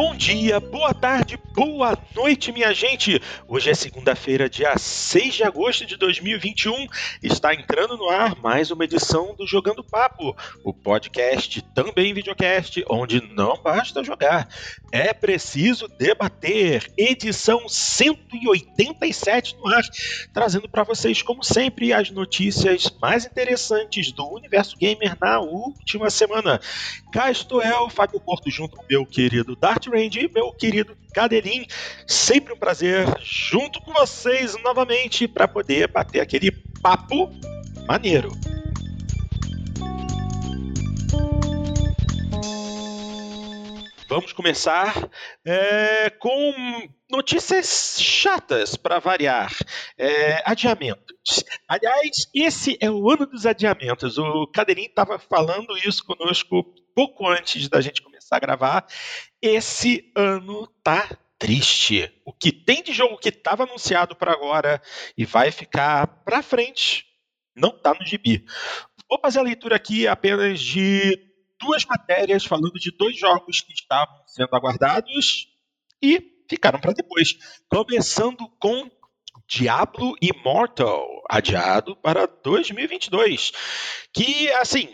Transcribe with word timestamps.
bom 0.00 0.16
dia, 0.16 0.58
boa 0.58 0.94
tarde, 0.94 1.38
boa 1.54 1.98
noite, 2.16 2.50
minha 2.50 2.72
gente. 2.72 3.20
Hoje 3.46 3.68
é 3.68 3.74
segunda-feira, 3.74 4.48
dia 4.48 4.78
6 4.78 5.34
de 5.34 5.44
agosto 5.44 5.84
de 5.84 5.98
2021. 5.98 6.86
Está 7.22 7.54
entrando 7.54 7.98
no 7.98 8.08
ar 8.08 8.34
mais 8.40 8.70
uma 8.70 8.84
edição 8.84 9.34
do 9.36 9.46
Jogando 9.46 9.84
Papo, 9.84 10.34
o 10.64 10.72
podcast, 10.72 11.60
também 11.74 12.14
videocast, 12.14 12.82
onde 12.88 13.20
não 13.34 13.62
basta 13.62 14.02
jogar, 14.02 14.48
é 14.90 15.12
preciso 15.12 15.86
debater. 15.86 16.90
Edição 16.96 17.68
187 17.68 19.56
no 19.56 19.68
ar, 19.68 19.82
trazendo 20.32 20.66
para 20.66 20.82
vocês, 20.82 21.20
como 21.20 21.44
sempre, 21.44 21.92
as 21.92 22.10
notícias 22.10 22.90
mais 23.02 23.26
interessantes 23.26 24.12
do 24.12 24.26
universo 24.32 24.78
gamer 24.78 25.14
na 25.20 25.40
última 25.40 26.08
semana. 26.08 26.58
Cá 27.12 27.30
estou 27.30 27.60
eu, 27.60 27.90
Fábio 27.90 28.20
Porto, 28.20 28.48
junto 28.50 28.76
com 28.76 28.84
meu 28.88 29.04
querido 29.04 29.56
Dart 29.56 29.86
Art 29.86 29.88
Range 29.88 30.20
e 30.20 30.32
meu 30.32 30.52
querido 30.52 30.96
Cadelim. 31.12 31.66
Sempre 32.06 32.52
um 32.52 32.56
prazer 32.56 33.06
junto 33.22 33.80
com 33.80 33.92
vocês 33.92 34.56
novamente 34.62 35.26
para 35.26 35.48
poder 35.48 35.88
bater 35.88 36.20
aquele 36.20 36.52
papo 36.80 37.30
maneiro. 37.86 38.30
Vamos 44.10 44.32
começar 44.32 45.08
é, 45.44 46.10
com 46.10 46.52
notícias 47.08 47.96
chatas 48.02 48.74
para 48.74 48.98
variar. 48.98 49.52
É, 49.96 50.42
adiamentos. 50.44 51.44
Aliás, 51.68 52.28
esse 52.34 52.76
é 52.80 52.90
o 52.90 53.08
ano 53.08 53.24
dos 53.24 53.46
adiamentos. 53.46 54.18
O 54.18 54.48
Cadeirinho 54.48 54.88
estava 54.88 55.16
falando 55.16 55.78
isso 55.78 56.04
conosco 56.04 56.74
pouco 56.92 57.28
antes 57.28 57.68
da 57.68 57.80
gente 57.80 58.02
começar 58.02 58.38
a 58.38 58.40
gravar. 58.40 58.84
Esse 59.40 60.10
ano 60.16 60.66
tá 60.82 61.08
triste. 61.38 62.12
O 62.24 62.32
que 62.32 62.50
tem 62.50 62.82
de 62.82 62.92
jogo 62.92 63.16
que 63.16 63.28
estava 63.28 63.62
anunciado 63.62 64.16
para 64.16 64.32
agora 64.32 64.82
e 65.16 65.24
vai 65.24 65.52
ficar 65.52 66.08
para 66.24 66.42
frente 66.42 67.06
não 67.54 67.70
tá 67.70 67.94
no 67.94 68.04
gibi. 68.04 68.44
Vou 69.08 69.20
fazer 69.20 69.38
a 69.38 69.42
leitura 69.42 69.76
aqui 69.76 70.08
apenas 70.08 70.58
de 70.58 71.29
duas 71.60 71.84
matérias 71.84 72.44
falando 72.44 72.74
de 72.74 72.90
dois 72.90 73.18
jogos 73.18 73.60
que 73.60 73.72
estavam 73.72 74.16
sendo 74.26 74.54
aguardados 74.54 75.48
e 76.02 76.44
ficaram 76.48 76.80
para 76.80 76.92
depois. 76.92 77.36
Começando 77.68 78.48
com 78.58 78.90
Diablo 79.46 80.16
Immortal, 80.20 81.06
adiado 81.28 81.96
para 81.96 82.26
2022. 82.26 83.52
Que, 84.12 84.50
assim, 84.52 84.88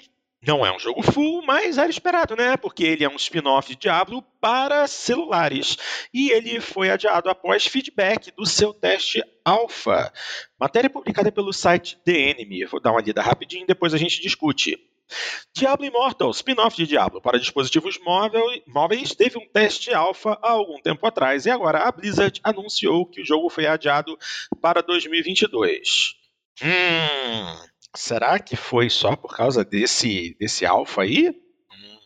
não 0.46 0.64
é 0.64 0.74
um 0.74 0.78
jogo 0.78 1.02
full, 1.02 1.42
mas 1.42 1.76
era 1.76 1.90
esperado, 1.90 2.36
né? 2.36 2.56
Porque 2.56 2.84
ele 2.84 3.04
é 3.04 3.08
um 3.08 3.16
spin-off 3.16 3.68
de 3.68 3.80
Diablo 3.80 4.22
para 4.40 4.86
celulares. 4.86 5.76
E 6.14 6.30
ele 6.30 6.60
foi 6.60 6.88
adiado 6.88 7.28
após 7.28 7.66
feedback 7.66 8.30
do 8.30 8.46
seu 8.46 8.72
teste 8.72 9.22
alpha. 9.44 10.12
Matéria 10.58 10.88
publicada 10.88 11.32
pelo 11.32 11.52
site 11.52 11.98
The 12.04 12.30
Enemy. 12.30 12.64
Vou 12.66 12.80
dar 12.80 12.92
uma 12.92 13.00
lida 13.00 13.20
rapidinho, 13.20 13.66
depois 13.66 13.92
a 13.92 13.98
gente 13.98 14.20
discute. 14.20 14.78
Diablo 15.54 15.86
Immortal, 15.86 16.30
spin-off 16.32 16.76
de 16.76 16.86
Diablo 16.86 17.20
para 17.20 17.38
dispositivos 17.38 17.98
móveis, 18.66 19.14
teve 19.14 19.38
um 19.38 19.48
teste 19.48 19.94
alfa 19.94 20.38
há 20.42 20.50
algum 20.50 20.80
tempo 20.82 21.06
atrás 21.06 21.46
e 21.46 21.50
agora 21.50 21.80
a 21.80 21.92
Blizzard 21.92 22.40
anunciou 22.42 23.06
que 23.06 23.22
o 23.22 23.24
jogo 23.24 23.48
foi 23.48 23.66
adiado 23.66 24.18
para 24.60 24.82
2022. 24.82 26.14
Hum, 26.62 27.68
será 27.94 28.38
que 28.38 28.56
foi 28.56 28.90
só 28.90 29.16
por 29.16 29.34
causa 29.34 29.64
desse, 29.64 30.36
desse 30.38 30.66
alfa 30.66 31.02
aí? 31.02 31.28
Hum. 31.28 31.98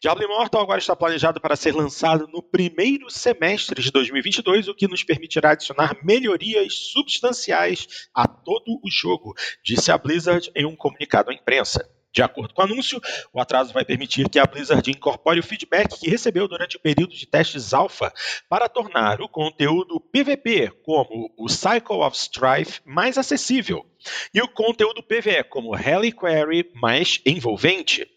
Diablo 0.00 0.24
Immortal 0.24 0.62
agora 0.62 0.78
está 0.78 0.96
planejado 0.96 1.40
para 1.40 1.56
ser 1.56 1.74
lançado 1.74 2.26
no 2.28 2.42
primeiro 2.42 3.08
semestre 3.08 3.82
de 3.82 3.90
2022, 3.90 4.68
o 4.68 4.74
que 4.74 4.88
nos 4.88 5.04
permitirá 5.04 5.52
adicionar 5.52 5.96
melhorias 6.02 6.74
substanciais 6.92 8.08
a 8.12 8.26
todo 8.26 8.80
o 8.82 8.90
jogo, 8.90 9.34
disse 9.62 9.92
a 9.92 9.98
Blizzard 9.98 10.50
em 10.56 10.66
um 10.66 10.74
comunicado 10.74 11.30
à 11.30 11.34
imprensa. 11.34 11.88
De 12.14 12.22
acordo 12.22 12.54
com 12.54 12.62
o 12.62 12.64
anúncio, 12.64 13.00
o 13.32 13.40
atraso 13.40 13.72
vai 13.72 13.84
permitir 13.84 14.28
que 14.28 14.38
a 14.38 14.46
Blizzard 14.46 14.88
incorpore 14.88 15.40
o 15.40 15.42
feedback 15.42 15.98
que 15.98 16.08
recebeu 16.08 16.46
durante 16.46 16.76
o 16.76 16.80
período 16.80 17.12
de 17.12 17.26
testes 17.26 17.74
alpha 17.74 18.12
para 18.48 18.68
tornar 18.68 19.20
o 19.20 19.28
conteúdo 19.28 19.98
PVP, 19.98 20.70
como 20.84 21.34
o 21.36 21.48
Cycle 21.48 21.96
of 21.96 22.16
Strife, 22.16 22.80
mais 22.84 23.18
acessível, 23.18 23.84
e 24.32 24.40
o 24.40 24.46
conteúdo 24.46 25.02
PvE, 25.02 25.42
como 25.42 25.74
Reliquary, 25.74 26.70
mais 26.76 27.20
envolvente. 27.26 28.08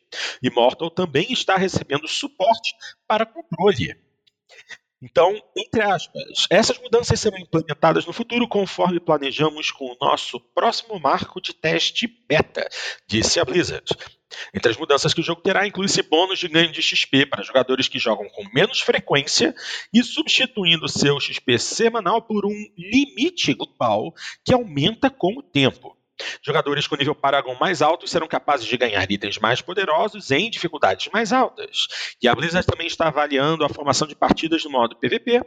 Immortal 0.43 0.91
também 0.91 1.33
está 1.33 1.57
recebendo 1.57 2.07
suporte 2.07 2.75
para 3.07 3.25
controle. 3.25 3.95
Então, 5.01 5.39
entre 5.55 5.81
aspas, 5.81 6.47
essas 6.49 6.79
mudanças 6.79 7.19
serão 7.19 7.37
implementadas 7.37 8.05
no 8.05 8.13
futuro 8.13 8.47
conforme 8.47 8.99
planejamos 8.99 9.69
com 9.69 9.85
o 9.85 9.97
nosso 10.01 10.39
próximo 10.39 10.99
marco 10.99 11.39
de 11.39 11.53
teste 11.53 12.07
beta, 12.27 12.67
disse 13.07 13.39
a 13.39 13.45
Blizzard. 13.45 13.85
Entre 14.53 14.71
as 14.71 14.77
mudanças 14.77 15.13
que 15.13 15.21
o 15.21 15.23
jogo 15.23 15.41
terá, 15.41 15.65
inclui-se 15.67 16.01
bônus 16.01 16.39
de 16.39 16.47
ganho 16.47 16.71
de 16.71 16.81
XP 16.81 17.25
para 17.25 17.43
jogadores 17.43 17.87
que 17.87 17.99
jogam 17.99 18.27
com 18.29 18.43
menos 18.53 18.81
frequência 18.81 19.55
e 19.93 20.03
substituindo 20.03 20.89
seu 20.89 21.19
XP 21.19 21.57
semanal 21.57 22.21
por 22.21 22.45
um 22.45 22.65
limite 22.77 23.53
global 23.53 24.13
que 24.43 24.53
aumenta 24.53 25.09
com 25.09 25.37
o 25.37 25.43
tempo. 25.43 25.96
Jogadores 26.41 26.87
com 26.87 26.95
nível 26.95 27.13
Paragon 27.13 27.55
mais 27.59 27.81
alto 27.81 28.07
serão 28.07 28.27
capazes 28.27 28.65
de 28.65 28.77
ganhar 28.77 29.09
itens 29.09 29.37
mais 29.37 29.61
poderosos 29.61 30.31
em 30.31 30.49
dificuldades 30.49 31.09
mais 31.13 31.31
altas. 31.31 31.87
E 32.21 32.27
a 32.27 32.33
Blizzard 32.33 32.65
também 32.65 32.87
está 32.87 33.07
avaliando 33.07 33.63
a 33.63 33.69
formação 33.69 34.07
de 34.07 34.15
partidas 34.15 34.63
no 34.63 34.71
modo 34.71 34.95
PVP, 34.95 35.41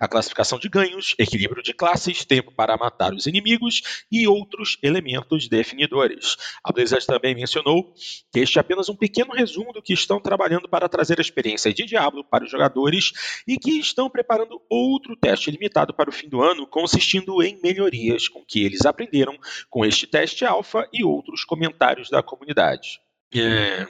a 0.00 0.08
classificação 0.08 0.58
de 0.58 0.68
ganhos, 0.68 1.14
equilíbrio 1.18 1.62
de 1.62 1.72
classes, 1.72 2.24
tempo 2.24 2.52
para 2.52 2.76
matar 2.76 3.14
os 3.14 3.26
inimigos 3.26 4.04
e 4.10 4.26
outros 4.26 4.78
elementos 4.82 5.48
definidores. 5.48 6.36
A 6.64 6.72
Blizzard 6.72 7.06
também 7.06 7.34
mencionou 7.34 7.92
que 8.32 8.40
este 8.40 8.58
é 8.58 8.60
apenas 8.60 8.88
um 8.88 8.96
pequeno 8.96 9.32
resumo 9.32 9.72
do 9.72 9.82
que 9.82 9.92
estão 9.92 10.20
trabalhando 10.20 10.68
para 10.68 10.88
trazer 10.88 11.18
a 11.18 11.22
experiência 11.22 11.72
de 11.72 11.84
Diablo 11.84 12.24
para 12.24 12.44
os 12.44 12.50
jogadores 12.50 13.12
e 13.46 13.58
que 13.58 13.78
estão 13.78 14.10
preparando 14.10 14.60
outro 14.68 15.16
teste 15.16 15.50
limitado 15.50 15.94
para 15.94 16.10
o 16.10 16.12
fim 16.12 16.28
do 16.28 16.42
ano, 16.42 16.66
consistindo 16.66 17.42
em 17.42 17.60
melhorias 17.62 18.28
com 18.28 18.44
que 18.44 18.64
eles 18.64 18.84
aprenderam 18.84 19.36
com 19.70 19.84
este 19.84 20.06
teste 20.06 20.15
alfa 20.44 20.88
e 20.92 21.04
outros 21.04 21.44
comentários 21.44 22.08
da 22.10 22.22
comunidade. 22.22 23.00
É... 23.34 23.86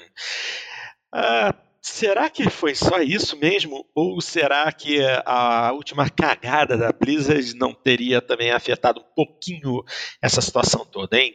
Ah, 1.13 1.55
será 1.81 2.29
que 2.29 2.51
foi 2.51 2.75
só 2.75 3.01
isso 3.01 3.37
mesmo? 3.39 3.87
Ou 3.95 4.21
será 4.21 4.71
que 4.73 4.99
a 5.25 5.73
última 5.73 6.11
cagada 6.11 6.77
da 6.77 6.93
Blizzard 6.93 7.55
não 7.55 7.73
teria 7.73 8.21
também 8.21 8.51
afetado 8.51 9.01
um 9.01 9.15
pouquinho 9.15 9.83
essa 10.21 10.41
situação 10.41 10.85
toda, 10.85 11.19
hein? 11.19 11.35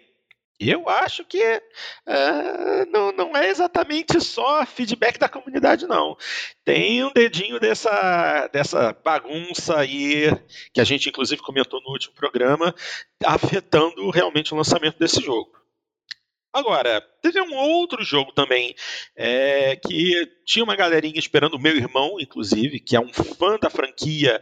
Eu 0.64 0.88
acho 0.88 1.26
que 1.26 1.42
uh, 2.08 2.92
não, 2.92 3.12
não 3.12 3.36
é 3.36 3.50
exatamente 3.50 4.22
só 4.22 4.64
feedback 4.66 5.18
da 5.18 5.28
comunidade, 5.28 5.88
não. 5.88 6.16
Tem 6.64 7.04
um 7.04 7.12
dedinho 7.12 7.60
dessa, 7.60 8.48
dessa 8.54 8.94
bagunça 9.04 9.80
aí, 9.80 10.30
que 10.72 10.80
a 10.80 10.84
gente 10.84 11.10
inclusive 11.10 11.42
comentou 11.42 11.82
no 11.82 11.90
último 11.90 12.14
programa, 12.14 12.76
afetando 13.26 14.10
realmente 14.12 14.54
o 14.54 14.58
lançamento 14.58 15.00
desse 15.00 15.20
jogo. 15.20 15.61
Agora, 16.54 17.02
teve 17.22 17.40
um 17.42 17.56
outro 17.56 18.04
jogo 18.04 18.34
também 18.34 18.76
é, 19.16 19.78
que 19.78 20.30
tinha 20.46 20.64
uma 20.64 20.76
galerinha 20.76 21.18
esperando, 21.18 21.54
o 21.54 21.62
meu 21.62 21.76
irmão, 21.76 22.18
inclusive, 22.20 22.80
que 22.80 22.96
é 22.96 23.00
um 23.00 23.14
fã 23.14 23.58
da 23.58 23.70
franquia 23.70 24.42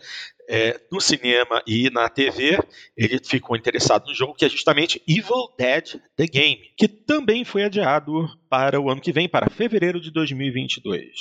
é, 0.50 0.82
no 0.92 1.00
cinema 1.00 1.62
e 1.68 1.92
na 1.92 2.10
TV, 2.10 2.58
ele 2.98 3.20
ficou 3.24 3.56
interessado 3.56 4.08
no 4.08 4.16
jogo 4.16 4.34
que 4.34 4.44
é 4.44 4.50
justamente 4.50 5.00
Evil 5.08 5.54
Dead 5.56 6.02
The 6.16 6.26
Game, 6.26 6.74
que 6.76 6.88
também 6.88 7.46
foi 7.46 7.64
adiado 7.64 8.28
para 8.50 8.82
o 8.82 8.90
ano 8.90 9.02
que 9.02 9.12
vem, 9.12 9.30
para 9.30 9.52
fevereiro 9.52 10.02
de 10.02 10.10
2022. 10.10 11.12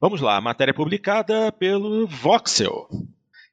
Vamos 0.00 0.20
lá, 0.20 0.40
matéria 0.40 0.74
publicada 0.74 1.52
pelo 1.52 2.08
Voxel. 2.08 2.88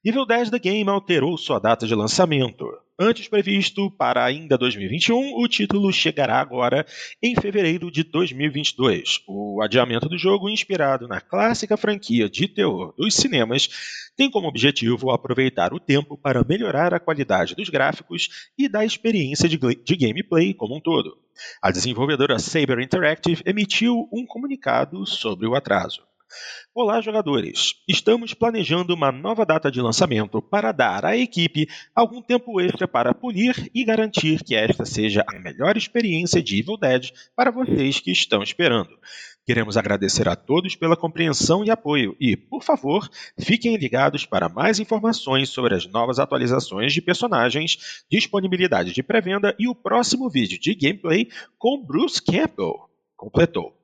Evil 0.03 0.25
Dead 0.25 0.49
The 0.49 0.59
Game 0.59 0.89
alterou 0.89 1.37
sua 1.37 1.59
data 1.59 1.85
de 1.85 1.93
lançamento. 1.93 2.65
Antes 2.97 3.27
previsto 3.27 3.91
para 3.91 4.23
ainda 4.23 4.57
2021, 4.57 5.37
o 5.37 5.47
título 5.49 5.91
chegará 5.91 6.39
agora 6.39 6.85
em 7.21 7.35
fevereiro 7.35 7.91
de 7.91 8.03
2022. 8.03 9.21
O 9.27 9.61
adiamento 9.61 10.07
do 10.07 10.17
jogo, 10.17 10.49
inspirado 10.49 11.05
na 11.05 11.19
clássica 11.19 11.75
franquia 11.75 12.29
de 12.29 12.47
terror 12.47 12.93
dos 12.97 13.13
cinemas, 13.13 13.67
tem 14.15 14.31
como 14.31 14.47
objetivo 14.47 15.11
aproveitar 15.11 15.73
o 15.73 15.79
tempo 15.79 16.17
para 16.17 16.41
melhorar 16.47 16.93
a 16.93 16.99
qualidade 16.99 17.53
dos 17.53 17.67
gráficos 17.67 18.49
e 18.57 18.69
da 18.69 18.85
experiência 18.85 19.49
de, 19.49 19.57
de 19.57 19.95
gameplay 19.97 20.53
como 20.53 20.77
um 20.77 20.79
todo. 20.79 21.17
A 21.61 21.71
desenvolvedora 21.71 22.39
Saber 22.39 22.79
Interactive 22.79 23.43
emitiu 23.45 24.07
um 24.09 24.25
comunicado 24.25 25.05
sobre 25.05 25.45
o 25.45 25.53
atraso. 25.53 26.01
Olá, 26.73 26.99
jogadores! 26.99 27.75
Estamos 27.87 28.33
planejando 28.33 28.93
uma 28.93 29.11
nova 29.11 29.45
data 29.45 29.71
de 29.71 29.81
lançamento 29.81 30.41
para 30.41 30.71
dar 30.71 31.05
à 31.05 31.15
equipe 31.15 31.67
algum 31.95 32.21
tempo 32.21 32.59
extra 32.59 32.87
para 32.87 33.13
polir 33.13 33.69
e 33.73 33.83
garantir 33.85 34.43
que 34.43 34.55
esta 34.55 34.85
seja 34.85 35.23
a 35.27 35.39
melhor 35.39 35.77
experiência 35.77 36.43
de 36.43 36.59
Evil 36.59 36.77
Dead 36.77 37.11
para 37.35 37.51
vocês 37.51 37.99
que 37.99 38.11
estão 38.11 38.43
esperando. 38.43 38.89
Queremos 39.45 39.77
agradecer 39.77 40.27
a 40.27 40.35
todos 40.35 40.75
pela 40.75 40.97
compreensão 40.97 41.63
e 41.63 41.69
apoio 41.69 42.15
e, 42.19 42.35
por 42.35 42.63
favor, 42.63 43.07
fiquem 43.39 43.77
ligados 43.77 44.25
para 44.25 44.49
mais 44.49 44.79
informações 44.79 45.49
sobre 45.49 45.75
as 45.75 45.85
novas 45.85 46.17
atualizações 46.17 46.93
de 46.93 47.01
personagens, 47.01 48.03
disponibilidade 48.09 48.91
de 48.91 49.03
pré-venda 49.03 49.55
e 49.59 49.67
o 49.67 49.75
próximo 49.75 50.29
vídeo 50.29 50.59
de 50.59 50.73
gameplay 50.73 51.29
com 51.59 51.85
Bruce 51.85 52.21
Campbell. 52.21 52.89
Completou. 53.15 53.74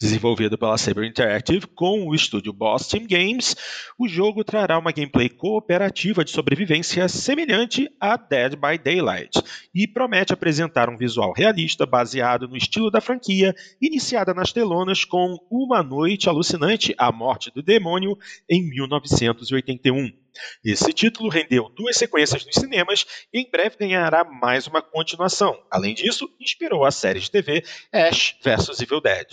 Desenvolvido 0.00 0.58
pela 0.58 0.78
Saber 0.78 1.04
Interactive 1.04 1.66
com 1.66 2.06
o 2.06 2.14
estúdio 2.14 2.52
Boss 2.52 2.86
Team 2.88 3.06
Games, 3.06 3.56
o 3.98 4.08
jogo 4.08 4.44
trará 4.44 4.78
uma 4.78 4.92
gameplay 4.92 5.28
cooperativa 5.28 6.24
de 6.24 6.30
sobrevivência 6.30 7.08
semelhante 7.08 7.88
a 8.00 8.16
Dead 8.16 8.54
by 8.56 8.78
Daylight 8.82 9.42
e 9.74 9.86
promete 9.86 10.32
apresentar 10.32 10.88
um 10.88 10.96
visual 10.96 11.32
realista 11.32 11.86
baseado 11.86 12.48
no 12.48 12.56
estilo 12.56 12.90
da 12.90 13.00
franquia, 13.00 13.54
iniciada 13.80 14.34
nas 14.34 14.52
telonas 14.52 15.04
com 15.04 15.38
Uma 15.50 15.82
Noite 15.82 16.28
Alucinante, 16.28 16.94
A 16.98 17.10
Morte 17.10 17.50
do 17.54 17.62
Demônio, 17.62 18.16
em 18.48 18.62
1981. 18.68 20.21
Esse 20.64 20.92
título 20.92 21.28
rendeu 21.28 21.68
duas 21.68 21.96
sequências 21.96 22.44
nos 22.44 22.54
cinemas 22.54 23.06
e 23.32 23.40
em 23.40 23.50
breve 23.50 23.76
ganhará 23.78 24.24
mais 24.24 24.66
uma 24.66 24.82
continuação. 24.82 25.60
Além 25.70 25.94
disso, 25.94 26.28
inspirou 26.40 26.84
a 26.84 26.90
série 26.90 27.20
de 27.20 27.30
TV 27.30 27.64
Ash 27.92 28.36
vs 28.42 28.80
Evil 28.80 29.00
Dead. 29.00 29.28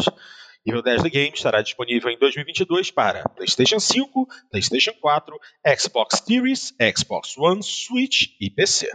Evil 0.66 0.82
Dead 0.82 1.02
The 1.02 1.10
Game 1.10 1.34
estará 1.34 1.62
disponível 1.62 2.12
em 2.12 2.18
2022 2.18 2.92
para 2.92 3.24
PlayStation 3.30 3.80
5, 3.80 4.28
PlayStation 4.52 4.94
4, 5.00 5.40
Xbox 5.78 6.22
Series, 6.26 6.74
Xbox 6.96 7.38
One, 7.38 7.64
Switch 7.64 8.28
e 8.40 8.50
PC. 8.50 8.92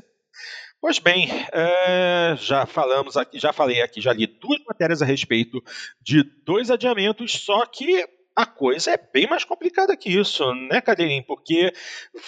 Pois 0.80 0.98
bem, 0.98 1.30
é, 1.50 2.36
já 2.38 2.66
falamos 2.66 3.16
aqui, 3.16 3.38
já 3.38 3.54
falei 3.54 3.80
aqui, 3.80 4.02
já 4.02 4.12
li 4.12 4.26
duas 4.26 4.62
matérias 4.68 5.00
a 5.00 5.06
respeito 5.06 5.64
de 6.02 6.22
dois 6.44 6.70
adiamentos, 6.70 7.32
só 7.32 7.64
que 7.64 8.06
a 8.36 8.44
coisa 8.44 8.90
é 8.90 8.96
bem 9.12 9.28
mais 9.28 9.44
complicada 9.44 9.96
que 9.96 10.10
isso, 10.10 10.44
né, 10.68 10.80
Cadeirinho? 10.80 11.24
Porque 11.24 11.72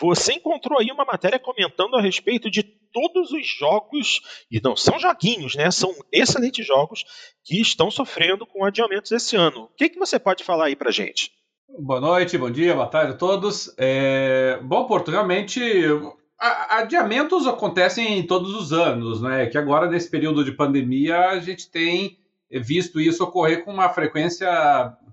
você 0.01 0.35
encontrou 0.35 0.79
aí 0.79 0.91
uma 0.91 1.05
matéria 1.05 1.39
comentando 1.39 1.97
a 1.97 2.01
respeito 2.01 2.51
de 2.51 2.63
todos 2.63 3.31
os 3.33 3.47
jogos, 3.47 4.21
e 4.51 4.61
não 4.63 4.75
são 4.75 4.99
joguinhos, 4.99 5.55
né? 5.55 5.71
São 5.71 5.93
excelentes 6.11 6.67
jogos 6.67 7.05
que 7.45 7.61
estão 7.61 7.91
sofrendo 7.91 8.47
com 8.47 8.65
adiamentos 8.65 9.13
esse 9.13 9.37
ano. 9.37 9.65
O 9.65 9.69
que, 9.77 9.91
que 9.91 9.99
você 9.99 10.19
pode 10.19 10.45
falar 10.45 10.67
aí 10.67 10.77
pra 10.77 10.91
gente? 10.91 11.31
Boa 11.79 12.01
noite, 12.01 12.39
bom 12.39 12.51
dia, 12.51 12.75
boa 12.75 12.87
tarde 12.87 13.13
a 13.13 13.17
todos. 13.17 13.75
É... 13.77 14.59
Bom, 14.63 14.87
realmente 15.07 15.61
adiamentos 16.39 17.47
acontecem 17.47 18.27
todos 18.27 18.55
os 18.55 18.73
anos, 18.73 19.21
né? 19.21 19.47
Que 19.47 19.59
agora, 19.59 19.89
nesse 19.89 20.09
período 20.11 20.45
de 20.45 20.53
pandemia, 20.53 21.31
a 21.31 21.41
gente 21.41 21.71
tem 21.71 22.19
visto 22.51 23.01
isso 23.01 23.25
ocorrer 23.25 23.65
com 23.65 23.73
uma 23.73 23.89
frequência 23.89 24.49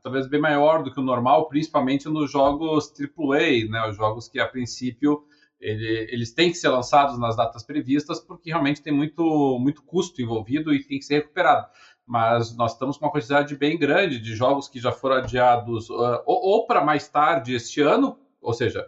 talvez 0.04 0.28
bem 0.28 0.40
maior 0.40 0.84
do 0.84 0.94
que 0.94 1.00
o 1.00 1.04
normal, 1.04 1.48
principalmente 1.48 2.10
nos 2.10 2.30
jogos 2.30 2.94
AAA, 3.00 3.70
né, 3.70 3.88
os 3.90 3.96
jogos 3.96 4.28
que 4.28 4.40
a 4.40 4.48
princípio 4.48 5.24
ele, 5.60 6.10
eles 6.12 6.34
têm 6.34 6.52
que 6.52 6.58
ser 6.58 6.68
lançados 6.68 7.18
nas 7.18 7.38
datas 7.38 7.64
previstas 7.64 8.20
porque 8.20 8.50
realmente 8.50 8.84
tem 8.84 8.92
muito, 8.92 9.58
muito 9.60 9.82
custo 9.82 10.22
envolvido 10.22 10.74
e 10.74 10.84
tem 10.84 11.00
que 11.00 11.06
ser 11.06 11.16
recuperado. 11.16 11.68
Mas 12.06 12.54
nós 12.58 12.74
estamos 12.74 12.98
com 12.98 13.06
uma 13.06 13.12
quantidade 13.12 13.56
bem 13.56 13.80
grande 13.80 14.20
de 14.20 14.36
jogos 14.36 14.68
que 14.68 14.78
já 14.78 14.92
foram 14.92 15.16
adiados 15.16 15.90
uh, 15.90 16.22
ou, 16.26 16.52
ou 16.52 16.68
para 16.68 16.84
mais 16.84 17.08
tarde 17.08 17.56
este 17.56 17.80
ano, 17.80 18.20
ou 18.42 18.54
seja, 18.54 18.86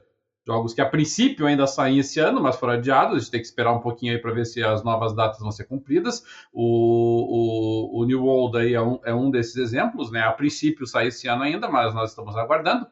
Jogos 0.48 0.76
que 0.76 0.82
a 0.82 0.86
princípio 0.86 1.48
ainda 1.48 1.66
saem 1.66 1.98
esse 1.98 2.20
ano, 2.20 2.40
mas 2.40 2.56
foram 2.56 2.74
adiados. 2.74 3.16
A 3.16 3.20
gente 3.20 3.32
tem 3.32 3.40
que 3.40 3.48
esperar 3.48 3.74
um 3.74 3.80
pouquinho 3.80 4.14
aí 4.14 4.20
para 4.20 4.32
ver 4.32 4.46
se 4.46 4.62
as 4.64 4.84
novas 4.84 5.16
datas 5.16 5.40
vão 5.40 5.52
ser 5.52 5.64
cumpridas. 5.64 6.24
O, 6.54 7.98
o, 7.98 8.02
o 8.02 8.06
New 8.06 8.24
World 8.24 8.58
aí 8.60 8.76
é 8.76 8.82
um, 8.82 9.00
é 9.04 9.14
um 9.14 9.32
desses 9.32 9.56
exemplos, 9.56 10.12
né? 10.12 10.22
A 10.22 10.32
princípio 10.32 10.86
sai 10.86 11.08
esse 11.08 11.28
ano 11.28 11.42
ainda, 11.42 11.68
mas 11.68 11.96
nós 11.96 12.12
estamos 12.12 12.36
aguardando. 12.36 12.86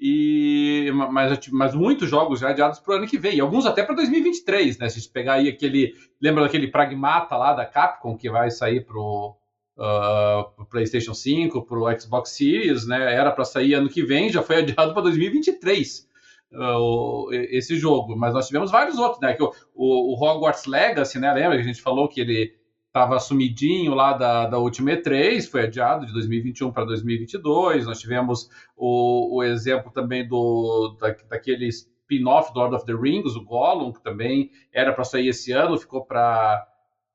E, 0.00 0.90
mas, 1.12 1.38
mas 1.52 1.74
muitos 1.76 2.10
jogos 2.10 2.40
já 2.40 2.50
adiados 2.50 2.80
para 2.80 2.94
o 2.94 2.96
ano 2.96 3.06
que 3.06 3.18
vem, 3.18 3.36
e 3.36 3.40
alguns 3.40 3.66
até 3.66 3.84
para 3.84 3.94
2023, 3.94 4.78
né? 4.78 4.88
Se 4.88 4.98
a 4.98 5.00
gente 5.00 5.12
pegar 5.12 5.34
aí 5.34 5.48
aquele. 5.48 5.94
Lembra 6.20 6.42
daquele 6.42 6.66
Pragmata 6.66 7.36
lá 7.36 7.52
da 7.52 7.64
Capcom 7.64 8.16
que 8.16 8.28
vai 8.28 8.50
sair 8.50 8.84
para 8.84 8.98
o 8.98 9.36
uh, 9.78 10.66
PlayStation 10.66 11.14
5, 11.14 11.64
para 11.64 11.78
o 11.78 12.00
Xbox 12.00 12.30
Series, 12.30 12.84
né? 12.84 13.14
Era 13.14 13.30
para 13.30 13.44
sair 13.44 13.74
ano 13.74 13.88
que 13.88 14.02
vem, 14.02 14.28
já 14.28 14.42
foi 14.42 14.56
adiado 14.66 14.92
para 14.92 15.02
2023 15.02 16.04
uh, 16.52 17.32
esse 17.32 17.76
jogo, 17.76 18.16
mas 18.16 18.34
nós 18.34 18.46
tivemos 18.46 18.70
vários 18.70 18.98
outros, 18.98 19.20
né? 19.20 19.34
Que 19.34 19.42
o, 19.42 19.52
o, 19.74 20.14
Hogwarts 20.14 20.66
Legacy, 20.66 21.18
né? 21.18 21.32
Lembra 21.32 21.56
que 21.56 21.62
a 21.62 21.66
gente 21.66 21.82
falou 21.82 22.08
que 22.08 22.20
ele 22.20 22.54
estava 22.86 23.18
sumidinho 23.18 23.94
lá 23.94 24.14
da, 24.14 24.46
da 24.46 24.58
última 24.58 24.90
E3, 24.92 25.50
foi 25.50 25.64
adiado 25.64 26.06
de 26.06 26.12
2021 26.12 26.72
para 26.72 26.84
2022. 26.86 27.86
Nós 27.86 28.00
tivemos 28.00 28.48
o, 28.74 29.36
o 29.36 29.42
exemplo 29.42 29.92
também 29.92 30.26
do 30.26 30.96
da, 30.98 31.14
daquele 31.28 31.68
spin-off 31.68 32.54
do 32.54 32.60
Lord 32.60 32.76
of 32.76 32.86
the 32.86 32.94
Rings, 32.94 33.36
o 33.36 33.44
Gollum, 33.44 33.92
que 33.92 34.02
também 34.02 34.50
era 34.72 34.92
para 34.92 35.04
sair 35.04 35.28
esse 35.28 35.52
ano, 35.52 35.78
ficou 35.78 36.04
para 36.04 36.66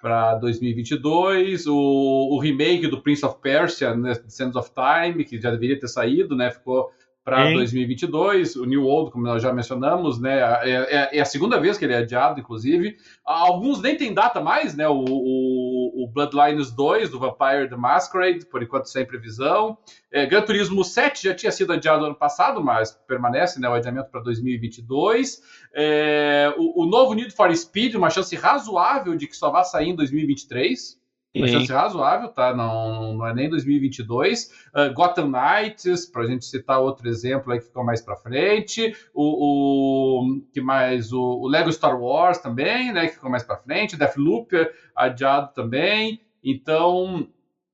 para 0.01 0.33
2022, 0.35 1.67
o, 1.67 1.75
o 1.75 2.39
remake 2.39 2.87
do 2.87 3.03
Prince 3.03 3.23
of 3.23 3.39
Persia, 3.39 3.95
né, 3.95 4.15
Sands 4.27 4.55
of 4.55 4.71
Time, 4.73 5.23
que 5.23 5.39
já 5.39 5.51
deveria 5.51 5.79
ter 5.79 5.87
saído, 5.87 6.35
né, 6.35 6.49
ficou 6.49 6.89
para 7.23 7.51
2022. 7.53 8.55
O 8.55 8.65
New 8.65 8.83
World, 8.83 9.11
como 9.11 9.23
nós 9.23 9.41
já 9.41 9.53
mencionamos, 9.53 10.19
né, 10.19 10.39
é, 10.63 10.71
é, 10.71 11.17
é, 11.17 11.21
a 11.21 11.25
segunda 11.25 11.59
vez 11.59 11.77
que 11.77 11.85
ele 11.85 11.93
é 11.93 11.97
adiado, 11.97 12.39
inclusive. 12.39 12.97
Alguns 13.23 13.81
nem 13.81 13.95
tem 13.95 14.13
data 14.13 14.41
mais, 14.41 14.75
né? 14.75 14.87
O, 14.87 15.03
o, 15.07 16.03
o 16.03 16.07
Bloodlines 16.07 16.71
2 16.71 17.09
do 17.09 17.19
Vampire 17.19 17.69
the 17.69 17.75
Masquerade, 17.75 18.45
por 18.45 18.63
enquanto 18.63 18.85
sem 18.85 19.05
previsão. 19.05 19.77
É, 20.11 20.25
Gran 20.25 20.41
Turismo 20.41 20.83
7 20.83 21.23
já 21.23 21.35
tinha 21.35 21.51
sido 21.51 21.73
adiado 21.73 22.05
ano 22.05 22.15
passado, 22.15 22.63
mas 22.63 22.91
permanece, 23.07 23.59
né? 23.59 23.69
O 23.69 23.73
adiamento 23.73 24.09
para 24.09 24.21
2022. 24.21 25.41
É, 25.73 26.53
o, 26.57 26.83
o 26.83 26.85
novo 26.85 27.13
Need 27.13 27.31
for 27.31 27.55
Speed, 27.55 27.95
uma 27.95 28.09
chance 28.09 28.35
razoável 28.35 29.15
de 29.15 29.27
que 29.27 29.35
só 29.35 29.51
vá 29.51 29.63
sair 29.63 29.89
em 29.89 29.95
2023. 29.95 31.00
Uma 31.33 31.47
chance 31.47 31.71
razoável, 31.71 32.27
tá? 32.27 32.53
Não, 32.53 33.13
não 33.13 33.25
é 33.25 33.33
nem 33.33 33.49
2022. 33.49 34.51
Uh, 34.75 34.93
Gotham 34.93 35.29
Knights, 35.29 36.05
para 36.05 36.23
a 36.23 36.25
gente 36.25 36.43
citar 36.43 36.81
outro 36.81 37.07
exemplo 37.07 37.53
aí 37.53 37.59
que 37.59 37.65
ficou 37.65 37.85
mais 37.85 38.01
para 38.01 38.17
frente. 38.17 38.93
O, 39.13 40.25
o, 40.25 40.41
que 40.51 40.59
mais? 40.59 41.13
O, 41.13 41.21
o, 41.21 41.47
Lego 41.47 41.71
Star 41.71 41.97
Wars 41.97 42.39
também, 42.39 42.91
né? 42.91 43.07
Que 43.07 43.13
ficou 43.13 43.31
mais 43.31 43.43
para 43.43 43.55
frente. 43.55 43.95
Deathloop 43.95 44.49
adiado 44.93 45.53
também. 45.53 46.19
Então, 46.43 47.25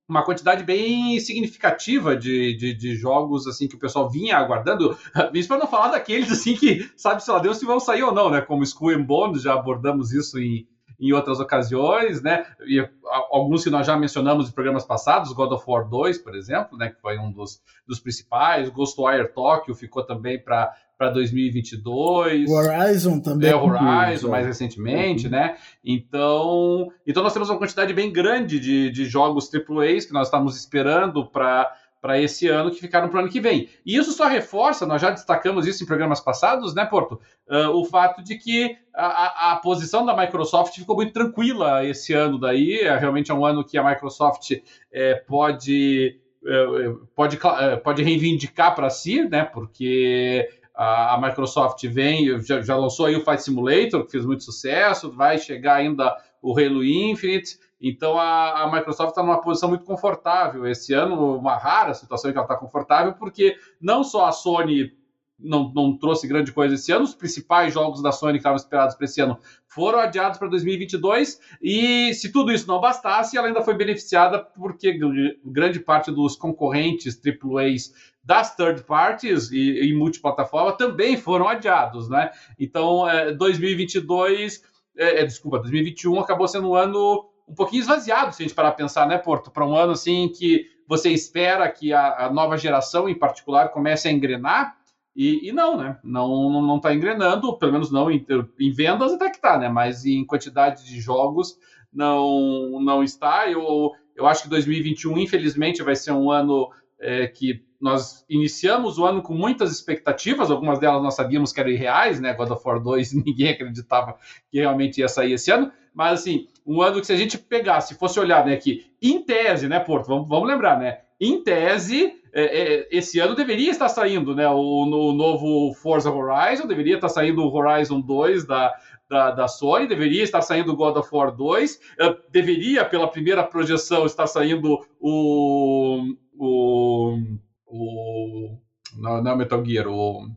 uma 0.07 0.24
quantidade 0.24 0.63
bem 0.63 1.19
significativa 1.19 2.15
de, 2.15 2.56
de, 2.56 2.75
de, 2.75 2.96
jogos 2.96 3.48
assim 3.48 3.67
que 3.67 3.75
o 3.75 3.79
pessoal 3.79 4.08
vinha 4.08 4.38
aguardando. 4.38 4.96
Isso 5.34 5.48
para 5.48 5.58
não 5.58 5.67
falar 5.67 5.89
daqueles 5.89 6.32
assim 6.32 6.55
que 6.55 6.91
sabe 6.96 7.24
se 7.24 7.32
lá 7.32 7.39
Deus 7.39 7.58
se 7.58 7.65
vão 7.65 7.79
sair 7.79 8.03
ou 8.03 8.13
não, 8.13 8.29
né? 8.29 8.39
Como 8.39 8.62
Skull 8.62 8.91
and 8.91 9.03
Bones, 9.03 9.41
já 9.41 9.55
abordamos 9.55 10.13
isso 10.13 10.38
em 10.39 10.67
em 11.00 11.13
outras 11.13 11.39
ocasiões, 11.39 12.22
né? 12.22 12.46
E 12.66 12.88
alguns 13.32 13.63
que 13.63 13.70
nós 13.70 13.86
já 13.86 13.96
mencionamos 13.96 14.50
em 14.50 14.51
programas 14.51 14.86
passados, 14.86 15.32
God 15.32 15.51
of 15.51 15.63
War 15.68 15.88
2, 15.88 16.18
por 16.20 16.36
exemplo, 16.36 16.77
né? 16.77 16.89
Que 16.89 17.00
foi 17.00 17.18
um 17.20 17.32
dos, 17.32 17.62
dos 17.88 18.00
principais. 18.00 18.70
Ghostwire 18.70 19.32
Tokyo 19.34 19.75
ficou 19.75 20.04
também 20.04 20.39
para 20.39 20.74
para 20.98 21.12
2022. 21.12 22.50
Horizon 22.50 23.20
também. 23.20 23.51
É, 23.51 23.56
Horizon, 23.56 24.30
mais 24.30 24.48
recentemente, 24.48 25.25
uhum. 25.25 25.32
né? 25.32 25.56
Então, 25.86 26.92
então 27.06 27.22
nós 27.22 27.34
temos 27.34 27.50
uma 27.50 27.60
quantidade 27.60 27.94
bem 27.94 28.12
grande 28.12 28.60
de, 28.60 28.89
de 28.89 29.06
jogos 29.06 29.50
AAAs 29.54 30.06
que 30.06 30.13
nós 30.13 30.27
estamos 30.27 30.58
esperando 30.58 31.24
para 31.25 31.72
para 32.08 32.22
esse 32.22 32.48
ano 32.48 32.72
que 32.72 32.80
ficaram 32.80 33.10
para 33.10 33.18
o 33.18 33.20
ano 33.20 33.30
que 33.30 33.42
vem. 33.42 33.68
E 33.86 33.98
isso 33.98 34.14
só 34.14 34.30
reforça, 34.30 34.86
nós 34.86 35.02
já 35.02 35.10
destacamos 35.10 35.68
isso 35.68 35.84
em 35.84 35.86
programas 35.86 36.22
passados, 36.22 36.74
né, 36.74 36.86
Porto? 36.86 37.20
Uh, 37.50 37.68
o 37.72 37.84
fato 37.84 38.24
de 38.24 38.38
que 38.38 38.78
a, 38.96 39.52
a, 39.52 39.56
posição 39.58 40.06
da 40.06 40.16
Microsoft 40.16 40.74
ficou 40.74 40.96
muito 40.96 41.12
tranquila 41.12 41.86
esse 41.86 42.14
ano 42.14 42.40
daí. 42.40 42.80
É, 42.80 42.98
realmente 42.98 43.30
é 43.30 43.34
um 43.34 43.46
ano 43.46 43.62
que 43.62 43.78
a 43.78 43.84
Microsoft 43.84 44.54
é, 44.90 45.16
pode, 45.16 46.18
é, 46.46 46.94
pode, 47.14 47.38
é, 47.60 47.76
pode 47.76 48.04
reivindicar 48.04 48.74
para 48.74 48.90
si, 48.90 49.28
né? 49.28 49.44
Porque 49.44 50.48
a, 50.74 51.20
Microsoft 51.22 51.86
vem, 51.88 52.40
já, 52.40 52.62
já 52.62 52.78
lançou 52.78 53.08
aí 53.08 53.18
o 53.18 53.22
Flight 53.22 53.44
Simulator, 53.44 54.06
que 54.06 54.12
fez 54.14 54.26
muito 54.26 54.46
sucesso, 54.46 55.12
vai 55.12 55.38
chegar 55.38 55.76
ainda 55.76 56.16
o 56.42 56.58
Halo 56.58 56.86
Infinite. 56.86 57.60
Então 57.79 58.17
a, 58.17 58.63
a 58.63 58.72
Microsoft 58.72 59.10
está 59.10 59.22
numa 59.22 59.41
posição 59.41 59.69
muito 59.69 59.86
confortável 59.86 60.67
esse 60.67 60.93
ano, 60.93 61.38
uma 61.38 61.57
rara 61.57 61.93
situação 61.93 62.29
em 62.29 62.34
que 62.34 62.38
ela 62.38 62.46
está 62.46 62.57
confortável, 62.57 63.13
porque 63.13 63.55
não 63.79 64.03
só 64.03 64.25
a 64.25 64.31
Sony 64.31 64.96
não, 65.39 65.72
não 65.74 65.96
trouxe 65.96 66.27
grande 66.27 66.51
coisa 66.51 66.75
esse 66.75 66.91
ano. 66.91 67.03
Os 67.03 67.13
principais 67.13 67.74
jogos 67.74 68.01
da 68.01 68.12
Sony 68.12 68.34
que 68.34 68.39
estavam 68.39 68.57
esperados 68.57 68.96
para 68.96 69.05
esse 69.05 69.22
ano 69.22 69.38
foram 69.67 70.00
adiados 70.00 70.39
para 70.39 70.48
2022. 70.48 71.39
E 71.62 72.13
se 72.13 72.31
tudo 72.31 72.51
isso 72.51 72.67
não 72.67 72.81
bastasse, 72.81 73.38
ela 73.38 73.48
ainda 73.48 73.62
foi 73.62 73.75
beneficiada 73.75 74.39
porque 74.39 74.98
grande 75.46 75.79
parte 75.79 76.12
dos 76.12 76.36
concorrentes 76.36 77.19
AAAs 77.24 77.93
das 78.24 78.55
third 78.55 78.84
parties 78.84 79.51
e, 79.51 79.89
e 79.89 79.93
multiplataforma 79.93 80.74
também 80.74 81.15
foram 81.15 81.48
adiados, 81.48 82.10
né? 82.10 82.31
Então, 82.60 83.07
é, 83.07 83.31
2022, 83.31 84.63
é, 84.98 85.22
é, 85.22 85.25
desculpa, 85.25 85.60
2021 85.60 86.19
acabou 86.19 86.48
sendo 86.48 86.72
um 86.72 86.75
ano 86.75 87.29
um 87.48 87.56
pouquinho 87.56 87.82
esvaziado, 87.82 88.34
se 88.34 88.44
a 88.44 88.46
gente 88.46 88.56
parar 88.56 88.70
a 88.70 88.74
pensar, 88.74 89.08
né, 89.08 89.18
Porto? 89.18 89.50
Para 89.50 89.66
um 89.66 89.75
ano 89.75 89.94
assim 89.94 90.30
que 90.30 90.66
você 90.88 91.10
espera 91.10 91.70
que 91.72 91.94
a, 91.94 92.25
a, 92.25 92.34
nova 92.34 92.58
geração, 92.58 93.08
em 93.08 93.18
particular, 93.18 93.70
comece 93.70 94.08
a 94.08 94.12
engrenar. 94.12 94.75
E, 95.16 95.50
e 95.50 95.51
não, 95.51 95.77
né? 95.77 95.98
Não, 96.04 96.62
não 96.62 96.77
está 96.77 96.94
engrenando, 96.94 97.58
pelo 97.58 97.72
menos 97.72 97.92
não 97.92 98.12
em, 98.12 98.24
em, 98.60 98.72
vendas 98.72 99.13
até 99.13 99.30
que 99.30 99.38
está, 99.38 99.58
né? 99.58 99.68
Mas 99.68 100.06
em 100.06 100.25
quantidade 100.25 100.86
de 100.86 101.00
jogos 101.00 101.58
não, 101.92 102.80
não 102.82 103.04
está. 103.04 103.50
Eu, 103.50 103.92
eu 104.16 104.27
acho 104.27 104.44
que 104.44 104.50
2021, 104.50 105.18
infelizmente, 105.18 105.82
vai 105.82 105.96
ser 105.96 106.12
um 106.12 106.30
ano 106.30 106.70
é, 107.00 107.27
que 107.27 107.66
nós 107.80 108.25
iniciamos 108.30 108.98
o 108.98 109.06
ano 109.06 109.22
com 109.22 109.34
muitas 109.34 109.72
expectativas, 109.72 110.50
algumas 110.50 110.80
delas 110.80 111.01
nós 111.01 111.16
sabíamos 111.16 111.54
que 111.54 111.60
eram 111.60 111.70
irreais, 111.70 112.20
né? 112.20 112.34
God 112.34 112.51
of 112.51 112.62
War 112.66 112.82
2, 112.82 113.13
ninguém 113.25 113.50
acreditava 113.50 114.18
que 114.50 114.60
realmente 114.60 115.00
ia 115.00 115.08
sair 115.08 115.34
esse 115.34 115.51
ano, 115.51 115.72
mas 115.98 116.20
assim, 116.20 116.48
um 116.63 116.80
ano 116.80 117.00
que 117.00 117.08
se 117.08 117.13
a 117.13 117.18
gente 117.18 117.39
pegasse, 117.39 117.96
fosse 117.96 118.20
olhar, 118.20 118.46
né, 118.46 118.56
que 118.56 118.86
em 119.01 119.20
tese, 119.20 119.68
né, 119.68 119.80
Porto, 119.80 120.06
vamos, 120.06 120.27
vamos 120.30 120.48
lembrar, 120.48 120.80
né? 120.80 121.00
Em 121.20 121.44
tese, 121.44 122.13
é, 122.32 122.44
é, 122.44 122.88
esse 122.92 123.20
ano 123.20 123.34
deveria 123.34 123.72
estar 123.72 123.89
saindo, 123.89 124.36
né, 124.36 124.48
o 124.48 124.86
no 124.86 125.12
novo 125.12 125.74
Forza 125.74 126.12
Horizon, 126.12 126.68
deveria 126.68 126.96
estar 126.96 127.10
saindo 127.10 127.42
o 127.42 127.51
Horizon 127.51 128.00
2 128.00 128.46
da, 128.46 128.75
da, 129.10 129.32
da, 129.32 129.48
Sony, 129.48 129.88
deveria 129.88 130.22
estar 130.22 130.44
saindo 130.44 130.72
o 130.72 130.75
God 130.75 130.98
of 130.98 131.10
War 131.12 131.36
2, 131.36 131.75
uh, 131.75 132.16
deveria, 132.30 132.86
pela 132.86 133.08
primeira 133.08 133.44
projeção, 133.44 134.06
estar 134.06 134.27
saindo 134.27 134.80
o. 135.00 136.13
o 136.38 137.18
o. 137.66 138.56
Não, 138.96 139.24
não 139.24 139.32
é 139.32 139.36
Metal 139.36 139.66
Gear, 139.66 139.88
o. 139.88 140.27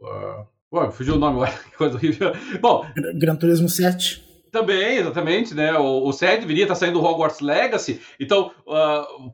Uh, 0.00 0.46
Pô, 0.70 0.90
fugiu 0.90 1.16
o 1.16 1.18
nome 1.18 1.46
coisa 1.76 1.96
horrível. 1.96 2.32
Bom. 2.62 2.86
Gran 3.14 3.36
Turismo 3.36 3.68
7. 3.68 4.31
Também, 4.52 4.98
exatamente, 4.98 5.54
né? 5.54 5.72
O, 5.78 6.06
o 6.06 6.12
7 6.12 6.40
deveria 6.40 6.64
estar 6.64 6.74
saindo 6.74 7.00
o 7.00 7.04
Hogwarts 7.04 7.40
Legacy. 7.40 8.02
Então, 8.20 8.52
uh, 8.66 9.32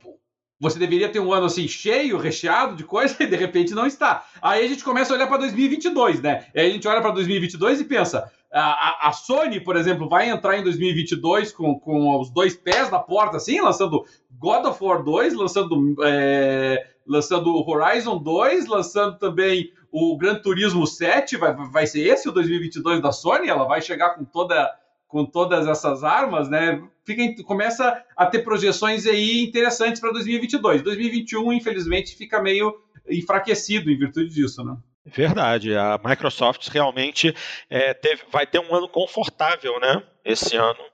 você 0.61 0.79
deveria 0.79 1.09
ter 1.09 1.19
um 1.19 1.33
ano 1.33 1.47
assim 1.47 1.67
cheio, 1.67 2.17
recheado 2.19 2.77
de 2.77 2.85
coisa, 2.85 3.17
e 3.21 3.27
de 3.27 3.35
repente 3.35 3.75
não 3.75 3.85
está. 3.85 4.25
Aí 4.41 4.65
a 4.65 4.69
gente 4.69 4.85
começa 4.85 5.13
a 5.13 5.17
olhar 5.17 5.27
para 5.27 5.39
2022, 5.39 6.23
né? 6.23 6.47
Aí 6.55 6.69
a 6.69 6.71
gente 6.71 6.87
olha 6.87 7.01
para 7.01 7.11
2022 7.11 7.81
e 7.81 7.85
pensa: 7.85 8.31
a, 8.53 9.09
a, 9.09 9.13
Sony, 9.13 9.59
por 9.59 9.75
exemplo, 9.75 10.09
vai 10.09 10.31
entrar 10.31 10.57
em 10.57 10.63
2022 10.63 11.51
com, 11.51 11.77
com 11.81 12.21
os 12.21 12.31
dois 12.31 12.55
pés 12.55 12.89
na 12.89 13.01
porta, 13.01 13.39
assim, 13.39 13.61
lançando 13.61 14.05
God 14.31 14.67
of 14.67 14.83
War 14.83 15.03
2, 15.03 15.35
lançando. 15.35 15.97
É 16.05 16.87
lançando 17.09 17.51
Horizon 17.67 18.19
2, 18.19 18.67
lançando 18.67 19.19
também 19.19 19.73
o 19.91 20.15
Gran 20.19 20.35
Turismo 20.35 20.87
7, 20.87 21.39
vai, 21.39 21.55
vai 21.55 21.87
ser 21.87 22.01
esse 22.07 22.29
o 22.29 22.33
2022 22.33 23.01
da 23.01 23.11
Sony, 23.11 23.49
ela 23.49 23.65
vai 23.65 23.81
chegar 23.81 24.11
com 24.11 24.25
toda 24.25 24.71
com 25.09 25.25
todas 25.25 25.67
essas 25.67 26.05
armas, 26.05 26.49
né? 26.49 26.81
Fica, 27.05 27.43
começa 27.43 28.05
a 28.15 28.27
ter 28.27 28.41
projeções 28.41 29.07
aí 29.07 29.43
interessantes 29.43 30.01
para 30.01 30.13
2022. 30.13 30.83
2021, 30.83 31.53
infelizmente, 31.55 32.15
fica 32.15 32.41
meio 32.41 32.75
enfraquecido 33.09 33.91
em 33.91 33.99
virtude 33.99 34.33
disso, 34.33 34.63
né? 34.63 34.77
Verdade, 35.07 35.75
a 35.75 35.99
Microsoft 36.05 36.69
realmente 36.69 37.35
é, 37.71 37.95
teve, 37.95 38.23
vai 38.31 38.47
ter 38.47 38.59
um 38.59 38.75
ano 38.75 38.89
confortável, 38.89 39.81
né? 39.81 40.03
Esse 40.23 40.57
ano, 40.57 40.85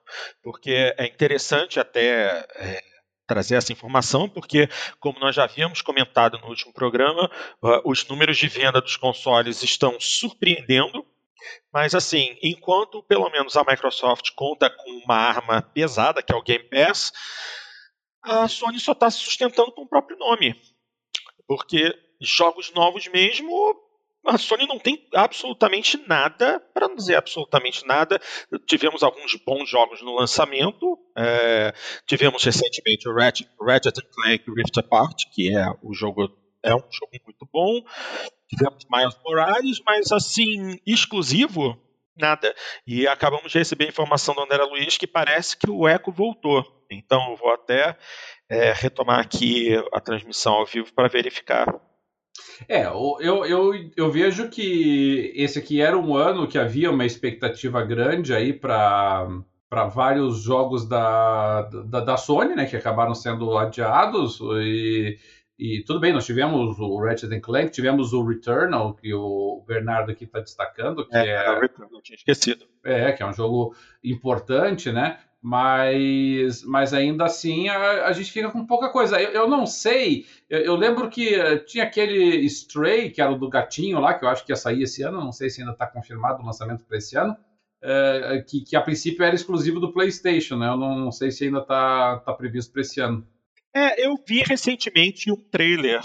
porque 0.40 0.94
é 0.97 1.06
interessante 1.06 1.80
até 1.80 2.47
é, 2.54 2.80
trazer 3.26 3.56
essa 3.56 3.73
informação, 3.73 4.28
porque, 4.28 4.68
como 5.00 5.18
nós 5.18 5.35
já 5.35 5.44
havíamos 5.44 5.83
comentado 5.83 6.38
no 6.38 6.49
último 6.49 6.73
programa, 6.73 7.30
uh, 7.62 7.80
os 7.85 8.06
números 8.06 8.37
de 8.37 8.49
venda 8.49 8.80
dos 8.80 8.97
consoles 8.97 9.62
estão 9.62 9.99
surpreendendo. 9.99 11.04
Mas, 11.73 11.95
assim, 11.95 12.37
enquanto 12.43 13.03
pelo 13.03 13.31
menos 13.31 13.57
a 13.57 13.64
Microsoft 13.64 14.31
conta 14.35 14.71
com 14.71 14.91
uma 15.05 15.17
arma 15.17 15.62
pesada, 15.62 16.23
que 16.23 16.33
é 16.33 16.37
o 16.37 16.43
Game 16.43 16.64
Pass, 16.64 17.12
a 18.23 18.49
Sony 18.49 18.81
só 18.81 18.93
está 18.93 19.11
se 19.11 19.19
sustentando 19.19 19.73
com 19.73 19.83
o 19.83 19.88
próprio 19.88 20.19
nome. 20.19 20.55
Porque 21.47 21.95
jogos 22.21 22.73
novos 22.73 23.07
mesmo 23.09 23.85
a 24.26 24.38
Sony 24.38 24.67
não 24.67 24.79
tem 24.79 25.07
absolutamente 25.14 25.99
nada, 26.09 26.59
para 26.73 26.88
não 26.88 26.97
dizer 26.97 27.17
absolutamente 27.17 27.87
nada. 27.87 28.19
Tivemos 28.67 29.03
alguns 29.03 29.35
bons 29.45 29.69
jogos 29.69 30.00
no 30.00 30.14
lançamento. 30.14 30.99
É, 31.17 31.75
tivemos 32.07 32.43
recentemente 32.43 33.07
o 33.09 33.14
Ratchet, 33.14 33.50
Ratchet 33.61 34.00
Clank 34.00 34.45
Rift 34.50 34.79
Apart, 34.79 35.25
que 35.33 35.55
é 35.55 35.67
o 35.83 35.93
jogo 35.93 36.31
é 36.62 36.75
um 36.75 36.83
jogo 36.91 37.12
muito 37.26 37.47
bom. 37.53 37.83
Tivemos 38.56 38.87
Miles 38.90 39.18
Morales, 39.25 39.82
mas 39.84 40.12
assim 40.12 40.78
exclusivo 40.87 41.78
nada. 42.16 42.54
E 42.87 43.06
acabamos 43.06 43.50
de 43.50 43.58
receber 43.58 43.87
a 43.87 43.88
informação 43.88 44.34
do 44.34 44.42
André 44.42 44.62
Luiz 44.64 44.96
que 44.96 45.06
parece 45.06 45.56
que 45.56 45.70
o 45.70 45.88
Echo 45.88 46.12
voltou. 46.12 46.64
Então 46.90 47.30
eu 47.30 47.37
vou 47.37 47.52
até 47.52 47.96
é, 48.49 48.73
retomar 48.73 49.20
aqui 49.20 49.75
a 49.92 50.00
transmissão 50.00 50.54
ao 50.54 50.66
vivo 50.66 50.92
para 50.94 51.08
verificar 51.08 51.66
é, 52.68 52.84
eu, 52.87 53.44
eu, 53.46 53.73
eu 53.96 54.11
vejo 54.11 54.49
que 54.49 55.32
esse 55.34 55.58
aqui 55.58 55.80
era 55.80 55.96
um 55.96 56.16
ano 56.16 56.49
que 56.49 56.58
havia 56.58 56.90
uma 56.90 57.04
expectativa 57.04 57.82
grande 57.82 58.34
aí 58.34 58.52
para 58.52 59.28
para 59.68 59.87
vários 59.87 60.40
jogos 60.40 60.88
da, 60.88 61.62
da, 61.62 61.99
da, 61.99 62.16
Sony, 62.16 62.54
né, 62.54 62.64
que 62.64 62.76
acabaram 62.76 63.12
sendo 63.12 63.58
adiados 63.58 64.38
e, 64.40 65.18
e 65.58 65.82
tudo 65.84 66.00
bem, 66.00 66.12
nós 66.12 66.26
tivemos 66.26 66.78
o 66.78 66.99
Ratchet 66.99 67.40
Clank, 67.40 67.70
tivemos 67.70 68.12
o 68.12 68.25
Returnal, 68.25 68.94
que 68.94 69.14
o 69.14 69.64
Bernardo 69.66 70.11
aqui 70.11 70.25
está 70.25 70.40
destacando, 70.40 71.06
que 71.06 71.16
é, 71.16 71.28
é, 71.28 71.32
é 71.32 71.61
Returnal, 71.61 72.02
tinha 72.02 72.16
esquecido. 72.16 72.66
É, 72.84 73.12
que 73.12 73.23
é 73.23 73.26
um 73.26 73.32
jogo 73.32 73.75
importante, 74.02 74.90
né? 74.92 75.18
mas, 75.44 76.64
mas 76.64 76.94
ainda 76.94 77.26
assim 77.26 77.68
a, 77.68 78.06
a, 78.06 78.12
gente 78.12 78.32
fica 78.32 78.50
com 78.50 78.66
pouca 78.66 78.88
coisa. 78.88 79.20
Eu, 79.20 79.30
eu 79.30 79.46
não 79.46 79.66
sei, 79.66 80.25
eu, 80.49 80.61
eu, 80.61 80.75
lembro 80.75 81.11
que 81.11 81.34
eh, 81.34 81.58
tinha 81.58 81.84
aquele 81.84 82.46
Stray, 82.46 83.11
que 83.11 83.20
era 83.20 83.30
o 83.30 83.38
do 83.38 83.50
gatinho 83.50 84.00
lá, 84.00 84.14
que 84.14 84.25
eu 84.25 84.28
acho 84.30 84.42
que 84.42 84.52
ia 84.52 84.56
sair 84.56 84.82
esse 84.82 85.02
ano, 85.02 85.20
não 85.20 85.32
sei 85.32 85.50
se 85.50 85.61
ainda 85.61 85.73
está 85.73 85.87
confirmado 85.87 86.42
o 86.42 86.46
lançamento 86.46 86.82
para 86.87 86.96
esse 86.96 87.14
ano, 87.18 87.37
é, 87.82 88.42
que, 88.49 88.62
que, 88.62 88.75
a 88.75 88.80
princípio 88.80 89.23
era 89.23 89.34
exclusivo 89.34 89.78
do 89.78 89.92
PlayStation, 89.92 90.56
né? 90.56 90.66
Eu 90.66 90.78
não, 90.78 90.96
não 90.99 91.12
sei 91.12 91.30
se 91.30 91.44
ainda 91.44 91.58
está 91.58 92.20
tá 92.20 92.32
previsto 92.32 92.73
para 92.73 92.80
esse 92.80 92.99
ano. 92.99 93.28
É, 93.76 94.07
eu 94.07 94.14
vi 94.26 94.43
recentemente 94.43 95.33
um 95.33 95.37
trailer 95.37 96.00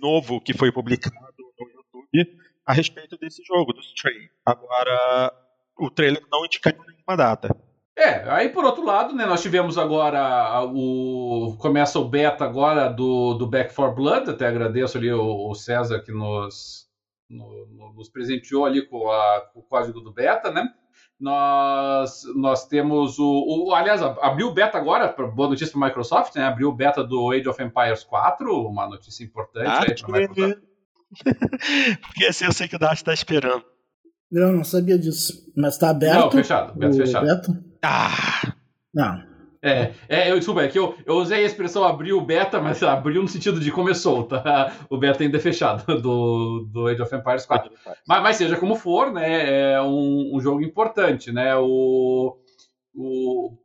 novo 0.00 0.40
que 0.40 0.52
foi 0.52 0.72
publicado 0.72 1.14
no 1.38 1.68
YouTube 1.68 2.38
a 2.66 2.72
respeito 2.72 3.16
desse 3.16 3.44
jogo, 3.44 3.72
do 3.72 3.80
Stray. 3.80 4.28
Agora, 4.44 5.32
o 5.78 5.88
trailer 5.88 6.22
não 6.30 6.44
indica 6.44 6.72
nenhuma 6.72 7.16
data. 7.16 7.56
É, 7.96 8.28
aí 8.30 8.50
por 8.50 8.64
outro 8.64 8.84
lado, 8.84 9.14
né, 9.14 9.24
nós 9.24 9.40
tivemos 9.40 9.78
agora 9.78 10.62
o. 10.64 11.56
Começa 11.58 11.98
o 11.98 12.08
beta 12.08 12.44
agora 12.44 12.88
do, 12.88 13.34
do 13.34 13.46
Back 13.46 13.72
for 13.72 13.94
Blood, 13.94 14.28
até 14.28 14.46
agradeço 14.46 14.98
ali 14.98 15.10
o, 15.10 15.48
o 15.48 15.54
César 15.54 16.00
que 16.00 16.12
nos, 16.12 16.90
no, 17.30 17.94
nos 17.94 18.10
presenteou 18.10 18.66
ali 18.66 18.86
com, 18.86 19.10
a, 19.10 19.48
com, 19.52 19.60
o 19.60 19.62
código 19.62 20.00
do 20.00 20.12
beta, 20.12 20.50
né? 20.50 20.68
Nós, 21.18 22.22
nós 22.34 22.66
temos 22.66 23.18
o, 23.18 23.68
o. 23.68 23.74
Aliás, 23.74 24.02
abriu 24.02 24.48
o 24.48 24.52
beta 24.52 24.76
agora, 24.76 25.14
boa 25.34 25.48
notícia 25.48 25.72
para 25.72 25.86
a 25.86 25.88
Microsoft, 25.88 26.34
né? 26.34 26.44
Abriu 26.44 26.68
o 26.68 26.74
beta 26.74 27.02
do 27.02 27.30
Age 27.30 27.48
of 27.48 27.62
Empires 27.62 28.04
4, 28.04 28.52
uma 28.68 28.86
notícia 28.86 29.24
importante 29.24 29.66
ah, 29.66 29.80
aí 29.80 29.94
para 29.94 30.20
Microsoft. 30.20 30.62
Porque 32.06 32.26
assim 32.26 32.44
eu 32.44 32.52
sei 32.52 32.68
que 32.68 32.76
o 32.76 32.78
Dash 32.78 32.98
está 32.98 33.14
esperando. 33.14 33.64
Eu 34.30 34.52
não 34.52 34.64
sabia 34.64 34.98
disso. 34.98 35.50
Mas 35.56 35.78
tá 35.78 35.90
aberto. 35.90 36.20
Não, 36.20 36.30
fechado. 36.30 36.78
Beta 36.78 36.96
fechado. 36.96 37.26
Beta? 37.26 37.64
Ah! 37.82 38.54
Não. 38.92 39.35
É, 39.62 39.92
é, 40.08 40.30
eu, 40.30 40.36
desculpa, 40.36 40.62
é 40.62 40.68
que 40.68 40.78
eu, 40.78 40.96
eu 41.04 41.14
usei 41.16 41.42
a 41.42 41.46
expressão 41.46 41.84
abriu 41.84 42.18
o 42.18 42.24
beta, 42.24 42.60
mas 42.60 42.82
abriu 42.84 43.22
no 43.22 43.28
sentido 43.28 43.60
de 43.60 43.70
começou, 43.70 44.24
tá? 44.24 44.72
O 44.90 44.98
beta 44.98 45.22
ainda 45.22 45.36
é 45.36 45.40
fechado 45.40 45.84
do, 46.00 46.68
do 46.70 46.86
Age 46.86 47.02
of 47.02 47.14
Empires 47.14 47.46
4. 47.46 47.70
Mas, 48.06 48.22
mas 48.22 48.36
seja 48.36 48.56
como 48.56 48.76
for, 48.76 49.12
né? 49.12 49.72
É 49.72 49.82
um, 49.82 50.32
um 50.34 50.40
jogo 50.40 50.62
importante, 50.62 51.32
né? 51.32 51.56
O, 51.56 52.38
o, 52.94 53.56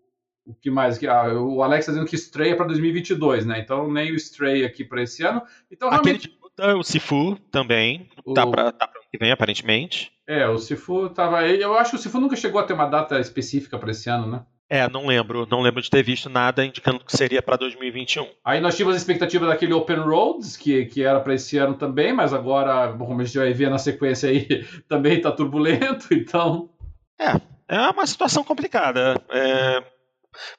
o 0.45 0.53
que 0.55 0.69
mais? 0.69 1.01
Ah, 1.03 1.33
o 1.33 1.61
Alex 1.61 1.81
está 1.81 1.91
dizendo 1.91 2.09
que 2.09 2.15
estreia 2.15 2.55
para 2.55 2.67
2022, 2.67 3.45
né? 3.45 3.59
Então 3.59 3.91
nem 3.91 4.11
o 4.11 4.15
Stray 4.15 4.65
aqui 4.65 4.83
para 4.83 5.03
esse 5.03 5.23
ano. 5.23 5.41
Então 5.69 5.89
realmente. 5.89 6.27
Aquele 6.27 6.35
de 6.35 6.41
o 6.77 6.83
Sifu 6.83 7.37
também, 7.49 8.09
o... 8.25 8.33
tá 8.33 8.45
para 8.45 8.71
tá 8.71 8.85
ano 8.85 9.05
que 9.11 9.17
vem, 9.17 9.31
aparentemente. 9.31 10.11
É, 10.27 10.47
o 10.47 10.57
Sifu 10.57 11.09
tava. 11.09 11.47
Eu 11.47 11.77
acho 11.77 11.91
que 11.91 11.97
o 11.97 11.99
Sifu 11.99 12.19
nunca 12.19 12.35
chegou 12.35 12.59
a 12.59 12.63
ter 12.63 12.73
uma 12.73 12.85
data 12.85 13.19
específica 13.19 13.77
para 13.79 13.91
esse 13.91 14.09
ano, 14.09 14.27
né? 14.27 14.45
É, 14.71 14.87
não 14.89 15.05
lembro. 15.05 15.45
Não 15.51 15.59
lembro 15.59 15.81
de 15.81 15.89
ter 15.89 16.01
visto 16.01 16.29
nada 16.29 16.65
indicando 16.65 17.03
que 17.03 17.17
seria 17.17 17.41
para 17.41 17.57
2021. 17.57 18.25
Aí 18.45 18.61
nós 18.61 18.73
tínhamos 18.73 18.95
a 18.95 18.97
expectativa 18.97 19.45
daquele 19.45 19.73
Open 19.73 19.97
Roads, 19.97 20.55
que, 20.55 20.85
que 20.85 21.03
era 21.03 21.19
para 21.19 21.33
esse 21.33 21.57
ano 21.57 21.73
também, 21.73 22.13
mas 22.13 22.33
agora, 22.33 22.95
como 22.97 23.19
a 23.19 23.25
gente 23.25 23.37
vai 23.37 23.51
ver 23.51 23.69
na 23.69 23.77
sequência 23.77 24.29
aí, 24.29 24.47
também 24.87 25.17
está 25.17 25.29
turbulento, 25.29 26.07
então. 26.15 26.69
É, 27.19 27.33
é 27.67 27.89
uma 27.89 28.07
situação 28.07 28.45
complicada. 28.45 29.21
É, 29.29 29.83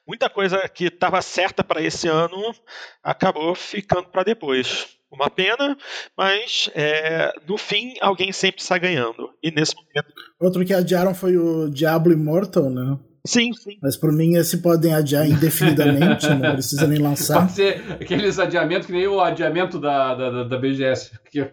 muita 0.07 0.29
coisa 0.29 0.69
que 0.69 0.85
estava 0.85 1.19
certa 1.23 1.63
para 1.63 1.81
esse 1.81 2.07
ano 2.07 2.53
acabou 3.01 3.55
ficando 3.55 4.09
para 4.09 4.21
depois. 4.21 4.89
Uma 5.11 5.31
pena, 5.31 5.75
mas 6.15 6.69
é, 6.75 7.33
no 7.47 7.57
fim 7.57 7.95
alguém 7.99 8.31
sempre 8.31 8.61
está 8.61 8.77
ganhando. 8.77 9.31
E 9.41 9.49
nesse 9.49 9.75
momento. 9.75 10.13
Outro 10.39 10.63
que 10.63 10.73
adiaram 10.73 11.15
foi 11.15 11.35
o 11.35 11.67
Diablo 11.67 12.13
Immortal, 12.13 12.69
né? 12.69 12.95
Sim, 13.25 13.53
sim. 13.53 13.77
Mas 13.81 13.95
por 13.95 14.11
mim 14.11 14.35
esse 14.35 14.57
podem 14.57 14.93
adiar 14.93 15.25
indefinidamente, 15.25 16.27
não 16.27 16.53
precisa 16.53 16.85
nem 16.85 16.99
lançar. 16.99 17.39
Pode 17.39 17.53
ser 17.53 17.81
aqueles 17.93 18.37
adiamentos 18.37 18.85
que 18.85 18.91
nem 18.91 19.07
o 19.07 19.21
adiamento 19.21 19.79
da, 19.79 20.13
da, 20.13 20.43
da 20.43 20.57
BGS, 20.57 21.11
que 21.31 21.47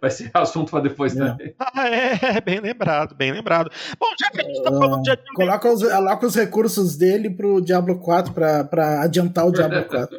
vai 0.00 0.10
ser 0.10 0.30
assunto 0.34 0.72
para 0.72 0.82
depois 0.82 1.16
é. 1.16 1.18
também. 1.18 1.54
Ah, 1.76 1.88
é, 1.88 2.40
bem 2.40 2.60
lembrado, 2.60 3.14
bem 3.14 3.32
lembrado. 3.32 3.70
Bom, 3.98 4.06
já 4.18 4.30
que 4.30 4.40
a 4.40 4.44
gente 4.44 4.58
está 4.58 4.70
falando 4.70 5.02
de 5.02 5.10
adiamento... 5.10 5.34
Coloca 5.34 5.72
os, 5.72 5.82
coloca 5.82 6.26
os 6.26 6.34
recursos 6.34 6.96
dele 6.96 7.30
pro 7.30 7.60
Diablo 7.60 7.98
4, 7.98 8.32
para 8.32 9.02
adiantar 9.02 9.46
o 9.46 9.52
Diablo 9.52 9.84
4. 9.84 10.16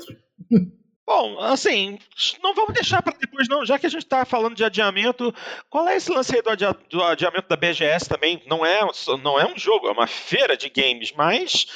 Bom, 1.17 1.39
assim, 1.39 1.97
não 2.43 2.53
vamos 2.53 2.73
deixar 2.73 3.01
para 3.01 3.17
depois, 3.17 3.47
não. 3.47 3.65
Já 3.65 3.79
que 3.79 3.85
a 3.85 3.89
gente 3.89 4.03
está 4.03 4.25
falando 4.25 4.53
de 4.53 4.65
adiamento, 4.65 5.33
qual 5.69 5.87
é 5.87 5.95
esse 5.95 6.11
lance 6.11 6.35
aí 6.35 6.41
do, 6.41 6.51
do, 6.89 7.01
adiamento 7.01 7.47
da 7.47 7.55
BGS 7.55 8.09
também? 8.09 8.43
Não 8.45 8.65
é, 8.65 8.81
não 9.23 9.39
é 9.39 9.45
um 9.45 9.57
jogo, 9.57 9.87
é 9.87 9.91
uma 9.91 10.07
feira 10.07 10.57
de 10.57 10.69
games, 10.69 11.13
mas. 11.13 11.67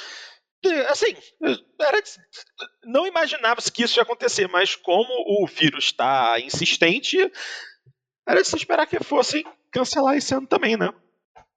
Assim, 0.90 1.16
era, 1.80 2.02
não 2.84 3.06
imaginava-se 3.06 3.72
que 3.72 3.82
isso 3.82 3.98
ia 3.98 4.02
acontecer, 4.02 4.46
mas 4.46 4.76
como 4.76 5.08
o 5.08 5.46
vírus 5.46 5.84
está 5.86 6.38
insistente, 6.38 7.16
era 8.28 8.42
de 8.42 8.46
se 8.46 8.56
esperar 8.56 8.86
que 8.86 9.02
fossem 9.02 9.42
cancelar 9.72 10.18
esse 10.18 10.34
ano 10.34 10.46
também, 10.46 10.76
né? 10.76 10.92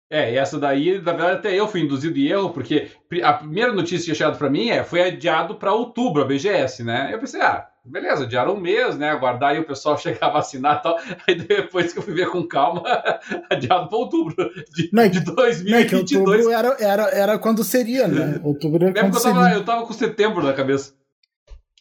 É, 0.10 0.32
e 0.32 0.38
essa 0.38 0.58
daí, 0.58 1.02
na 1.02 1.12
verdade, 1.12 1.40
até 1.40 1.54
eu 1.60 1.68
fui 1.68 1.82
induzido 1.82 2.18
em 2.18 2.28
erro, 2.28 2.52
porque 2.52 2.92
a 3.22 3.34
primeira 3.34 3.74
notícia 3.74 3.98
que 3.98 4.04
tinha 4.06 4.16
chegado 4.16 4.38
para 4.38 4.50
mim 4.50 4.70
é 4.70 4.86
foi 4.86 5.02
adiado 5.02 5.56
para 5.56 5.74
outubro 5.74 6.22
a 6.22 6.26
BGS, 6.26 6.82
né? 6.82 7.10
Eu 7.12 7.20
pensei, 7.20 7.42
ah, 7.42 7.68
beleza, 7.86 8.24
adiaram 8.24 8.56
um 8.56 8.60
mês, 8.60 8.98
né? 8.98 9.10
Aguardar 9.10 9.52
aí 9.52 9.60
o 9.60 9.66
pessoal 9.66 9.98
chegar 10.00 10.28
a 10.28 10.32
vacinar 10.32 10.80
e 10.80 10.84
tal. 10.84 10.98
Aí 11.28 11.36
depois 11.36 11.92
que 11.92 12.00
eu 12.00 12.04
fui 12.04 12.14
ver 12.14 12.30
com 12.30 12.48
calma, 12.48 12.84
adiado 13.50 13.90
para 13.90 13.98
outubro 13.98 14.36
de, 14.74 14.90
não, 14.92 15.08
de 15.08 15.20
2022. 15.20 16.14
Não, 16.14 16.26
outubro 16.26 16.52
era, 16.52 16.78
era, 16.80 17.04
era 17.10 17.40
quando 17.40 17.64
seria, 17.64 18.08
né? 18.08 18.40
Outubro 18.44 18.84
era 18.84 18.94
quando 18.94 19.16
eu 19.16 19.22
tava, 19.22 19.44
seria. 19.44 19.58
Eu 19.58 19.66
tava 19.66 19.86
com 19.86 19.94
setembro 19.94 20.44
na 20.44 20.54
cabeça. 20.54 20.94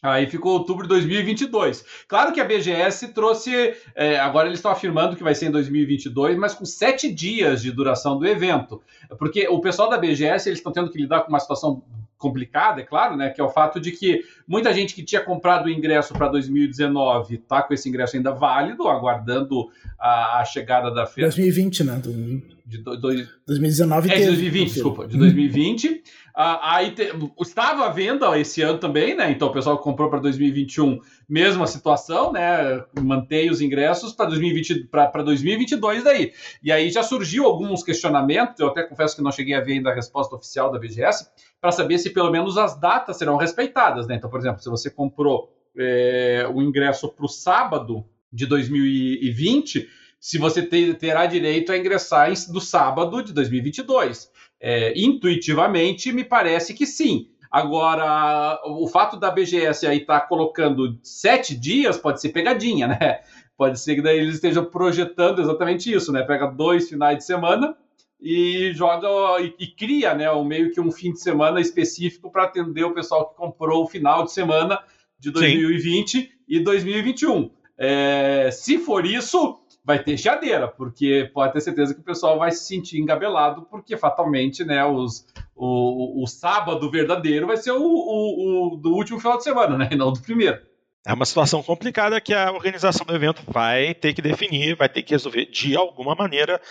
Aí 0.01 0.27
ficou 0.27 0.51
outubro 0.51 0.83
de 0.83 0.89
2022. 0.89 1.85
Claro 2.09 2.33
que 2.33 2.41
a 2.41 2.43
BGS 2.43 3.13
trouxe. 3.13 3.73
É, 3.95 4.19
agora 4.19 4.49
eles 4.49 4.59
estão 4.59 4.69
afirmando 4.69 5.15
que 5.15 5.23
vai 5.23 5.33
ser 5.33 5.45
em 5.45 5.51
2022, 5.51 6.37
mas 6.37 6.53
com 6.53 6.65
sete 6.65 7.09
dias 7.09 7.61
de 7.61 7.71
duração 7.71 8.19
do 8.19 8.27
evento. 8.27 8.81
Porque 9.17 9.47
o 9.47 9.61
pessoal 9.61 9.89
da 9.89 9.97
BGS 9.97 10.49
eles 10.49 10.59
estão 10.59 10.73
tendo 10.73 10.91
que 10.91 10.99
lidar 10.99 11.21
com 11.21 11.29
uma 11.29 11.39
situação 11.39 11.81
complicada, 12.23 12.79
é 12.79 12.85
claro, 12.85 13.17
né? 13.17 13.29
Que 13.29 13.41
é 13.41 13.43
o 13.43 13.49
fato 13.49 13.79
de 13.81 13.91
que 13.91 14.23
muita 14.47 14.73
gente 14.73 14.95
que 14.95 15.03
tinha 15.03 15.21
comprado 15.21 15.65
o 15.65 15.69
ingresso 15.69 16.13
para 16.13 16.29
2019 16.29 17.35
está 17.35 17.61
com 17.61 17.73
esse 17.73 17.89
ingresso 17.89 18.15
ainda 18.15 18.31
válido, 18.31 18.87
aguardando 18.87 19.69
a, 19.99 20.39
a 20.39 20.45
chegada 20.45 20.89
da 20.89 21.05
feira. 21.05 21.29
2020, 21.29 21.83
né? 21.83 21.99
2020. 22.01 22.52
De 22.65 22.77
do, 22.77 22.95
do, 22.95 23.09
2019 23.45 24.09
é, 24.09 24.19
de 24.19 24.25
2020, 24.25 24.73
desculpa, 24.73 25.07
de 25.07 25.17
2020. 25.17 26.01
Ah, 26.33 26.77
aí 26.77 26.91
te, 26.91 27.11
estava 27.41 27.85
à 27.85 27.89
venda 27.89 28.39
esse 28.39 28.61
ano 28.61 28.79
também, 28.79 29.15
né? 29.15 29.29
Então 29.31 29.49
o 29.49 29.51
pessoal 29.51 29.77
comprou 29.77 30.09
para 30.09 30.19
2021, 30.19 30.99
mesma 31.27 31.67
situação, 31.67 32.31
né? 32.31 32.83
Mantém 33.01 33.51
os 33.51 33.59
ingressos 33.59 34.13
para 34.13 34.27
2020 34.27 34.85
para 34.85 35.23
2022 35.23 36.05
daí. 36.05 36.31
E 36.63 36.71
aí 36.71 36.89
já 36.89 37.03
surgiu 37.03 37.45
alguns 37.45 37.83
questionamentos, 37.83 38.59
eu 38.59 38.67
até 38.67 38.83
confesso 38.83 39.15
que 39.15 39.21
não 39.21 39.31
cheguei 39.31 39.55
a 39.55 39.61
ver 39.61 39.73
ainda 39.73 39.91
a 39.91 39.95
resposta 39.95 40.35
oficial 40.35 40.71
da 40.71 40.79
BGS, 40.79 41.27
para 41.59 41.71
saber 41.71 41.97
se 41.97 42.11
pelo 42.11 42.31
menos 42.31 42.57
as 42.57 42.79
datas 42.79 43.17
serão 43.17 43.35
respeitadas, 43.35 44.07
né? 44.07 44.15
Então, 44.15 44.29
por 44.29 44.39
exemplo, 44.39 44.61
se 44.61 44.69
você 44.69 44.89
comprou 44.89 45.49
é, 45.77 46.49
o 46.53 46.61
ingresso 46.61 47.09
para 47.09 47.25
o 47.25 47.29
sábado 47.29 48.05
de 48.31 48.45
2020, 48.45 49.87
se 50.23 50.37
você 50.37 50.61
ter, 50.61 50.95
terá 50.95 51.25
direito 51.25 51.69
a 51.69 51.77
ingressar 51.77 52.31
em, 52.31 52.53
do 52.53 52.61
sábado 52.61 53.21
de 53.21 53.33
2022. 53.33 54.31
É, 54.57 54.93
intuitivamente, 54.95 56.13
me 56.13 56.23
parece 56.23 56.73
que 56.73 56.85
sim. 56.85 57.27
Agora, 57.51 58.57
o 58.65 58.87
fato 58.87 59.17
da 59.17 59.29
BGS 59.29 59.85
aí 59.85 59.97
estar 59.97 60.21
tá 60.21 60.25
colocando 60.25 60.97
sete 61.03 61.53
dias 61.53 61.97
pode 61.97 62.21
ser 62.21 62.29
pegadinha, 62.29 62.87
né? 62.87 63.19
Pode 63.57 63.77
ser 63.79 63.95
que 63.95 64.01
daí 64.01 64.17
eles 64.17 64.35
estejam 64.35 64.63
projetando 64.63 65.41
exatamente 65.41 65.93
isso, 65.93 66.11
né? 66.13 66.23
Pega 66.23 66.47
dois 66.47 66.87
finais 66.87 67.17
de 67.17 67.25
semana 67.25 67.75
e 68.21 68.71
joga 68.73 69.07
e, 69.41 69.53
e 69.59 69.67
cria, 69.67 70.15
né, 70.15 70.31
um, 70.31 70.45
meio 70.45 70.71
que 70.71 70.79
um 70.79 70.89
fim 70.89 71.11
de 71.11 71.19
semana 71.19 71.59
específico 71.59 72.31
para 72.31 72.45
atender 72.45 72.85
o 72.85 72.93
pessoal 72.93 73.29
que 73.29 73.35
comprou 73.35 73.83
o 73.83 73.87
final 73.87 74.23
de 74.23 74.31
semana 74.31 74.79
de 75.19 75.29
2020 75.31 76.11
Sim. 76.11 76.29
e 76.47 76.59
2021. 76.61 77.51
É, 77.77 78.49
se 78.51 78.77
for 78.77 79.05
isso, 79.05 79.59
vai 79.83 80.01
ter 80.01 80.17
chiadeira, 80.17 80.67
porque 80.67 81.29
pode 81.33 81.53
ter 81.53 81.61
certeza 81.61 81.93
que 81.93 81.99
o 81.99 82.05
pessoal 82.05 82.39
vai 82.39 82.51
se 82.51 82.65
sentir 82.65 82.99
engabelado, 82.99 83.63
porque 83.63 83.97
fatalmente, 83.97 84.63
né, 84.63 84.85
os, 84.85 85.25
o, 85.55 86.23
o 86.23 86.27
sábado 86.27 86.89
verdadeiro 86.89 87.47
vai 87.47 87.57
ser 87.57 87.71
o, 87.71 87.81
o, 87.81 88.73
o, 88.73 88.77
do 88.77 88.93
último 88.93 89.19
final 89.19 89.37
de 89.37 89.43
semana, 89.43 89.77
né, 89.77 89.89
e 89.91 89.95
não 89.95 90.13
do 90.13 90.21
primeiro. 90.21 90.59
É 91.05 91.13
uma 91.13 91.25
situação 91.25 91.61
complicada 91.61 92.21
que 92.21 92.33
a 92.33 92.51
organização 92.51 93.05
do 93.05 93.13
evento 93.13 93.41
vai 93.45 93.93
ter 93.93 94.13
que 94.13 94.21
definir, 94.21 94.77
vai 94.77 94.87
ter 94.87 95.03
que 95.03 95.11
resolver 95.11 95.45
de 95.47 95.75
alguma 95.75 96.15
maneira 96.15 96.61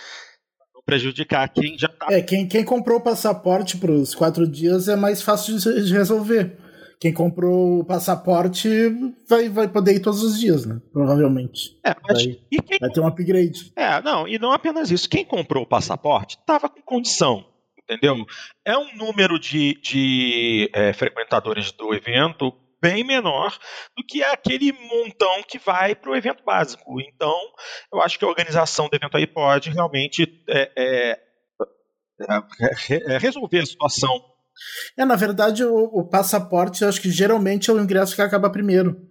prejudicar 0.85 1.47
quem 1.49 1.77
já 1.77 1.87
está. 1.87 2.07
É, 2.09 2.21
quem, 2.21 2.47
quem 2.47 2.65
comprou 2.65 2.97
o 2.97 3.03
passaporte 3.03 3.77
para 3.77 3.91
os 3.91 4.15
quatro 4.15 4.47
dias 4.47 4.87
é 4.87 4.95
mais 4.95 5.21
fácil 5.21 5.57
de 5.57 5.93
resolver. 5.93 6.57
Quem 7.03 7.11
comprou 7.11 7.81
o 7.81 7.83
passaporte 7.83 8.69
vai, 9.27 9.49
vai 9.49 9.67
poder 9.67 9.95
ir 9.95 9.99
todos 9.99 10.23
os 10.23 10.39
dias, 10.39 10.65
né? 10.65 10.81
Provavelmente. 10.93 11.77
É, 11.85 11.93
mas 12.01 12.23
vai, 12.23 12.39
quem... 12.49 12.79
vai 12.79 12.89
ter 12.91 13.01
um 13.01 13.07
upgrade. 13.07 13.73
É, 13.75 14.01
não, 14.01 14.25
e 14.25 14.39
não 14.39 14.53
apenas 14.53 14.89
isso. 14.89 15.09
Quem 15.09 15.25
comprou 15.25 15.63
o 15.63 15.67
passaporte 15.67 16.37
estava 16.37 16.69
com 16.69 16.81
condição 16.81 17.45
entendeu? 17.83 18.25
É 18.63 18.77
um 18.77 18.95
número 18.95 19.37
de, 19.37 19.77
de 19.81 20.71
é, 20.73 20.93
frequentadores 20.93 21.73
do 21.73 21.93
evento 21.93 22.53
bem 22.81 23.03
menor 23.03 23.51
do 23.97 24.05
que 24.05 24.23
aquele 24.23 24.71
montão 24.71 25.43
que 25.45 25.59
vai 25.59 25.93
para 25.93 26.09
o 26.09 26.15
evento 26.15 26.41
básico. 26.45 27.01
Então, 27.01 27.37
eu 27.91 28.01
acho 28.01 28.17
que 28.17 28.23
a 28.23 28.29
organização 28.29 28.87
do 28.87 28.95
evento 28.95 29.17
aí 29.17 29.27
pode 29.27 29.69
realmente 29.71 30.23
é, 30.47 30.71
é, 30.77 31.19
é, 32.29 33.15
é 33.15 33.17
resolver 33.17 33.59
a 33.59 33.65
situação. 33.65 34.32
É, 34.97 35.05
na 35.05 35.15
verdade, 35.15 35.63
o, 35.63 35.75
o 35.75 36.03
passaporte, 36.03 36.83
eu 36.83 36.89
acho 36.89 37.01
que 37.01 37.11
geralmente 37.11 37.69
é 37.69 37.73
o 37.73 37.79
ingresso 37.79 38.15
que 38.15 38.21
acaba 38.21 38.49
primeiro. 38.49 39.01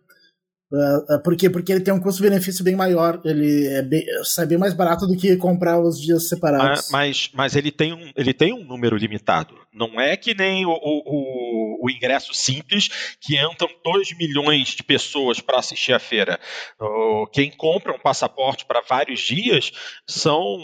Uh, 0.72 1.22
por 1.22 1.36
quê? 1.36 1.50
Porque 1.50 1.70
ele 1.70 1.82
tem 1.82 1.92
um 1.92 2.00
custo-benefício 2.00 2.64
bem 2.64 2.74
maior. 2.74 3.20
Ele 3.24 3.66
é 3.66 3.82
bem, 3.82 4.02
sai 4.24 4.46
bem 4.46 4.56
mais 4.56 4.72
barato 4.72 5.06
do 5.06 5.14
que 5.14 5.36
comprar 5.36 5.78
os 5.78 6.00
dias 6.00 6.30
separados. 6.30 6.88
Mas, 6.90 6.90
mas, 6.90 7.30
mas, 7.34 7.56
ele, 7.56 7.70
tem 7.70 7.92
um, 7.92 8.10
ele 8.16 8.32
tem 8.32 8.54
um 8.54 8.64
número 8.64 8.96
limitado. 8.96 9.54
Não 9.70 10.00
é 10.00 10.16
que 10.16 10.34
nem 10.34 10.64
o, 10.64 10.70
o, 10.70 11.84
o 11.86 11.90
ingresso 11.90 12.32
simples, 12.32 13.16
que 13.20 13.36
entram 13.36 13.68
2 13.84 14.16
milhões 14.16 14.68
de 14.68 14.82
pessoas 14.82 15.40
para 15.40 15.58
assistir 15.58 15.92
a 15.92 15.98
feira. 15.98 16.40
Quem 17.32 17.50
compra 17.50 17.92
um 17.92 17.98
passaporte 17.98 18.64
para 18.64 18.80
vários 18.80 19.20
dias 19.20 19.72
são 20.06 20.58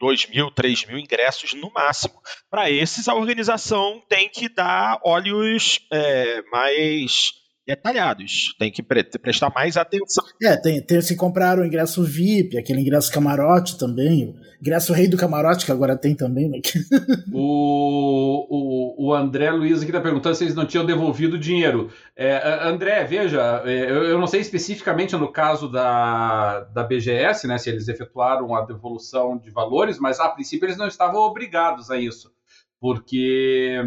2 0.00 0.28
mil, 0.28 0.50
3 0.50 0.86
mil 0.86 0.98
ingressos 0.98 1.52
no 1.54 1.70
máximo. 1.72 2.14
Para 2.50 2.68
esses, 2.68 3.06
a 3.06 3.14
organização 3.14 4.02
tem 4.08 4.28
que 4.28 4.48
dar 4.48 4.98
olhos 5.04 5.80
é, 5.92 6.42
mais 6.50 7.41
detalhados. 7.66 8.54
Tem 8.58 8.70
que 8.70 8.82
pre 8.82 9.04
prestar 9.04 9.52
mais 9.54 9.76
atenção. 9.76 10.24
É, 10.42 10.56
tem, 10.56 10.80
tem 10.82 11.00
que 11.00 11.14
comprar 11.14 11.58
o 11.58 11.64
ingresso 11.64 12.02
VIP, 12.02 12.58
aquele 12.58 12.80
ingresso 12.80 13.12
camarote 13.12 13.78
também. 13.78 14.30
O 14.30 14.60
ingresso 14.60 14.92
rei 14.92 15.08
do 15.08 15.16
camarote, 15.16 15.64
que 15.64 15.72
agora 15.72 15.96
tem 15.96 16.14
também. 16.14 16.48
Né? 16.48 16.60
o, 17.32 18.46
o, 18.50 19.08
o 19.08 19.14
André 19.14 19.50
Luiz 19.50 19.78
aqui 19.78 19.90
está 19.90 20.00
perguntando 20.00 20.34
se 20.34 20.44
eles 20.44 20.54
não 20.54 20.66
tinham 20.66 20.84
devolvido 20.84 21.36
o 21.36 21.38
dinheiro. 21.38 21.90
É, 22.16 22.68
André, 22.68 23.04
veja, 23.04 23.62
é, 23.64 23.90
eu, 23.90 24.04
eu, 24.04 24.18
não 24.18 24.26
sei 24.26 24.40
especificamente 24.40 25.16
no 25.16 25.30
caso 25.30 25.68
da, 25.68 26.60
da 26.64 26.82
BGS, 26.82 27.46
né, 27.46 27.58
se 27.58 27.70
eles 27.70 27.88
efetuaram 27.88 28.54
a 28.54 28.62
devolução 28.62 29.38
de 29.38 29.50
valores, 29.50 29.98
mas 29.98 30.18
a 30.20 30.28
princípio 30.28 30.66
eles 30.66 30.76
não 30.76 30.88
estavam 30.88 31.20
obrigados 31.20 31.90
a 31.90 31.96
isso. 31.96 32.32
Porque 32.80 33.80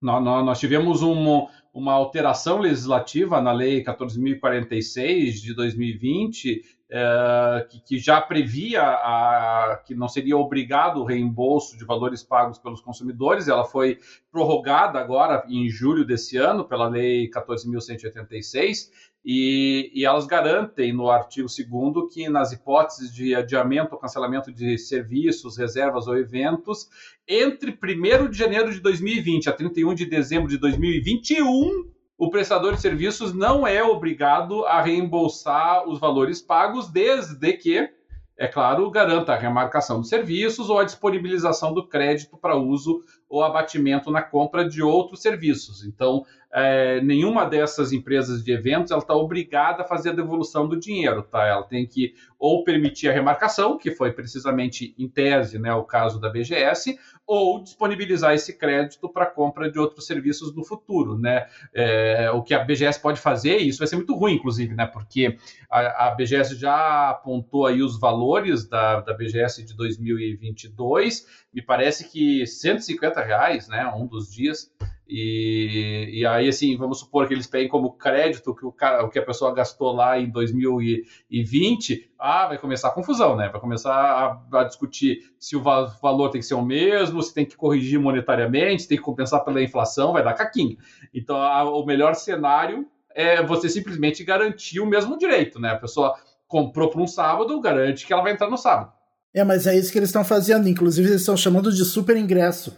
nós, 0.00 0.22
nós 0.22 0.58
tivemos 0.58 1.02
um 1.02 1.46
uma 1.78 1.92
alteração 1.92 2.58
legislativa 2.58 3.40
na 3.40 3.52
Lei 3.52 3.84
14.046 3.84 5.40
de 5.40 5.54
2020, 5.54 6.64
é, 6.90 7.66
que, 7.68 7.80
que, 7.80 7.98
já 7.98 8.18
previa 8.18 8.82
a, 8.82 9.82
que 9.84 9.94
não 9.94 10.08
seria 10.08 10.38
obrigado 10.38 11.00
o 11.00 11.04
reembolso 11.04 11.76
de 11.76 11.84
valores 11.84 12.22
pagos 12.22 12.58
pelos 12.58 12.80
consumidores. 12.80 13.46
Ela 13.46 13.64
foi 13.64 13.98
prorrogada 14.32 14.98
agora 14.98 15.44
em 15.48 15.68
julho 15.68 16.04
desse 16.04 16.38
ano 16.38 16.64
pela 16.64 16.88
Lei 16.88 17.28
14.186 17.30 18.88
e, 19.22 19.90
e, 19.92 20.06
elas 20.06 20.26
garantem 20.26 20.90
no 20.92 21.10
artigo 21.10 21.46
2 21.46 22.14
que 22.14 22.28
nas 22.30 22.52
hipóteses 22.52 23.12
de 23.12 23.34
adiamento 23.34 23.94
ou 23.94 24.00
cancelamento 24.00 24.50
de 24.50 24.78
serviços, 24.78 25.58
reservas 25.58 26.06
ou 26.06 26.16
eventos, 26.16 26.88
entre 27.28 27.70
1 27.70 28.30
de 28.30 28.38
janeiro 28.38 28.72
de 28.72 28.80
2020 28.80 29.50
a 29.50 29.52
31 29.52 29.94
de 29.94 30.06
dezembro 30.06 30.48
de 30.48 30.56
2021, 30.56 31.97
o 32.18 32.30
prestador 32.30 32.74
de 32.74 32.80
serviços 32.80 33.32
não 33.32 33.64
é 33.64 33.80
obrigado 33.82 34.66
a 34.66 34.82
reembolsar 34.82 35.88
os 35.88 36.00
valores 36.00 36.42
pagos, 36.42 36.88
desde 36.88 37.52
que, 37.52 37.88
é 38.36 38.48
claro, 38.48 38.90
garanta 38.90 39.32
a 39.32 39.38
remarcação 39.38 40.00
dos 40.00 40.08
serviços 40.08 40.68
ou 40.68 40.80
a 40.80 40.84
disponibilização 40.84 41.72
do 41.72 41.86
crédito 41.86 42.36
para 42.36 42.56
uso 42.56 43.04
ou 43.28 43.44
abatimento 43.44 44.10
na 44.10 44.20
compra 44.20 44.68
de 44.68 44.82
outros 44.82 45.22
serviços. 45.22 45.84
Então, 45.84 46.26
é, 46.52 47.00
nenhuma 47.02 47.44
dessas 47.44 47.92
empresas 47.92 48.42
de 48.42 48.52
eventos 48.52 48.90
ela 48.90 49.00
está 49.00 49.14
obrigada 49.14 49.82
a 49.82 49.86
fazer 49.86 50.10
a 50.10 50.14
devolução 50.14 50.66
do 50.66 50.78
dinheiro, 50.78 51.22
tá? 51.22 51.44
Ela 51.46 51.62
tem 51.62 51.86
que 51.86 52.14
ou 52.38 52.62
permitir 52.64 53.08
a 53.08 53.12
remarcação, 53.12 53.76
que 53.76 53.90
foi 53.90 54.12
precisamente 54.12 54.94
em 54.96 55.08
tese, 55.08 55.58
né, 55.58 55.74
o 55.74 55.82
caso 55.82 56.20
da 56.20 56.30
BGS, 56.30 56.98
ou 57.26 57.62
disponibilizar 57.62 58.32
esse 58.32 58.56
crédito 58.56 59.08
para 59.08 59.26
compra 59.26 59.70
de 59.70 59.78
outros 59.78 60.06
serviços 60.06 60.54
no 60.54 60.64
futuro, 60.64 61.18
né? 61.18 61.46
É, 61.74 62.30
o 62.30 62.42
que 62.42 62.54
a 62.54 62.64
BGS 62.64 63.00
pode 63.00 63.20
fazer, 63.20 63.58
e 63.58 63.68
isso 63.68 63.78
vai 63.78 63.88
ser 63.88 63.96
muito 63.96 64.14
ruim, 64.14 64.34
inclusive, 64.34 64.74
né? 64.74 64.86
Porque 64.86 65.36
a, 65.68 66.08
a 66.08 66.14
BGS 66.14 66.54
já 66.56 67.10
apontou 67.10 67.66
aí 67.66 67.82
os 67.82 67.98
valores 67.98 68.66
da, 68.66 69.00
da 69.00 69.12
BGS 69.12 69.64
de 69.64 69.76
2022, 69.76 71.26
me 71.52 71.60
parece 71.60 72.08
que 72.08 72.46
150 72.46 73.20
reais, 73.20 73.68
né? 73.68 73.92
Um 73.94 74.06
dos 74.06 74.32
dias. 74.32 74.72
E, 75.08 76.20
e 76.20 76.26
aí, 76.26 76.48
assim, 76.48 76.76
vamos 76.76 76.98
supor 76.98 77.26
que 77.26 77.32
eles 77.32 77.46
peguem 77.46 77.68
como 77.68 77.92
crédito 77.92 78.54
que 78.54 78.66
o, 78.66 78.70
cara, 78.70 79.02
o 79.02 79.08
que 79.08 79.18
a 79.18 79.24
pessoa 79.24 79.54
gastou 79.54 79.92
lá 79.92 80.20
em 80.20 80.28
2020, 80.28 82.10
ah, 82.18 82.48
vai 82.48 82.58
começar 82.58 82.88
a 82.88 82.92
confusão, 82.92 83.34
né? 83.34 83.48
Vai 83.48 83.58
começar 83.58 83.94
a, 83.94 84.58
a 84.58 84.64
discutir 84.64 85.32
se 85.38 85.56
o 85.56 85.62
valor 85.62 86.28
tem 86.28 86.42
que 86.42 86.46
ser 86.46 86.54
o 86.54 86.62
mesmo, 86.62 87.22
se 87.22 87.32
tem 87.32 87.46
que 87.46 87.56
corrigir 87.56 87.98
monetariamente, 87.98 88.82
se 88.82 88.88
tem 88.88 88.98
que 88.98 89.04
compensar 89.04 89.42
pela 89.42 89.62
inflação, 89.62 90.12
vai 90.12 90.22
dar 90.22 90.34
caquinho. 90.34 90.76
Então, 91.14 91.40
a, 91.40 91.64
o 91.64 91.86
melhor 91.86 92.14
cenário 92.14 92.86
é 93.14 93.42
você 93.42 93.70
simplesmente 93.70 94.22
garantir 94.22 94.78
o 94.78 94.86
mesmo 94.86 95.16
direito, 95.16 95.58
né? 95.58 95.70
A 95.70 95.78
pessoa 95.78 96.14
comprou 96.46 96.90
para 96.90 97.00
um 97.00 97.06
sábado, 97.06 97.58
garante 97.62 98.06
que 98.06 98.12
ela 98.12 98.22
vai 98.22 98.32
entrar 98.32 98.50
no 98.50 98.58
sábado. 98.58 98.92
É, 99.32 99.42
mas 99.42 99.66
é 99.66 99.74
isso 99.74 99.90
que 99.90 99.98
eles 99.98 100.10
estão 100.10 100.24
fazendo. 100.24 100.68
Inclusive, 100.68 101.08
eles 101.08 101.20
estão 101.20 101.36
chamando 101.36 101.72
de 101.72 101.84
super 101.84 102.16
ingresso 102.16 102.76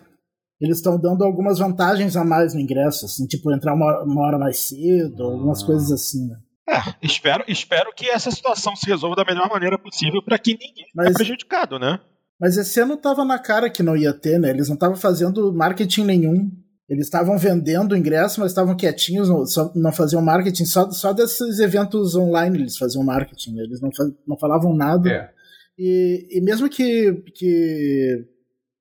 eles 0.61 0.77
estão 0.77 0.99
dando 0.99 1.25
algumas 1.25 1.59
vantagens 1.59 2.17
a 2.17 2.25
mais 2.25 2.53
no 2.53 2.61
ingresso, 2.61 3.07
assim, 3.07 3.27
tipo 3.27 3.53
entrar 3.53 3.75
uma, 3.75 4.03
uma 4.03 4.27
hora 4.27 4.39
mais 4.39 4.59
cedo, 4.59 5.25
algumas 5.25 5.63
ah. 5.63 5.67
coisas 5.67 5.91
assim, 5.91 6.29
né? 6.29 6.37
É, 6.69 6.95
espero, 7.03 7.43
espero 7.49 7.93
que 7.95 8.09
essa 8.09 8.31
situação 8.31 8.77
se 8.77 8.87
resolva 8.87 9.17
da 9.17 9.25
melhor 9.25 9.49
maneira 9.49 9.77
possível 9.77 10.23
para 10.23 10.39
que 10.39 10.53
ninguém 10.53 10.87
mas, 10.95 11.09
fique 11.09 11.19
prejudicado, 11.19 11.79
né? 11.79 11.99
Mas 12.39 12.57
esse 12.57 12.79
ano 12.79 12.97
tava 12.97 13.25
na 13.25 13.39
cara 13.39 13.69
que 13.69 13.83
não 13.83 13.97
ia 13.97 14.13
ter, 14.13 14.39
né? 14.39 14.51
Eles 14.51 14.69
não 14.69 14.75
estavam 14.75 14.97
fazendo 14.97 15.53
marketing 15.53 16.05
nenhum. 16.05 16.51
Eles 16.89 17.07
estavam 17.07 17.39
vendendo 17.39 17.97
ingresso, 17.97 18.41
mas 18.41 18.51
estavam 18.51 18.77
quietinhos, 18.77 19.29
não, 19.29 19.47
só, 19.47 19.71
não 19.75 19.93
faziam 19.93 20.23
marketing. 20.23 20.65
Só, 20.65 20.91
só 20.91 21.13
desses 21.13 21.59
eventos 21.61 22.15
online 22.15 22.59
eles 22.59 22.77
faziam 22.77 23.05
marketing. 23.05 23.59
Eles 23.59 23.81
não, 23.81 23.91
não 24.27 24.39
falavam 24.39 24.75
nada. 24.75 25.11
É. 25.11 25.31
E, 25.79 26.39
e 26.39 26.41
mesmo 26.41 26.69
que, 26.69 27.13
que 27.35 28.25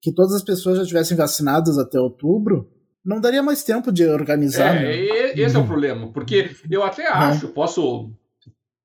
que 0.02 0.14
todas 0.14 0.34
as 0.34 0.44
pessoas 0.44 0.78
já 0.78 0.84
estivessem 0.84 1.18
vacinadas 1.18 1.78
até 1.78 2.00
outubro, 2.00 2.70
não 3.04 3.20
daria 3.20 3.42
mais 3.42 3.64
tempo 3.64 3.92
de 3.92 4.06
organizar. 4.06 4.76
É, 4.76 4.82
né? 4.82 5.32
esse 5.36 5.56
é 5.56 5.60
o 5.60 5.66
problema, 5.66 6.12
porque 6.12 6.52
eu 6.70 6.84
até 6.84 7.08
acho, 7.08 7.48
é. 7.48 7.50
posso. 7.50 8.12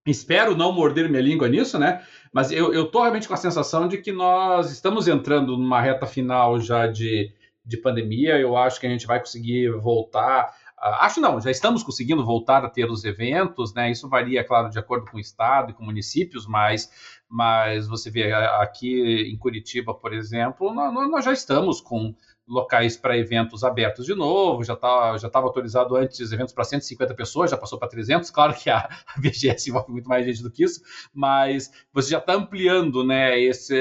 Espero 0.07 0.55
não 0.55 0.71
morder 0.71 1.09
minha 1.09 1.23
língua 1.23 1.49
nisso, 1.49 1.79
né? 1.79 2.03
Mas 2.33 2.51
eu, 2.53 2.75
eu 2.75 2.91
tô 2.91 3.01
realmente 3.01 3.27
com 3.27 3.33
a 3.33 3.39
sensação 3.39 3.89
de 3.89 3.99
que 3.99 4.13
nós 4.13 4.71
estamos 4.71 5.09
entrando 5.09 5.57
numa 5.57 5.81
reta 5.81 6.07
final 6.07 6.61
já 6.61 6.87
de, 6.87 7.33
de 7.65 7.77
pandemia. 7.79 8.39
Eu 8.39 8.55
acho 8.55 8.79
que 8.79 8.87
a 8.87 8.91
gente 8.91 9.07
vai 9.07 9.19
conseguir 9.19 9.71
voltar. 9.71 10.53
Acho 10.79 11.23
não, 11.23 11.41
já 11.41 11.51
estamos 11.51 11.83
conseguindo 11.83 12.23
voltar 12.23 12.63
a 12.63 12.69
ter 12.69 12.91
os 12.91 13.05
eventos, 13.05 13.73
né? 13.73 13.91
Isso 13.91 14.07
varia, 14.07 14.45
claro, 14.45 14.69
de 14.69 14.79
acordo 14.79 15.11
com 15.11 15.17
o 15.17 15.21
estado 15.21 15.71
e 15.71 15.75
com 15.75 15.83
municípios, 15.83 16.47
mas 16.47 16.91
mas 17.35 17.89
você 17.89 18.13
vê 18.13 18.33
aqui 18.33 19.29
em 19.29 19.37
Curitiba, 19.37 19.93
por 19.93 20.13
exemplo, 20.13 20.73
nós 20.73 21.25
já 21.25 21.33
estamos 21.33 21.81
com 21.81 22.15
locais 22.47 22.97
para 22.97 23.19
eventos 23.19 23.65
abertos 23.65 24.07
de 24.07 24.15
novo, 24.15 24.63
já 24.63 24.77
tá, 24.77 25.17
já 25.17 25.27
estava 25.27 25.45
autorizado 25.45 25.97
antes 25.97 26.31
eventos 26.31 26.55
para 26.55 26.63
150 26.63 27.13
pessoas, 27.15 27.51
já 27.51 27.57
passou 27.57 27.77
para 27.77 27.89
300, 27.89 28.31
claro 28.31 28.55
que 28.55 28.71
a, 28.71 28.79
a 29.17 29.19
BGS 29.19 29.69
envolve 29.69 29.91
muito 29.91 30.09
mais 30.09 30.25
gente 30.25 30.45
do 30.45 30.51
que 30.51 30.63
isso, 30.63 30.81
mas 31.13 31.73
você 31.93 32.11
já 32.11 32.19
está 32.19 32.35
ampliando 32.35 33.03
né, 33.03 33.41
esses, 33.41 33.73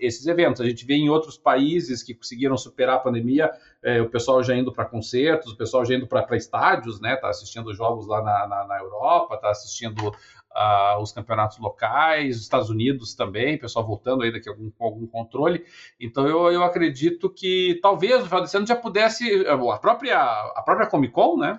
esses 0.00 0.26
eventos. 0.26 0.60
A 0.60 0.64
gente 0.64 0.84
vê 0.84 0.94
em 0.94 1.08
outros 1.08 1.38
países 1.38 2.02
que 2.02 2.14
conseguiram 2.14 2.56
superar 2.56 2.96
a 2.96 3.00
pandemia, 3.00 3.48
é, 3.80 4.00
o 4.00 4.08
pessoal 4.08 4.42
já 4.42 4.56
indo 4.56 4.72
para 4.72 4.86
concertos, 4.86 5.52
o 5.52 5.56
pessoal 5.56 5.84
já 5.84 5.94
indo 5.94 6.08
para 6.08 6.36
estádios, 6.36 7.00
né, 7.00 7.14
tá 7.14 7.28
assistindo 7.28 7.72
jogos 7.74 8.08
lá 8.08 8.22
na, 8.22 8.48
na, 8.48 8.66
na 8.66 8.78
Europa, 8.78 9.36
tá 9.36 9.50
assistindo 9.50 10.12
uh, 10.56 11.00
os 11.00 11.12
campeonatos 11.12 11.58
locais, 11.58 12.36
os 12.36 12.42
Estados 12.42 12.70
Unidos 12.70 13.14
também, 13.14 13.58
pessoal 13.58 13.86
voltando 13.86 14.22
aí 14.22 14.32
daqui 14.32 14.48
algum, 14.48 14.70
com 14.70 14.84
algum 14.84 15.06
controle. 15.06 15.64
Então 16.00 16.26
eu, 16.26 16.50
eu 16.52 16.62
acredito 16.62 17.30
que 17.30 17.78
talvez 17.82 18.22
o 18.22 18.26
final 18.26 18.40
desse 18.40 18.56
ano 18.56 18.66
já 18.66 18.76
pudesse, 18.76 19.46
a 19.46 19.78
própria, 19.78 20.20
a 20.20 20.62
própria 20.64 20.86
Comic 20.86 21.12
Con, 21.12 21.36
né? 21.36 21.58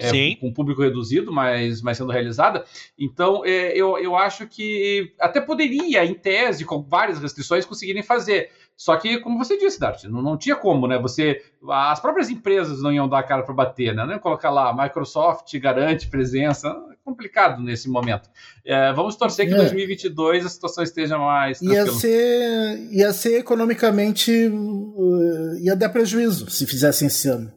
É, 0.00 0.36
com 0.36 0.52
público 0.52 0.80
reduzido, 0.80 1.32
mas, 1.32 1.82
mas 1.82 1.98
sendo 1.98 2.12
realizada. 2.12 2.64
Então, 2.96 3.44
é, 3.44 3.76
eu, 3.76 3.98
eu 3.98 4.14
acho 4.14 4.46
que 4.46 5.12
até 5.18 5.40
poderia, 5.40 6.04
em 6.04 6.14
tese, 6.14 6.64
com 6.64 6.80
várias 6.80 7.18
restrições, 7.18 7.66
conseguirem 7.66 8.02
fazer. 8.04 8.52
Só 8.78 8.96
que, 8.96 9.18
como 9.18 9.36
você 9.36 9.58
disse, 9.58 9.80
Dart, 9.80 10.04
não, 10.04 10.22
não 10.22 10.38
tinha 10.38 10.54
como, 10.54 10.86
né? 10.86 10.96
Você, 11.00 11.42
as 11.68 11.98
próprias 11.98 12.30
empresas 12.30 12.80
não 12.80 12.92
iam 12.92 13.08
dar 13.08 13.18
a 13.18 13.22
cara 13.24 13.42
para 13.42 13.52
bater, 13.52 13.92
né? 13.92 14.06
Não 14.06 14.20
colocar 14.20 14.50
lá, 14.50 14.72
Microsoft 14.72 15.52
garante 15.58 16.06
presença, 16.06 16.68
é 16.68 16.94
complicado 17.04 17.60
nesse 17.60 17.88
momento. 17.88 18.30
É, 18.64 18.92
vamos 18.92 19.16
torcer 19.16 19.46
que 19.46 19.52
em 19.52 19.56
é. 19.56 19.58
2022 19.58 20.46
a 20.46 20.48
situação 20.48 20.84
esteja 20.84 21.18
mais 21.18 21.58
tranquila. 21.58 21.86
Ia 21.86 21.92
ser, 21.92 22.88
ia 22.92 23.12
ser 23.12 23.38
economicamente, 23.40 24.30
uh, 24.46 25.58
ia 25.60 25.74
dar 25.74 25.88
prejuízo 25.88 26.48
se 26.48 26.64
fizessem 26.64 27.08
esse 27.08 27.28
ano. 27.28 27.52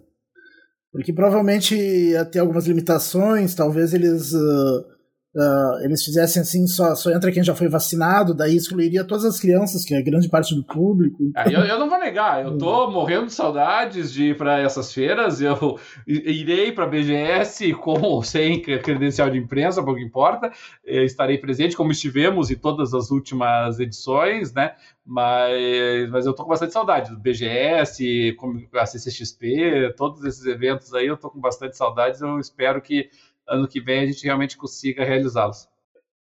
Porque 0.91 1.13
provavelmente 1.13 1.75
ia 1.75 2.25
ter 2.25 2.39
algumas 2.39 2.65
limitações, 2.65 3.53
talvez 3.53 3.93
eles 3.93 4.33
uh, 4.33 4.90
uh, 5.35 5.83
eles 5.83 6.03
fizessem 6.03 6.41
assim, 6.41 6.67
só, 6.67 6.95
só 6.95 7.11
entra 7.11 7.31
quem 7.31 7.43
já 7.43 7.55
foi 7.55 7.67
vacinado, 7.67 8.33
daí 8.33 8.55
excluiria 8.55 9.03
todas 9.03 9.25
as 9.25 9.39
crianças, 9.39 9.83
que 9.83 9.93
é 9.93 10.01
grande 10.01 10.29
parte 10.29 10.55
do 10.55 10.63
público. 10.63 11.31
Ah, 11.35 11.49
eu, 11.49 11.61
eu, 11.61 11.79
não 11.79 11.89
vou 11.89 11.99
negar, 11.99 12.43
eu 12.43 12.57
tô 12.57 12.89
morrendo 12.91 13.27
de 13.27 13.33
saudades 13.33 14.11
de 14.11 14.29
ir 14.29 14.37
para 14.37 14.59
essas 14.59 14.93
feiras, 14.93 15.41
eu 15.41 15.79
irei 16.05 16.71
para 16.71 16.85
a 16.85 16.87
BGS 16.87 17.73
com 17.75 17.99
ou 18.01 18.23
sem 18.23 18.61
credencial 18.61 19.29
de 19.29 19.37
imprensa, 19.37 19.83
pouco 19.83 19.99
importa, 19.99 20.51
eu 20.83 21.03
estarei 21.03 21.37
presente, 21.37 21.75
como 21.75 21.91
estivemos 21.91 22.51
em 22.51 22.55
todas 22.55 22.93
as 22.93 23.11
últimas 23.11 23.79
edições, 23.79 24.53
né? 24.53 24.75
Mas, 25.03 26.09
mas 26.11 26.25
eu 26.25 26.33
tô 26.33 26.43
com 26.43 26.49
bastante 26.49 26.73
saudade 26.73 27.09
do 27.09 27.19
BGS, 27.19 28.37
a 28.73 28.85
CCXP, 28.85 29.93
todos 29.97 30.23
esses 30.23 30.45
eventos 30.45 30.93
aí, 30.93 31.07
eu 31.07 31.17
tô 31.17 31.29
com 31.29 31.39
bastante 31.39 31.75
saudades, 31.75 32.21
eu 32.21 32.39
espero 32.39 32.81
que 32.81 33.09
ano 33.51 33.67
que 33.67 33.81
vem 33.81 34.01
a 34.01 34.05
gente 34.05 34.23
realmente 34.23 34.57
consiga 34.57 35.03
realizá-los. 35.03 35.67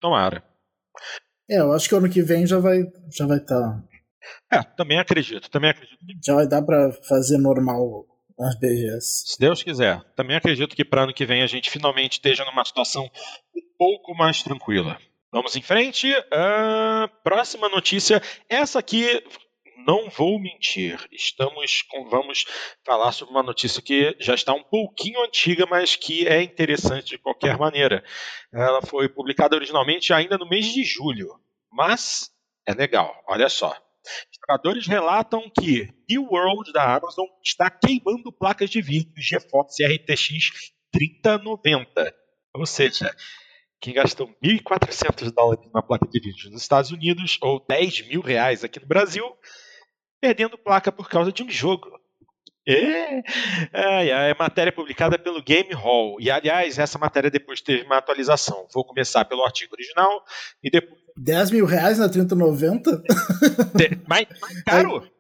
Tomara. 0.01 0.45
É, 1.49 1.61
eu 1.61 1.73
acho 1.73 1.89
que 1.89 1.95
ano 1.95 2.11
que 2.11 2.23
vem 2.23 2.47
já 2.47 2.59
vai 2.59 2.85
já 3.11 3.27
vai 3.27 3.39
estar. 3.39 3.61
Tá... 3.61 3.85
É, 4.53 4.63
também 4.63 4.99
acredito, 4.99 5.51
também 5.51 5.71
acredito. 5.71 5.99
Já 6.25 6.35
vai 6.35 6.47
dar 6.47 6.63
para 6.63 6.93
fazer 7.09 7.39
normal 7.39 8.07
as 8.39 8.59
BGS. 8.59 9.25
Se 9.27 9.39
Deus 9.39 9.63
quiser. 9.63 10.03
Também 10.17 10.37
acredito 10.37 10.75
que 10.75 10.85
para 10.85 11.03
ano 11.03 11.15
que 11.15 11.27
vem 11.27 11.43
a 11.43 11.47
gente 11.47 11.71
finalmente 11.71 12.15
esteja 12.15 12.45
numa 12.45 12.65
situação 12.65 13.05
um 13.55 13.61
pouco 13.79 14.15
mais 14.15 14.43
tranquila. 14.43 14.99
Vamos 15.33 15.55
em 15.57 15.63
frente. 15.63 16.13
Uh, 16.13 17.09
próxima 17.23 17.69
notícia. 17.69 18.21
Essa 18.49 18.79
aqui 18.79 19.23
não 19.87 20.09
vou 20.11 20.41
mentir, 20.41 20.99
estamos 21.13 21.83
com, 21.83 22.09
vamos 22.09 22.45
falar 22.85 23.13
sobre 23.13 23.35
uma 23.35 23.43
notícia 23.43 23.83
que 23.83 24.17
já 24.19 24.35
está 24.35 24.53
um 24.53 24.63
pouquinho 24.63 25.23
antiga, 25.25 25.67
mas 25.67 25.97
que 25.97 26.27
é 26.27 26.43
interessante 26.43 27.11
de 27.11 27.19
qualquer 27.19 27.59
maneira. 27.59 28.05
Ela 28.53 28.83
foi 28.83 29.09
publicada 29.09 29.57
originalmente 29.57 30.13
ainda 30.13 30.39
no 30.39 30.49
mês 30.49 30.67
de 30.67 30.85
julho, 30.85 31.29
mas 31.73 32.31
é 32.67 32.73
legal, 32.73 33.15
olha 33.27 33.49
só. 33.49 33.77
Jogadores 34.41 34.87
relatam 34.87 35.51
que 35.51 35.89
New 36.09 36.25
World 36.31 36.73
da 36.73 36.97
Amazon 36.97 37.27
está 37.45 37.71
queimando 37.71 38.33
placas 38.33 38.71
de 38.71 38.81
vídeo 38.81 39.13
GeForce 39.17 39.85
RTX 39.85 40.73
3090. 40.91 42.15
Ou 42.55 42.67
seja, 42.67 43.15
quem 43.81 43.95
gastou 43.95 44.29
1.400 44.45 45.31
dólares 45.33 45.71
na 45.73 45.83
placa 45.83 46.07
de 46.07 46.21
vídeo 46.21 46.51
nos 46.51 46.63
Estados 46.63 46.91
Unidos 46.91 47.39
ou 47.41 47.65
10 47.67 48.09
mil 48.09 48.21
reais 48.21 48.65
aqui 48.65 48.81
no 48.81 48.87
Brasil, 48.87 49.25
perdendo 50.21 50.59
placa 50.59 50.93
por 50.93 51.09
causa 51.09 51.33
de 51.33 51.43
um 51.43 51.51
jogo. 51.51 51.89
É, 52.69 53.19
é, 53.73 54.31
é 54.31 54.37
matéria 54.39 54.71
publicada 54.71 55.19
pelo 55.19 55.43
Game 55.43 55.73
Hall. 55.73 56.17
E, 56.21 56.31
aliás, 56.31 56.79
essa 56.79 56.99
matéria 56.99 57.31
depois 57.31 57.61
teve 57.61 57.85
uma 57.85 57.97
atualização. 57.97 58.67
Vou 58.73 58.85
começar 58.85 59.25
pelo 59.25 59.45
artigo 59.45 59.75
original 59.75 60.23
e 60.63 60.71
depois. 60.71 61.01
10 61.17 61.51
mil 61.51 61.67
reais 61.67 61.99
na 61.99 62.09
3090? 62.09 63.03
mais, 64.07 64.27
mais 64.41 64.63
caro? 64.63 65.11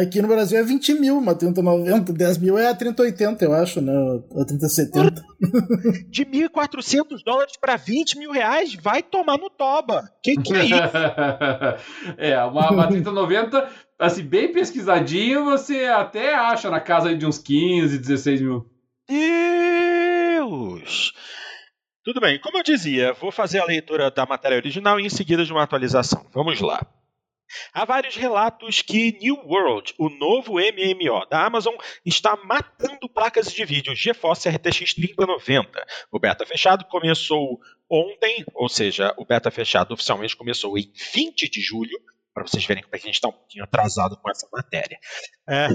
Aqui 0.00 0.22
no 0.22 0.28
Brasil 0.28 0.58
é 0.58 0.62
20 0.62 0.94
mil, 0.94 1.18
uma 1.18 1.34
3090. 1.34 2.14
10 2.14 2.38
mil 2.38 2.56
é 2.56 2.68
a 2.68 2.74
3080, 2.74 3.44
eu 3.44 3.52
acho, 3.52 3.82
né? 3.82 3.92
A 4.40 4.44
3070. 4.46 5.22
De 6.08 6.24
1.400 6.24 7.22
dólares 7.22 7.52
para 7.60 7.76
20 7.76 8.18
mil 8.18 8.32
reais, 8.32 8.74
vai 8.74 9.02
tomar 9.02 9.36
no 9.36 9.50
toba. 9.50 10.10
Que 10.22 10.36
que 10.36 10.54
é 10.54 10.64
isso? 10.64 10.74
é, 12.16 12.42
uma, 12.44 12.70
uma 12.70 12.88
3090, 12.88 13.68
assim, 13.98 14.22
bem 14.22 14.50
pesquisadinho, 14.50 15.44
você 15.44 15.84
até 15.84 16.34
acha 16.34 16.70
na 16.70 16.80
casa 16.80 17.14
de 17.14 17.26
uns 17.26 17.38
15, 17.38 17.98
16 17.98 18.40
mil. 18.40 18.66
Deus! 19.06 21.12
Tudo 22.02 22.20
bem, 22.20 22.40
como 22.40 22.56
eu 22.56 22.62
dizia, 22.62 23.12
vou 23.12 23.30
fazer 23.30 23.58
a 23.58 23.66
leitura 23.66 24.10
da 24.10 24.24
matéria 24.24 24.56
original 24.56 24.98
e 24.98 25.04
em 25.04 25.10
seguida 25.10 25.44
de 25.44 25.52
uma 25.52 25.62
atualização. 25.62 26.24
Vamos 26.32 26.58
lá. 26.58 26.86
Há 27.72 27.84
vários 27.84 28.16
relatos 28.16 28.82
que 28.82 29.18
New 29.20 29.36
World, 29.44 29.94
o 29.98 30.08
novo 30.08 30.54
MMO 30.54 31.26
da 31.30 31.44
Amazon, 31.44 31.74
está 32.04 32.36
matando 32.36 33.08
placas 33.08 33.52
de 33.52 33.64
vídeo 33.64 33.94
GeForce 33.94 34.48
RTX 34.48 34.94
3090. 34.94 35.86
O 36.10 36.18
beta 36.18 36.44
fechado 36.46 36.84
começou 36.86 37.60
ontem, 37.90 38.44
ou 38.54 38.68
seja, 38.68 39.14
o 39.16 39.24
beta 39.24 39.50
fechado 39.50 39.94
oficialmente 39.94 40.36
começou 40.36 40.76
em 40.78 40.92
20 41.14 41.50
de 41.50 41.60
julho, 41.60 41.98
para 42.34 42.46
vocês 42.46 42.64
verem 42.64 42.82
como 42.82 42.94
é 42.94 42.98
que 42.98 43.04
a 43.04 43.08
gente 43.08 43.16
está 43.16 43.28
um 43.28 43.32
pouquinho 43.32 43.64
atrasado 43.64 44.16
com 44.16 44.30
essa 44.30 44.46
matéria. 44.52 44.98
É... 45.48 45.68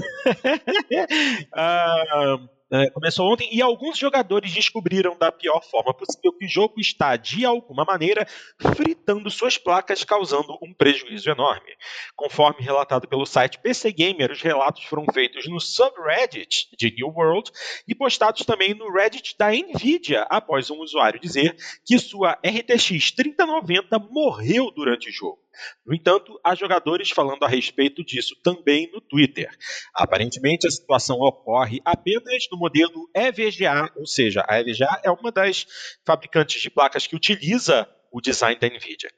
uh, 1.54 2.48
é, 2.74 2.90
começou 2.90 3.32
ontem 3.32 3.48
e 3.52 3.62
alguns 3.62 3.96
jogadores 3.96 4.52
descobriram 4.52 5.16
da 5.16 5.30
pior 5.30 5.62
forma 5.62 5.94
possível 5.94 6.32
que 6.36 6.44
o 6.44 6.48
jogo 6.48 6.80
está, 6.80 7.16
de 7.16 7.44
alguma 7.44 7.84
maneira, 7.84 8.26
fritando 8.74 9.30
suas 9.30 9.56
placas, 9.56 10.02
causando 10.02 10.58
um 10.60 10.74
prejuízo 10.74 11.30
enorme. 11.30 11.70
Conforme 12.16 12.64
relatado 12.64 13.06
pelo 13.06 13.24
site 13.24 13.60
PC 13.60 13.92
Gamer, 13.92 14.32
os 14.32 14.42
relatos 14.42 14.82
foram 14.84 15.04
feitos 15.12 15.46
no 15.46 15.60
subreddit 15.60 16.68
de 16.76 16.92
New 16.96 17.12
World 17.14 17.52
e 17.86 17.94
postados 17.94 18.44
também 18.44 18.74
no 18.74 18.92
Reddit 18.92 19.36
da 19.38 19.52
Nvidia, 19.52 20.22
após 20.28 20.68
um 20.68 20.80
usuário 20.80 21.20
dizer 21.20 21.56
que 21.86 21.96
sua 21.96 22.32
RTX 22.44 23.12
3090 23.12 24.00
morreu 24.10 24.72
durante 24.72 25.08
o 25.08 25.12
jogo. 25.12 25.43
No 25.84 25.94
entanto, 25.94 26.38
há 26.44 26.54
jogadores 26.54 27.10
falando 27.10 27.42
a 27.44 27.48
respeito 27.48 28.04
disso 28.04 28.34
também 28.42 28.90
no 28.92 29.00
Twitter. 29.00 29.50
Aparentemente, 29.94 30.66
a 30.66 30.70
situação 30.70 31.18
ocorre 31.20 31.80
apenas 31.84 32.46
no 32.50 32.58
modelo 32.58 33.08
EVGA, 33.14 33.90
ou 33.96 34.06
seja, 34.06 34.44
a 34.48 34.60
EVGA 34.60 35.00
é 35.02 35.10
uma 35.10 35.30
das 35.30 35.66
fabricantes 36.04 36.60
de 36.60 36.70
placas 36.70 37.06
que 37.06 37.16
utiliza 37.16 37.88
o 38.14 38.20
design 38.20 38.56
da 38.60 38.68
NVIDIA. 38.68 39.10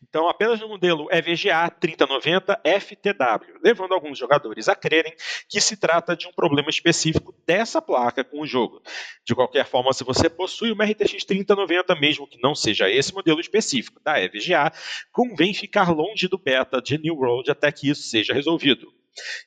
Então, 0.00 0.28
apenas 0.28 0.60
no 0.60 0.68
modelo 0.68 1.08
EVGA 1.10 1.68
3090 1.68 2.60
FTW, 2.64 3.58
levando 3.60 3.94
alguns 3.94 4.16
jogadores 4.16 4.68
a 4.68 4.76
crerem 4.76 5.12
que 5.48 5.60
se 5.60 5.76
trata 5.76 6.16
de 6.16 6.28
um 6.28 6.32
problema 6.32 6.70
específico 6.70 7.34
dessa 7.44 7.82
placa 7.82 8.22
com 8.22 8.40
o 8.40 8.46
jogo. 8.46 8.80
De 9.24 9.34
qualquer 9.34 9.66
forma, 9.66 9.92
se 9.92 10.04
você 10.04 10.30
possui 10.30 10.70
uma 10.70 10.84
RTX 10.84 11.24
3090, 11.24 11.96
mesmo 11.96 12.28
que 12.28 12.40
não 12.40 12.54
seja 12.54 12.88
esse 12.88 13.12
modelo 13.12 13.40
específico 13.40 14.00
da 14.04 14.20
EVGA, 14.20 14.72
convém 15.10 15.52
ficar 15.52 15.90
longe 15.90 16.28
do 16.28 16.38
beta 16.38 16.80
de 16.80 16.96
New 16.96 17.16
World 17.16 17.50
até 17.50 17.72
que 17.72 17.90
isso 17.90 18.02
seja 18.02 18.32
resolvido. 18.32 18.94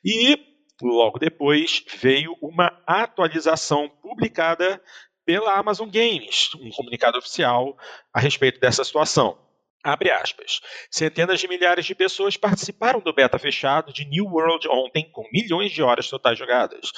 E 0.04 0.38
logo 0.82 1.18
depois 1.18 1.84
veio 1.98 2.36
uma 2.42 2.78
atualização 2.86 3.90
publicada 3.90 4.82
pela 5.28 5.58
Amazon 5.58 5.90
Games, 5.90 6.52
um 6.56 6.70
comunicado 6.70 7.18
oficial 7.18 7.78
a 8.14 8.20
respeito 8.22 8.62
dessa 8.62 8.82
situação. 8.86 9.38
Abre 9.84 10.10
aspas. 10.10 10.62
Centenas 10.90 11.38
de 11.42 11.50
milhares 11.50 11.86
de 11.86 11.94
pessoas 11.94 12.38
participaram 12.38 13.02
do 13.02 13.12
beta 13.12 13.38
fechado 13.38 13.92
de 13.92 14.06
New 14.06 14.26
World 14.26 14.66
ontem, 14.70 15.12
com 15.12 15.28
milhões 15.34 15.74
de 15.74 15.84
horas 15.84 16.10
totais 16.10 16.40
jogadas. 16.40 16.94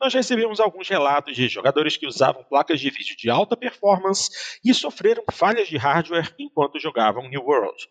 Nós 0.00 0.14
recebemos 0.14 0.60
alguns 0.60 0.88
relatos 0.88 1.36
de 1.36 1.46
jogadores 1.46 1.98
que 1.98 2.06
usavam 2.06 2.42
placas 2.44 2.80
de 2.80 2.88
vídeo 2.88 3.16
de 3.18 3.28
alta 3.28 3.54
performance 3.54 4.30
e 4.64 4.72
sofreram 4.72 5.22
falhas 5.30 5.68
de 5.68 5.76
hardware 5.76 6.34
enquanto 6.38 6.80
jogavam 6.80 7.28
New 7.28 7.42
World. 7.42 7.86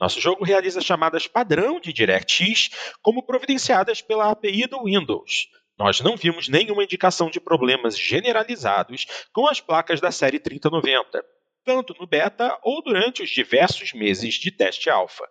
Nosso 0.00 0.20
jogo 0.20 0.44
realiza 0.44 0.80
chamadas 0.80 1.28
padrão 1.28 1.78
de 1.78 1.92
DirectX, 1.92 2.70
como 3.00 3.24
providenciadas 3.24 4.02
pela 4.02 4.32
API 4.32 4.66
do 4.66 4.82
Windows. 4.82 5.46
Nós 5.78 6.00
não 6.00 6.16
vimos 6.16 6.48
nenhuma 6.48 6.82
indicação 6.82 7.30
de 7.30 7.38
problemas 7.38 7.96
generalizados 7.96 9.06
com 9.32 9.46
as 9.46 9.60
placas 9.60 10.00
da 10.00 10.10
série 10.10 10.40
3090, 10.40 11.24
tanto 11.64 11.94
no 12.00 12.06
beta 12.06 12.58
ou 12.62 12.82
durante 12.82 13.22
os 13.22 13.30
diversos 13.30 13.92
meses 13.92 14.34
de 14.34 14.50
teste 14.50 14.90
alfa. 14.90 15.24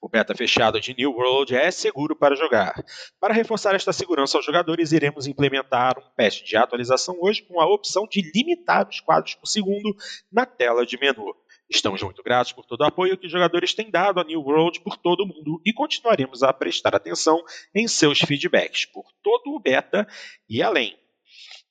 O 0.00 0.08
beta 0.08 0.34
fechado 0.34 0.80
de 0.80 0.92
New 0.94 1.12
World 1.12 1.54
é 1.54 1.70
seguro 1.70 2.16
para 2.16 2.34
jogar. 2.34 2.74
Para 3.20 3.34
reforçar 3.34 3.74
esta 3.76 3.92
segurança 3.92 4.36
aos 4.36 4.44
jogadores, 4.44 4.90
iremos 4.90 5.26
implementar 5.26 5.98
um 5.98 6.10
patch 6.16 6.42
de 6.42 6.56
atualização 6.56 7.16
hoje 7.20 7.42
com 7.42 7.60
a 7.60 7.66
opção 7.66 8.06
de 8.10 8.22
limitar 8.34 8.88
os 8.88 9.00
quadros 9.00 9.34
por 9.34 9.46
segundo 9.46 9.94
na 10.32 10.44
tela 10.44 10.84
de 10.84 10.98
menu. 10.98 11.32
Estamos 11.70 12.02
muito 12.02 12.22
gratos 12.22 12.52
por 12.52 12.66
todo 12.66 12.82
o 12.82 12.84
apoio 12.84 13.16
que 13.16 13.26
os 13.26 13.32
jogadores 13.32 13.74
têm 13.74 13.90
dado 13.90 14.20
a 14.20 14.24
New 14.24 14.40
World 14.40 14.80
por 14.80 14.96
todo 14.96 15.22
o 15.22 15.26
mundo 15.26 15.60
e 15.64 15.72
continuaremos 15.72 16.42
a 16.42 16.52
prestar 16.52 16.94
atenção 16.94 17.42
em 17.74 17.88
seus 17.88 18.18
feedbacks 18.18 18.84
por 18.86 19.06
todo 19.22 19.54
o 19.54 19.58
beta 19.58 20.06
e 20.48 20.62
além. 20.62 20.96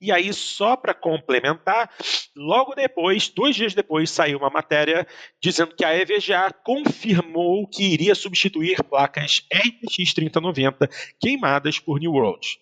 E 0.01 0.11
aí, 0.11 0.33
só 0.33 0.75
para 0.75 0.95
complementar, 0.95 1.93
logo 2.35 2.73
depois, 2.73 3.29
dois 3.29 3.55
dias 3.55 3.75
depois, 3.75 4.09
saiu 4.09 4.39
uma 4.39 4.49
matéria 4.49 5.05
dizendo 5.39 5.75
que 5.75 5.85
a 5.85 5.95
EVGA 5.95 6.51
confirmou 6.63 7.67
que 7.67 7.83
iria 7.83 8.15
substituir 8.15 8.83
placas 8.83 9.45
RTX 9.53 10.13
3090 10.15 10.89
queimadas 11.19 11.77
por 11.77 11.99
New 11.99 12.13
World. 12.13 12.59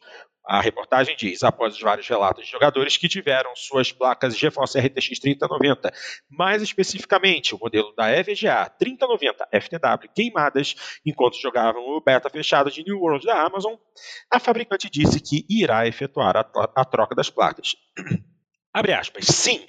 A 0.49 0.61
reportagem 0.61 1.15
diz, 1.15 1.43
após 1.43 1.75
os 1.75 1.79
vários 1.79 2.07
relatos 2.07 2.43
de 2.43 2.51
jogadores 2.51 2.97
que 2.97 3.07
tiveram 3.07 3.55
suas 3.55 3.91
placas 3.91 4.35
GeForce 4.35 4.79
RTX 4.79 5.19
3090, 5.19 5.93
mais 6.27 6.63
especificamente 6.63 7.53
o 7.53 7.59
modelo 7.59 7.93
da 7.95 8.09
EVGA 8.09 8.67
3090 8.79 9.47
FTW 9.53 10.09
queimadas 10.15 10.99
enquanto 11.05 11.39
jogavam 11.39 11.83
o 11.89 12.01
beta 12.01 12.31
fechado 12.31 12.71
de 12.71 12.83
New 12.83 12.99
World 12.99 13.27
da 13.27 13.43
Amazon, 13.43 13.75
a 14.33 14.39
fabricante 14.39 14.89
disse 14.89 15.19
que 15.19 15.45
irá 15.47 15.85
efetuar 15.85 16.35
a, 16.35 16.49
a 16.75 16.83
troca 16.83 17.13
das 17.13 17.29
placas. 17.29 17.75
Abre 18.71 18.93
aspas. 18.93 19.25
Sim, 19.25 19.65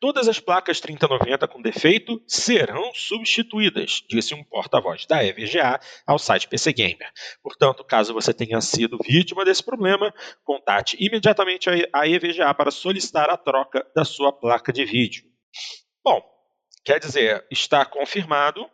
todas 0.00 0.26
as 0.26 0.40
placas 0.40 0.80
3090 0.80 1.46
com 1.46 1.62
defeito 1.62 2.20
serão 2.26 2.92
substituídas, 2.94 4.02
disse 4.08 4.34
um 4.34 4.42
porta-voz 4.42 5.06
da 5.06 5.24
EVGA 5.24 5.78
ao 6.04 6.18
site 6.18 6.48
PC 6.48 6.72
Gamer. 6.72 7.10
Portanto, 7.42 7.84
caso 7.84 8.12
você 8.12 8.34
tenha 8.34 8.60
sido 8.60 8.98
vítima 9.04 9.44
desse 9.44 9.62
problema, 9.62 10.12
contate 10.44 10.96
imediatamente 10.98 11.70
a 11.92 12.08
EVGA 12.08 12.52
para 12.52 12.72
solicitar 12.72 13.30
a 13.30 13.36
troca 13.36 13.86
da 13.94 14.04
sua 14.04 14.32
placa 14.32 14.72
de 14.72 14.84
vídeo. 14.84 15.24
Bom, 16.04 16.20
quer 16.84 16.98
dizer, 16.98 17.46
está 17.52 17.84
confirmado 17.84 18.68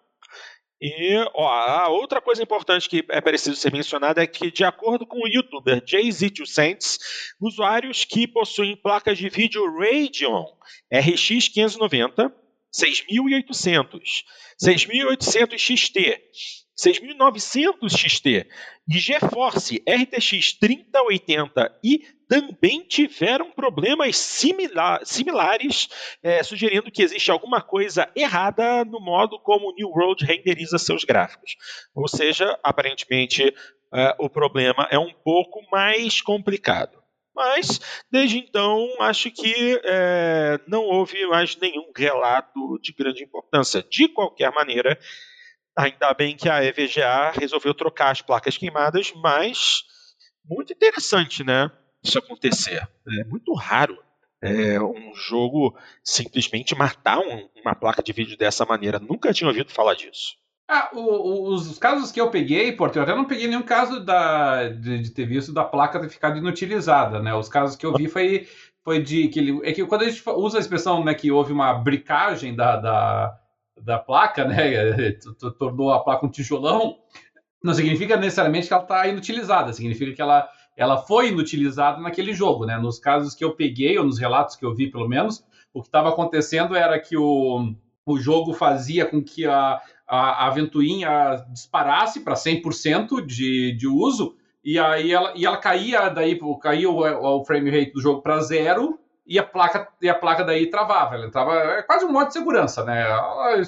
e 0.81 1.17
ó, 1.35 1.49
a 1.49 1.89
outra 1.89 2.21
coisa 2.21 2.43
importante 2.43 2.89
que 2.89 3.05
é 3.09 3.21
preciso 3.21 3.57
ser 3.57 3.73
mencionada 3.73 4.23
é 4.23 4.27
que, 4.27 4.51
de 4.51 4.65
acordo 4.65 5.07
com 5.07 5.19
o 5.19 5.29
youtuber 5.29 5.83
JZ200, 5.83 6.99
usuários 7.41 8.05
que 8.05 8.27
possuem 8.27 8.77
placas 8.77 9.17
de 9.17 9.29
vídeo 9.29 9.65
Radeon 9.79 10.45
RX 10.93 11.49
590, 11.49 12.33
6800, 12.71 14.25
6800 14.59 15.61
XT, 15.61 16.23
6900 16.77 17.93
XT 17.93 18.47
e 18.89 18.99
GeForce 18.99 19.83
RTX 19.89 20.53
3080 20.53 21.81
e 21.83 22.05
também 22.29 22.83
tiveram 22.83 23.51
problemas 23.53 24.17
similar, 24.17 25.01
similares, 25.05 25.89
é, 26.23 26.43
sugerindo 26.43 26.91
que 26.91 27.03
existe 27.03 27.31
alguma 27.31 27.63
coisa 27.63 28.11
errada 28.15 28.85
no 28.85 29.01
modo 29.01 29.39
como 29.41 29.71
o 29.71 29.75
New 29.75 29.89
World 29.89 30.25
renderiza 30.25 30.77
seus 30.79 31.05
gráficos. 31.05 31.57
Ou 31.95 32.07
seja, 32.09 32.59
aparentemente 32.63 33.55
é, 33.95 34.15
o 34.19 34.29
problema 34.29 34.87
é 34.91 34.99
um 34.99 35.13
pouco 35.25 35.63
mais 35.71 36.21
complicado. 36.21 37.03
Mas, 37.35 37.81
desde 38.11 38.39
então, 38.39 38.89
acho 38.99 39.31
que 39.31 39.81
é, 39.85 40.59
não 40.67 40.85
houve 40.85 41.27
mais 41.27 41.55
nenhum 41.57 41.93
relato 41.95 42.79
de 42.81 42.95
grande 42.95 43.23
importância. 43.23 43.85
De 43.91 44.09
qualquer 44.09 44.51
maneira, 44.53 44.99
Ainda 45.77 46.15
bem 46.15 46.37
que 46.37 46.49
a 46.49 46.65
EVGA 46.65 47.33
resolveu 47.33 47.75
trocar 47.75 48.11
as 48.11 48.23
placas 48.23 48.57
queimadas, 48.57 49.13
mas 49.15 49.85
muito 50.49 50.73
interessante, 50.73 51.45
né? 51.45 51.71
Isso 52.03 52.19
acontecer. 52.19 52.89
É 53.21 53.25
muito 53.25 53.53
raro 53.55 53.99
é, 54.43 54.81
um 54.81 55.15
jogo 55.15 55.77
simplesmente 56.03 56.75
matar 56.75 57.19
um, 57.19 57.49
uma 57.63 57.75
placa 57.75 58.03
de 58.03 58.13
vídeo 58.13 58.37
dessa 58.39 58.65
maneira. 58.65 58.99
Nunca 58.99 59.33
tinha 59.33 59.49
ouvido 59.49 59.73
falar 59.73 59.95
disso. 59.95 60.37
Ah, 60.69 60.91
o, 60.93 61.01
o, 61.01 61.55
os 61.55 61.79
casos 61.79 62.11
que 62.11 62.21
eu 62.21 62.31
peguei, 62.31 62.73
Porto, 62.73 62.97
eu 62.97 63.03
até 63.03 63.15
não 63.15 63.25
peguei 63.25 63.47
nenhum 63.47 63.63
caso 63.63 64.05
da, 64.05 64.69
de, 64.69 64.99
de, 65.01 65.11
ter 65.11 65.25
visto 65.25 65.53
da 65.53 65.65
placa 65.65 66.01
ter 66.01 66.09
ficado 66.09 66.39
inutilizada, 66.39 67.21
né? 67.21 67.35
Os 67.35 67.49
casos 67.49 67.77
que 67.77 67.87
eu 67.87 67.95
vi 67.95 68.09
foi, 68.09 68.49
foi 68.83 69.01
de 69.01 69.29
que 69.29 69.39
ele. 69.39 69.61
É 69.63 69.73
que 69.73 69.85
quando 69.85 70.03
a 70.03 70.09
gente 70.09 70.23
usa 70.29 70.59
a 70.59 70.61
expressão 70.61 71.05
né, 71.05 71.15
que 71.15 71.31
houve 71.31 71.53
uma 71.53 71.73
bricagem 71.73 72.55
da, 72.55 72.77
da, 72.77 73.41
da 73.81 73.99
placa, 73.99 74.45
né? 74.45 75.13
Tornou 75.59 75.93
a 75.93 76.03
placa 76.03 76.27
um 76.27 76.31
tijolão, 76.31 76.99
não 77.63 77.75
significa 77.75 78.17
necessariamente 78.17 78.69
que 78.69 78.75
ela 78.75 78.83
está 78.83 79.07
inutilizada, 79.07 79.73
significa 79.73 80.13
que 80.13 80.23
ela, 80.23 80.49
ela 80.77 80.99
foi 80.99 81.29
inutilizada 81.29 82.01
naquele 82.01 82.33
jogo, 82.33 82.65
né? 82.65 82.79
Nos 82.79 82.99
casos 82.99 83.35
que 83.35 83.45
eu 83.45 83.55
peguei, 83.55 83.99
ou 83.99 84.05
nos 84.05 84.19
relatos 84.19 84.57
que 84.57 84.65
eu 84.65 84.75
vi, 84.75 84.91
pelo 84.91 85.09
menos, 85.09 85.45
o 85.73 85.83
que 85.83 85.89
estava 85.89 86.09
acontecendo 86.09 86.75
era 86.75 86.99
que 86.99 87.17
o, 87.17 87.75
o 88.05 88.19
jogo 88.19 88.55
fazia 88.55 89.05
com 89.05 89.23
que 89.23 89.47
a, 89.47 89.81
a, 90.07 90.47
a 90.47 90.51
ventoinha 90.51 91.45
disparasse 91.51 92.21
para 92.21 92.35
100% 92.35 93.25
de, 93.25 93.73
de 93.73 93.89
uso, 93.89 94.37
e 94.65 94.79
aí 94.79 95.13
ela, 95.13 95.33
e 95.37 95.45
ela 95.45 95.59
caía, 95.59 96.09
daí 96.09 96.39
caía 96.61 96.91
o, 96.91 97.01
o 97.01 97.45
frame 97.45 97.71
rate 97.71 97.93
do 97.93 98.01
jogo 98.01 98.23
para 98.23 98.41
zero, 98.41 98.99
e 99.27 99.39
a 99.39 99.43
placa 99.43 99.89
e 100.01 100.09
a 100.09 100.15
placa 100.15 100.45
daí 100.45 100.71
travava, 100.71 101.17
ela 101.17 101.27
entrava, 101.27 101.55
é 101.55 101.83
quase 101.83 102.05
um 102.05 102.13
modo 102.13 102.29
de 102.29 102.35
segurança, 102.35 102.85
né? 102.85 103.03
Ela 103.03 103.61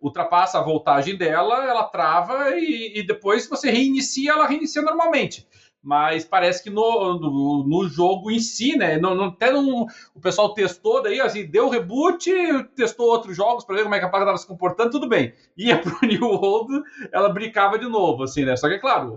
ultrapassa 0.00 0.58
a 0.58 0.62
voltagem 0.62 1.16
dela, 1.16 1.64
ela 1.66 1.84
trava 1.84 2.50
e, 2.56 2.98
e 2.98 3.06
depois 3.06 3.46
você 3.46 3.70
reinicia, 3.70 4.32
ela 4.32 4.46
reinicia 4.46 4.82
normalmente 4.82 5.46
mas 5.84 6.24
parece 6.24 6.62
que 6.62 6.70
no, 6.70 7.18
no, 7.20 7.64
no, 7.68 7.88
jogo 7.88 8.30
em 8.30 8.38
si, 8.38 8.74
né? 8.74 8.96
Não, 8.96 9.14
não, 9.14 9.26
até 9.26 9.52
não, 9.52 9.86
o 10.14 10.20
pessoal 10.20 10.54
testou 10.54 11.02
daí, 11.02 11.20
assim, 11.20 11.46
deu 11.46 11.68
reboot, 11.68 12.32
testou 12.74 13.06
outros 13.06 13.36
jogos 13.36 13.66
para 13.66 13.76
ver 13.76 13.82
como 13.82 13.94
é 13.94 13.98
que 13.98 14.06
a 14.06 14.08
placa 14.08 14.24
estava 14.24 14.38
se 14.38 14.46
comportando, 14.46 14.92
tudo 14.92 15.06
bem. 15.06 15.34
Ia 15.58 15.78
pro 15.78 15.94
New 16.08 16.24
World, 16.24 16.82
ela 17.12 17.28
brincava 17.28 17.78
de 17.78 17.86
novo, 17.86 18.22
assim, 18.22 18.46
né? 18.46 18.56
Só 18.56 18.66
que, 18.66 18.76
é 18.76 18.78
claro, 18.78 19.16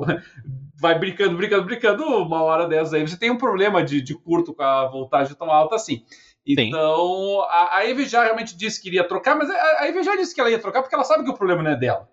vai 0.79 0.97
brincando, 0.97 1.35
brincando, 1.35 1.65
brincando, 1.65 2.03
uma 2.03 2.41
hora 2.43 2.67
dessas 2.67 2.93
aí 2.93 3.07
você 3.07 3.17
tem 3.17 3.31
um 3.31 3.37
problema 3.37 3.83
de, 3.83 4.01
de 4.01 4.15
curto 4.15 4.53
com 4.53 4.63
a 4.63 4.87
voltagem 4.87 5.35
tão 5.35 5.51
alta 5.51 5.75
assim. 5.75 6.03
Então, 6.45 7.41
a, 7.49 7.77
a 7.77 7.89
Eve 7.89 8.05
já 8.05 8.23
realmente 8.23 8.55
disse 8.55 8.81
que 8.81 8.87
iria 8.87 9.03
trocar, 9.05 9.35
mas 9.35 9.49
a, 9.49 9.53
a 9.81 9.87
Eve 9.87 10.01
já 10.03 10.15
disse 10.15 10.33
que 10.33 10.39
ela 10.39 10.49
ia 10.49 10.59
trocar 10.59 10.81
porque 10.81 10.95
ela 10.95 11.03
sabe 11.03 11.23
que 11.23 11.29
o 11.29 11.33
problema 11.33 11.61
não 11.61 11.71
é 11.71 11.75
dela 11.75 12.07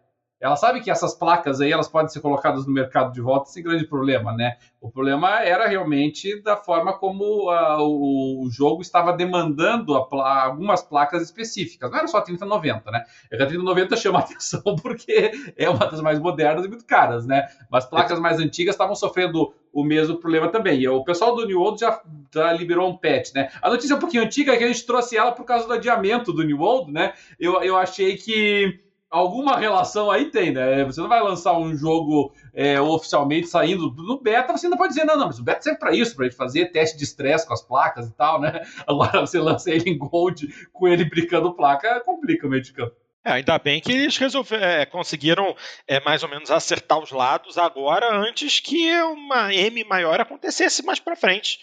ela 0.45 0.57
sabe 0.57 0.83
que 0.83 0.91
essas 0.91 1.15
placas 1.15 1.59
aí 1.59 1.73
elas 1.73 1.89
podem 1.89 2.11
ser 2.11 2.21
colocadas 2.21 2.67
no 2.67 2.73
mercado 2.73 3.11
de 3.15 3.21
volta 3.23 3.49
sem 3.49 3.63
grande 3.63 3.87
problema, 3.87 4.31
né? 4.31 4.59
O 4.79 4.91
problema 4.91 5.41
era 5.41 5.67
realmente 5.67 6.39
da 6.43 6.55
forma 6.55 6.93
como 6.99 7.51
uh, 7.51 7.81
o, 7.81 8.51
jogo 8.51 8.83
estava 8.83 9.15
demandando 9.15 9.95
algumas 9.95 10.83
placas 10.83 11.23
específicas. 11.23 11.91
Não 11.91 11.97
era 11.97 12.07
só 12.07 12.19
a 12.19 12.21
3090, 12.21 12.91
né? 12.91 13.05
É 13.33 13.37
a 13.37 13.47
3090 13.47 13.97
chama 13.97 14.19
atenção 14.21 14.77
porque 14.83 15.33
é 15.57 15.71
uma 15.71 15.87
das 15.87 16.03
mais 16.03 16.19
modernas 16.19 16.67
e 16.67 16.69
muito 16.69 16.85
caras, 16.85 17.25
né? 17.25 17.49
Mas 17.71 17.87
placas 17.87 18.21
mais 18.21 18.39
antigas 18.39 18.75
estavam 18.75 18.95
sofrendo 18.95 19.55
o 19.73 19.83
mesmo 19.83 20.19
problema 20.19 20.49
também. 20.49 20.79
E 20.79 20.87
o 20.87 21.03
pessoal 21.05 21.35
do 21.35 21.47
New 21.47 21.59
World 21.59 21.81
já, 21.81 22.03
já 22.35 22.53
liberou 22.53 22.91
um 22.91 22.99
patch, 22.99 23.33
né? 23.35 23.49
A 23.63 23.71
notícia 23.71 23.95
é 23.95 23.97
um 23.97 24.01
pouquinho 24.01 24.23
antiga 24.23 24.53
é 24.53 24.59
que 24.59 24.65
a 24.65 24.69
gente 24.69 24.85
trouxe 24.85 25.17
ela 25.17 25.33
por 25.33 25.47
causa 25.47 25.67
do 25.67 25.73
adiamento 25.73 26.35
do 26.35 26.43
New 26.43 26.59
World, 26.59 26.93
né? 26.93 27.15
Eu, 27.41 27.63
eu 27.63 27.79
achei 27.79 28.19
que 28.19 28.85
alguma 29.14 29.57
relação 29.57 30.11
aí 30.11 30.31
tem, 30.31 30.53
né? 30.53 30.85
Você 30.85 31.00
não 31.00 31.09
vai 31.09 31.22
lançar 31.22 31.57
um 31.57 31.74
jogo 31.77 32.35
é, 32.53 32.81
oficialmente 32.81 33.46
saindo 33.46 33.90
no 33.92 34.20
beta, 34.20 34.53
você 34.53 34.66
ainda 34.66 34.77
pode 34.77 34.92
dizer, 34.92 35.05
não, 35.05 35.16
não, 35.16 35.27
mas 35.27 35.38
o 35.38 35.44
beta 35.44 35.62
serve 35.62 35.79
para 35.79 35.94
isso, 35.94 36.16
para 36.16 36.31
fazer 36.33 36.72
teste 36.72 36.98
de 36.98 37.05
estresse 37.05 37.46
com 37.46 37.55
as 37.55 37.62
placas 37.62 38.09
e 38.09 38.12
tal, 38.12 38.40
né? 38.40 38.61
Agora 38.87 39.20
você 39.20 39.38
lança 39.38 39.70
ele 39.70 39.88
em 39.88 39.96
Gold 39.96 40.48
com 40.72 40.88
ele 40.88 41.05
brincando 41.05 41.55
placa, 41.55 42.00
complica 42.00 42.46
o 42.46 42.50
meio 42.50 42.62
de 42.62 42.72
campo. 42.72 42.96
É, 43.24 43.33
ainda 43.33 43.59
bem 43.59 43.81
que 43.81 43.92
eles 43.92 44.18
resolveram, 44.18 44.66
é, 44.66 44.85
conseguiram 44.85 45.57
é, 45.87 46.00
mais 46.00 46.24
ou 46.24 46.29
menos 46.29 46.50
acertar 46.50 46.98
os 46.98 47.12
lados 47.12 47.57
agora, 47.57 48.12
antes 48.12 48.59
que 48.59 49.00
uma 49.00 49.55
M 49.55 49.85
maior 49.85 50.20
acontecesse 50.20 50.85
mais 50.85 50.98
para 50.98 51.16
frente. 51.16 51.61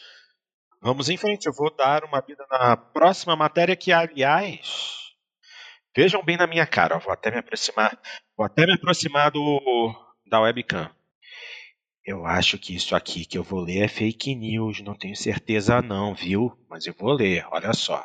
Vamos 0.81 1.09
em 1.09 1.17
frente, 1.17 1.45
eu 1.45 1.53
vou 1.53 1.69
dar 1.75 2.03
uma 2.05 2.21
vida 2.21 2.43
na 2.49 2.77
próxima 2.77 3.35
matéria, 3.35 3.75
que 3.75 3.91
aliás 3.91 5.00
Vejam 5.95 6.23
bem 6.23 6.37
na 6.37 6.47
minha 6.47 6.65
cara, 6.65 6.97
vou 6.97 7.11
até 7.11 7.29
me 7.29 7.37
aproximar, 7.37 7.99
vou 8.35 8.45
até 8.45 8.65
me 8.65 8.73
aproximar 8.73 9.29
do 9.31 9.93
da 10.25 10.39
webcam. 10.39 10.89
Eu 12.05 12.25
acho 12.25 12.57
que 12.57 12.73
isso 12.73 12.95
aqui 12.95 13.25
que 13.25 13.37
eu 13.37 13.43
vou 13.43 13.59
ler 13.59 13.83
é 13.83 13.87
fake 13.87 14.33
news, 14.33 14.81
não 14.81 14.95
tenho 14.95 15.15
certeza 15.15 15.81
não, 15.81 16.15
viu? 16.15 16.57
Mas 16.69 16.87
eu 16.87 16.93
vou 16.97 17.11
ler, 17.13 17.45
olha 17.51 17.73
só. 17.73 18.03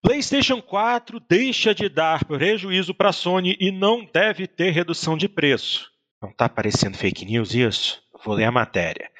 PlayStation 0.00 0.62
4 0.62 1.18
deixa 1.20 1.74
de 1.74 1.88
dar 1.88 2.24
prejuízo 2.24 2.94
para 2.94 3.08
a 3.08 3.12
Sony 3.12 3.56
e 3.58 3.72
não 3.72 4.04
deve 4.04 4.46
ter 4.46 4.70
redução 4.70 5.16
de 5.16 5.28
preço. 5.28 5.90
Não 6.22 6.30
está 6.30 6.48
parecendo 6.48 6.96
fake 6.96 7.24
news 7.24 7.54
isso? 7.54 8.02
Vou 8.24 8.34
ler 8.34 8.44
a 8.44 8.52
matéria. 8.52 9.10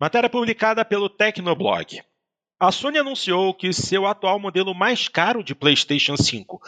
Matéria 0.00 0.30
publicada 0.30 0.84
pelo 0.84 1.08
Tecnoblog. 1.08 2.02
A 2.62 2.70
Sony 2.70 2.96
anunciou 2.96 3.52
que 3.52 3.72
seu 3.72 4.06
atual 4.06 4.38
modelo 4.38 4.72
mais 4.72 5.08
caro 5.08 5.42
de 5.42 5.52
PlayStation 5.52 6.16
5, 6.16 6.60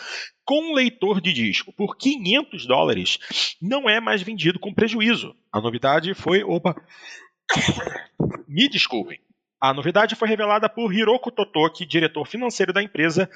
com 0.45 0.75
leitor 0.75 1.21
de 1.21 1.33
disco 1.33 1.73
por 1.73 1.97
500 1.97 2.67
dólares, 2.67 3.57
não 3.63 3.89
é 3.89 4.01
mais 4.01 4.21
vendido 4.21 4.59
com 4.59 4.75
prejuízo. 4.75 5.37
A 5.53 5.61
novidade 5.61 6.13
foi. 6.13 6.43
Opa! 6.43 6.75
Me 8.49 8.69
desculpem. 8.69 9.21
A 9.61 9.73
novidade 9.73 10.17
foi 10.17 10.27
revelada 10.27 10.69
por 10.69 10.93
Hiroko 10.93 11.31
Totoki, 11.31 11.87
diretor 11.87 12.27
financeiro 12.27 12.73
da 12.73 12.83
empresa, 12.83 13.31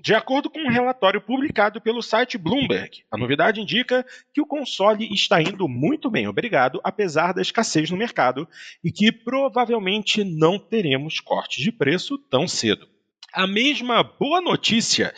de 0.00 0.14
acordo 0.14 0.48
com 0.48 0.60
um 0.60 0.70
relatório 0.70 1.20
publicado 1.20 1.80
pelo 1.80 2.00
site 2.02 2.38
Bloomberg, 2.38 3.02
a 3.10 3.18
novidade 3.18 3.60
indica 3.60 4.06
que 4.32 4.40
o 4.40 4.46
console 4.46 5.12
está 5.12 5.42
indo 5.42 5.66
muito 5.68 6.08
bem, 6.08 6.28
obrigado, 6.28 6.80
apesar 6.84 7.34
da 7.34 7.42
escassez 7.42 7.90
no 7.90 7.96
mercado, 7.96 8.48
e 8.82 8.92
que 8.92 9.10
provavelmente 9.10 10.22
não 10.22 10.56
teremos 10.56 11.18
corte 11.18 11.60
de 11.60 11.72
preço 11.72 12.16
tão 12.16 12.46
cedo. 12.46 12.86
A 13.32 13.46
mesma 13.46 14.02
boa 14.02 14.40
notícia 14.40 15.12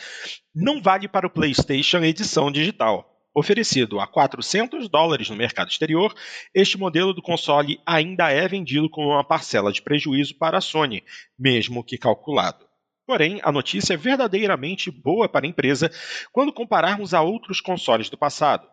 não 0.53 0.81
vale 0.81 1.07
para 1.07 1.27
o 1.27 1.29
PlayStation 1.29 1.99
edição 1.99 2.51
digital. 2.51 3.07
Oferecido 3.33 3.99
a 3.99 4.07
400 4.07 4.89
dólares 4.89 5.29
no 5.29 5.37
mercado 5.37 5.69
exterior, 5.69 6.13
este 6.53 6.77
modelo 6.77 7.13
do 7.13 7.21
console 7.21 7.79
ainda 7.85 8.29
é 8.29 8.45
vendido 8.47 8.89
com 8.89 9.05
uma 9.05 9.23
parcela 9.23 9.71
de 9.71 9.81
prejuízo 9.81 10.35
para 10.35 10.57
a 10.57 10.61
Sony, 10.61 11.03
mesmo 11.39 11.83
que 11.83 11.97
calculado. 11.97 12.70
Porém, 13.11 13.41
a 13.43 13.51
notícia 13.51 13.95
é 13.95 13.97
verdadeiramente 13.97 14.89
boa 14.89 15.27
para 15.27 15.45
a 15.45 15.49
empresa 15.49 15.91
quando 16.31 16.53
compararmos 16.53 17.13
a 17.13 17.21
outros 17.21 17.59
consoles 17.59 18.09
do 18.09 18.17
passado. 18.17 18.65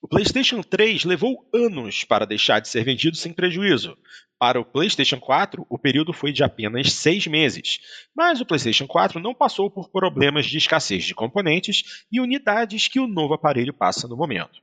O 0.00 0.06
PlayStation 0.06 0.62
3 0.62 1.02
levou 1.02 1.50
anos 1.52 2.04
para 2.04 2.24
deixar 2.24 2.60
de 2.60 2.68
ser 2.68 2.84
vendido 2.84 3.16
sem 3.16 3.32
prejuízo. 3.32 3.98
Para 4.38 4.60
o 4.60 4.64
PlayStation 4.64 5.18
4, 5.18 5.66
o 5.68 5.76
período 5.76 6.12
foi 6.12 6.30
de 6.30 6.44
apenas 6.44 6.92
seis 6.92 7.26
meses. 7.26 7.80
Mas 8.14 8.40
o 8.40 8.46
PlayStation 8.46 8.86
4 8.86 9.18
não 9.18 9.34
passou 9.34 9.68
por 9.68 9.90
problemas 9.90 10.46
de 10.46 10.58
escassez 10.58 11.02
de 11.02 11.12
componentes 11.12 12.04
e 12.12 12.20
unidades 12.20 12.86
que 12.86 13.00
o 13.00 13.08
novo 13.08 13.34
aparelho 13.34 13.74
passa 13.74 14.06
no 14.06 14.16
momento. 14.16 14.60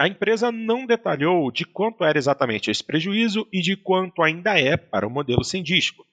A 0.00 0.08
empresa 0.08 0.50
não 0.50 0.86
detalhou 0.86 1.52
de 1.52 1.66
quanto 1.66 2.02
era 2.02 2.16
exatamente 2.16 2.70
esse 2.70 2.82
prejuízo 2.82 3.46
e 3.52 3.60
de 3.60 3.76
quanto 3.76 4.22
ainda 4.22 4.58
é 4.58 4.74
para 4.74 5.06
o 5.06 5.10
modelo 5.10 5.44
sem 5.44 5.62
disco. 5.62 6.06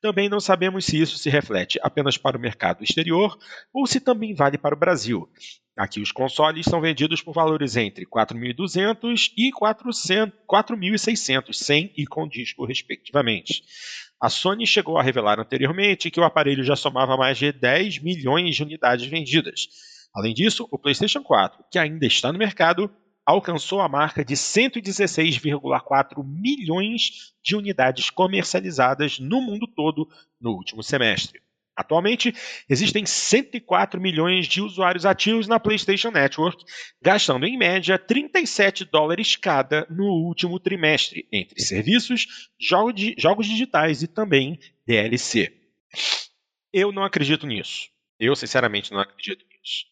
Também 0.00 0.28
não 0.28 0.38
sabemos 0.38 0.84
se 0.84 1.00
isso 1.00 1.18
se 1.18 1.28
reflete 1.28 1.78
apenas 1.82 2.16
para 2.16 2.36
o 2.36 2.40
mercado 2.40 2.84
exterior 2.84 3.36
ou 3.72 3.86
se 3.86 4.00
também 4.00 4.34
vale 4.34 4.56
para 4.56 4.74
o 4.74 4.78
Brasil. 4.78 5.28
Aqui 5.76 6.00
os 6.00 6.10
consoles 6.10 6.66
são 6.66 6.80
vendidos 6.80 7.22
por 7.22 7.32
valores 7.32 7.76
entre 7.76 8.04
4.200 8.04 9.32
e 9.36 9.52
4.600, 9.52 11.52
sem 11.52 11.92
e 11.96 12.04
com 12.04 12.28
disco, 12.28 12.64
respectivamente. 12.64 13.62
A 14.20 14.28
Sony 14.28 14.66
chegou 14.66 14.98
a 14.98 15.02
revelar 15.02 15.38
anteriormente 15.38 16.10
que 16.10 16.18
o 16.18 16.24
aparelho 16.24 16.64
já 16.64 16.74
somava 16.74 17.16
mais 17.16 17.38
de 17.38 17.52
10 17.52 18.00
milhões 18.00 18.56
de 18.56 18.62
unidades 18.64 19.06
vendidas. 19.06 19.68
Além 20.12 20.34
disso, 20.34 20.66
o 20.72 20.78
PlayStation 20.78 21.22
4, 21.22 21.64
que 21.70 21.78
ainda 21.78 22.06
está 22.06 22.32
no 22.32 22.38
mercado, 22.38 22.90
alcançou 23.28 23.82
a 23.82 23.88
marca 23.90 24.24
de 24.24 24.34
116,4 24.34 26.24
milhões 26.24 27.34
de 27.42 27.54
unidades 27.54 28.08
comercializadas 28.08 29.18
no 29.18 29.42
mundo 29.42 29.66
todo 29.66 30.08
no 30.40 30.52
último 30.52 30.82
semestre. 30.82 31.38
Atualmente, 31.76 32.34
existem 32.70 33.04
104 33.04 34.00
milhões 34.00 34.46
de 34.46 34.62
usuários 34.62 35.04
ativos 35.04 35.46
na 35.46 35.60
PlayStation 35.60 36.10
Network, 36.10 36.64
gastando 37.02 37.44
em 37.44 37.58
média 37.58 37.98
37 37.98 38.86
dólares 38.86 39.36
cada 39.36 39.86
no 39.90 40.06
último 40.06 40.58
trimestre, 40.58 41.28
entre 41.30 41.60
serviços, 41.60 42.48
jogos 42.58 43.46
digitais 43.46 44.02
e 44.02 44.08
também 44.08 44.58
DLC. 44.86 45.52
Eu 46.72 46.90
não 46.92 47.04
acredito 47.04 47.46
nisso. 47.46 47.90
Eu, 48.18 48.34
sinceramente, 48.34 48.90
não 48.90 49.00
acredito 49.00 49.44
nisso. 49.50 49.84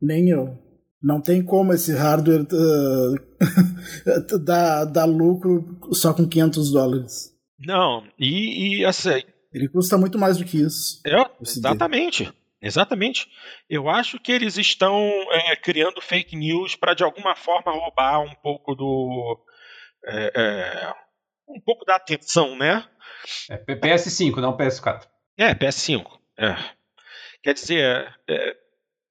Nem 0.00 0.28
eu. 0.28 0.69
Não 1.02 1.20
tem 1.20 1.42
como 1.42 1.72
esse 1.72 1.94
hardware 1.94 2.46
uh, 2.52 4.38
dar, 4.44 4.84
dar 4.84 5.04
lucro 5.06 5.78
só 5.92 6.12
com 6.12 6.28
500 6.28 6.72
dólares. 6.72 7.34
Não, 7.58 8.06
e, 8.18 8.80
e 8.80 8.84
assim. 8.84 9.22
Ele 9.52 9.68
custa 9.68 9.96
muito 9.96 10.18
mais 10.18 10.36
do 10.36 10.44
que 10.44 10.58
isso. 10.58 11.00
É, 11.06 11.24
exatamente. 11.40 12.32
Exatamente. 12.62 13.26
Eu 13.68 13.88
acho 13.88 14.18
que 14.20 14.30
eles 14.30 14.58
estão 14.58 14.94
é, 15.32 15.56
criando 15.56 16.00
fake 16.02 16.36
news 16.36 16.76
para 16.76 16.92
de 16.92 17.02
alguma 17.02 17.34
forma 17.34 17.72
roubar 17.72 18.20
um 18.20 18.34
pouco 18.34 18.74
do. 18.74 19.42
É, 20.04 20.32
é, 20.36 20.94
um 21.48 21.60
pouco 21.60 21.84
da 21.84 21.96
atenção, 21.96 22.56
né? 22.56 22.86
É 23.50 23.56
PS5, 23.74 24.36
não 24.36 24.56
PS4. 24.56 25.06
É, 25.38 25.54
PS5. 25.54 26.04
É. 26.38 26.54
Quer 27.42 27.54
dizer, 27.54 28.14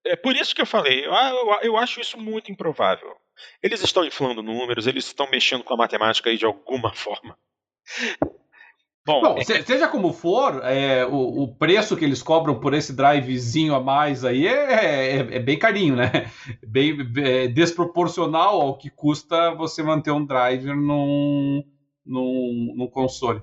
é, 0.06 0.16
por 0.16 0.36
isso 0.36 0.56
que 0.56 0.62
eu 0.62 0.66
falei, 0.66 1.06
eu, 1.06 1.12
eu, 1.12 1.60
eu 1.64 1.78
acho 1.78 2.00
isso 2.00 2.18
muito 2.18 2.52
improvável. 2.52 3.16
Eles 3.64 3.82
estão 3.82 4.06
inflando 4.06 4.43
números, 4.43 4.88
eles 4.88 5.06
estão 5.06 5.30
mexendo 5.30 5.64
com 5.64 5.74
a 5.74 5.78
matemática 5.78 6.30
aí 6.30 6.38
de 6.38 6.45
alguma 6.45 6.93
forma. 6.93 7.38
Bom, 9.06 9.22
Bom 9.22 9.38
é... 9.39 9.43
seja 9.43 9.88
como 9.88 10.14
for, 10.14 10.62
é, 10.64 11.04
o, 11.06 11.43
o, 11.43 11.56
preço 11.56 11.97
que 11.97 12.06
eles 12.06 12.22
cobram 12.22 12.60
por 12.60 12.76
esse 12.76 12.93
drivezinho 12.93 13.74
a 13.74 13.80
mais 13.80 14.24
aí 14.24 14.45
é, 14.45 15.16
é, 15.16 15.18
é 15.18 15.39
bem 15.39 15.58
carinho, 15.58 15.95
né? 15.95 16.30
Bem 16.68 16.95
é 17.18 17.47
desproporcional 17.47 18.62
ao 18.62 18.78
que 18.78 18.89
custa 18.89 19.56
você 19.56 19.82
manter 19.82 20.12
um 20.12 20.24
driver 20.24 20.76
num, 20.76 21.64
num, 22.06 22.74
num 22.78 22.88
console. 22.88 23.41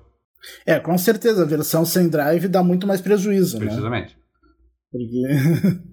É, 0.65 0.79
com 0.79 0.97
certeza, 0.97 1.43
a 1.43 1.45
versão 1.47 1.83
sem 1.83 2.07
drive 2.07 2.47
dá 2.47 2.63
muito 2.63 2.87
mais 2.87 3.01
prejuízo, 3.01 3.59
né? 3.59 3.65
Precisamente. 3.65 4.15
Né? 4.15 4.21
Porque. 4.91 5.81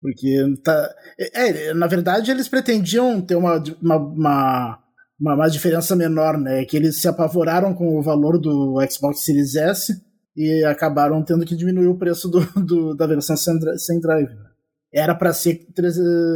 Porque 0.00 0.36
tá. 0.64 0.94
É, 1.18 1.74
na 1.74 1.86
verdade, 1.86 2.30
eles 2.30 2.48
pretendiam 2.48 3.20
ter 3.20 3.34
uma, 3.34 3.62
uma, 3.82 3.96
uma, 3.96 5.34
uma, 5.34 5.48
diferença 5.48 5.94
menor, 5.94 6.38
né? 6.38 6.64
Que 6.64 6.76
eles 6.76 7.00
se 7.00 7.06
apavoraram 7.06 7.74
com 7.74 7.98
o 7.98 8.02
valor 8.02 8.38
do 8.38 8.76
Xbox 8.90 9.24
Series 9.24 9.54
S 9.56 9.92
e 10.34 10.64
acabaram 10.64 11.22
tendo 11.22 11.44
que 11.44 11.56
diminuir 11.56 11.88
o 11.88 11.98
preço 11.98 12.28
do, 12.28 12.40
do 12.64 12.94
da 12.94 13.06
versão 13.06 13.36
sem, 13.36 13.54
sem 13.76 14.00
drive. 14.00 14.28
Né? 14.28 14.50
Era 14.92 15.14
para 15.14 15.32
ser 15.34 15.66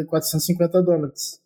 450 0.09 0.83
dólares. 0.83 1.41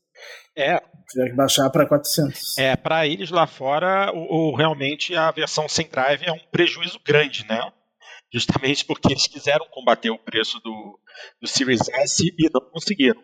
É. 0.56 0.80
Tiver 1.10 1.30
que 1.30 1.36
baixar 1.36 1.70
para 1.70 1.86
400. 1.86 2.58
É, 2.58 2.76
para 2.76 3.06
eles 3.06 3.30
lá 3.30 3.46
fora, 3.46 4.12
o, 4.12 4.50
o, 4.50 4.56
realmente 4.56 5.14
a 5.14 5.30
versão 5.30 5.66
sem 5.68 5.88
drive 5.88 6.22
é 6.24 6.32
um 6.32 6.40
prejuízo 6.50 7.00
grande, 7.06 7.46
né? 7.48 7.60
Justamente 8.32 8.84
porque 8.84 9.12
eles 9.12 9.26
quiseram 9.26 9.66
combater 9.70 10.10
o 10.10 10.18
preço 10.18 10.60
do, 10.60 10.98
do 11.40 11.48
Series 11.48 11.88
S 11.88 12.22
e 12.26 12.50
não 12.52 12.60
conseguiram. 12.70 13.20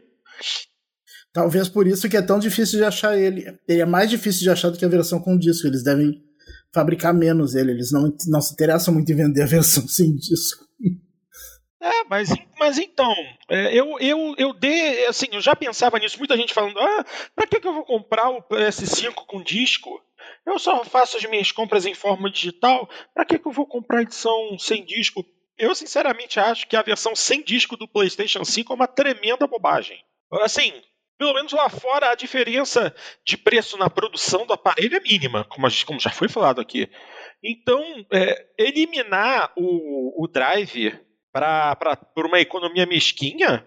Talvez 1.33 1.69
por 1.69 1.87
isso 1.87 2.09
que 2.09 2.17
é 2.17 2.23
tão 2.23 2.39
difícil 2.39 2.79
de 2.79 2.85
achar 2.85 3.19
ele. 3.19 3.59
Ele 3.69 3.81
é 3.81 3.87
mais 3.87 4.09
difícil 4.09 4.43
de 4.43 4.51
achar 4.51 4.71
do 4.71 4.79
que 4.79 4.85
a 4.85 4.89
versão 4.89 5.21
com 5.21 5.37
disco. 5.37 5.67
Eles 5.67 5.83
devem 5.83 6.23
fabricar 6.73 7.13
menos 7.13 7.55
ele. 7.55 7.73
Eles 7.73 7.91
não, 7.91 8.17
não 8.29 8.41
se 8.41 8.53
interessam 8.53 8.95
muito 8.95 9.11
em 9.11 9.17
vender 9.17 9.43
a 9.43 9.47
versão 9.47 9.87
sem 9.89 10.15
disco. 10.15 10.65
É, 11.83 12.05
mas, 12.09 12.31
mas 12.59 12.79
então, 12.79 13.13
é, 13.51 13.79
eu, 13.79 13.99
eu, 14.01 14.35
eu 14.39 14.55
dei, 14.55 15.05
assim, 15.05 15.27
eu 15.33 15.41
já 15.43 15.55
pensava 15.55 15.99
nisso, 15.99 16.17
muita 16.17 16.35
gente 16.35 16.55
falando, 16.55 16.79
ah, 16.79 17.05
pra 17.37 17.47
que, 17.47 17.61
que 17.61 17.69
eu 17.69 17.75
vou 17.75 17.85
comprar 17.85 18.31
o 18.31 18.43
PS5 18.43 19.13
com 19.27 19.43
disco? 19.43 19.91
Eu 20.47 20.59
só 20.59 20.85
faço 20.85 21.17
as 21.17 21.25
minhas 21.25 21.51
compras 21.51 21.87
em 21.87 21.95
forma 21.95 22.31
digital, 22.31 22.89
pra 23.13 23.25
que, 23.25 23.39
que 23.39 23.47
eu 23.47 23.53
vou 23.53 23.67
comprar 23.67 24.03
edição 24.03 24.59
sem 24.59 24.85
disco? 24.85 25.25
Eu, 25.57 25.75
sinceramente, 25.75 26.41
acho 26.41 26.67
que 26.67 26.77
a 26.77 26.83
versão 26.83 27.15
sem 27.15 27.43
disco 27.43 27.77
do 27.77 27.89
PlayStation 27.89 28.45
5 28.45 28.73
é 28.73 28.77
uma 28.77 28.89
tremenda 28.89 29.47
bobagem. 29.47 30.03
Assim, 30.43 30.73
pelo 31.17 31.35
menos 31.35 31.53
lá 31.53 31.69
fora 31.69 32.11
a 32.11 32.15
diferença 32.15 32.95
de 33.25 33.37
preço 33.37 33.77
na 33.77 33.89
produção 33.89 34.45
do 34.47 34.53
aparelho 34.53 34.97
é 34.97 35.01
mínima, 35.01 35.45
como, 35.45 35.69
gente, 35.69 35.87
como 35.87 36.01
já 36.01 36.11
foi 36.11 36.29
falado 36.29 36.61
aqui. 36.61 36.91
Então, 37.43 37.83
é, 38.13 38.47
eliminar 38.59 39.53
o, 39.57 40.25
o 40.25 40.27
drive 40.27 40.99
por 42.15 42.27
uma 42.27 42.41
economia 42.41 42.87
mesquinha 42.87 43.67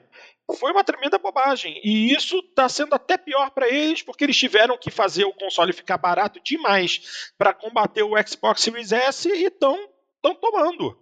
foi 0.55 0.71
uma 0.71 0.83
tremenda 0.83 1.17
bobagem. 1.17 1.79
E 1.83 2.13
isso 2.13 2.39
está 2.39 2.69
sendo 2.69 2.93
até 2.93 3.17
pior 3.17 3.51
para 3.51 3.67
eles, 3.67 4.01
porque 4.01 4.23
eles 4.23 4.37
tiveram 4.37 4.77
que 4.77 4.89
fazer 4.89 5.25
o 5.25 5.33
console 5.33 5.73
ficar 5.73 5.97
barato 5.97 6.39
demais 6.41 7.31
para 7.37 7.53
combater 7.53 8.03
o 8.03 8.15
Xbox 8.25 8.61
Series 8.61 8.91
S 8.91 9.27
e 9.29 9.45
estão 9.45 9.77
tomando. 10.21 10.97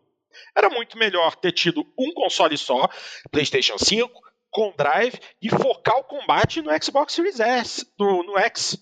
Era 0.55 0.69
muito 0.69 0.97
melhor 0.97 1.35
ter 1.35 1.51
tido 1.51 1.85
um 1.97 2.11
console 2.13 2.57
só, 2.57 2.89
PlayStation 3.31 3.77
5, 3.77 4.21
com 4.49 4.73
drive, 4.75 5.19
e 5.41 5.49
focar 5.49 5.97
o 5.97 6.03
combate 6.03 6.61
no 6.61 6.71
Xbox 6.83 7.13
Series 7.13 7.39
S, 7.39 7.85
no, 7.99 8.23
no 8.23 8.37
X. 8.37 8.77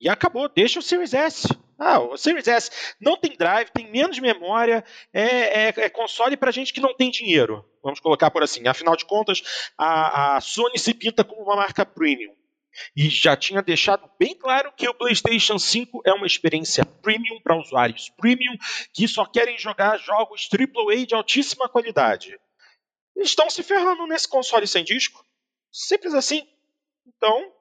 E 0.00 0.08
acabou, 0.08 0.48
deixa 0.48 0.78
o 0.78 0.82
Series 0.82 1.14
S. 1.14 1.48
Ah, 1.84 2.00
o 2.00 2.16
Series 2.16 2.48
S 2.48 2.70
não 2.98 3.14
tem 3.14 3.36
drive, 3.36 3.70
tem 3.70 3.90
menos 3.90 4.18
memória, 4.18 4.82
é, 5.12 5.68
é, 5.68 5.74
é 5.76 5.88
console 5.90 6.34
para 6.34 6.50
gente 6.50 6.72
que 6.72 6.80
não 6.80 6.94
tem 6.94 7.10
dinheiro. 7.10 7.62
Vamos 7.82 8.00
colocar 8.00 8.30
por 8.30 8.42
assim. 8.42 8.66
Afinal 8.66 8.96
de 8.96 9.04
contas, 9.04 9.42
a, 9.76 10.36
a 10.36 10.40
Sony 10.40 10.78
se 10.78 10.94
pinta 10.94 11.22
como 11.22 11.42
uma 11.42 11.56
marca 11.56 11.84
premium 11.84 12.34
e 12.96 13.10
já 13.10 13.36
tinha 13.36 13.62
deixado 13.62 14.10
bem 14.18 14.34
claro 14.34 14.72
que 14.72 14.88
o 14.88 14.94
PlayStation 14.94 15.58
5 15.58 16.00
é 16.06 16.12
uma 16.14 16.26
experiência 16.26 16.86
premium 16.86 17.38
para 17.42 17.60
usuários 17.60 18.08
premium 18.16 18.56
que 18.92 19.06
só 19.06 19.26
querem 19.26 19.58
jogar 19.58 19.98
jogos 19.98 20.48
AAA 20.50 21.06
de 21.06 21.14
altíssima 21.14 21.68
qualidade. 21.68 22.38
Estão 23.16 23.48
se 23.50 23.62
ferrando 23.62 24.06
nesse 24.06 24.26
console 24.26 24.66
sem 24.66 24.82
disco. 24.82 25.22
Simples 25.70 26.14
assim. 26.14 26.48
Então, 27.06 27.52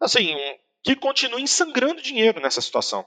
assim, 0.00 0.36
que 0.84 0.94
continuem 0.94 1.48
sangrando 1.48 2.00
dinheiro 2.00 2.40
nessa 2.40 2.60
situação. 2.60 3.04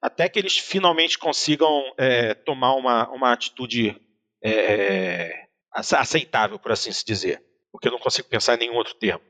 Até 0.00 0.28
que 0.28 0.38
eles 0.38 0.56
finalmente 0.56 1.18
consigam 1.18 1.92
é, 1.96 2.34
tomar 2.34 2.74
uma, 2.74 3.08
uma 3.10 3.32
atitude 3.32 4.00
é, 4.42 4.50
é 4.50 5.48
aceitável, 5.72 6.58
por 6.58 6.72
assim 6.72 6.92
se 6.92 7.04
dizer. 7.04 7.42
Porque 7.72 7.88
eu 7.88 7.92
não 7.92 7.98
consigo 7.98 8.28
pensar 8.28 8.54
em 8.54 8.58
nenhum 8.58 8.76
outro 8.76 8.94
termo. 8.94 9.24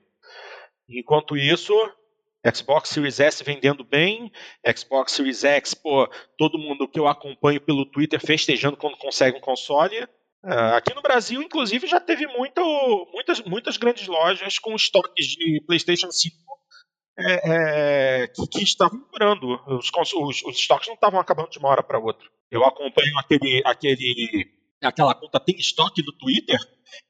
Enquanto 0.88 1.36
isso, 1.36 1.74
Xbox 2.54 2.90
Series 2.90 3.20
S 3.20 3.42
vendendo 3.42 3.84
bem, 3.84 4.32
Xbox 4.76 5.12
Series 5.12 5.44
X, 5.44 5.74
pô, 5.74 6.08
todo 6.36 6.58
mundo 6.58 6.88
que 6.88 6.98
eu 6.98 7.08
acompanho 7.08 7.60
pelo 7.60 7.84
Twitter 7.84 8.20
festejando 8.20 8.76
quando 8.76 8.96
consegue 8.96 9.36
um 9.36 9.40
console. 9.40 10.04
Uh, 10.44 10.74
aqui 10.76 10.94
no 10.94 11.02
Brasil, 11.02 11.42
inclusive, 11.42 11.86
já 11.86 12.00
teve 12.00 12.26
muito, 12.26 12.62
muitas, 13.12 13.40
muitas 13.42 13.76
grandes 13.76 14.06
lojas 14.06 14.58
com 14.58 14.74
estoques 14.74 15.26
de 15.26 15.62
PlayStation 15.66 16.10
5 16.10 16.36
é, 17.18 18.22
é, 18.22 18.28
que, 18.28 18.46
que, 18.46 18.62
estavam. 18.62 19.04
Os, 19.66 19.90
os, 19.92 20.42
os, 20.44 20.56
estoques 20.56 20.86
não 20.86 20.94
estavam 20.94 21.18
acabando 21.18 21.50
de 21.50 21.58
uma 21.58 21.68
hora 21.68 21.82
para 21.82 21.98
outra. 21.98 22.28
Eu 22.50 22.64
acompanho 22.64 23.18
aquele, 23.18 23.62
aquele 23.64 24.50
aquela 24.82 25.14
conta 25.14 25.40
tem 25.40 25.56
estoque 25.56 26.02
do 26.02 26.12
Twitter, 26.12 26.58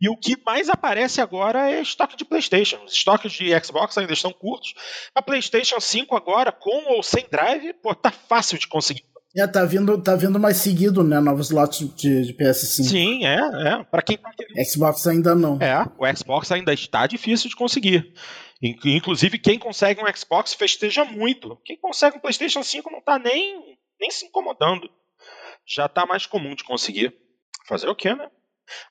e 0.00 0.08
o 0.08 0.16
que 0.16 0.36
mais 0.44 0.68
aparece 0.68 1.20
agora 1.20 1.70
é 1.70 1.80
estoque 1.80 2.16
de 2.16 2.24
PlayStation. 2.24 2.82
Os 2.84 2.92
estoques 2.92 3.32
de 3.32 3.48
Xbox 3.64 3.96
ainda 3.98 4.12
estão 4.12 4.32
curtos. 4.32 4.74
A 5.14 5.22
PlayStation 5.22 5.80
5 5.80 6.16
agora, 6.16 6.50
com 6.50 6.94
ou 6.94 7.02
sem 7.02 7.26
drive, 7.30 7.72
pô, 7.74 7.94
tá 7.94 8.10
fácil 8.10 8.58
de 8.58 8.66
conseguir. 8.66 9.04
É, 9.38 9.46
tá 9.46 9.64
vindo, 9.64 10.02
tá 10.02 10.16
vindo 10.16 10.38
mais 10.40 10.56
seguido, 10.56 11.04
né? 11.04 11.20
Novos 11.20 11.50
lotes 11.50 11.94
de, 11.94 12.26
de 12.26 12.34
PS5. 12.34 12.82
Sim, 12.82 13.24
é, 13.24 13.36
é. 13.36 13.84
Para 13.84 14.02
quem 14.02 14.18
tá 14.18 14.32
querendo. 14.36 14.66
Xbox 14.66 15.06
ainda 15.06 15.34
não. 15.34 15.58
É, 15.60 15.86
o 15.96 16.16
Xbox 16.16 16.50
ainda 16.50 16.72
está 16.72 17.06
difícil 17.06 17.48
de 17.48 17.54
conseguir. 17.54 18.12
Inclusive, 18.60 19.38
quem 19.38 19.56
consegue 19.56 20.02
um 20.02 20.16
Xbox 20.16 20.54
festeja 20.54 21.04
muito. 21.04 21.56
Quem 21.64 21.76
consegue 21.76 22.16
um 22.16 22.20
PlayStation 22.20 22.64
5 22.64 22.90
não 22.90 23.00
tá 23.00 23.16
nem, 23.16 23.78
nem 24.00 24.10
se 24.10 24.26
incomodando. 24.26 24.90
Já 25.64 25.88
tá 25.88 26.04
mais 26.04 26.26
comum 26.26 26.56
de 26.56 26.64
conseguir. 26.64 27.14
Fazer 27.64 27.88
o 27.88 27.94
quê, 27.94 28.14
né? 28.14 28.28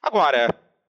Agora, 0.02 0.48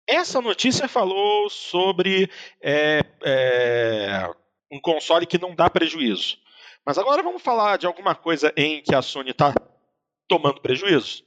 essa 0.06 0.40
notícia 0.40 0.88
falou 0.88 1.48
sobre 1.48 2.28
é, 2.60 3.00
é, 3.24 4.30
um 4.70 4.80
console 4.80 5.24
que 5.24 5.40
não 5.40 5.54
dá 5.54 5.70
prejuízo. 5.70 6.36
Mas 6.86 6.98
agora 6.98 7.20
vamos 7.20 7.42
falar 7.42 7.78
de 7.78 7.86
alguma 7.86 8.14
coisa 8.14 8.52
em 8.56 8.80
que 8.80 8.94
a 8.94 9.02
Sony 9.02 9.30
está 9.30 9.52
tomando 10.28 10.60
prejuízo. 10.60 11.24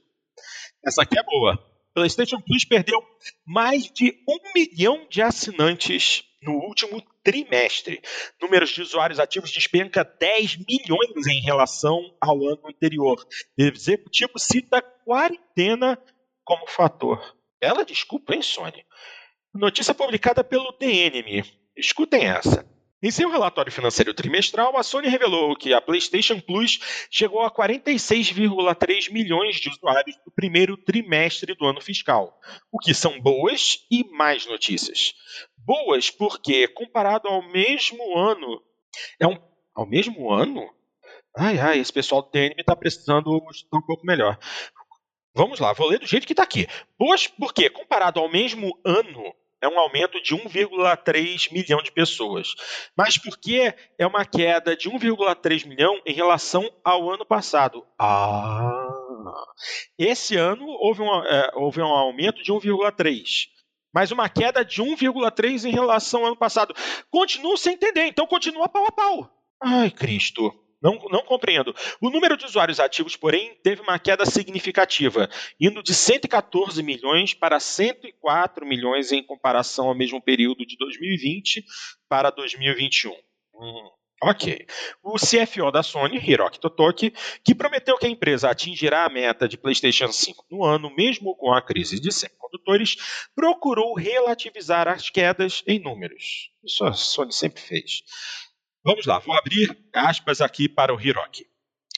Essa 0.82 1.02
aqui 1.02 1.18
é 1.18 1.22
boa. 1.22 1.58
PlayStation 1.92 2.40
Plus 2.40 2.64
perdeu 2.64 2.98
mais 3.44 3.90
de 3.90 4.24
um 4.26 4.38
milhão 4.54 5.06
de 5.10 5.20
assinantes 5.20 6.24
no 6.42 6.52
último 6.52 7.02
trimestre. 7.22 8.00
Números 8.40 8.70
de 8.70 8.80
usuários 8.80 9.20
ativos 9.20 9.52
despenca 9.52 10.02
10 10.02 10.56
milhões 10.66 11.26
em 11.26 11.42
relação 11.42 12.16
ao 12.18 12.36
ano 12.36 12.62
anterior. 12.66 13.22
Executivo 13.58 14.38
cita 14.38 14.80
quarentena 14.80 16.02
como 16.42 16.66
fator. 16.68 17.36
Ela 17.60 17.84
desculpa, 17.84 18.34
hein, 18.34 18.40
Sony? 18.40 18.82
Notícia 19.52 19.92
publicada 19.92 20.42
pelo 20.42 20.72
DNM. 20.78 21.44
Escutem 21.76 22.24
essa. 22.24 22.66
Em 23.02 23.10
seu 23.10 23.30
relatório 23.30 23.72
financeiro 23.72 24.12
trimestral, 24.12 24.76
a 24.76 24.82
Sony 24.82 25.08
revelou 25.08 25.56
que 25.56 25.72
a 25.72 25.80
PlayStation 25.80 26.38
Plus 26.38 26.78
chegou 27.10 27.40
a 27.40 27.50
46,3 27.50 29.10
milhões 29.10 29.56
de 29.56 29.70
usuários 29.70 30.18
no 30.26 30.30
primeiro 30.30 30.76
trimestre 30.76 31.54
do 31.54 31.64
ano 31.64 31.80
fiscal, 31.80 32.38
o 32.70 32.78
que 32.78 32.92
são 32.92 33.18
boas 33.18 33.86
e 33.90 34.04
mais 34.12 34.44
notícias. 34.44 35.14
Boas 35.56 36.10
porque, 36.10 36.68
comparado 36.68 37.26
ao 37.26 37.40
mesmo 37.50 38.18
ano, 38.18 38.62
é 39.18 39.26
um. 39.26 39.38
Ao 39.74 39.86
mesmo 39.86 40.30
ano? 40.30 40.68
Ai, 41.34 41.58
ai, 41.58 41.78
esse 41.78 41.92
pessoal 41.92 42.20
do 42.20 42.28
TNM 42.28 42.56
está 42.58 42.76
precisando 42.76 43.42
estar 43.50 43.78
um 43.78 43.86
pouco 43.86 44.04
melhor. 44.04 44.38
Vamos 45.34 45.58
lá, 45.58 45.72
vou 45.72 45.88
ler 45.88 46.00
do 46.00 46.06
jeito 46.06 46.26
que 46.26 46.34
está 46.34 46.42
aqui. 46.42 46.66
Boas 46.98 47.26
porque, 47.26 47.70
comparado 47.70 48.20
ao 48.20 48.30
mesmo 48.30 48.78
ano, 48.84 49.34
é 49.62 49.68
um 49.68 49.78
aumento 49.78 50.20
de 50.22 50.34
1,3 50.34 51.52
milhão 51.52 51.82
de 51.82 51.92
pessoas. 51.92 52.54
Mas 52.96 53.18
por 53.18 53.38
que 53.38 53.74
é 53.98 54.06
uma 54.06 54.24
queda 54.24 54.76
de 54.76 54.90
1,3 54.90 55.66
milhão 55.66 56.00
em 56.06 56.14
relação 56.14 56.70
ao 56.84 57.10
ano 57.10 57.24
passado? 57.24 57.86
Ah! 57.98 58.88
Esse 59.98 60.36
ano 60.36 60.66
houve 60.66 61.02
um, 61.02 61.24
é, 61.24 61.50
houve 61.54 61.80
um 61.80 61.86
aumento 61.86 62.42
de 62.42 62.52
1,3 62.52 63.48
mas 63.92 64.12
uma 64.12 64.28
queda 64.28 64.64
de 64.64 64.80
1,3 64.80 65.64
em 65.64 65.72
relação 65.72 66.20
ao 66.20 66.28
ano 66.28 66.36
passado. 66.36 66.72
Continuo 67.10 67.56
sem 67.56 67.74
entender, 67.74 68.06
então 68.06 68.26
continua 68.26 68.68
pau 68.68 68.86
a 68.86 68.92
pau. 68.92 69.28
Ai, 69.60 69.90
Cristo. 69.90 70.54
Não, 70.82 70.98
não 71.10 71.22
compreendo. 71.22 71.74
O 72.00 72.08
número 72.08 72.36
de 72.36 72.46
usuários 72.46 72.80
ativos, 72.80 73.14
porém, 73.14 73.54
teve 73.62 73.82
uma 73.82 73.98
queda 73.98 74.24
significativa, 74.24 75.28
indo 75.60 75.82
de 75.82 75.94
114 75.94 76.82
milhões 76.82 77.34
para 77.34 77.60
104 77.60 78.64
milhões 78.66 79.12
em 79.12 79.22
comparação 79.22 79.88
ao 79.88 79.94
mesmo 79.94 80.22
período 80.22 80.64
de 80.64 80.76
2020 80.78 81.64
para 82.08 82.30
2021. 82.30 83.12
Hum, 83.54 83.90
ok. 84.22 84.66
O 85.02 85.16
CFO 85.16 85.70
da 85.70 85.82
Sony, 85.82 86.16
Hiroki 86.16 86.58
Totoki, 86.58 87.12
que 87.44 87.54
prometeu 87.54 87.98
que 87.98 88.06
a 88.06 88.10
empresa 88.10 88.48
atingirá 88.48 89.04
a 89.04 89.10
meta 89.10 89.46
de 89.46 89.58
PlayStation 89.58 90.10
5 90.10 90.46
no 90.50 90.64
ano, 90.64 90.90
mesmo 90.96 91.36
com 91.36 91.52
a 91.52 91.60
crise 91.60 92.00
de 92.00 92.10
semicondutores, 92.10 92.96
procurou 93.34 93.94
relativizar 93.94 94.88
as 94.88 95.10
quedas 95.10 95.62
em 95.66 95.78
números. 95.78 96.50
Isso 96.64 96.84
a 96.84 96.94
Sony 96.94 97.32
sempre 97.34 97.60
fez. 97.60 98.02
Vamos 98.82 99.04
lá, 99.04 99.18
vou 99.18 99.36
abrir 99.36 99.76
aspas 99.92 100.40
aqui 100.40 100.68
para 100.68 100.94
o 100.94 101.00
Hiroki. 101.00 101.46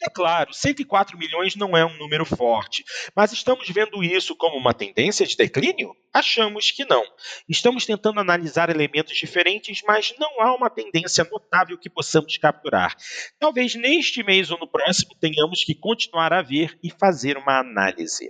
É 0.03 0.11
claro, 0.11 0.53
104 0.53 1.17
milhões 1.17 1.55
não 1.55 1.77
é 1.77 1.87
um 1.87 1.97
número 1.97 2.25
forte, 2.25 2.85
mas 3.15 3.33
estamos 3.33 3.69
vendo 3.69 4.03
isso 4.03 4.35
como 4.35 4.57
uma 4.57 4.75
tendência 4.75 5.25
de 5.25 5.37
declínio? 5.37 5.95
Achamos 6.13 6.73
que 6.73 6.85
não. 6.85 7.05
Estamos 7.49 7.87
tentando 7.87 8.19
analisar 8.19 8.69
elementos 8.69 9.17
diferentes, 9.17 9.81
mas 9.87 10.13
não 10.19 10.41
há 10.41 10.57
uma 10.57 10.69
tendência 10.69 11.23
notável 11.31 11.79
que 11.79 11.89
possamos 11.89 12.37
capturar. 12.37 12.97
Talvez 13.39 13.77
neste 13.77 14.25
mês 14.25 14.51
ou 14.51 14.59
no 14.59 14.67
próximo 14.67 15.15
tenhamos 15.21 15.63
que 15.63 15.75
continuar 15.77 16.33
a 16.33 16.43
ver 16.43 16.77
e 16.83 16.91
fazer 16.91 17.37
uma 17.37 17.61
análise. 17.61 18.29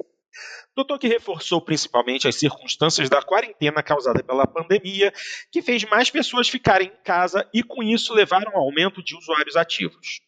Doutor 0.74 0.98
que 0.98 1.08
reforçou 1.08 1.60
principalmente 1.60 2.26
as 2.26 2.36
circunstâncias 2.36 3.10
da 3.10 3.22
quarentena 3.22 3.82
causada 3.82 4.22
pela 4.22 4.46
pandemia, 4.46 5.12
que 5.50 5.60
fez 5.60 5.84
mais 5.84 6.10
pessoas 6.10 6.48
ficarem 6.48 6.88
em 6.88 7.02
casa 7.02 7.48
e 7.52 7.62
com 7.62 7.82
isso 7.82 8.14
levaram 8.14 8.52
ao 8.54 8.62
aumento 8.62 9.02
de 9.02 9.16
usuários 9.16 9.56
ativos. 9.56 10.20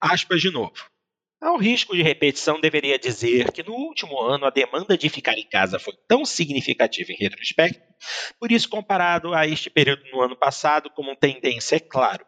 Aspas 0.00 0.40
de 0.40 0.50
novo. 0.50 0.74
Ao 1.40 1.56
risco 1.58 1.94
de 1.94 2.02
repetição, 2.02 2.60
deveria 2.60 2.98
dizer 2.98 3.52
que 3.52 3.62
no 3.62 3.74
último 3.74 4.20
ano 4.20 4.46
a 4.46 4.50
demanda 4.50 4.96
de 4.96 5.08
ficar 5.08 5.34
em 5.38 5.46
casa 5.46 5.78
foi 5.78 5.94
tão 6.08 6.24
significativa 6.24 7.12
em 7.12 7.16
retrospecto, 7.16 7.86
por 8.38 8.52
isso, 8.52 8.68
comparado 8.68 9.34
a 9.34 9.46
este 9.46 9.70
período 9.70 10.02
no 10.10 10.20
ano 10.20 10.36
passado, 10.36 10.90
como 10.90 11.16
tendência, 11.16 11.76
é 11.76 11.80
claro. 11.80 12.24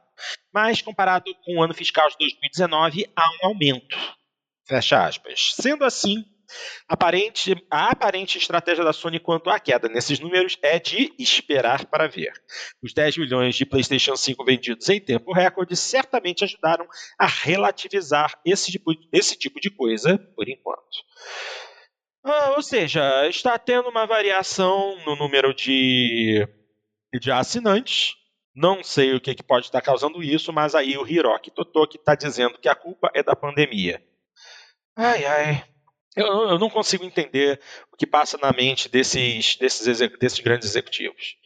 Mas, 0.53 0.83
comparado 0.83 1.33
com 1.45 1.57
o 1.57 1.63
ano 1.63 1.75
fiscal 1.75 2.09
de 2.09 2.17
2019, 2.19 3.11
há 3.15 3.31
um 3.31 3.49
aumento. 3.49 3.97
Fecha 4.67 5.07
aspas. 5.07 5.55
Sendo 5.55 5.85
assim, 5.85 6.25
Aparente, 6.89 7.55
a 7.71 7.91
aparente 7.91 8.39
estratégia 8.39 8.85
da 8.85 8.93
Sony 8.93 9.21
quanto 9.21 9.51
à 9.51 9.61
queda 9.61 9.89
nesses 9.89 10.19
números 10.19 10.59
é 10.63 10.79
de 10.79 11.13
esperar 11.19 11.87
para 11.87 12.07
ver. 12.07 12.33
Os 12.83 12.93
10 12.93 13.19
milhões 13.19 13.55
de 13.55 13.67
PlayStation 13.67 14.17
5 14.17 14.45
vendidos 14.45 14.89
em 14.89 15.01
tempo 15.01 15.33
recorde 15.33 15.77
certamente 15.77 16.45
ajudaram 16.45 16.87
a 17.19 17.27
relativizar 17.27 18.39
esse 18.45 18.73
tipo, 18.73 18.93
esse 19.13 19.37
tipo 19.37 19.61
de 19.61 19.71
coisa 19.71 20.19
por 20.35 20.49
enquanto. 20.49 20.99
Ah, 22.25 22.53
ou 22.57 22.63
seja, 22.63 23.27
está 23.29 23.59
tendo 23.59 23.89
uma 23.89 24.07
variação 24.07 24.99
no 25.05 25.17
número 25.17 25.55
de, 25.55 26.47
de 27.21 27.31
assinantes. 27.31 28.17
Não 28.55 28.83
sei 28.83 29.15
o 29.15 29.21
que, 29.21 29.35
que 29.35 29.43
pode 29.43 29.67
estar 29.67 29.81
causando 29.81 30.23
isso, 30.23 30.53
mas 30.53 30.75
aí 30.75 30.99
o 30.99 31.07
Hiroki 31.07 31.51
Totoki 31.51 31.97
está 31.97 32.15
dizendo 32.15 32.59
que 32.59 32.69
a 32.69 32.75
culpa 32.75 33.09
é 33.15 33.23
da 33.23 33.37
pandemia. 33.37 34.03
Ai, 34.97 35.25
ai. 35.25 35.65
Eu, 36.17 36.27
eu, 36.27 36.59
não 36.59 36.71
consigo 36.71 37.05
entender 37.05 37.61
o 37.93 37.97
que 37.97 38.07
passa 38.07 38.37
na 38.39 38.51
mente 38.53 38.89
desses, 38.89 39.57
desses, 39.57 39.99
desses 40.19 40.41
grandes 40.41 40.69
executivos. 40.69 41.37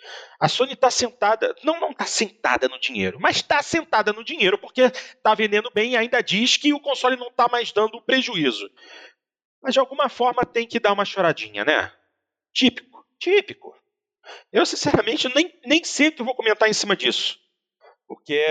A 0.40 0.48
Sony 0.48 0.72
está 0.72 0.90
sentada, 0.90 1.54
não 1.62 1.78
não 1.80 1.90
está 1.90 2.06
sentada 2.06 2.68
no 2.68 2.80
dinheiro, 2.80 3.18
mas 3.20 3.36
está 3.36 3.62
sentada 3.62 4.12
no 4.12 4.24
dinheiro 4.24 4.56
porque 4.56 4.82
está 4.82 5.34
vendendo 5.34 5.70
bem 5.74 5.92
e 5.92 5.96
ainda 5.96 6.22
diz 6.22 6.56
que 6.56 6.72
o 6.72 6.80
console 6.80 7.16
não 7.16 7.28
está 7.28 7.48
mais 7.48 7.72
dando 7.72 8.00
prejuízo. 8.00 8.70
Mas 9.62 9.74
de 9.74 9.80
alguma 9.80 10.08
forma 10.08 10.44
tem 10.44 10.66
que 10.66 10.80
dar 10.80 10.92
uma 10.92 11.04
choradinha, 11.04 11.64
né? 11.64 11.92
Típico, 12.52 13.04
típico. 13.18 13.76
Eu, 14.52 14.64
sinceramente, 14.64 15.28
nem, 15.34 15.52
nem 15.64 15.84
sei 15.84 16.08
o 16.08 16.12
que 16.12 16.22
vou 16.22 16.34
comentar 16.34 16.68
em 16.68 16.72
cima 16.72 16.96
disso. 16.96 17.38
Porque 18.06 18.44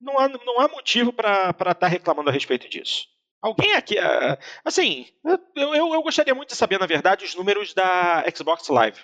não 0.00 0.18
há, 0.18 0.28
não 0.28 0.60
há 0.60 0.68
motivo 0.68 1.12
para 1.12 1.50
estar 1.50 1.74
tá 1.74 1.86
reclamando 1.86 2.30
a 2.30 2.32
respeito 2.32 2.68
disso. 2.68 3.08
Alguém 3.42 3.74
aqui. 3.74 3.98
Uh, 3.98 4.36
assim, 4.64 5.06
eu, 5.24 5.74
eu, 5.74 5.94
eu, 5.94 6.02
gostaria 6.02 6.34
muito 6.34 6.50
de 6.50 6.56
saber, 6.56 6.78
na 6.78 6.86
verdade, 6.86 7.24
os 7.24 7.34
números 7.34 7.72
da 7.72 8.24
Xbox 8.34 8.68
Live. 8.68 9.00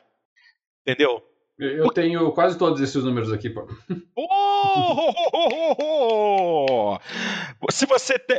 Entendeu? 0.86 1.22
Eu 1.58 1.88
tenho 1.88 2.30
quase 2.32 2.58
todos 2.58 2.82
esses 2.82 3.02
números 3.02 3.32
aqui, 3.32 3.48
pô. 3.48 3.66
Oh, 4.14 5.12
oh, 5.32 6.98
oh, 7.60 7.70
Se 7.70 7.86
você. 7.86 8.18
Te... 8.18 8.34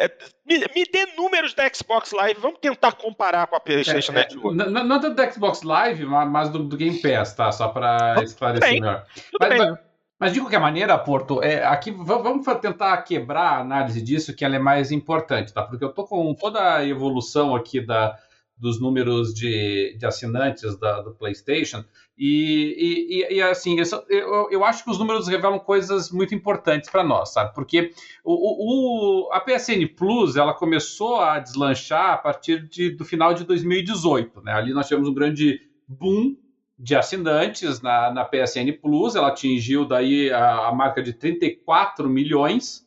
Me, 0.46 0.60
me, 0.60 0.86
dê 0.86 1.08
números 1.18 1.56
da 1.56 1.68
Xbox 1.74 2.12
Live, 2.12 2.40
vamos 2.40 2.60
tentar 2.60 2.92
comparar 2.92 3.48
com 3.48 3.56
a 3.56 3.60
PlayStation 3.60 4.12
é, 4.12 4.16
Network. 4.16 4.56
Não, 4.56 4.84
não 4.84 5.00
tanto 5.00 5.16
da 5.16 5.32
Xbox 5.32 5.64
Live, 5.64 6.06
mas 6.06 6.50
do, 6.50 6.64
do 6.64 6.78
Game 6.78 7.02
Pass, 7.02 7.34
tá? 7.34 7.52
Só 7.52 7.70
para 7.70 8.22
esclarecer 8.22 8.70
bem, 8.70 8.82
melhor. 8.82 9.04
Mas, 9.40 9.58
mas, 9.58 9.80
mas 10.20 10.34
de 10.34 10.40
qualquer 10.40 10.60
maneira, 10.60 10.98
Porto, 10.98 11.44
é, 11.44 11.64
aqui 11.64 11.92
vamos 11.92 12.46
tentar 12.60 12.98
quebrar 13.04 13.58
a 13.58 13.60
análise 13.62 14.02
disso, 14.02 14.36
que 14.36 14.44
ela 14.44 14.56
é 14.56 14.60
mais 14.60 14.92
importante, 14.92 15.54
tá? 15.54 15.62
Porque 15.62 15.84
eu 15.84 15.94
tô 15.94 16.06
com 16.06 16.34
toda 16.34 16.76
a 16.76 16.86
evolução 16.86 17.56
aqui 17.56 17.80
da, 17.80 18.18
dos 18.58 18.82
números 18.82 19.34
de, 19.34 19.96
de 19.98 20.06
assinantes 20.06 20.78
da, 20.80 21.02
do 21.02 21.14
PlayStation, 21.14 21.86
e, 22.18 23.28
e, 23.30 23.36
e 23.36 23.42
assim, 23.44 23.78
eu, 24.10 24.48
eu, 24.50 24.66
acho 24.66 24.84
que 24.84 24.90
os 24.90 24.98
números 24.98 25.28
revelam 25.28 25.60
coisas 25.60 26.12
muito 26.12 26.34
importantes 26.34 26.90
para 26.90 27.04
nós, 27.04 27.32
sabe? 27.32 27.54
Porque 27.54 27.92
o, 28.24 29.28
o, 29.28 29.32
a 29.32 29.40
PSN 29.40 29.86
Plus 29.96 30.36
ela 30.36 30.54
começou 30.56 31.22
a 31.22 31.38
deslanchar 31.38 32.14
a 32.14 32.18
partir 32.18 32.68
de, 32.68 32.90
do 32.90 33.06
final 33.06 33.36
de 33.36 33.44
2018, 33.44 34.42
né? 34.42 34.54
Ali 34.54 34.74
nós 34.74 34.88
tivemos 34.88 35.08
um 35.08 35.14
grande 35.14 35.62
boom 35.88 36.36
de 36.78 36.96
assinantes 36.96 37.82
na, 37.82 38.12
na 38.12 38.26
PSN 38.26 38.72
Plus, 38.82 39.16
ela 39.16 39.30
atingiu 39.30 39.86
daí 39.86 40.32
a, 40.32 40.68
a 40.68 40.72
marca 40.72 41.02
de 41.02 41.14
34 41.14 42.08
milhões 42.08 42.86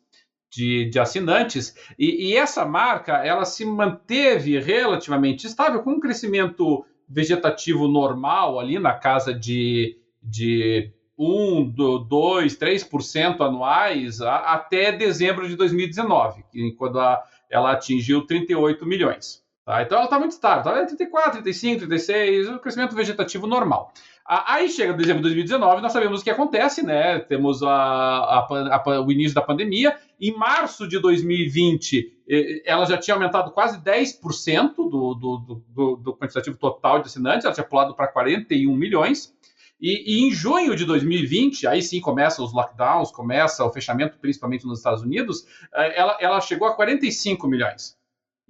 de, 0.50 0.86
de 0.86 0.98
assinantes, 0.98 1.74
e, 1.98 2.30
e, 2.30 2.36
essa 2.36 2.64
marca 2.64 3.24
ela 3.24 3.44
se 3.44 3.64
manteve 3.64 4.58
relativamente 4.58 5.46
estável, 5.46 5.80
com 5.82 5.92
um 5.92 6.00
crescimento 6.00 6.84
vegetativo 7.08 7.86
normal 7.86 8.58
ali 8.58 8.78
na 8.78 8.92
casa 8.92 9.32
de, 9.32 9.96
de 10.20 10.92
1, 11.16 11.70
2, 12.08 12.56
3% 12.56 13.40
anuais 13.40 14.20
a, 14.20 14.36
até 14.54 14.90
dezembro 14.90 15.48
de 15.48 15.54
2019, 15.54 16.44
quando 16.76 16.98
a, 16.98 17.22
ela 17.48 17.72
atingiu 17.72 18.26
38 18.26 18.84
milhões. 18.84 19.39
Tá? 19.64 19.82
Então 19.82 19.98
ela 19.98 20.06
está 20.06 20.18
muito 20.18 20.32
estável, 20.32 20.64
tá? 20.64 20.86
34, 20.86 21.32
35, 21.42 21.80
36, 21.80 22.48
o 22.48 22.58
crescimento 22.58 22.94
vegetativo 22.94 23.46
normal. 23.46 23.92
Aí 24.26 24.68
chega 24.68 24.92
dezembro 24.92 25.22
de 25.22 25.28
2019, 25.28 25.82
nós 25.82 25.92
sabemos 25.92 26.20
o 26.20 26.24
que 26.24 26.30
acontece, 26.30 26.84
né? 26.84 27.18
Temos 27.18 27.62
a, 27.64 27.68
a, 27.68 28.46
a, 28.76 29.00
o 29.00 29.10
início 29.10 29.34
da 29.34 29.42
pandemia. 29.42 29.96
Em 30.20 30.32
março 30.32 30.86
de 30.86 31.00
2020, 31.00 32.22
ela 32.64 32.86
já 32.86 32.96
tinha 32.96 33.14
aumentado 33.14 33.50
quase 33.50 33.80
10% 33.80 34.76
do, 34.76 35.14
do, 35.14 35.62
do, 35.68 35.96
do 35.96 36.16
quantitativo 36.16 36.56
total 36.56 37.00
de 37.00 37.08
assinantes, 37.08 37.44
ela 37.44 37.54
tinha 37.54 37.66
pulado 37.66 37.94
para 37.94 38.06
41 38.06 38.72
milhões. 38.72 39.34
E, 39.80 40.14
e, 40.14 40.28
em 40.28 40.30
junho 40.30 40.76
de 40.76 40.84
2020, 40.84 41.66
aí 41.66 41.82
sim 41.82 42.00
começa 42.00 42.42
os 42.42 42.52
lockdowns, 42.52 43.10
começa 43.10 43.64
o 43.64 43.72
fechamento, 43.72 44.18
principalmente 44.18 44.66
nos 44.66 44.78
Estados 44.78 45.02
Unidos, 45.02 45.44
eh, 45.74 45.98
ela, 45.98 46.18
ela 46.20 46.40
chegou 46.40 46.68
a 46.68 46.74
45 46.76 47.48
milhões. 47.48 47.98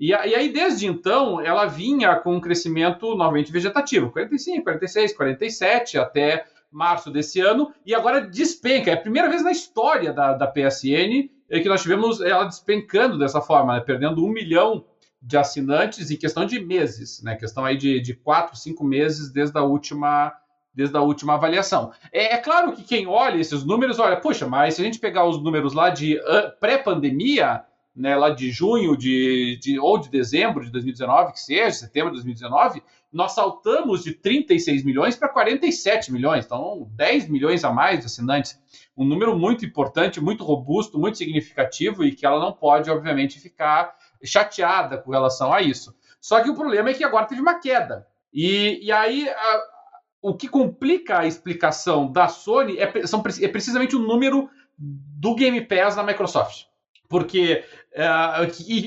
E, 0.00 0.14
aí, 0.14 0.50
desde 0.50 0.86
então, 0.86 1.42
ela 1.42 1.66
vinha 1.66 2.16
com 2.16 2.34
um 2.34 2.40
crescimento 2.40 3.14
novamente 3.14 3.52
vegetativo, 3.52 4.10
45, 4.10 4.64
46, 4.64 5.12
47, 5.12 5.98
até 5.98 6.46
março 6.72 7.10
desse 7.10 7.38
ano, 7.38 7.70
e 7.84 7.94
agora 7.94 8.22
despenca. 8.22 8.90
É 8.90 8.94
a 8.94 9.00
primeira 9.00 9.28
vez 9.28 9.44
na 9.44 9.50
história 9.50 10.10
da, 10.10 10.32
da 10.32 10.46
PSN 10.46 11.28
que 11.58 11.68
nós 11.68 11.82
tivemos 11.82 12.20
ela 12.22 12.44
despencando 12.44 13.18
dessa 13.18 13.42
forma, 13.42 13.74
né? 13.74 13.80
perdendo 13.80 14.24
um 14.24 14.30
milhão 14.30 14.86
de 15.20 15.36
assinantes 15.36 16.10
em 16.10 16.16
questão 16.16 16.46
de 16.46 16.60
meses, 16.60 17.22
né? 17.22 17.36
questão 17.36 17.64
aí 17.64 17.76
de, 17.76 18.00
de 18.00 18.14
quatro, 18.14 18.56
cinco 18.56 18.84
meses 18.84 19.30
desde 19.30 19.58
a 19.58 19.62
última 19.62 20.32
desde 20.72 20.96
a 20.96 21.00
última 21.00 21.34
avaliação. 21.34 21.92
É, 22.12 22.34
é, 22.34 22.36
claro 22.36 22.72
que 22.72 22.84
quem 22.84 23.04
olha 23.08 23.40
esses 23.40 23.64
números, 23.64 23.98
olha, 23.98 24.16
puxa, 24.16 24.46
mas 24.46 24.74
se 24.74 24.80
a 24.80 24.84
gente 24.84 25.00
pegar 25.00 25.26
os 25.26 25.42
números 25.42 25.74
lá 25.74 25.90
de 25.90 26.16
pré-pandemia, 26.60 27.64
né, 27.94 28.16
lá 28.16 28.30
de 28.30 28.50
junho 28.50 28.96
de, 28.96 29.58
de, 29.60 29.78
ou 29.78 29.98
de 29.98 30.08
dezembro 30.08 30.64
de 30.64 30.70
2019, 30.70 31.32
que 31.32 31.40
seja, 31.40 31.72
setembro 31.72 32.10
de 32.10 32.16
2019, 32.16 32.82
nós 33.12 33.32
saltamos 33.32 34.04
de 34.04 34.14
36 34.14 34.84
milhões 34.84 35.16
para 35.16 35.28
47 35.28 36.12
milhões, 36.12 36.44
então 36.44 36.88
10 36.92 37.28
milhões 37.28 37.64
a 37.64 37.72
mais 37.72 38.00
de 38.00 38.06
assinantes. 38.06 38.58
Um 38.96 39.04
número 39.04 39.36
muito 39.36 39.64
importante, 39.64 40.20
muito 40.20 40.44
robusto, 40.44 40.98
muito 40.98 41.18
significativo 41.18 42.04
e 42.04 42.12
que 42.12 42.24
ela 42.24 42.38
não 42.38 42.52
pode, 42.52 42.90
obviamente, 42.90 43.40
ficar 43.40 43.94
chateada 44.22 44.98
com 44.98 45.10
relação 45.10 45.52
a 45.52 45.60
isso. 45.60 45.94
Só 46.20 46.40
que 46.42 46.50
o 46.50 46.54
problema 46.54 46.90
é 46.90 46.94
que 46.94 47.02
agora 47.02 47.26
teve 47.26 47.40
uma 47.40 47.58
queda. 47.58 48.06
E, 48.32 48.78
e 48.82 48.92
aí 48.92 49.28
a, 49.28 49.62
o 50.22 50.34
que 50.34 50.46
complica 50.46 51.18
a 51.18 51.26
explicação 51.26 52.10
da 52.10 52.28
Sony 52.28 52.78
é, 52.78 53.06
são, 53.06 53.22
é 53.40 53.48
precisamente 53.48 53.96
o 53.96 54.00
número 54.00 54.48
do 54.78 55.34
Game 55.34 55.60
Pass 55.62 55.96
na 55.96 56.02
Microsoft. 56.02 56.69
Porque 57.10 57.64
é, 57.92 58.06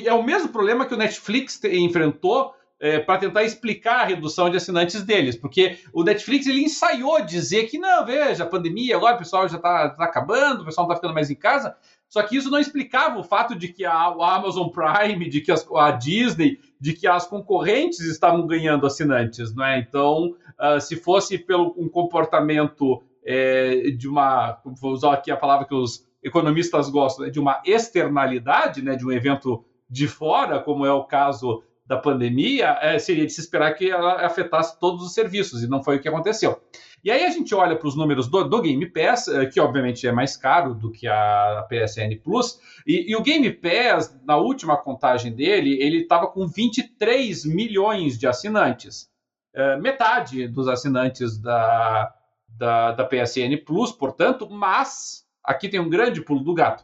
é 0.05 0.13
o 0.13 0.23
mesmo 0.23 0.49
problema 0.49 0.85
que 0.87 0.95
o 0.95 0.97
Netflix 0.97 1.61
enfrentou 1.65 2.55
é, 2.79 2.99
para 2.99 3.19
tentar 3.19 3.43
explicar 3.43 4.01
a 4.01 4.05
redução 4.05 4.49
de 4.49 4.57
assinantes 4.57 5.03
deles, 5.03 5.35
porque 5.37 5.77
o 5.93 6.03
Netflix 6.03 6.47
ele 6.47 6.63
ensaiou 6.63 7.23
dizer 7.23 7.65
que 7.65 7.77
não, 7.77 8.05
veja, 8.05 8.43
a 8.43 8.47
pandemia, 8.47 8.97
agora 8.97 9.15
o 9.15 9.19
pessoal 9.19 9.47
já 9.47 9.55
está 9.57 9.89
tá 9.89 10.03
acabando, 10.03 10.61
o 10.61 10.65
pessoal 10.65 10.85
não 10.85 10.93
está 10.93 11.01
ficando 11.01 11.13
mais 11.13 11.29
em 11.29 11.35
casa, 11.35 11.75
só 12.09 12.21
que 12.23 12.35
isso 12.35 12.51
não 12.51 12.59
explicava 12.59 13.17
o 13.19 13.23
fato 13.23 13.55
de 13.55 13.69
que 13.69 13.85
a, 13.85 13.93
Amazon 13.93 14.67
Prime, 14.67 15.29
de 15.29 15.41
que 15.41 15.51
as, 15.51 15.65
a 15.75 15.91
Disney, 15.91 16.59
de 16.79 16.93
que 16.93 17.07
as 17.07 17.25
concorrentes 17.25 18.01
estavam 18.01 18.45
ganhando 18.45 18.85
assinantes, 18.85 19.55
não 19.55 19.65
é? 19.65 19.79
Então, 19.79 20.35
uh, 20.59 20.81
se 20.81 20.95
fosse 20.95 21.37
pelo 21.37 21.73
um 21.77 21.87
comportamento 21.87 23.01
é, 23.25 23.91
de 23.91 24.07
uma, 24.07 24.59
vou 24.65 24.91
usar 24.91 25.13
aqui 25.13 25.31
a 25.31 25.37
palavra 25.37 25.65
que 25.65 25.73
os 25.73 26.05
economistas 26.23 26.89
gostam, 26.89 27.25
né, 27.25 27.31
de 27.31 27.39
uma 27.39 27.61
externalidade, 27.65 28.81
né, 28.81 28.95
de 28.95 29.05
um 29.05 29.11
evento 29.11 29.63
de 29.89 30.07
fora, 30.07 30.59
como 30.59 30.85
é 30.85 30.91
o 30.91 31.03
caso 31.03 31.63
da 31.85 31.97
pandemia, 31.97 32.77
é, 32.81 32.97
seria 32.97 33.25
de 33.25 33.33
se 33.33 33.41
esperar 33.41 33.73
que 33.73 33.89
ela 33.89 34.25
afetasse 34.25 34.79
todos 34.79 35.05
os 35.05 35.13
serviços, 35.13 35.61
e 35.61 35.67
não 35.67 35.83
foi 35.83 35.97
o 35.97 36.01
que 36.01 36.07
aconteceu. 36.07 36.61
E 37.03 37.11
aí 37.11 37.25
a 37.25 37.29
gente 37.29 37.53
olha 37.53 37.75
para 37.75 37.87
os 37.87 37.95
números 37.95 38.29
do, 38.29 38.45
do, 38.45 38.61
Game 38.61 38.85
Pass, 38.89 39.27
é, 39.27 39.45
que 39.45 39.59
obviamente 39.59 40.07
é 40.07 40.11
mais 40.11 40.37
caro 40.37 40.73
do 40.73 40.89
que 40.89 41.05
a 41.05 41.67
PSN 41.69 42.17
Plus, 42.23 42.59
e, 42.87 43.11
e 43.11 43.15
o 43.15 43.21
Game 43.21 43.51
Pass, 43.51 44.17
na 44.25 44.37
última 44.37 44.77
contagem 44.77 45.33
dele, 45.33 45.77
ele 45.81 46.03
estava 46.03 46.27
com 46.27 46.47
23 46.47 47.45
milhões 47.45 48.17
de 48.17 48.25
assinantes. 48.25 49.09
É, 49.53 49.77
metade 49.77 50.47
dos 50.47 50.69
assinantes 50.69 51.37
da, 51.37 52.13
da, 52.47 52.93
da 52.93 53.03
PSN 53.03 53.57
Plus, 53.65 53.91
portanto, 53.91 54.49
mas 54.49 55.22
aqui 55.43 55.69
tem 55.69 55.79
um 55.79 55.89
grande 55.89 56.21
pulo 56.21 56.43
do 56.43 56.53
gato. 56.53 56.83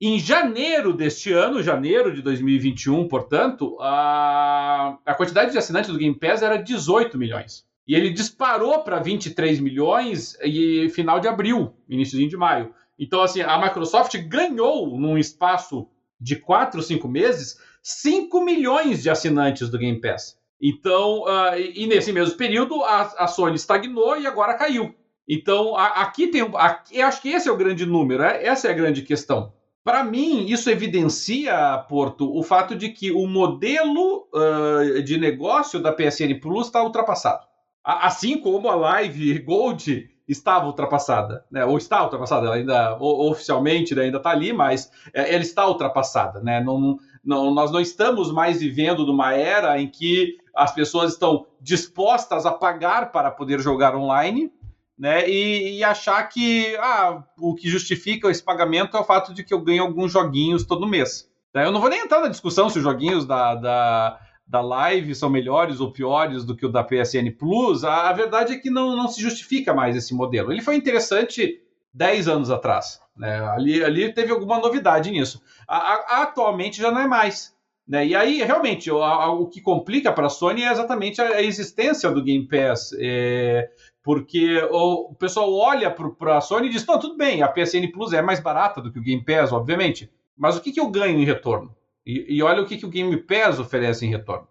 Em 0.00 0.18
janeiro 0.18 0.94
deste 0.94 1.32
ano, 1.32 1.62
janeiro 1.62 2.14
de 2.14 2.22
2021, 2.22 3.06
portanto, 3.06 3.76
a, 3.80 4.98
a 5.04 5.14
quantidade 5.14 5.52
de 5.52 5.58
assinantes 5.58 5.90
do 5.90 5.98
Game 5.98 6.18
Pass 6.18 6.42
era 6.42 6.56
18 6.56 7.18
milhões. 7.18 7.66
E 7.86 7.94
ele 7.94 8.10
disparou 8.10 8.82
para 8.82 8.98
23 8.98 9.60
milhões 9.60 10.38
em 10.40 10.88
final 10.88 11.20
de 11.20 11.28
abril, 11.28 11.74
iníciozinho 11.88 12.30
de 12.30 12.36
maio. 12.36 12.74
Então, 12.98 13.20
assim, 13.20 13.42
a 13.42 13.58
Microsoft 13.60 14.16
ganhou 14.26 14.98
num 14.98 15.18
espaço 15.18 15.86
de 16.18 16.36
4, 16.36 16.82
5 16.82 17.08
meses 17.08 17.58
5 17.82 18.44
milhões 18.44 19.02
de 19.02 19.10
assinantes 19.10 19.70
do 19.70 19.78
Game 19.78 20.00
Pass. 20.00 20.38
Então, 20.60 21.22
uh, 21.22 21.58
e, 21.58 21.86
nesse 21.86 22.12
mesmo 22.12 22.36
período, 22.36 22.82
a, 22.84 23.02
a, 23.18 23.26
Sony 23.26 23.56
estagnou 23.56 24.20
e 24.20 24.26
agora 24.26 24.54
caiu. 24.54 24.94
Então, 25.32 25.76
a, 25.76 26.02
aqui 26.02 26.26
tem. 26.26 26.42
Aqui, 26.56 27.00
acho 27.00 27.22
que 27.22 27.28
esse 27.28 27.48
é 27.48 27.52
o 27.52 27.56
grande 27.56 27.86
número, 27.86 28.24
é, 28.24 28.44
essa 28.44 28.66
é 28.66 28.72
a 28.72 28.74
grande 28.74 29.02
questão. 29.02 29.52
Para 29.84 30.02
mim, 30.02 30.46
isso 30.46 30.68
evidencia, 30.68 31.78
Porto, 31.88 32.36
o 32.36 32.42
fato 32.42 32.74
de 32.74 32.88
que 32.88 33.12
o 33.12 33.28
modelo 33.28 34.28
uh, 34.34 35.00
de 35.02 35.16
negócio 35.16 35.80
da 35.80 35.92
PSN 35.92 36.34
Plus 36.42 36.66
está 36.66 36.82
ultrapassado. 36.82 37.46
Assim 37.82 38.38
como 38.38 38.68
a 38.68 38.74
Live 38.74 39.38
Gold 39.38 40.10
estava 40.28 40.66
ultrapassada, 40.66 41.44
né? 41.50 41.64
ou 41.64 41.78
está 41.78 42.02
ultrapassada, 42.02 42.46
ela 42.46 42.56
ainda 42.56 42.96
oficialmente 43.00 43.94
né, 43.94 44.02
ainda 44.02 44.18
está 44.18 44.30
ali, 44.30 44.52
mas 44.52 44.90
é, 45.14 45.32
ela 45.34 45.42
está 45.42 45.66
ultrapassada. 45.66 46.40
Né? 46.40 46.62
Não, 46.62 46.98
não, 47.24 47.54
nós 47.54 47.70
não 47.70 47.80
estamos 47.80 48.30
mais 48.30 48.60
vivendo 48.60 49.06
numa 49.06 49.34
era 49.34 49.80
em 49.80 49.88
que 49.88 50.36
as 50.54 50.72
pessoas 50.72 51.12
estão 51.12 51.46
dispostas 51.60 52.44
a 52.44 52.52
pagar 52.52 53.10
para 53.12 53.30
poder 53.30 53.60
jogar 53.60 53.96
online, 53.96 54.52
né? 55.00 55.26
E, 55.26 55.78
e, 55.78 55.82
achar 55.82 56.22
que 56.24 56.76
ah, 56.76 57.24
o 57.38 57.54
que 57.54 57.70
justifica 57.70 58.30
esse 58.30 58.42
pagamento 58.42 58.98
é 58.98 59.00
o 59.00 59.04
fato 59.04 59.32
de 59.32 59.42
que 59.42 59.54
eu 59.54 59.62
ganho 59.62 59.82
alguns 59.82 60.12
joguinhos 60.12 60.66
todo 60.66 60.86
mês. 60.86 61.26
Né? 61.54 61.64
Eu 61.64 61.72
não 61.72 61.80
vou 61.80 61.88
nem 61.88 62.00
entrar 62.00 62.20
na 62.20 62.28
discussão 62.28 62.68
se 62.68 62.76
os 62.76 62.84
joguinhos 62.84 63.24
da, 63.24 63.54
da, 63.54 64.20
da 64.46 64.60
Live 64.60 65.14
são 65.14 65.30
melhores 65.30 65.80
ou 65.80 65.90
piores 65.90 66.44
do 66.44 66.54
que 66.54 66.66
o 66.66 66.68
da 66.68 66.84
PSN 66.84 67.30
Plus. 67.38 67.82
A, 67.82 68.10
a 68.10 68.12
verdade 68.12 68.52
é 68.52 68.58
que 68.58 68.68
não, 68.68 68.94
não 68.94 69.08
se 69.08 69.22
justifica 69.22 69.72
mais 69.72 69.96
esse 69.96 70.12
modelo. 70.12 70.52
Ele 70.52 70.60
foi 70.60 70.76
interessante 70.76 71.62
10 71.94 72.28
anos 72.28 72.50
atrás. 72.50 73.00
Né? 73.16 73.40
Ali, 73.52 73.82
ali 73.82 74.12
teve 74.12 74.30
alguma 74.30 74.58
novidade 74.58 75.10
nisso. 75.10 75.40
A, 75.66 75.78
a, 75.78 76.22
atualmente 76.24 76.76
já 76.76 76.90
não 76.90 77.00
é 77.00 77.06
mais. 77.06 77.54
Né? 77.90 78.06
E 78.06 78.14
aí, 78.14 78.42
realmente, 78.44 78.88
o, 78.88 79.00
o 79.00 79.48
que 79.48 79.60
complica 79.60 80.12
para 80.12 80.26
a 80.26 80.30
Sony 80.30 80.62
é 80.62 80.70
exatamente 80.70 81.20
a, 81.20 81.42
existência 81.42 82.08
do 82.10 82.22
Game 82.22 82.46
Pass. 82.46 82.94
É, 82.96 83.68
porque 84.10 84.60
o, 84.72 85.14
pessoal 85.14 85.54
olha 85.54 85.88
para 85.88 86.36
a 86.36 86.40
Sony 86.40 86.66
e 86.66 86.70
diz: 86.70 86.84
não, 86.84 86.98
tudo 86.98 87.16
bem, 87.16 87.42
a 87.42 87.48
PSN 87.48 87.92
Plus 87.92 88.12
é 88.12 88.20
mais 88.20 88.40
barata 88.40 88.82
do 88.82 88.90
que 88.90 88.98
o 88.98 89.02
Game 89.02 89.24
Pass, 89.24 89.52
obviamente, 89.52 90.10
mas 90.36 90.56
o 90.56 90.60
que, 90.60 90.72
que 90.72 90.80
eu 90.80 90.90
ganho 90.90 91.20
em 91.20 91.24
retorno? 91.24 91.72
E, 92.04 92.26
e 92.28 92.42
olha 92.42 92.60
o 92.60 92.66
que, 92.66 92.76
que 92.76 92.84
o 92.84 92.90
Game 92.90 93.16
Pass 93.18 93.60
oferece 93.60 94.04
em 94.04 94.10
retorno. 94.10 94.48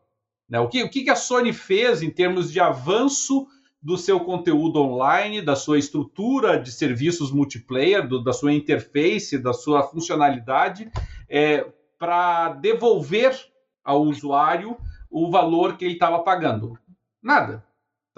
Né? 0.48 0.62
O, 0.62 0.70
que, 0.70 0.82
o 0.82 0.90
que, 0.90 1.04
que 1.04 1.10
a 1.10 1.16
Sony 1.18 1.52
fez 1.52 2.02
em 2.02 2.10
termos 2.10 2.50
de 2.54 2.62
avanço 2.62 3.48
do 3.84 3.98
seu 3.98 4.22
conteúdo 4.22 4.80
online, 4.80 5.42
da 5.42 5.58
sua 5.58 5.78
estrutura 5.78 6.58
de 6.58 6.72
serviços 6.72 7.30
multiplayer, 7.30 8.08
do, 8.08 8.24
da 8.24 8.32
sua 8.32 8.54
interface, 8.54 9.38
da 9.38 9.52
sua 9.52 9.84
funcionalidade, 9.84 10.90
é, 11.28 11.68
para 11.98 12.54
devolver 12.54 13.38
ao 13.84 14.04
usuário 14.04 14.78
o 15.12 15.30
valor 15.30 15.76
que 15.76 15.84
ele 15.84 15.96
estava 15.96 16.20
pagando? 16.20 16.80
Nada 17.22 17.68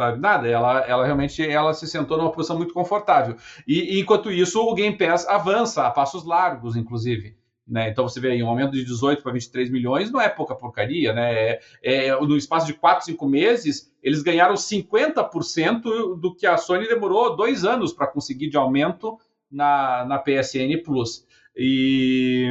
sabe? 0.02 0.20
Nada. 0.20 0.48
Ela, 0.48 0.80
ela 0.82 1.06
realmente 1.06 1.48
ela 1.48 1.74
se 1.74 1.88
sentou 1.88 2.18
numa 2.18 2.32
posição 2.32 2.58
muito 2.58 2.74
confortável. 2.74 3.36
E, 3.68 3.98
e 3.98 4.00
enquanto 4.00 4.32
isso, 4.32 4.60
o 4.60 4.74
Game 4.74 4.98
Pass 4.98 5.28
avança 5.28 5.86
a 5.86 5.92
passos 5.92 6.26
largos, 6.26 6.76
inclusive. 6.76 7.36
Né? 7.68 7.90
Então 7.90 8.08
você 8.08 8.20
vê 8.20 8.32
aí 8.32 8.44
um 8.44 8.50
aumento 8.50 8.72
de 8.72 8.84
18 8.84 9.22
para 9.22 9.32
23 9.32 9.70
milhões, 9.70 10.12
não 10.12 10.20
é 10.20 10.28
pouca 10.28 10.56
porcaria, 10.56 11.14
né? 11.14 11.34
É, 11.34 11.60
é, 11.84 12.20
no 12.20 12.36
espaço 12.36 12.66
de 12.66 12.74
4, 12.74 13.06
5 13.06 13.30
meses, 13.30 13.94
eles 14.02 14.24
ganharam 14.24 14.56
50% 14.56 16.20
do 16.20 16.36
que 16.36 16.46
a 16.46 16.58
Sony 16.58 16.88
demorou 16.88 17.36
dois 17.36 17.64
anos 17.64 17.94
para 17.94 18.08
conseguir 18.08 18.50
de 18.50 18.58
aumento 18.58 19.18
na, 19.50 20.04
na 20.06 20.18
PSN 20.18 20.82
Plus. 20.84 21.26
E, 21.56 22.50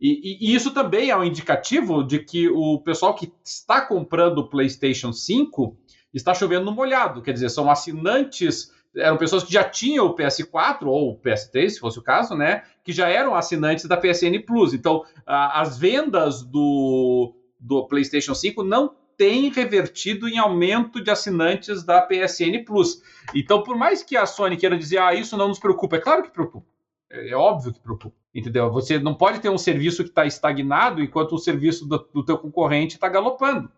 e, 0.00 0.50
e, 0.50 0.54
isso 0.54 0.72
também 0.72 1.10
é 1.10 1.16
um 1.16 1.24
indicativo 1.24 2.02
de 2.02 2.18
que 2.18 2.48
o 2.48 2.80
pessoal 2.80 3.14
que 3.14 3.32
está 3.44 3.80
comprando 3.80 4.38
o 4.38 4.48
PlayStation 4.48 5.12
5 5.12 5.76
está 6.12 6.34
chovendo 6.34 6.64
no 6.64 6.72
molhado, 6.72 7.22
quer 7.22 7.32
dizer, 7.32 7.50
são 7.50 7.70
assinantes, 7.70 8.72
eram 8.96 9.16
pessoas 9.16 9.44
que 9.44 9.52
já 9.52 9.62
tinham 9.62 10.06
o 10.06 10.14
PS4 10.14 10.86
ou 10.86 11.12
o 11.12 11.20
PS3, 11.20 11.70
se 11.70 11.80
fosse 11.80 11.98
o 11.98 12.02
caso, 12.02 12.34
né, 12.34 12.62
que 12.82 12.92
já 12.92 13.08
eram 13.08 13.34
assinantes 13.34 13.84
da 13.84 13.96
PSN 13.96 14.42
Plus. 14.46 14.72
Então, 14.72 15.04
a, 15.26 15.60
as 15.60 15.78
vendas 15.78 16.42
do, 16.42 17.34
do 17.60 17.86
PlayStation 17.86 18.34
5 18.34 18.62
não 18.64 18.94
têm 19.16 19.50
revertido 19.50 20.28
em 20.28 20.38
aumento 20.38 21.02
de 21.02 21.10
assinantes 21.10 21.82
da 21.84 22.00
PSN 22.00 22.64
Plus. 22.64 23.02
Então, 23.34 23.62
por 23.62 23.76
mais 23.76 24.02
que 24.02 24.16
a 24.16 24.24
Sony 24.24 24.56
queira 24.56 24.78
dizer, 24.78 24.98
ah, 24.98 25.12
isso 25.12 25.36
não 25.36 25.48
nos 25.48 25.58
preocupa, 25.58 25.96
é 25.96 26.00
claro 26.00 26.22
que 26.22 26.30
preocupa. 26.30 26.66
É, 27.10 27.30
é 27.30 27.36
óbvio 27.36 27.72
que 27.72 27.80
preocupa, 27.80 28.16
entendeu? 28.34 28.70
Você 28.70 28.98
não 28.98 29.14
pode 29.14 29.40
ter 29.40 29.50
um 29.50 29.58
serviço 29.58 30.04
que 30.04 30.10
está 30.10 30.24
estagnado 30.24 31.02
enquanto 31.02 31.32
o 31.34 31.38
serviço 31.38 31.86
do, 31.86 31.98
do 32.14 32.24
teu 32.24 32.38
concorrente 32.38 32.94
está 32.94 33.08
galopando 33.08 33.70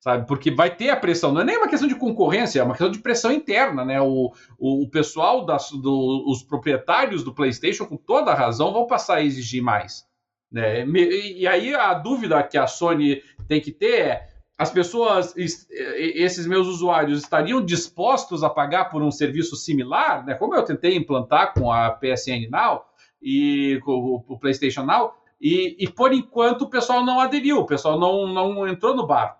sabe? 0.00 0.26
Porque 0.26 0.50
vai 0.50 0.74
ter 0.74 0.90
a 0.90 0.96
pressão, 0.96 1.32
não 1.32 1.42
é 1.42 1.44
nem 1.44 1.58
uma 1.58 1.68
questão 1.68 1.86
de 1.86 1.94
concorrência, 1.94 2.60
é 2.60 2.62
uma 2.62 2.72
questão 2.72 2.90
de 2.90 2.98
pressão 2.98 3.30
interna, 3.30 3.84
né? 3.84 4.00
O, 4.00 4.32
o, 4.58 4.84
o 4.84 4.90
pessoal, 4.90 5.44
das, 5.44 5.70
do, 5.70 6.24
os 6.28 6.42
proprietários 6.42 7.22
do 7.22 7.34
PlayStation, 7.34 7.86
com 7.86 7.96
toda 7.96 8.32
a 8.32 8.34
razão, 8.34 8.72
vão 8.72 8.86
passar 8.86 9.16
a 9.16 9.22
exigir 9.22 9.62
mais. 9.62 10.08
Né? 10.50 10.84
E 10.84 11.46
aí 11.46 11.72
a 11.74 11.94
dúvida 11.94 12.42
que 12.42 12.58
a 12.58 12.66
Sony 12.66 13.22
tem 13.46 13.60
que 13.60 13.70
ter 13.70 14.00
é: 14.00 14.28
as 14.58 14.70
pessoas, 14.70 15.32
esses 15.36 16.46
meus 16.46 16.66
usuários, 16.66 17.22
estariam 17.22 17.64
dispostos 17.64 18.42
a 18.42 18.50
pagar 18.50 18.86
por 18.86 19.02
um 19.02 19.10
serviço 19.10 19.54
similar, 19.54 20.24
né? 20.24 20.34
Como 20.34 20.54
eu 20.54 20.64
tentei 20.64 20.96
implantar 20.96 21.54
com 21.54 21.70
a 21.70 21.90
PSN 21.90 22.48
Now 22.50 22.84
e 23.22 23.80
com 23.84 24.24
o 24.26 24.38
PlayStation 24.38 24.82
Now, 24.82 25.12
e, 25.40 25.76
e 25.78 25.88
por 25.88 26.12
enquanto 26.12 26.62
o 26.62 26.70
pessoal 26.70 27.04
não 27.04 27.20
aderiu, 27.20 27.58
o 27.58 27.66
pessoal 27.66 27.98
não, 27.98 28.26
não 28.26 28.66
entrou 28.66 28.94
no 28.94 29.06
barco. 29.06 29.39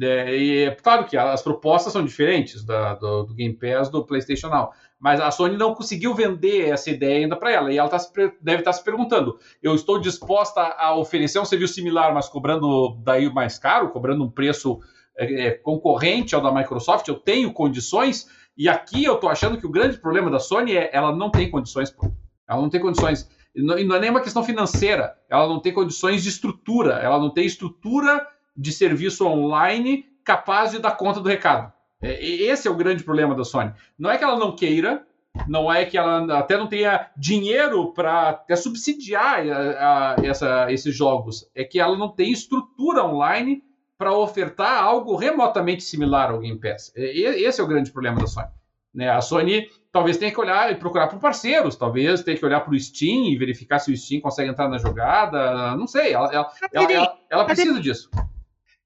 É, 0.00 0.36
e 0.36 0.64
é 0.64 0.70
claro 0.70 1.04
que 1.04 1.16
as 1.16 1.42
propostas 1.42 1.92
são 1.92 2.04
diferentes 2.04 2.64
da, 2.64 2.94
do, 2.94 3.24
do, 3.24 3.34
Game 3.34 3.54
Pass 3.54 3.88
do 3.88 4.04
PlayStation 4.04 4.48
Now, 4.48 4.70
mas 5.00 5.20
a 5.20 5.32
Sony 5.32 5.56
não 5.56 5.74
conseguiu 5.74 6.14
vender 6.14 6.68
essa 6.68 6.90
ideia 6.90 7.18
ainda 7.18 7.34
para 7.34 7.50
ela 7.50 7.72
e 7.72 7.78
ela 7.78 7.88
tá 7.88 7.98
se, 7.98 8.12
deve 8.40 8.60
estar 8.60 8.70
tá 8.70 8.72
se 8.72 8.84
perguntando: 8.84 9.36
eu 9.60 9.74
estou 9.74 9.98
disposta 9.98 10.60
a 10.60 10.94
oferecer 10.94 11.40
um 11.40 11.44
serviço 11.44 11.74
similar, 11.74 12.14
mas 12.14 12.28
cobrando 12.28 13.00
daí 13.02 13.32
mais 13.32 13.58
caro, 13.58 13.90
cobrando 13.90 14.22
um 14.22 14.30
preço 14.30 14.78
é, 15.16 15.46
é 15.46 15.50
concorrente 15.50 16.36
ao 16.36 16.40
da 16.40 16.52
Microsoft? 16.52 17.08
Eu 17.08 17.16
tenho 17.16 17.52
condições? 17.52 18.28
E 18.56 18.68
aqui 18.68 19.04
eu 19.04 19.14
estou 19.14 19.28
achando 19.28 19.58
que 19.58 19.66
o 19.66 19.70
grande 19.70 19.98
problema 19.98 20.30
da 20.30 20.38
Sony 20.38 20.76
é 20.76 20.90
ela 20.92 21.14
não 21.14 21.30
tem 21.30 21.50
condições. 21.50 21.90
Pô. 21.90 22.12
Ela 22.48 22.60
não 22.60 22.70
tem 22.70 22.80
condições. 22.80 23.28
E 23.54 23.62
não, 23.62 23.78
e 23.78 23.84
não 23.84 23.96
é 23.96 24.00
nem 24.00 24.10
uma 24.10 24.20
questão 24.20 24.44
financeira. 24.44 25.16
Ela 25.28 25.48
não 25.48 25.60
tem 25.60 25.72
condições 25.72 26.22
de 26.22 26.28
estrutura. 26.28 26.94
Ela 26.94 27.18
não 27.18 27.30
tem 27.30 27.44
estrutura 27.44 28.24
de 28.60 28.72
serviço 28.72 29.26
online 29.26 30.04
capaz 30.22 30.70
de 30.70 30.78
dar 30.78 30.92
conta 30.92 31.18
do 31.18 31.28
recado. 31.28 31.72
É, 32.02 32.22
esse 32.24 32.68
é 32.68 32.70
o 32.70 32.76
grande 32.76 33.02
problema 33.02 33.34
da 33.34 33.42
Sony. 33.42 33.72
Não 33.98 34.10
é 34.10 34.18
que 34.18 34.24
ela 34.24 34.38
não 34.38 34.54
queira, 34.54 35.02
não 35.48 35.72
é 35.72 35.84
que 35.84 35.96
ela 35.96 36.38
até 36.38 36.56
não 36.56 36.66
tenha 36.66 37.08
dinheiro 37.16 37.92
para 37.92 38.30
até 38.30 38.54
subsidiar 38.56 39.40
a, 39.48 40.14
a, 40.14 40.16
essa, 40.22 40.70
esses 40.70 40.94
jogos, 40.94 41.50
é 41.54 41.64
que 41.64 41.80
ela 41.80 41.96
não 41.96 42.08
tem 42.08 42.30
estrutura 42.30 43.04
online 43.04 43.62
para 43.96 44.14
ofertar 44.14 44.82
algo 44.82 45.16
remotamente 45.16 45.82
similar 45.82 46.30
ao 46.30 46.38
Game 46.38 46.58
Pass. 46.58 46.92
Esse 46.94 47.60
é 47.60 47.64
o 47.64 47.66
grande 47.66 47.90
problema 47.90 48.20
da 48.20 48.26
Sony. 48.26 48.48
Né? 48.94 49.08
A 49.08 49.20
Sony 49.20 49.68
talvez 49.92 50.16
tenha 50.16 50.32
que 50.32 50.40
olhar 50.40 50.70
e 50.70 50.76
procurar 50.76 51.06
por 51.06 51.18
parceiros, 51.18 51.76
talvez 51.76 52.22
tenha 52.22 52.36
que 52.36 52.44
olhar 52.44 52.60
para 52.60 52.72
o 52.72 52.78
Steam 52.78 53.26
e 53.26 53.36
verificar 53.36 53.78
se 53.78 53.92
o 53.92 53.96
Steam 53.96 54.20
consegue 54.20 54.50
entrar 54.50 54.68
na 54.68 54.78
jogada, 54.78 55.76
não 55.76 55.86
sei, 55.86 56.12
ela, 56.12 56.32
ela, 56.32 56.50
ela, 56.72 57.18
ela 57.28 57.44
precisa 57.44 57.80
disso. 57.80 58.10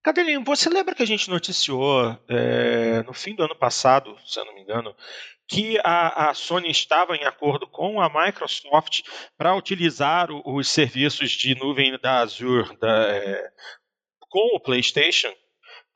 Cadelinho, 0.04 0.44
você 0.44 0.68
lembra 0.68 0.94
que 0.94 1.02
a 1.02 1.06
gente 1.06 1.30
noticiou 1.30 2.14
é, 2.28 3.02
no 3.04 3.14
fim 3.14 3.34
do 3.34 3.42
ano 3.42 3.56
passado, 3.56 4.14
se 4.26 4.38
eu 4.38 4.44
não 4.44 4.54
me 4.54 4.60
engano, 4.60 4.94
que 5.48 5.78
a, 5.82 6.28
a 6.28 6.34
Sony 6.34 6.70
estava 6.70 7.16
em 7.16 7.24
acordo 7.24 7.66
com 7.66 8.02
a 8.02 8.10
Microsoft 8.10 9.00
para 9.38 9.56
utilizar 9.56 10.30
o, 10.30 10.42
os 10.44 10.68
serviços 10.68 11.30
de 11.30 11.54
nuvem 11.54 11.98
da 12.02 12.18
Azure 12.18 12.76
da, 12.78 13.08
é, 13.08 13.50
com 14.20 14.56
o 14.56 14.60
PlayStation? 14.60 15.32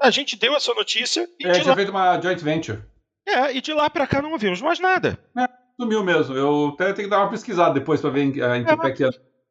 A 0.01 0.11
gente 0.11 0.37
deu 0.37 0.57
essa 0.57 0.73
notícia 0.73 1.29
e. 1.39 1.47
É, 1.47 1.53
tinha 1.53 1.67
lá... 1.67 1.75
feito 1.75 1.91
uma 1.91 2.19
joint 2.19 2.41
venture. 2.41 2.83
É, 3.27 3.55
e 3.55 3.61
de 3.61 3.75
lá 3.75 3.91
para 3.91 4.07
cá 4.07 4.23
não 4.23 4.33
ouvimos 4.33 4.63
mais 4.63 4.81
nada. 4.81 5.19
É, 5.37 5.47
sumiu 5.79 6.03
mesmo. 6.03 6.35
Eu 6.35 6.69
até 6.69 6.95
tenho 6.95 7.09
que 7.09 7.11
dar 7.15 7.21
uma 7.21 7.31
pesquisada 7.31 7.75
depois 7.75 8.01
para 8.01 8.09
ver 8.09 8.23
em, 8.23 8.29
em 8.29 8.65
que 8.65 8.77
pé 8.79 8.93
que 8.93 9.05
é 9.05 9.11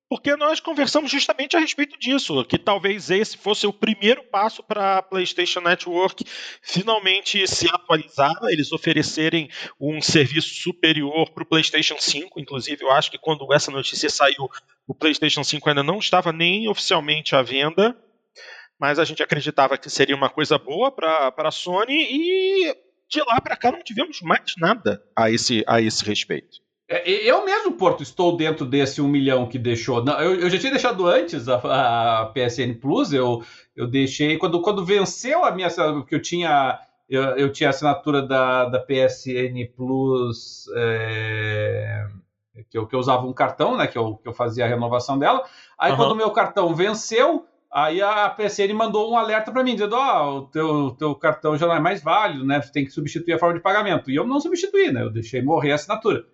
porque 0.09 0.35
nós 0.35 0.59
conversamos 0.59 1.11
justamente 1.11 1.57
a 1.57 1.59
respeito 1.59 1.97
disso, 1.99 2.43
que 2.45 2.57
talvez 2.57 3.09
esse 3.09 3.37
fosse 3.37 3.67
o 3.67 3.73
primeiro 3.73 4.23
passo 4.23 4.63
para 4.63 4.97
a 4.97 5.03
PlayStation 5.03 5.59
Network 5.59 6.23
finalmente 6.61 7.45
se 7.47 7.67
atualizar, 7.69 8.33
eles 8.43 8.71
oferecerem 8.71 9.49
um 9.79 10.01
serviço 10.01 10.55
superior 10.55 11.29
para 11.31 11.43
o 11.43 11.47
PlayStation 11.47 11.97
5. 11.99 12.39
Inclusive, 12.39 12.83
eu 12.83 12.91
acho 12.91 13.11
que 13.11 13.17
quando 13.17 13.51
essa 13.53 13.69
notícia 13.69 14.09
saiu, 14.09 14.49
o 14.87 14.95
PlayStation 14.95 15.43
5 15.43 15.69
ainda 15.69 15.83
não 15.83 15.99
estava 15.99 16.31
nem 16.31 16.69
oficialmente 16.69 17.35
à 17.35 17.41
venda, 17.41 17.95
mas 18.79 18.99
a 18.99 19.03
gente 19.03 19.21
acreditava 19.21 19.77
que 19.77 19.89
seria 19.89 20.15
uma 20.15 20.29
coisa 20.29 20.57
boa 20.57 20.89
para 20.89 21.33
a 21.35 21.51
Sony 21.51 22.07
e 22.09 22.75
de 23.09 23.21
lá 23.21 23.41
para 23.41 23.57
cá 23.57 23.71
não 23.71 23.81
tivemos 23.83 24.21
mais 24.21 24.53
nada 24.57 25.03
a 25.15 25.29
esse, 25.29 25.63
a 25.67 25.81
esse 25.81 26.05
respeito. 26.05 26.66
É, 26.89 27.09
eu 27.09 27.43
mesmo, 27.43 27.73
Porto, 27.73 28.01
estou 28.01 28.37
dentro 28.37 28.65
desse 28.65 29.01
um 29.01 29.07
milhão 29.09 29.45
que 29.45 29.59
deixou. 29.59 30.03
Não, 30.03 30.19
eu, 30.21 30.39
eu 30.39 30.49
já 30.49 30.57
tinha 30.57 30.71
deixado 30.71 31.05
antes 31.05 31.49
a, 31.49 32.21
a, 32.21 32.25
PSN 32.27 32.75
Plus, 32.79 33.11
eu, 33.11 33.43
eu 33.75 33.85
deixei. 33.87 34.37
Quando, 34.37 34.61
quando 34.61 34.85
venceu 34.85 35.43
a 35.43 35.51
minha. 35.51 35.69
Porque 35.69 36.15
eu 36.15 36.21
tinha. 36.21 36.79
Eu, 37.09 37.23
eu 37.37 37.51
tinha 37.51 37.69
assinatura 37.69 38.21
da, 38.21 38.65
da 38.65 38.79
PSN 38.79 39.67
Plus. 39.75 40.65
É, 40.77 42.07
que, 42.69 42.77
eu, 42.77 42.87
que 42.87 42.95
eu 42.95 42.99
usava 42.99 43.25
um 43.25 43.33
cartão, 43.33 43.75
né? 43.75 43.85
Que 43.87 43.97
eu, 43.97 44.15
que 44.15 44.27
eu 44.27 44.33
fazia 44.33 44.63
a 44.63 44.67
renovação 44.67 45.19
dela. 45.19 45.43
Aí, 45.77 45.91
uhum. 45.91 45.97
quando 45.97 46.11
o 46.13 46.15
meu 46.15 46.31
cartão 46.31 46.73
venceu, 46.73 47.45
Aí 47.69 48.01
a 48.01 48.29
PSN 48.29 48.73
mandou 48.73 49.11
um 49.11 49.17
alerta 49.17 49.51
para 49.51 49.61
mim, 49.61 49.73
dizendo: 49.73 49.93
Ó, 49.97 50.31
oh, 50.31 50.37
o 50.37 50.41
teu, 50.47 50.91
teu 50.91 51.13
cartão 51.13 51.57
já 51.57 51.67
não 51.67 51.75
é 51.75 51.79
mais 51.81 52.01
válido, 52.01 52.45
né? 52.45 52.61
Você 52.61 52.71
tem 52.71 52.85
que 52.85 52.91
substituir 52.91 53.33
a 53.33 53.37
forma 53.37 53.55
de 53.55 53.61
pagamento. 53.61 54.09
E 54.09 54.15
eu 54.15 54.25
não 54.25 54.39
substituí, 54.39 54.89
né? 54.89 55.03
Eu 55.03 55.11
deixei 55.11 55.41
morrer 55.41 55.73
a 55.73 55.75
assinatura. 55.75 56.25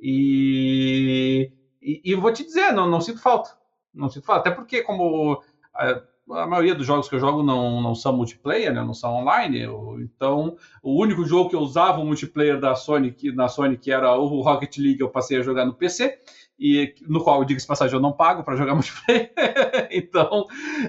E, 0.00 1.50
e, 1.82 2.00
e 2.04 2.14
vou 2.14 2.32
te 2.32 2.44
dizer, 2.44 2.72
não, 2.72 2.88
não 2.88 3.00
sinto 3.00 3.20
falta. 3.20 3.50
Não 3.92 4.08
sinto 4.08 4.26
falta. 4.26 4.48
Até 4.48 4.50
porque, 4.56 4.82
como 4.82 5.42
a, 5.74 6.02
a, 6.30 6.46
maioria 6.46 6.74
dos 6.74 6.86
jogos 6.86 7.08
que 7.08 7.14
eu 7.14 7.20
jogo 7.20 7.42
não, 7.42 7.80
não 7.80 7.94
são 7.94 8.16
multiplayer, 8.16 8.72
né, 8.72 8.82
não 8.82 8.94
são 8.94 9.14
online, 9.14 9.62
eu, 9.62 9.98
então 10.00 10.56
o 10.82 11.00
único 11.00 11.24
jogo 11.24 11.50
que 11.50 11.56
eu 11.56 11.60
usava 11.60 12.00
o 12.00 12.06
multiplayer 12.06 12.60
da 12.60 12.74
Sony, 12.74 13.12
que, 13.12 13.32
na 13.32 13.48
Sony, 13.48 13.76
que 13.76 13.90
era 13.90 14.14
o 14.14 14.40
Rocket 14.40 14.76
League, 14.78 15.00
eu 15.00 15.08
passei 15.08 15.38
a 15.38 15.42
jogar 15.42 15.64
no 15.64 15.74
PC 15.74 16.18
e 16.58 16.94
no 17.08 17.22
qual, 17.22 17.44
diga-se 17.44 17.66
passagem, 17.66 17.94
eu 17.94 18.02
não 18.02 18.12
pago 18.12 18.42
para 18.42 18.56
jogar 18.56 18.74
multiplayer. 18.76 19.32
então, 19.90 20.46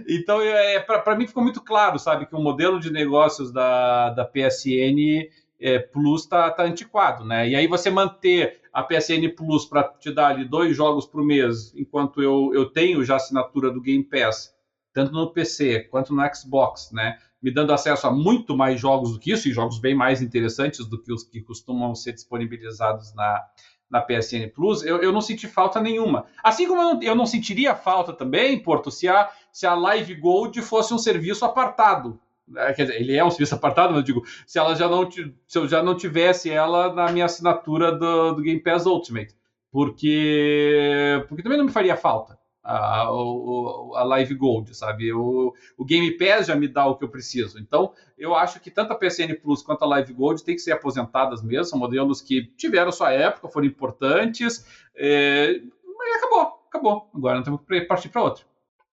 então 0.07 0.41
é, 0.41 0.79
para 0.79 1.15
mim 1.15 1.27
ficou 1.27 1.43
muito 1.43 1.61
claro, 1.63 1.99
sabe, 1.99 2.25
que 2.25 2.35
o 2.35 2.41
modelo 2.41 2.79
de 2.79 2.91
negócios 2.91 3.51
da, 3.51 4.09
da 4.09 4.25
PSN 4.25 5.29
é, 5.59 5.79
Plus 5.79 6.21
está 6.21 6.49
tá 6.51 6.63
antiquado, 6.63 7.25
né? 7.25 7.49
E 7.49 7.55
aí 7.55 7.67
você 7.67 7.89
manter 7.89 8.61
a 8.71 8.83
PSN 8.83 9.27
Plus 9.35 9.65
para 9.65 9.83
te 9.83 10.11
dar 10.11 10.27
ali 10.27 10.45
dois 10.45 10.75
jogos 10.75 11.05
por 11.05 11.23
mês, 11.23 11.73
enquanto 11.75 12.21
eu, 12.21 12.51
eu 12.53 12.67
tenho 12.67 13.03
já 13.03 13.17
assinatura 13.17 13.71
do 13.71 13.81
Game 13.81 14.03
Pass, 14.03 14.55
tanto 14.93 15.11
no 15.11 15.31
PC 15.31 15.81
quanto 15.91 16.13
no 16.13 16.23
Xbox, 16.33 16.91
né? 16.93 17.17
Me 17.41 17.51
dando 17.51 17.73
acesso 17.73 18.07
a 18.07 18.11
muito 18.11 18.55
mais 18.55 18.79
jogos 18.79 19.13
do 19.13 19.19
que 19.19 19.31
isso, 19.31 19.47
e 19.47 19.53
jogos 19.53 19.79
bem 19.79 19.95
mais 19.95 20.21
interessantes 20.21 20.85
do 20.85 21.01
que 21.01 21.11
os 21.11 21.23
que 21.23 21.41
costumam 21.41 21.95
ser 21.95 22.13
disponibilizados 22.13 23.13
na, 23.13 23.41
na 23.89 24.01
PSN 24.01 24.49
Plus, 24.53 24.83
eu, 24.83 25.01
eu 25.01 25.11
não 25.11 25.21
senti 25.21 25.47
falta 25.47 25.81
nenhuma. 25.81 26.25
Assim 26.43 26.67
como 26.67 26.81
eu 26.81 26.93
não, 26.93 27.03
eu 27.03 27.15
não 27.15 27.25
sentiria 27.25 27.75
falta 27.75 28.13
também, 28.13 28.61
Porto, 28.61 28.91
se 28.91 29.07
a, 29.07 29.29
se 29.51 29.65
a 29.65 29.73
Live 29.73 30.15
Gold 30.15 30.61
fosse 30.61 30.93
um 30.93 30.97
serviço 30.97 31.45
apartado 31.45 32.19
quer 32.75 32.83
dizer, 32.83 32.99
ele 32.99 33.15
é 33.15 33.23
um 33.23 33.29
serviço 33.29 33.55
apartado, 33.55 33.89
mas 33.89 33.97
eu 33.97 34.03
digo, 34.03 34.23
se 34.45 34.57
ela 34.59 34.75
já 34.75 34.87
não 34.87 35.09
se 35.09 35.57
eu 35.57 35.67
já 35.67 35.83
não 35.83 35.95
tivesse 35.95 36.49
ela 36.49 36.93
na 36.93 37.11
minha 37.11 37.25
assinatura 37.25 37.91
do, 37.91 38.33
do 38.33 38.41
Game 38.41 38.61
Pass 38.61 38.85
Ultimate, 38.85 39.35
porque 39.71 41.23
porque 41.27 41.43
também 41.43 41.57
não 41.57 41.65
me 41.65 41.71
faria 41.71 41.95
falta 41.95 42.39
a, 42.63 43.01
a, 43.01 43.07
a 43.07 44.03
Live 44.03 44.35
Gold, 44.35 44.75
sabe? 44.75 45.11
O, 45.11 45.53
o 45.77 45.85
Game 45.85 46.17
Pass 46.17 46.47
já 46.47 46.55
me 46.55 46.67
dá 46.67 46.85
o 46.85 46.95
que 46.95 47.03
eu 47.03 47.09
preciso. 47.09 47.59
Então, 47.59 47.93
eu 48.17 48.35
acho 48.35 48.59
que 48.59 48.69
tanto 48.69 48.93
a 48.93 48.95
PSN 48.95 49.33
Plus 49.41 49.61
quanto 49.61 49.83
a 49.83 49.87
Live 49.87 50.13
Gold 50.13 50.43
tem 50.43 50.55
que 50.55 50.61
ser 50.61 50.71
aposentadas 50.71 51.41
mesmo, 51.41 51.65
são 51.65 51.79
modelos 51.79 52.21
que 52.21 52.45
tiveram 52.57 52.91
sua 52.91 53.11
época, 53.11 53.49
foram 53.49 53.67
importantes, 53.67 54.65
é, 54.95 55.61
mas 55.97 56.17
acabou, 56.17 56.59
acabou. 56.67 57.09
Agora 57.13 57.37
não 57.37 57.43
temos 57.43 57.61
que 57.67 57.81
partir 57.81 58.09
para 58.09 58.23
outro. 58.23 58.45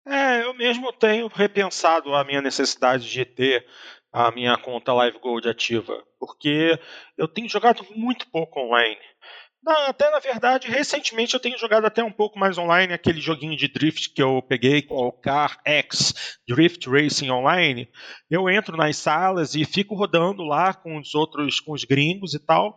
É, 0.06 0.42
eu 0.44 0.54
mesmo 0.54 0.92
tenho 0.92 1.26
repensado 1.28 2.14
a 2.14 2.24
minha 2.24 2.40
necessidade 2.40 3.08
de 3.08 3.24
ter 3.24 3.66
a 4.12 4.30
minha 4.30 4.56
conta 4.56 4.92
Live 4.92 5.18
Gold 5.18 5.48
ativa, 5.48 6.02
porque 6.18 6.78
eu 7.16 7.28
tenho 7.28 7.48
jogado 7.48 7.86
muito 7.94 8.26
pouco 8.28 8.60
online. 8.60 8.98
até 9.86 10.10
na 10.10 10.18
verdade, 10.18 10.68
recentemente 10.68 11.34
eu 11.34 11.40
tenho 11.40 11.58
jogado 11.58 11.84
até 11.84 12.02
um 12.02 12.10
pouco 12.10 12.38
mais 12.38 12.58
online 12.58 12.92
aquele 12.92 13.20
joguinho 13.20 13.56
de 13.56 13.68
drift 13.68 14.12
que 14.12 14.22
eu 14.22 14.42
peguei 14.42 14.82
com 14.82 14.96
o 14.96 15.12
Car 15.12 15.60
X 15.64 16.38
Drift 16.48 16.88
Racing 16.88 17.30
Online. 17.30 17.88
Eu 18.28 18.48
entro 18.48 18.76
nas 18.76 18.96
salas 18.96 19.54
e 19.54 19.64
fico 19.64 19.94
rodando 19.94 20.42
lá 20.42 20.74
com 20.74 20.98
os 20.98 21.14
outros, 21.14 21.60
com 21.60 21.72
os 21.72 21.84
gringos 21.84 22.34
e 22.34 22.38
tal. 22.38 22.74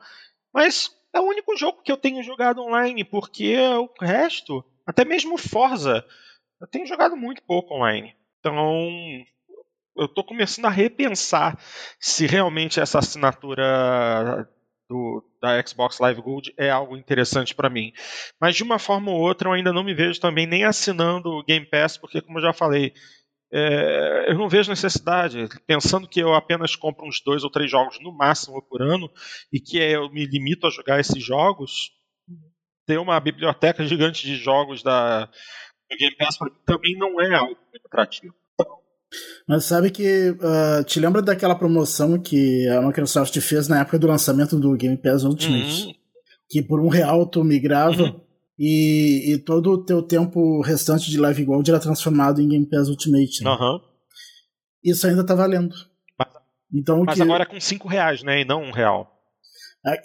Mas 0.54 0.92
é 1.14 1.20
o 1.20 1.28
único 1.28 1.56
jogo 1.56 1.82
que 1.82 1.92
eu 1.92 1.98
tenho 1.98 2.22
jogado 2.22 2.62
online, 2.62 3.04
porque 3.04 3.58
o 3.58 3.90
resto, 4.00 4.64
até 4.86 5.06
mesmo 5.06 5.38
Forza, 5.38 6.06
eu 6.62 6.68
tenho 6.68 6.88
jogado 6.88 7.16
muito 7.16 7.44
pouco 7.44 7.74
online. 7.74 8.16
Então, 8.40 8.56
eu 9.96 10.06
estou 10.06 10.24
começando 10.24 10.66
a 10.66 10.70
repensar 10.70 11.58
se 12.00 12.26
realmente 12.26 12.80
essa 12.80 13.00
assinatura 13.00 14.48
do, 14.90 15.24
da 15.42 15.66
Xbox 15.66 16.00
Live 16.00 16.22
Gold 16.22 16.54
é 16.58 16.70
algo 16.70 16.98
interessante 16.98 17.56
para 17.56 17.70
mim. 17.70 17.94
Mas 18.40 18.56
de 18.56 18.64
uma 18.64 18.80
forma 18.80 19.12
ou 19.12 19.20
outra, 19.20 19.48
eu 19.50 19.54
ainda 19.54 19.74
não 19.74 19.84
me 19.84 19.94
vejo 19.94 20.20
também 20.20 20.46
nem 20.46 20.64
assinando 20.64 21.30
o 21.30 21.44
Game 21.44 21.66
Pass, 21.66 21.98
porque, 21.98 22.22
como 22.22 22.40
eu 22.40 22.44
já 22.44 22.54
falei, 22.54 22.94
é, 23.52 24.32
eu 24.32 24.38
não 24.38 24.50
vejo 24.50 24.70
necessidade. 24.70 25.48
Pensando 25.68 26.08
que 26.08 26.20
eu 26.20 26.34
apenas 26.34 26.76
compro 26.76 27.06
uns 27.06 27.22
dois 27.24 27.44
ou 27.44 27.52
três 27.52 27.70
jogos 27.70 28.00
no 28.02 28.12
máximo 28.12 28.62
por 28.68 28.82
ano 28.82 29.12
e 29.52 29.60
que 29.60 29.78
eu 29.78 30.10
me 30.12 30.26
limito 30.26 30.68
a 30.68 30.72
jogar 30.72 31.00
esses 31.00 31.24
jogos, 31.24 31.92
ter 32.86 32.98
uma 32.98 33.20
biblioteca 33.20 33.86
gigante 33.86 34.26
de 34.26 34.36
jogos 34.36 34.82
da, 34.84 35.30
o 35.94 35.98
Game 35.98 36.16
Pass 36.18 36.38
para 36.38 36.50
mim 36.50 36.56
também 36.66 36.98
não 36.98 37.22
é 37.22 37.34
algo 37.36 37.58
muito 37.72 37.86
atrativo. 37.86 38.34
Mas 39.48 39.66
sabe 39.66 39.92
que 39.92 40.32
uh, 40.32 40.84
te 40.86 41.00
lembra 41.00 41.22
daquela 41.22 41.56
promoção 41.56 42.20
que 42.20 42.68
a 42.70 42.82
Microsoft 42.82 43.38
fez 43.40 43.68
na 43.68 43.82
época 43.82 44.00
do 44.00 44.08
lançamento 44.08 44.60
do 44.60 44.76
Game 44.76 44.98
Pass 44.98 45.24
Ultimate? 45.24 45.86
Uhum. 45.86 45.94
Que 46.50 46.62
por 46.62 46.80
um 46.80 46.88
real 46.88 47.26
tu 47.28 47.44
migrava 47.44 48.04
uhum. 48.04 48.22
e, 48.58 49.34
e, 49.34 49.38
todo 49.38 49.72
o 49.72 49.86
teu 49.86 50.02
tempo 50.02 50.62
restante 50.62 51.10
de 51.12 51.20
Live 51.20 51.46
Gold 51.46 51.70
era 51.70 51.80
transformado 51.80 52.42
em 52.42 52.50
Game 52.50 52.66
Pass 52.68 52.90
Ultimate. 52.90 53.44
Né? 53.44 53.52
Uhum. 53.52 53.80
Isso 54.84 55.08
ainda 55.08 55.26
tá 55.26 55.36
valendo. 55.36 55.76
Então, 56.74 57.04
Mas 57.04 57.16
que... 57.16 57.22
agora 57.22 57.44
é 57.44 57.46
com 57.46 57.60
5 57.60 57.88
reais, 57.88 58.24
né? 58.24 58.42
E 58.42 58.46
não 58.46 58.64
um 58.64 58.72
real. 58.72 59.12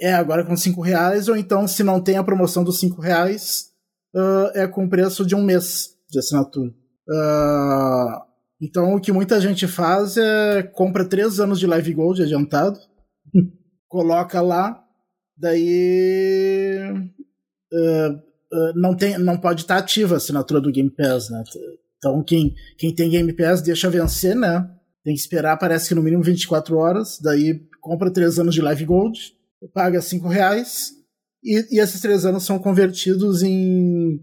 É, 0.00 0.12
agora 0.12 0.44
com 0.44 0.56
5 0.56 0.80
reais, 0.82 1.28
ou 1.28 1.36
então, 1.36 1.66
se 1.66 1.82
não 1.82 2.02
tem 2.02 2.18
a 2.18 2.24
promoção 2.24 2.62
dos 2.62 2.78
5 2.80 3.00
reais, 3.00 3.70
uh, 4.18 4.50
é 4.54 4.66
com 4.66 4.88
preço 4.88 5.24
de 5.24 5.34
um 5.34 5.42
mês 5.42 5.96
de 6.10 6.18
assinatura. 6.18 6.70
Uh, 7.08 8.28
então, 8.60 8.94
o 8.94 9.00
que 9.00 9.12
muita 9.12 9.40
gente 9.40 9.68
faz 9.68 10.16
é 10.16 10.62
compra 10.62 11.04
3 11.04 11.38
anos 11.38 11.60
de 11.60 11.66
Live 11.66 11.94
Gold 11.94 12.22
adiantado, 12.22 12.78
coloca 13.86 14.40
lá, 14.40 14.82
daí 15.36 16.80
uh, 17.72 18.72
não, 18.74 18.96
tem, 18.96 19.16
não 19.18 19.38
pode 19.38 19.62
estar 19.62 19.78
ativa 19.78 20.14
a 20.14 20.16
assinatura 20.16 20.60
do 20.60 20.72
Game 20.72 20.90
Pass, 20.90 21.30
né? 21.30 21.44
Então, 21.98 22.22
quem, 22.22 22.54
quem 22.76 22.94
tem 22.94 23.10
Game 23.10 23.32
Pass 23.32 23.62
deixa 23.62 23.90
vencer, 23.90 24.34
né? 24.34 24.68
Tem 25.04 25.14
que 25.14 25.20
esperar, 25.20 25.56
parece 25.56 25.88
que 25.88 25.94
no 25.94 26.02
mínimo 26.02 26.22
24 26.22 26.76
horas, 26.76 27.18
daí 27.22 27.62
compra 27.80 28.12
3 28.12 28.40
anos 28.40 28.54
de 28.54 28.60
Live 28.60 28.84
Gold, 28.84 29.18
paga 29.72 30.00
5 30.00 30.28
reais, 30.28 30.97
e, 31.42 31.76
e 31.76 31.80
esses 31.80 32.00
3 32.00 32.26
anos 32.26 32.44
são 32.44 32.58
convertidos 32.58 33.42
em, 33.42 34.20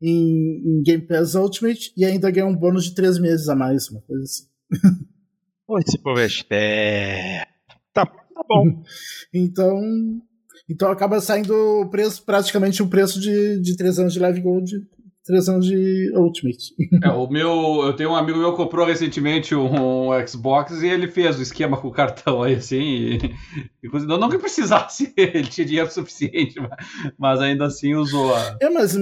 em, 0.00 0.62
em, 0.64 0.82
Game 0.82 1.06
Pass 1.06 1.34
Ultimate 1.34 1.92
e 1.96 2.04
ainda 2.04 2.30
ganha 2.30 2.46
um 2.46 2.56
bônus 2.56 2.84
de 2.84 2.94
3 2.94 3.18
meses 3.18 3.48
a 3.48 3.56
mais, 3.56 3.88
uma 3.88 4.00
coisa 4.02 4.22
assim. 4.22 4.44
Pô, 5.66 5.78
esse 5.78 5.98
povo 5.98 6.20
é. 6.50 7.46
Tá, 7.92 8.06
tá 8.06 8.44
bom. 8.48 8.82
então, 9.34 9.80
então 10.68 10.90
acaba 10.90 11.20
saindo 11.20 11.54
o 11.54 11.90
preço, 11.90 12.24
praticamente 12.24 12.82
o 12.82 12.88
preço 12.88 13.20
de, 13.20 13.60
de 13.60 13.76
3 13.76 13.98
anos 13.98 14.12
de 14.12 14.20
Live 14.20 14.40
Gold 14.40 14.70
três 15.28 15.46
anos 15.46 15.66
de 15.66 16.10
Ultimate. 16.16 16.74
É, 17.04 17.10
o 17.10 17.28
meu, 17.28 17.82
eu 17.84 17.92
tenho 17.92 18.10
um 18.10 18.16
amigo 18.16 18.38
meu 18.38 18.50
que 18.50 18.56
comprou 18.56 18.86
recentemente 18.86 19.54
um, 19.54 20.10
um, 20.10 20.26
Xbox 20.26 20.82
e 20.82 20.88
ele 20.88 21.06
fez 21.06 21.38
o 21.38 21.42
esquema 21.42 21.76
com 21.76 21.88
o 21.88 21.92
cartão 21.92 22.42
aí, 22.42 22.54
assim. 22.54 22.80
E, 22.80 23.16
e, 23.84 24.06
não, 24.06 24.16
não 24.18 24.30
que 24.30 24.38
precisasse, 24.38 25.12
ele 25.16 25.46
tinha 25.46 25.66
dinheiro 25.66 25.90
suficiente, 25.90 26.58
mas, 26.58 26.70
mas 27.18 27.40
ainda 27.40 27.66
assim 27.66 27.94
usou 27.94 28.34
a. 28.34 28.56
É, 28.60 28.70
mas, 28.70 28.96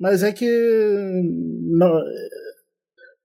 mas 0.00 0.22
é 0.22 0.32
que. 0.32 0.46
Não, 1.70 2.00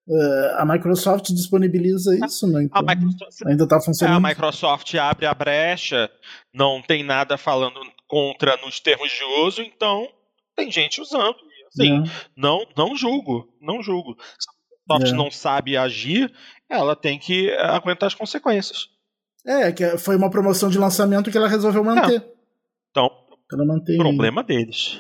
é, 0.10 0.56
a 0.58 0.66
Microsoft 0.66 1.30
disponibiliza 1.30 2.14
isso, 2.26 2.46
né? 2.48 2.64
Então, 2.64 2.82
Microsoft, 2.82 3.48
ainda 3.48 3.64
está 3.64 3.80
funcionando. 3.80 4.14
É, 4.14 4.18
a 4.18 4.30
Microsoft 4.30 4.94
abre 4.96 5.26
a 5.26 5.34
brecha, 5.34 6.12
não 6.54 6.82
tem 6.82 7.04
nada 7.04 7.38
falando 7.38 7.80
contra 8.06 8.58
nos 8.58 8.82
termos 8.82 9.10
de 9.10 9.24
uso, 9.46 9.62
então 9.62 10.08
tem 10.56 10.70
gente 10.70 11.02
usando. 11.02 11.38
Sim, 11.76 12.04
não, 12.36 12.66
não 12.78 12.96
julgo, 12.96 13.48
não 13.62 13.82
julgo. 13.82 14.16
Se 14.40 14.48
a 14.50 14.94
Microsoft 14.96 15.18
não 15.18 15.32
sabe 15.32 15.76
agir, 15.76 16.32
ela 16.70 16.96
tem 16.96 17.18
que 17.18 17.52
aguentar 17.52 18.08
as 18.08 18.14
consequências. 18.14 18.88
É, 19.46 19.72
que 19.72 19.98
foi 19.98 20.16
uma 20.16 20.30
promoção 20.30 20.70
de 20.70 20.78
lançamento 20.78 21.30
que 21.30 21.38
ela 21.38 21.48
resolveu 21.48 21.84
manter. 21.84 22.22
É. 22.22 22.34
Então, 22.92 23.10
problema 23.98 24.44
deles. 24.44 25.00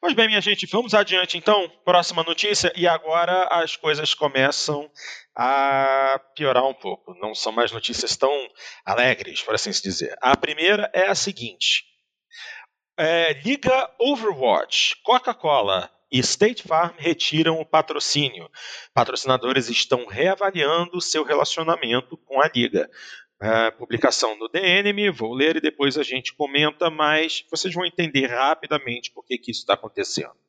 Pois 0.00 0.14
bem, 0.14 0.28
minha 0.28 0.40
gente, 0.40 0.66
vamos 0.66 0.94
adiante 0.94 1.36
então. 1.36 1.68
Próxima 1.84 2.22
notícia. 2.22 2.72
E 2.76 2.86
agora 2.86 3.48
as 3.50 3.74
coisas 3.74 4.14
começam 4.14 4.88
a 5.34 6.20
piorar 6.34 6.64
um 6.64 6.74
pouco. 6.74 7.14
Não 7.20 7.34
são 7.34 7.52
mais 7.52 7.72
notícias 7.72 8.16
tão 8.16 8.30
alegres, 8.84 9.42
por 9.42 9.54
assim 9.54 9.72
se 9.72 9.82
dizer. 9.82 10.16
A 10.20 10.36
primeira 10.36 10.90
é 10.92 11.06
a 11.08 11.14
seguinte: 11.14 11.84
é, 12.96 13.32
Liga 13.44 13.90
Overwatch, 13.98 14.96
Coca-Cola 15.02 15.90
e 16.10 16.18
State 16.20 16.62
Farm 16.62 16.94
retiram 16.96 17.60
o 17.60 17.66
patrocínio. 17.66 18.50
Patrocinadores 18.94 19.68
estão 19.68 20.06
reavaliando 20.06 21.00
seu 21.00 21.24
relacionamento 21.24 22.16
com 22.16 22.40
a 22.40 22.48
liga. 22.48 22.90
É, 23.40 23.70
publicação 23.70 24.38
do 24.38 24.48
DNM, 24.48 25.10
vou 25.10 25.34
ler 25.34 25.56
e 25.56 25.60
depois 25.60 25.98
a 25.98 26.02
gente 26.02 26.32
comenta, 26.32 26.88
mas 26.88 27.44
vocês 27.50 27.74
vão 27.74 27.84
entender 27.84 28.28
rapidamente 28.28 29.10
por 29.10 29.24
que, 29.26 29.36
que 29.36 29.50
isso 29.50 29.60
está 29.60 29.74
acontecendo. 29.74 30.45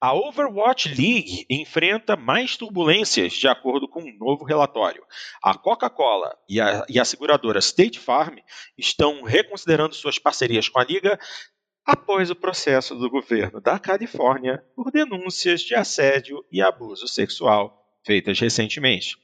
A 0.00 0.12
Overwatch 0.12 0.88
League 0.88 1.46
enfrenta 1.48 2.14
mais 2.16 2.56
turbulências, 2.56 3.32
de 3.32 3.48
acordo 3.48 3.88
com 3.88 4.02
um 4.02 4.16
novo 4.18 4.44
relatório. 4.44 5.02
A 5.42 5.56
Coca-Cola 5.56 6.36
e 6.48 6.60
a, 6.60 6.84
e 6.88 7.00
a 7.00 7.04
seguradora 7.04 7.58
State 7.58 7.98
Farm 7.98 8.36
estão 8.76 9.22
reconsiderando 9.22 9.94
suas 9.94 10.18
parcerias 10.18 10.68
com 10.68 10.78
a 10.78 10.84
liga 10.84 11.18
após 11.86 12.30
o 12.30 12.36
processo 12.36 12.94
do 12.94 13.10
governo 13.10 13.60
da 13.60 13.78
Califórnia 13.78 14.64
por 14.74 14.90
denúncias 14.90 15.62
de 15.62 15.74
assédio 15.74 16.44
e 16.50 16.60
abuso 16.60 17.06
sexual 17.06 17.82
feitas 18.04 18.38
recentemente. 18.38 19.16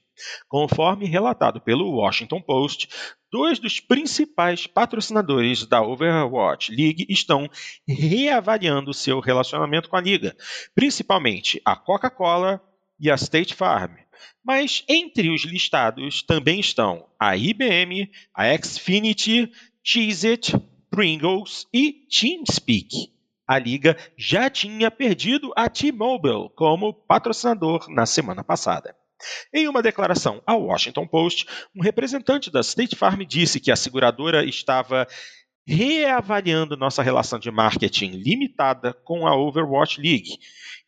Conforme 0.48 1.06
relatado 1.06 1.60
pelo 1.60 1.90
Washington 1.90 2.40
Post, 2.42 2.88
dois 3.30 3.58
dos 3.58 3.80
principais 3.80 4.66
patrocinadores 4.66 5.64
da 5.64 5.82
Overwatch 5.82 6.74
League 6.74 7.06
estão 7.08 7.48
reavaliando 7.86 8.92
seu 8.92 9.20
relacionamento 9.20 9.88
com 9.88 9.96
a 9.96 10.00
liga, 10.00 10.36
principalmente 10.74 11.60
a 11.64 11.76
Coca-Cola 11.76 12.62
e 12.98 13.10
a 13.10 13.14
State 13.14 13.54
Farm. 13.54 13.92
Mas 14.44 14.84
entre 14.88 15.30
os 15.30 15.44
listados 15.44 16.22
também 16.22 16.60
estão 16.60 17.06
a 17.18 17.36
IBM, 17.36 18.10
a 18.34 18.44
Xfinity, 18.56 19.50
Cheez-It, 19.82 20.54
Pringles 20.90 21.66
e 21.72 21.92
TeamSpeak. 22.10 23.12
A 23.46 23.58
liga 23.58 23.96
já 24.16 24.48
tinha 24.48 24.90
perdido 24.90 25.52
a 25.56 25.68
T-Mobile 25.68 26.50
como 26.54 26.92
patrocinador 26.92 27.88
na 27.88 28.06
semana 28.06 28.44
passada. 28.44 28.94
Em 29.52 29.68
uma 29.68 29.82
declaração 29.82 30.42
ao 30.46 30.62
Washington 30.64 31.06
Post, 31.06 31.46
um 31.74 31.82
representante 31.82 32.50
da 32.50 32.60
State 32.60 32.96
Farm 32.96 33.20
disse 33.22 33.60
que 33.60 33.70
a 33.70 33.76
seguradora 33.76 34.44
estava 34.44 35.06
reavaliando 35.66 36.76
nossa 36.76 37.02
relação 37.02 37.38
de 37.38 37.50
marketing 37.50 38.10
limitada 38.12 38.92
com 39.04 39.26
a 39.26 39.36
Overwatch 39.36 40.00
League. 40.00 40.38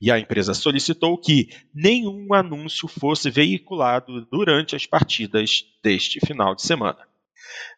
E 0.00 0.10
a 0.10 0.18
empresa 0.18 0.54
solicitou 0.54 1.16
que 1.16 1.48
nenhum 1.72 2.34
anúncio 2.34 2.88
fosse 2.88 3.30
veiculado 3.30 4.26
durante 4.26 4.74
as 4.74 4.84
partidas 4.84 5.64
deste 5.82 6.18
final 6.26 6.54
de 6.56 6.62
semana. 6.62 7.11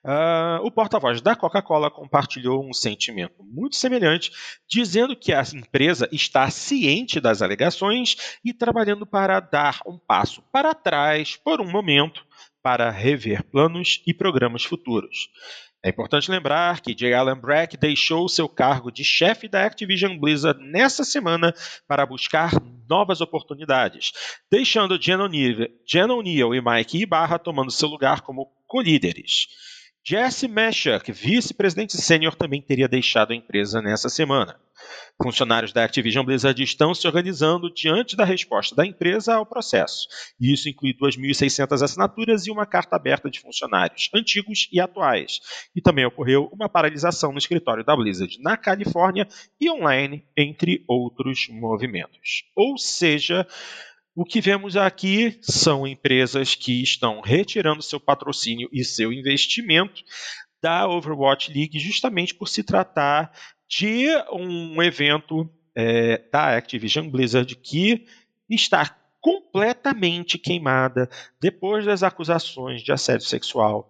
Uh, 0.04 0.64
o 0.64 0.70
porta-voz 0.70 1.20
da 1.20 1.34
Coca-Cola 1.34 1.90
compartilhou 1.90 2.64
um 2.64 2.72
sentimento 2.72 3.42
muito 3.42 3.76
semelhante, 3.76 4.30
dizendo 4.68 5.16
que 5.16 5.32
a 5.32 5.42
empresa 5.54 6.08
está 6.12 6.48
ciente 6.50 7.20
das 7.20 7.42
alegações 7.42 8.38
e 8.44 8.52
trabalhando 8.52 9.06
para 9.06 9.40
dar 9.40 9.80
um 9.86 9.98
passo 9.98 10.42
para 10.52 10.74
trás 10.74 11.36
por 11.36 11.60
um 11.60 11.70
momento 11.70 12.24
para 12.62 12.90
rever 12.90 13.44
planos 13.44 14.02
e 14.06 14.14
programas 14.14 14.64
futuros. 14.64 15.28
É 15.84 15.90
importante 15.90 16.30
lembrar 16.30 16.80
que 16.80 16.94
J. 16.94 17.12
Allen 17.12 17.34
Brack 17.34 17.76
deixou 17.76 18.26
seu 18.26 18.48
cargo 18.48 18.90
de 18.90 19.04
chefe 19.04 19.46
da 19.46 19.66
Activision 19.66 20.18
Blizzard 20.18 20.58
nessa 20.58 21.04
semana 21.04 21.54
para 21.86 22.06
buscar 22.06 22.52
novas 22.88 23.20
oportunidades, 23.20 24.10
deixando 24.50 24.98
Jen 24.98 25.20
O'Neill 26.10 26.54
e 26.54 26.62
Mike 26.62 27.02
Ibarra 27.02 27.38
tomando 27.38 27.70
seu 27.70 27.90
lugar 27.90 28.22
como 28.22 28.50
co-líderes. 28.66 29.46
Jesse 30.06 30.46
Meshach, 30.46 31.10
vice-presidente 31.10 31.96
sênior, 31.96 32.34
também 32.34 32.60
teria 32.60 32.86
deixado 32.86 33.32
a 33.32 33.34
empresa 33.34 33.80
nessa 33.80 34.10
semana. 34.10 34.54
Funcionários 35.22 35.72
da 35.72 35.82
Activision 35.82 36.26
Blizzard 36.26 36.62
estão 36.62 36.92
se 36.94 37.06
organizando 37.06 37.72
diante 37.72 38.14
da 38.14 38.22
resposta 38.22 38.76
da 38.76 38.84
empresa 38.84 39.34
ao 39.34 39.46
processo. 39.46 40.06
Isso 40.38 40.68
inclui 40.68 40.92
2.600 40.92 41.82
assinaturas 41.82 42.46
e 42.46 42.50
uma 42.50 42.66
carta 42.66 42.96
aberta 42.96 43.30
de 43.30 43.40
funcionários 43.40 44.10
antigos 44.14 44.68
e 44.70 44.78
atuais. 44.78 45.40
E 45.74 45.80
também 45.80 46.04
ocorreu 46.04 46.50
uma 46.52 46.68
paralisação 46.68 47.32
no 47.32 47.38
escritório 47.38 47.82
da 47.82 47.96
Blizzard 47.96 48.36
na 48.42 48.58
Califórnia 48.58 49.26
e 49.58 49.70
online, 49.70 50.22
entre 50.36 50.84
outros 50.86 51.46
movimentos. 51.48 52.44
Ou 52.54 52.76
seja, 52.76 53.46
o 54.14 54.24
que 54.24 54.40
vemos 54.40 54.76
aqui 54.76 55.38
são 55.42 55.86
empresas 55.86 56.54
que 56.54 56.82
estão 56.82 57.20
retirando 57.20 57.82
seu 57.82 57.98
patrocínio 57.98 58.68
e 58.72 58.84
seu 58.84 59.12
investimento 59.12 60.02
da 60.62 60.88
Overwatch 60.88 61.52
League 61.52 61.78
justamente 61.78 62.34
por 62.34 62.48
se 62.48 62.62
tratar 62.62 63.32
de 63.68 64.06
um 64.32 64.82
evento 64.82 65.50
é, 65.74 66.18
da 66.30 66.56
Activision 66.56 67.08
Blizzard 67.10 67.54
que 67.56 68.06
está 68.48 68.96
completamente 69.20 70.38
queimada 70.38 71.08
depois 71.40 71.84
das 71.84 72.02
acusações 72.02 72.82
de 72.82 72.92
assédio 72.92 73.26
sexual 73.26 73.88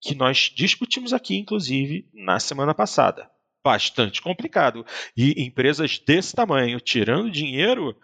que 0.00 0.14
nós 0.14 0.52
discutimos 0.54 1.12
aqui, 1.12 1.36
inclusive, 1.36 2.08
na 2.12 2.38
semana 2.38 2.74
passada. 2.74 3.28
Bastante 3.64 4.20
complicado. 4.22 4.84
E 5.16 5.42
empresas 5.42 5.98
desse 5.98 6.34
tamanho 6.34 6.78
tirando 6.80 7.30
dinheiro 7.30 7.96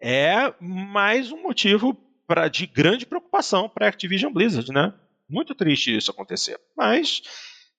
é 0.00 0.52
mais 0.60 1.32
um 1.32 1.42
motivo 1.42 1.96
pra, 2.26 2.48
de 2.48 2.66
grande 2.66 3.06
preocupação 3.06 3.68
para 3.68 3.86
a 3.86 3.88
Activision 3.88 4.32
Blizzard, 4.32 4.72
né? 4.72 4.92
Muito 5.28 5.54
triste 5.54 5.96
isso 5.96 6.10
acontecer, 6.10 6.58
mas 6.76 7.22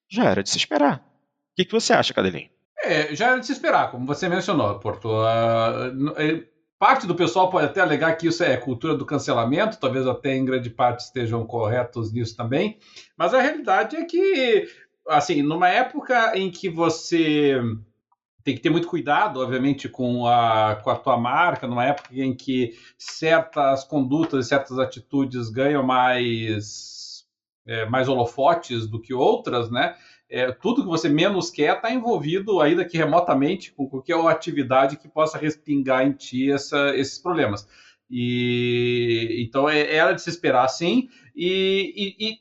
já 0.10 0.26
era 0.26 0.44
de 0.44 0.50
se 0.50 0.58
esperar. 0.58 0.98
O 0.98 1.56
que, 1.56 1.66
que 1.66 1.72
você 1.72 1.94
acha, 1.94 2.14
Cadelinho? 2.14 2.50
É, 2.82 3.14
já 3.16 3.28
era 3.28 3.40
de 3.40 3.46
se 3.46 3.52
esperar, 3.52 3.92
como 3.92 4.06
você 4.06 4.30
mencionou, 4.30 4.80
Porto. 4.80 5.10
Uh, 5.10 6.48
Parte 6.80 7.06
do 7.06 7.14
pessoal 7.14 7.50
pode 7.50 7.66
até 7.66 7.82
alegar 7.82 8.16
que 8.16 8.28
isso 8.28 8.42
é 8.42 8.56
cultura 8.56 8.96
do 8.96 9.06
cancelamento, 9.06 9.78
talvez 9.78 10.08
até 10.08 10.34
em 10.34 10.46
grande 10.46 10.70
parte 10.70 11.02
estejam 11.02 11.46
corretos 11.46 12.14
nisso 12.14 12.38
também, 12.38 12.80
mas 13.18 13.34
a 13.34 13.42
realidade 13.42 13.98
é 13.98 14.06
que, 14.06 14.66
assim, 15.10 15.42
numa 15.42 15.68
época 15.68 16.38
em 16.38 16.50
que 16.50 16.70
você 16.70 17.62
tem 18.44 18.56
que 18.56 18.62
ter 18.62 18.70
muito 18.70 18.88
cuidado, 18.88 19.42
obviamente, 19.42 19.90
com 19.90 20.26
a, 20.26 20.80
com 20.84 20.90
a 20.90 20.96
tua 20.96 21.18
marca, 21.18 21.68
numa 21.68 21.86
época 21.86 22.10
em 22.14 22.36
que 22.36 22.74
certas 22.98 23.84
condutas, 23.84 24.48
certas 24.48 24.80
atitudes 24.80 25.50
ganham 25.50 25.84
mais, 25.84 27.26
é, 27.66 27.86
mais 27.86 28.08
holofotes 28.08 28.88
do 28.88 29.02
que 29.02 29.14
outras, 29.14 29.70
né? 29.70 29.96
é, 30.30 30.52
tudo 30.52 30.84
que 30.84 30.88
você 30.88 31.10
menos 31.10 31.50
quer 31.50 31.76
está 31.76 31.92
envolvido, 31.92 32.62
ainda 32.62 32.86
que 32.86 32.98
remotamente, 32.98 33.72
com 33.72 33.90
qualquer 33.90 34.16
atividade 34.28 34.98
que 34.98 35.08
possa 35.08 35.38
respingar 35.38 36.06
em 36.06 36.12
ti 36.14 36.52
essa, 36.52 36.96
esses 36.96 37.18
problemas. 37.18 37.68
E 38.10 39.44
então 39.46 39.68
é, 39.68 39.96
era 39.96 40.14
de 40.14 40.22
se 40.22 40.30
esperar 40.30 40.68
sim. 40.68 41.10
E, 41.36 41.94
e, 41.96 42.30
e, 42.30 42.40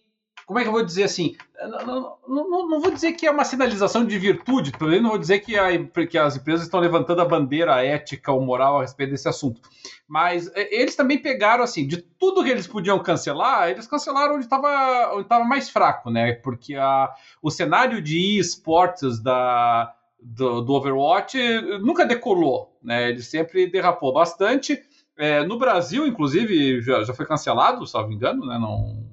como 0.48 0.58
é 0.58 0.62
que 0.62 0.68
eu 0.68 0.72
vou 0.72 0.82
dizer 0.82 1.02
assim? 1.02 1.36
Não, 1.60 2.16
não, 2.26 2.48
não, 2.48 2.68
não, 2.68 2.80
vou 2.80 2.90
dizer 2.90 3.12
que 3.12 3.26
é 3.26 3.30
uma 3.30 3.44
sinalização 3.44 4.02
de 4.02 4.18
virtude, 4.18 4.72
também 4.72 4.98
não 4.98 5.10
vou 5.10 5.18
dizer 5.18 5.40
que, 5.40 5.58
a, 5.58 5.68
que 6.06 6.16
as 6.16 6.36
empresas 6.36 6.64
estão 6.64 6.80
levantando 6.80 7.20
a 7.20 7.26
bandeira 7.26 7.84
ética 7.84 8.32
ou 8.32 8.40
moral 8.40 8.78
a 8.78 8.80
respeito 8.80 9.10
desse 9.10 9.28
assunto. 9.28 9.60
Mas 10.08 10.50
é, 10.54 10.74
eles 10.74 10.96
também 10.96 11.18
pegaram, 11.18 11.62
assim, 11.62 11.86
de 11.86 11.98
tudo 11.98 12.42
que 12.42 12.48
eles 12.48 12.66
podiam 12.66 12.98
cancelar, 12.98 13.68
eles 13.68 13.86
cancelaram 13.86 14.36
onde 14.36 14.44
estava 14.44 15.44
mais 15.44 15.68
fraco, 15.68 16.08
né? 16.08 16.32
Porque 16.32 16.76
a, 16.76 17.12
o 17.42 17.50
cenário 17.50 18.00
de 18.00 18.38
esportes 18.38 19.22
da, 19.22 19.94
do, 20.18 20.62
do, 20.62 20.72
Overwatch 20.72 21.36
nunca 21.82 22.06
decolou, 22.06 22.74
né? 22.82 23.10
Ele 23.10 23.20
sempre 23.20 23.70
derrapou 23.70 24.14
bastante. 24.14 24.82
É, 25.14 25.44
no 25.44 25.58
Brasil, 25.58 26.06
inclusive, 26.06 26.80
já, 26.80 27.04
já 27.04 27.12
foi 27.12 27.26
cancelado, 27.26 27.84
me 28.08 28.14
engano, 28.14 28.46
né? 28.46 28.58
Não, 28.58 29.07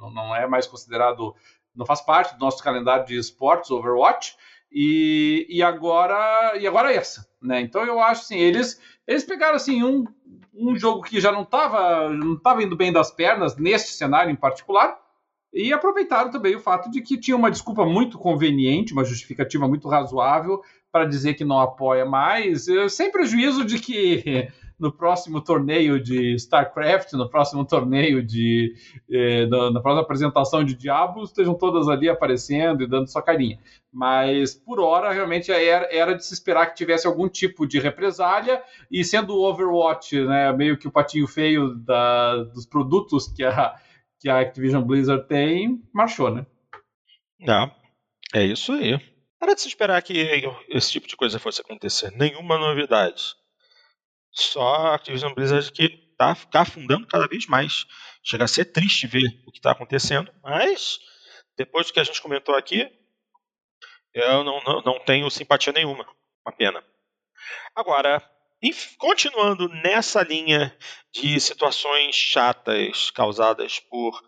não, 0.00 0.10
não 0.10 0.34
é 0.34 0.46
mais 0.46 0.66
considerado, 0.66 1.34
não 1.74 1.84
faz 1.84 2.00
parte 2.00 2.34
do 2.34 2.40
nosso 2.40 2.62
calendário 2.62 3.06
de 3.06 3.16
esportes 3.16 3.70
Overwatch. 3.70 4.36
E, 4.72 5.46
e 5.50 5.62
agora 5.64 6.56
e 6.56 6.64
agora 6.64 6.92
é 6.92 6.96
essa, 6.96 7.26
né? 7.42 7.60
Então 7.60 7.84
eu 7.84 7.98
acho 7.98 8.22
assim, 8.22 8.38
eles 8.38 8.80
eles 9.04 9.24
pegaram 9.24 9.56
assim 9.56 9.82
um, 9.82 10.04
um 10.54 10.76
jogo 10.76 11.02
que 11.02 11.20
já 11.20 11.32
não 11.32 11.42
estava 11.42 12.08
não 12.08 12.38
tava 12.38 12.62
indo 12.62 12.76
bem 12.76 12.92
das 12.92 13.10
pernas 13.10 13.56
neste 13.56 13.90
cenário 13.92 14.30
em 14.30 14.36
particular 14.36 14.96
e 15.52 15.72
aproveitaram 15.72 16.30
também 16.30 16.54
o 16.54 16.60
fato 16.60 16.88
de 16.88 17.02
que 17.02 17.18
tinha 17.18 17.36
uma 17.36 17.50
desculpa 17.50 17.84
muito 17.84 18.16
conveniente, 18.16 18.92
uma 18.92 19.04
justificativa 19.04 19.66
muito 19.66 19.88
razoável 19.88 20.62
para 20.92 21.04
dizer 21.04 21.34
que 21.34 21.44
não 21.44 21.58
apoia 21.58 22.04
mais, 22.04 22.66
sem 22.90 23.10
prejuízo 23.10 23.64
de 23.64 23.78
que 23.80 24.48
no 24.80 24.90
próximo 24.90 25.40
torneio 25.42 26.02
de 26.02 26.34
StarCraft, 26.36 27.12
no 27.12 27.28
próximo 27.28 27.64
torneio 27.64 28.22
de. 28.22 28.74
Eh, 29.10 29.46
na, 29.46 29.70
na, 29.70 29.80
próxima 29.80 30.02
apresentação 30.02 30.64
de 30.64 30.74
Diablos, 30.74 31.28
estejam 31.28 31.54
todas 31.54 31.86
ali 31.88 32.08
aparecendo 32.08 32.82
e 32.82 32.86
dando 32.86 33.06
sua 33.06 33.22
carinha. 33.22 33.58
Mas, 33.92 34.54
por 34.54 34.80
hora, 34.80 35.12
realmente 35.12 35.52
era, 35.52 35.86
era 35.94 36.14
de 36.14 36.24
se 36.24 36.32
esperar 36.32 36.66
que 36.66 36.76
tivesse 36.76 37.06
algum 37.06 37.28
tipo 37.28 37.66
de 37.66 37.78
represália, 37.78 38.62
e 38.90 39.04
sendo 39.04 39.34
o 39.36 39.42
Overwatch 39.42 40.24
né, 40.24 40.50
meio 40.52 40.78
que 40.78 40.88
o 40.88 40.92
patinho 40.92 41.26
feio 41.26 41.74
da, 41.74 42.36
dos 42.44 42.64
produtos 42.64 43.28
que 43.28 43.44
a, 43.44 43.76
que 44.18 44.28
a 44.28 44.40
Activision 44.40 44.82
Blizzard 44.82 45.26
tem, 45.28 45.82
marchou, 45.92 46.30
né? 46.30 46.46
Não, 47.38 47.70
é 48.34 48.44
isso 48.44 48.72
aí. 48.72 48.98
Era 49.42 49.54
de 49.54 49.60
se 49.60 49.68
esperar 49.68 50.00
que 50.02 50.42
esse 50.68 50.92
tipo 50.92 51.06
de 51.06 51.16
coisa 51.16 51.38
fosse 51.38 51.60
acontecer. 51.60 52.12
Nenhuma 52.12 52.58
novidade. 52.58 53.34
Só 54.32 54.74
a 54.74 54.94
Activision 54.94 55.34
Blizzard 55.34 55.70
que 55.72 55.88
tá, 56.16 56.34
tá 56.34 56.60
afundando 56.62 57.06
cada 57.06 57.26
vez 57.26 57.46
mais. 57.46 57.86
Chega 58.22 58.44
a 58.44 58.48
ser 58.48 58.66
triste 58.66 59.06
ver 59.06 59.26
o 59.46 59.50
que 59.50 59.58
está 59.58 59.72
acontecendo, 59.72 60.32
mas 60.42 60.98
depois 61.56 61.86
do 61.86 61.92
que 61.92 62.00
a 62.00 62.04
gente 62.04 62.20
comentou 62.20 62.54
aqui, 62.54 62.90
eu 64.14 64.44
não, 64.44 64.60
não, 64.62 64.82
não 64.82 65.00
tenho 65.00 65.30
simpatia 65.30 65.72
nenhuma. 65.72 66.06
Uma 66.44 66.54
pena. 66.54 66.84
Agora, 67.74 68.22
continuando 68.98 69.68
nessa 69.68 70.22
linha 70.22 70.76
de 71.12 71.40
situações 71.40 72.14
chatas 72.14 73.10
causadas 73.10 73.78
por 73.78 74.20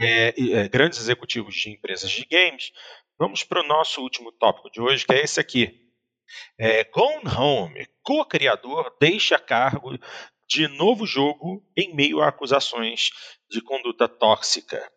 é, 0.00 0.28
é, 0.28 0.68
grandes 0.68 0.98
executivos 0.98 1.54
de 1.54 1.70
empresas 1.70 2.10
de 2.10 2.24
games, 2.24 2.72
vamos 3.18 3.42
para 3.42 3.60
o 3.60 3.66
nosso 3.66 4.00
último 4.00 4.30
tópico 4.32 4.70
de 4.70 4.80
hoje, 4.80 5.04
que 5.04 5.12
é 5.12 5.22
esse 5.22 5.40
aqui. 5.40 5.89
É, 6.58 6.84
Gone 6.84 7.28
Home, 7.36 7.86
co-criador, 8.02 8.96
deixa 9.00 9.38
cargo 9.38 9.98
de 10.48 10.66
novo 10.66 11.06
jogo 11.06 11.64
em 11.76 11.94
meio 11.94 12.20
a 12.20 12.28
acusações 12.28 13.10
de 13.48 13.60
conduta 13.60 14.08
tóxica. 14.08 14.90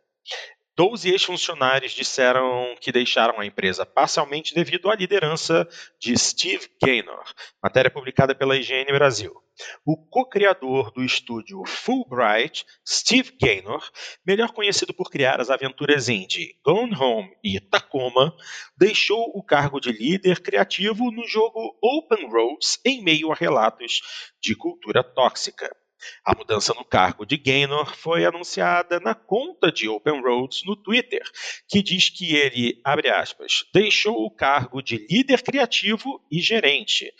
Doze 0.75 1.11
ex-funcionários 1.11 1.91
disseram 1.91 2.75
que 2.81 2.91
deixaram 2.91 3.39
a 3.39 3.45
empresa 3.45 3.85
parcialmente 3.85 4.55
devido 4.55 4.89
à 4.89 4.95
liderança 4.95 5.67
de 5.99 6.17
Steve 6.17 6.67
Gaynor, 6.81 7.23
matéria 7.61 7.91
publicada 7.91 8.33
pela 8.33 8.55
IGN 8.55 8.91
Brasil. 8.91 9.42
O 9.85 9.95
co-criador 9.97 10.91
do 10.91 11.03
estúdio 11.03 11.63
Fulbright, 11.65 12.65
Steve 12.87 13.31
Gaynor, 13.39 13.87
melhor 14.25 14.51
conhecido 14.51 14.93
por 14.93 15.11
criar 15.11 15.39
as 15.39 15.49
aventuras 15.49 16.09
indie 16.09 16.57
Gone 16.63 16.95
Home 16.95 17.35
e 17.43 17.59
Tacoma, 17.59 18.35
deixou 18.77 19.31
o 19.35 19.43
cargo 19.43 19.79
de 19.79 19.91
líder 19.91 20.41
criativo 20.41 21.11
no 21.11 21.27
jogo 21.27 21.77
Open 21.81 22.29
Roads 22.29 22.79
em 22.83 23.03
meio 23.03 23.31
a 23.31 23.35
relatos 23.35 24.01
de 24.41 24.55
cultura 24.55 25.03
tóxica. 25.03 25.69
A 26.25 26.35
mudança 26.35 26.73
no 26.73 26.83
cargo 26.83 27.25
de 27.25 27.37
Gaynor 27.37 27.95
foi 27.95 28.25
anunciada 28.25 28.99
na 28.99 29.15
conta 29.15 29.71
de 29.71 29.87
Open 29.87 30.21
Roads 30.21 30.63
no 30.65 30.75
Twitter, 30.75 31.23
que 31.69 31.81
diz 31.81 32.09
que 32.09 32.35
ele, 32.35 32.81
abre 32.83 33.09
aspas, 33.09 33.65
deixou 33.73 34.25
o 34.25 34.31
cargo 34.31 34.81
de 34.81 34.97
líder 35.09 35.41
criativo 35.41 36.21
e 36.29 36.41
gerente 36.41 37.13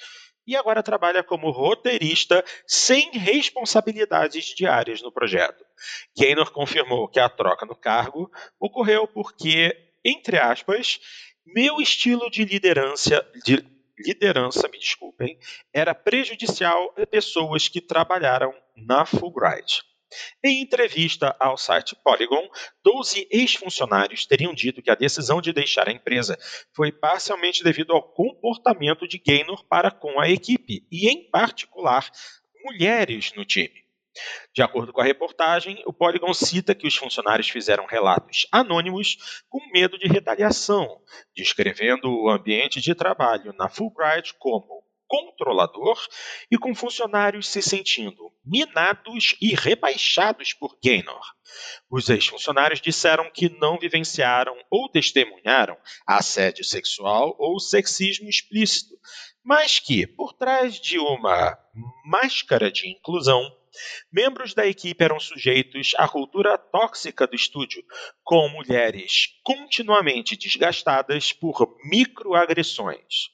e 0.46 0.56
agora 0.56 0.84
trabalha 0.84 1.24
como 1.24 1.52
roteirista 1.52 2.44
sem 2.68 3.12
responsabilidades 3.12 4.46
diárias 4.56 5.02
no 5.02 5.12
projeto. 5.12 5.66
Gaynor 6.18 6.52
confirmou 6.52 7.08
que 7.08 7.20
a 7.20 7.30
troca 7.30 7.66
no 7.66 7.76
cargo 7.76 8.32
ocorreu 8.60 9.08
porque, 9.08 9.76
entre 10.04 10.38
aspas, 10.38 11.00
meu 11.46 11.82
estilo 11.82 12.30
de 12.30 12.46
liderança, 12.46 13.26
de 13.46 13.64
liderança, 13.98 14.68
me 14.68 14.80
desculpem, 14.80 15.38
era 15.72 15.94
prejudicial 15.94 16.94
a 16.98 17.06
pessoas 17.06 17.68
que 17.68 17.82
trabalharam 17.82 18.54
na 18.76 19.06
Fulbright. 19.06 19.84
Em 20.43 20.61
entrevista 20.61 21.36
ao 21.39 21.57
site 21.57 21.95
Polygon, 22.03 22.49
12 22.84 23.28
ex-funcionários 23.32 24.26
teriam 24.26 24.53
dito 24.53 24.82
que 24.82 24.91
a 24.91 24.95
decisão 24.95 25.41
de 25.41 25.53
deixar 25.53 25.88
a 25.88 25.91
empresa 25.91 26.38
foi 26.74 26.91
parcialmente 26.91 27.64
devido 27.64 27.93
ao 27.93 28.01
comportamento 28.01 29.07
de 29.07 29.18
Gaynor 29.18 29.66
para 29.66 29.91
com 29.91 30.20
a 30.20 30.30
equipe 30.30 30.86
e, 30.91 31.09
em 31.09 31.30
particular, 31.30 32.09
mulheres 32.64 33.34
no 33.36 33.45
time. 33.45 33.84
De 34.53 34.61
acordo 34.61 34.93
com 34.93 35.01
a 35.01 35.03
reportagem, 35.03 35.82
o 35.88 35.93
Polygon 35.93 36.34
cita 36.34 36.76
que 36.76 36.86
os 36.86 36.95
funcionários 36.95 37.49
fizeram 37.49 37.86
relatos 37.86 38.47
anônimos 38.51 39.43
com 39.49 39.59
medo 39.72 39.97
de 39.97 40.07
retaliação, 40.07 41.01
descrevendo 41.36 42.09
o 42.11 42.30
ambiente 42.30 42.80
de 42.80 42.93
trabalho 42.93 43.53
na 43.57 43.68
Fulbright 43.68 44.36
como 44.38 44.83
controlador 45.14 45.99
e 46.49 46.57
com 46.57 46.74
funcionários 46.74 47.47
se 47.47 47.61
sentindo 47.61 48.34
minados 48.43 49.36
e 49.39 49.53
rebaixados 49.53 50.53
por 50.53 50.76
Gaynor. 50.84 51.22
Os 51.88 52.09
ex-funcionários 52.09 52.82
disseram 52.82 53.30
que 53.30 53.47
não 53.47 53.78
vivenciaram 53.78 54.57
ou 54.72 54.89
testemunharam 54.89 55.78
assédio 56.07 56.64
sexual 56.64 57.36
ou 57.38 57.59
sexismo 57.59 58.28
explícito, 58.28 58.95
mas 59.43 59.78
que, 59.78 60.07
por 60.07 60.34
trás 60.34 60.80
de 60.80 60.97
uma 60.97 61.59
máscara 62.03 62.72
de 62.72 62.89
inclusão, 62.89 63.43
Membros 64.11 64.53
da 64.53 64.68
equipe 64.68 65.03
eram 65.03 65.20
sujeitos 65.20 65.93
à 65.97 66.07
cultura 66.07 66.59
tóxica 66.59 67.26
do 67.26 67.36
estúdio, 67.36 67.84
com 68.24 68.47
mulheres 68.47 69.30
continuamente 69.41 70.38
desgastadas 70.38 71.34
por 71.34 71.76
microagressões. 71.84 73.34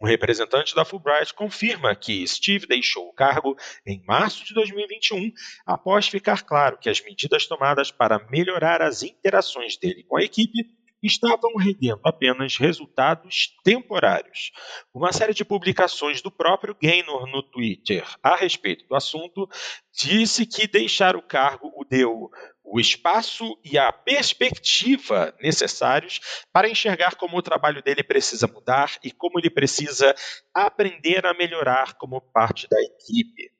Um 0.00 0.06
representante 0.06 0.74
da 0.74 0.84
Fulbright 0.84 1.34
confirma 1.34 1.94
que 1.94 2.26
Steve 2.26 2.66
deixou 2.66 3.08
o 3.08 3.12
cargo 3.12 3.56
em 3.86 4.02
março 4.06 4.44
de 4.44 4.54
2021, 4.54 5.32
após 5.66 6.08
ficar 6.08 6.42
claro 6.42 6.78
que 6.78 6.88
as 6.88 7.00
medidas 7.00 7.46
tomadas 7.46 7.90
para 7.90 8.18
melhorar 8.30 8.82
as 8.82 9.02
interações 9.02 9.76
dele 9.76 10.04
com 10.04 10.16
a 10.16 10.22
equipe 10.22 10.77
estavam 11.02 11.56
rendendo 11.56 12.00
apenas 12.04 12.56
resultados 12.56 13.56
temporários. 13.62 14.50
Uma 14.92 15.12
série 15.12 15.34
de 15.34 15.44
publicações 15.44 16.20
do 16.20 16.30
próprio 16.30 16.76
Gaynor 16.80 17.26
no 17.26 17.42
Twitter 17.42 18.04
a 18.22 18.36
respeito 18.36 18.86
do 18.86 18.94
assunto 18.94 19.48
disse 19.92 20.46
que 20.46 20.66
deixar 20.66 21.16
o 21.16 21.22
cargo 21.22 21.72
o 21.76 21.84
deu 21.84 22.30
o 22.70 22.78
espaço 22.78 23.58
e 23.64 23.78
a 23.78 23.90
perspectiva 23.90 25.34
necessários 25.40 26.20
para 26.52 26.68
enxergar 26.68 27.14
como 27.16 27.38
o 27.38 27.42
trabalho 27.42 27.82
dele 27.82 28.02
precisa 28.02 28.46
mudar 28.46 28.98
e 29.02 29.10
como 29.10 29.38
ele 29.38 29.50
precisa 29.50 30.14
aprender 30.54 31.24
a 31.24 31.32
melhorar 31.32 31.94
como 31.94 32.20
parte 32.20 32.68
da 32.68 32.78
equipe. 32.80 33.50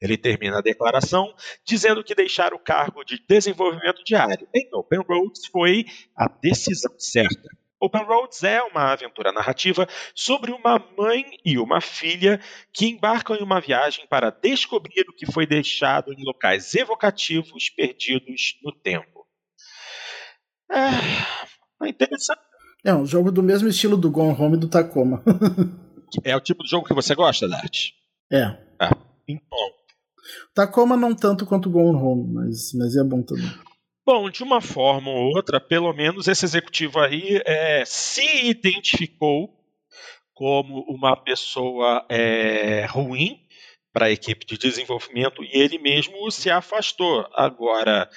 Ele 0.00 0.16
termina 0.16 0.58
a 0.58 0.62
declaração 0.62 1.34
dizendo 1.64 2.02
que 2.02 2.14
deixar 2.14 2.54
o 2.54 2.58
cargo 2.58 3.04
de 3.04 3.22
desenvolvimento 3.28 4.02
diário 4.04 4.48
em 4.54 4.68
Open 4.74 5.00
Roads 5.08 5.46
foi 5.46 5.84
a 6.16 6.28
decisão 6.28 6.94
certa. 6.98 7.48
Open 7.78 8.04
Roads 8.04 8.42
é 8.42 8.62
uma 8.62 8.92
aventura 8.92 9.30
narrativa 9.32 9.86
sobre 10.14 10.50
uma 10.50 10.82
mãe 10.96 11.24
e 11.44 11.58
uma 11.58 11.80
filha 11.80 12.40
que 12.72 12.86
embarcam 12.86 13.36
em 13.36 13.42
uma 13.42 13.60
viagem 13.60 14.06
para 14.08 14.30
descobrir 14.30 15.04
o 15.08 15.12
que 15.12 15.30
foi 15.30 15.46
deixado 15.46 16.12
em 16.12 16.24
locais 16.24 16.74
evocativos 16.74 17.68
perdidos 17.70 18.58
no 18.62 18.72
tempo. 18.72 19.26
É, 20.70 21.84
é 21.84 21.88
interessante. 21.88 22.40
É 22.84 22.94
um 22.94 23.04
jogo 23.04 23.30
do 23.30 23.42
mesmo 23.42 23.68
estilo 23.68 23.96
do 23.96 24.10
Gone 24.10 24.34
Home 24.40 24.56
e 24.56 24.60
do 24.60 24.68
Tacoma. 24.68 25.22
é 26.24 26.34
o 26.34 26.40
tipo 26.40 26.62
de 26.62 26.70
jogo 26.70 26.86
que 26.86 26.94
você 26.94 27.14
gosta, 27.14 27.48
Dart? 27.48 27.90
É. 28.32 28.56
Ah, 28.78 28.96
então. 29.28 29.58
Tacoma 30.54 30.96
não 30.96 31.14
tanto 31.14 31.46
quanto 31.46 31.70
Gone 31.70 31.96
Home, 31.96 32.34
mas, 32.34 32.72
mas 32.74 32.96
é 32.96 33.04
bom 33.04 33.22
também. 33.22 33.50
Bom, 34.04 34.30
de 34.30 34.42
uma 34.42 34.60
forma 34.60 35.10
ou 35.10 35.34
outra, 35.34 35.60
pelo 35.60 35.92
menos 35.92 36.28
esse 36.28 36.44
executivo 36.44 37.00
aí 37.00 37.42
é, 37.44 37.84
se 37.84 38.46
identificou 38.46 39.52
como 40.32 40.84
uma 40.88 41.16
pessoa 41.16 42.06
é, 42.08 42.84
ruim 42.86 43.40
para 43.92 44.06
a 44.06 44.10
equipe 44.10 44.44
de 44.44 44.58
desenvolvimento 44.58 45.42
e 45.42 45.50
ele 45.52 45.78
mesmo 45.78 46.30
se 46.30 46.50
afastou. 46.50 47.26
Agora, 47.32 48.08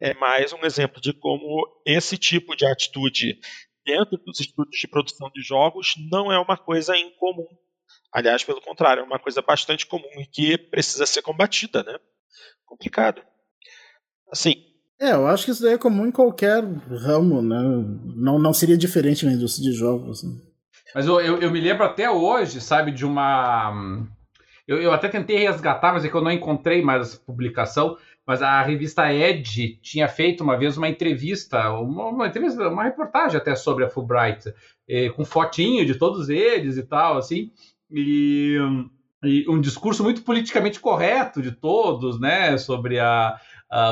é 0.00 0.14
mais 0.14 0.52
um 0.52 0.64
exemplo 0.64 1.00
de 1.00 1.12
como 1.12 1.66
esse 1.86 2.18
tipo 2.18 2.54
de 2.54 2.66
atitude 2.66 3.38
dentro 3.84 4.18
dos 4.18 4.38
estúdios 4.40 4.78
de 4.78 4.88
produção 4.88 5.30
de 5.34 5.42
jogos 5.42 5.94
não 6.10 6.30
é 6.30 6.38
uma 6.38 6.56
coisa 6.56 6.96
incomum. 6.96 7.48
Aliás, 8.12 8.44
pelo 8.44 8.60
contrário, 8.60 9.00
é 9.00 9.04
uma 9.04 9.18
coisa 9.18 9.40
bastante 9.40 9.86
comum 9.86 10.20
e 10.20 10.26
que 10.26 10.58
precisa 10.58 11.06
ser 11.06 11.22
combatida, 11.22 11.82
né? 11.82 11.98
Complicado. 12.66 13.22
Assim, 14.30 14.54
é, 15.00 15.12
eu 15.12 15.26
acho 15.26 15.46
que 15.46 15.50
isso 15.50 15.62
daí 15.62 15.74
é 15.74 15.78
comum 15.78 16.06
em 16.06 16.12
qualquer 16.12 16.62
ramo, 16.62 17.42
né? 17.42 17.58
Não, 18.14 18.38
não 18.38 18.52
seria 18.52 18.76
diferente 18.76 19.26
na 19.26 19.32
indústria 19.32 19.70
de 19.70 19.76
jogos. 19.76 20.22
Né? 20.22 20.38
Mas 20.94 21.06
eu, 21.06 21.20
eu, 21.20 21.38
eu, 21.38 21.50
me 21.50 21.60
lembro 21.60 21.84
até 21.84 22.10
hoje, 22.10 22.60
sabe, 22.60 22.92
de 22.92 23.04
uma. 23.04 24.06
Eu, 24.68 24.80
eu 24.80 24.92
até 24.92 25.08
tentei 25.08 25.38
resgatar, 25.38 25.92
mas 25.92 26.04
é 26.04 26.08
que 26.08 26.14
eu 26.14 26.22
não 26.22 26.30
encontrei 26.30 26.82
mais 26.82 27.08
essa 27.08 27.18
publicação. 27.18 27.96
Mas 28.24 28.40
a 28.40 28.62
revista 28.62 29.12
Edge 29.12 29.80
tinha 29.82 30.06
feito 30.06 30.44
uma 30.44 30.56
vez 30.56 30.76
uma 30.76 30.88
entrevista, 30.88 31.70
uma, 31.72 32.08
uma 32.08 32.28
entrevista, 32.28 32.68
uma 32.68 32.84
reportagem 32.84 33.36
até 33.36 33.56
sobre 33.56 33.84
a 33.84 33.90
Fulbright, 33.90 34.54
eh, 34.88 35.10
com 35.10 35.24
fotinho 35.24 35.84
de 35.84 35.96
todos 35.96 36.28
eles 36.28 36.76
e 36.76 36.84
tal, 36.84 37.16
assim. 37.18 37.50
E, 37.92 38.56
e 39.22 39.48
um 39.48 39.60
discurso 39.60 40.02
muito 40.02 40.22
politicamente 40.22 40.80
correto 40.80 41.42
de 41.42 41.52
todos, 41.52 42.18
né? 42.18 42.56
Sobre 42.58 42.98
a 42.98 43.38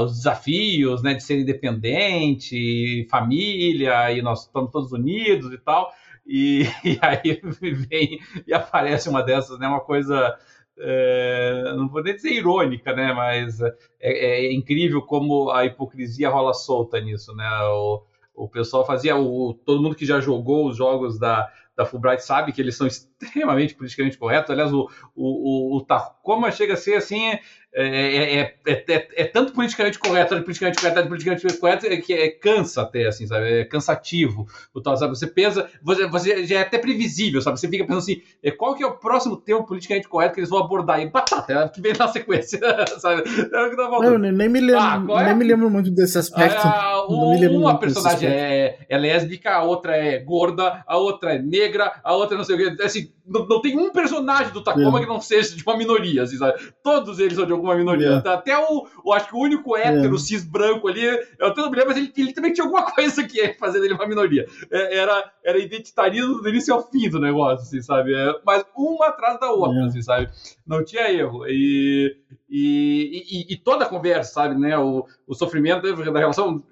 os 0.03 0.19
desafios 0.19 1.03
né, 1.03 1.15
de 1.15 1.23
ser 1.23 1.41
independente, 1.41 3.07
família, 3.11 4.13
e 4.13 4.21
nós 4.21 4.43
estamos 4.43 4.71
todos 4.71 4.93
unidos 4.93 5.51
e 5.55 5.57
tal. 5.59 5.91
E, 6.27 6.65
e 6.85 6.99
aí 7.01 7.41
vem 7.89 8.21
e 8.47 8.53
aparece 8.53 9.09
uma 9.09 9.23
dessas, 9.23 9.59
né, 9.59 9.67
uma 9.67 9.81
coisa 9.81 10.37
é, 10.83 11.75
não 11.77 11.89
vou 11.89 12.03
nem 12.03 12.15
dizer 12.15 12.33
irônica, 12.33 12.95
né? 12.95 13.13
Mas 13.13 13.61
é, 13.61 13.75
é, 14.01 14.53
incrível 14.53 15.03
como 15.03 15.51
a 15.51 15.65
hipocrisia 15.67 16.31
rola 16.31 16.55
solta 16.55 17.01
nisso, 17.01 17.35
né? 17.35 17.49
O, 17.65 18.03
o 18.35 18.49
pessoal 18.49 18.87
fazia, 18.87 19.17
o, 19.17 19.53
todo 19.53 19.83
mundo 19.83 19.95
que 19.95 20.07
já 20.07 20.21
jogou 20.21 20.69
os 20.69 20.77
jogos 20.77 21.19
da, 21.19 21.51
da 21.77 21.85
Fulbright 21.85 22.25
sabe 22.25 22.53
que 22.53 22.61
eles 22.61 22.77
são 22.77 22.87
extremamente 23.23 23.75
politicamente 23.75 24.19
corretos. 24.19 24.51
Aliás, 24.51 24.73
o, 24.73 24.89
o, 25.15 25.77
o, 25.77 25.85
Tacoma 25.85 26.51
chega 26.51 26.75
a 26.75 26.77
ser 26.77 26.95
assim, 26.95 27.39
é, 27.73 28.41
é, 28.41 28.55
é, 28.67 29.09
é, 29.17 29.25
tanto 29.27 29.53
politicamente 29.53 29.99
correto, 29.99 30.41
politicamente 30.43 30.81
correto, 30.81 31.09
politicamente 31.09 31.59
correto, 31.59 32.03
que 32.03 32.13
é, 32.13 32.31
cansa 32.31 32.83
até, 32.83 33.07
assim, 33.07 33.27
sabe? 33.27 33.61
É 33.61 33.65
cansativo. 33.65 34.47
O 34.75 34.81
tal, 34.81 34.97
sabe? 34.97 35.17
Você 35.17 35.27
pensa, 35.27 35.69
você, 35.83 36.07
você 36.07 36.45
já 36.45 36.59
é 36.59 36.63
até 36.63 36.79
previsível, 36.79 37.41
sabe? 37.41 37.61
Você 37.61 37.69
fica 37.69 37.85
pensando 37.85 37.99
assim, 37.99 38.23
qual 38.59 38.75
que 38.75 38.83
é 38.83 38.87
o 38.87 38.97
próximo 38.97 39.37
tema 39.37 39.65
politicamente 39.65 40.09
correto 40.09 40.35
que 40.35 40.41
eles 40.41 40.51
vão 40.51 40.59
abordar? 40.59 41.01
E 41.01 41.09
batata, 41.09 41.53
é 41.53 41.69
que 41.69 41.81
vem 41.81 41.93
na 41.97 42.09
sequência, 42.09 42.59
sabe? 42.99 43.23
É 43.23 43.67
o 43.67 43.71
que 43.71 43.77
tá 43.77 43.89
Não, 43.89 44.19
nem 44.19 44.49
me 44.49 44.61
lembro, 44.61 45.15
ah, 45.15 45.25
nem 45.25 45.37
me 45.37 45.45
lembro 45.45 45.71
muito 45.71 45.91
desse 45.93 46.19
aspecto. 46.19 46.67
Ah, 46.67 47.07
uma 47.09 47.79
personagem 47.79 48.29
é, 48.29 48.79
é 48.89 48.99
lésbica, 48.99 49.55
a 49.55 49.63
outra 49.63 49.97
é 49.97 50.19
gorda, 50.19 50.83
a 50.87 50.97
outra 50.97 51.35
é 51.35 51.39
negra, 51.39 52.01
a 52.03 52.15
outra 52.15 52.37
não 52.37 52.45
sei 52.45 52.57
o 52.57 52.77
que. 52.77 52.83
Assim, 52.83 53.10
não, 53.31 53.47
não 53.47 53.61
tem 53.61 53.79
um 53.79 53.93
personagem 53.93 54.53
do 54.53 54.63
Tacoma 54.63 54.99
é. 54.99 55.03
que 55.03 55.09
não 55.09 55.21
seja 55.21 55.55
de 55.55 55.63
uma 55.63 55.77
minoria, 55.77 56.23
assim, 56.23 56.37
sabe? 56.37 56.61
Todos 56.83 57.21
eles 57.21 57.35
são 57.35 57.47
de 57.47 57.53
alguma 57.53 57.77
minoria. 57.77 58.23
É. 58.25 58.29
Até 58.29 58.59
o, 58.59 59.13
acho 59.13 59.29
que 59.29 59.37
o 59.37 59.39
único 59.39 59.77
hétero, 59.77 60.17
é. 60.17 60.19
cis 60.19 60.45
branco 60.45 60.89
ali, 60.89 61.05
eu 61.39 61.47
até 61.47 61.61
não 61.61 61.71
me 61.71 61.77
lembro, 61.77 61.91
mas 61.91 61.97
ele, 61.97 62.13
ele, 62.17 62.33
também 62.33 62.53
tinha 62.53 62.65
alguma 62.65 62.83
coisa 62.91 63.23
que 63.23 63.39
ia 63.39 63.57
fazer 63.57 63.81
dele 63.81 63.95
uma 63.95 64.07
minoria. 64.07 64.47
É, 64.71 64.99
era, 64.99 65.33
era 65.45 65.59
identitarismo 65.59 66.43
do 66.43 66.49
início 66.49 66.75
ao 66.75 66.91
fim 66.91 67.09
do 67.09 67.21
negócio, 67.21 67.65
assim, 67.67 67.81
sabe? 67.81 68.15
É, 68.15 68.35
mas 68.45 68.65
uma 68.77 69.07
atrás 69.07 69.39
da 69.39 69.51
outra, 69.51 69.81
é. 69.81 69.85
assim, 69.85 70.03
sabe? 70.03 70.29
Não 70.67 70.85
tinha 70.85 71.11
erro. 71.11 71.47
E, 71.47 72.17
e, 72.49 73.47
e, 73.49 73.55
e, 73.55 73.57
toda 73.57 73.85
a 73.85 73.89
conversa, 73.89 74.33
sabe, 74.33 74.59
né? 74.59 74.77
O, 74.77 75.07
o 75.27 75.35
sofrimento 75.35 75.83
da 75.83 76.19
relação. 76.19 76.63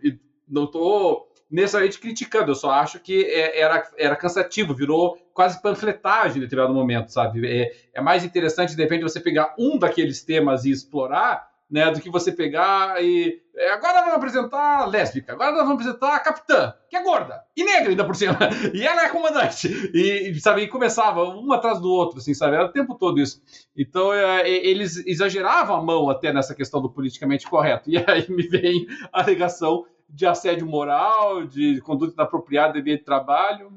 Não 0.50 0.66
tô 0.66 1.28
necessariamente 1.50 1.98
criticando, 1.98 2.50
eu 2.50 2.54
só 2.54 2.70
acho 2.70 3.00
que 3.00 3.24
é, 3.24 3.60
era, 3.60 3.90
era 3.96 4.16
cansativo, 4.16 4.74
virou 4.74 5.16
quase 5.38 5.62
panfletagem 5.62 6.38
em 6.38 6.40
determinado 6.40 6.74
momento, 6.74 7.12
sabe? 7.12 7.46
É, 7.46 7.72
é 7.94 8.00
mais 8.00 8.24
interessante, 8.24 8.74
de 8.74 8.82
repente, 8.82 9.04
você 9.04 9.20
pegar 9.20 9.54
um 9.56 9.78
daqueles 9.78 10.20
temas 10.20 10.64
e 10.64 10.72
explorar, 10.72 11.48
né, 11.70 11.88
do 11.92 12.00
que 12.00 12.10
você 12.10 12.32
pegar 12.32 13.00
e. 13.00 13.40
É, 13.54 13.70
agora 13.70 14.00
vamos 14.00 14.16
apresentar 14.16 14.84
lésbica, 14.86 15.34
agora 15.34 15.52
nós 15.52 15.60
vamos 15.60 15.74
apresentar 15.80 16.16
a 16.16 16.18
capitã, 16.18 16.74
que 16.90 16.96
é 16.96 17.02
gorda 17.04 17.40
e 17.56 17.62
negra 17.62 17.90
ainda 17.90 18.04
por 18.04 18.16
cima, 18.16 18.36
e 18.74 18.84
ela 18.84 19.04
é 19.04 19.10
comandante, 19.10 19.68
e, 19.94 20.34
sabe, 20.40 20.62
e 20.62 20.68
começava 20.68 21.22
um 21.22 21.52
atrás 21.52 21.80
do 21.80 21.88
outro, 21.88 22.18
assim, 22.18 22.34
sabe, 22.34 22.56
era 22.56 22.64
o 22.64 22.72
tempo 22.72 22.96
todo 22.96 23.20
isso. 23.20 23.40
Então, 23.76 24.12
é, 24.12 24.48
eles 24.48 24.96
exageravam 25.06 25.76
a 25.76 25.82
mão 25.82 26.10
até 26.10 26.32
nessa 26.32 26.52
questão 26.52 26.82
do 26.82 26.90
politicamente 26.90 27.46
correto, 27.48 27.88
e 27.90 27.96
aí 27.96 28.28
me 28.28 28.42
vem 28.48 28.88
a 29.12 29.22
alegação 29.22 29.86
de 30.08 30.26
assédio 30.26 30.66
moral, 30.66 31.44
de 31.44 31.80
conduta 31.82 32.14
inapropriada 32.14 32.72
de 32.72 32.80
ambiente 32.80 33.00
de 33.00 33.04
trabalho. 33.04 33.70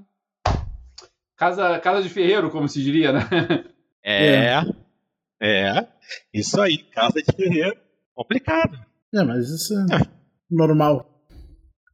Casa, 1.41 1.79
casa 1.79 2.03
de 2.03 2.09
ferreiro, 2.09 2.51
como 2.51 2.67
se 2.67 2.79
diria, 2.83 3.11
né? 3.11 3.21
É, 4.03 4.63
é, 5.41 5.87
isso 6.31 6.61
aí, 6.61 6.77
casa 6.77 7.15
de 7.15 7.35
ferreiro. 7.35 7.75
Complicado. 8.13 8.79
É, 9.11 9.23
mas 9.23 9.49
isso 9.49 9.73
é, 9.73 9.95
é. 9.95 10.07
normal. 10.47 11.23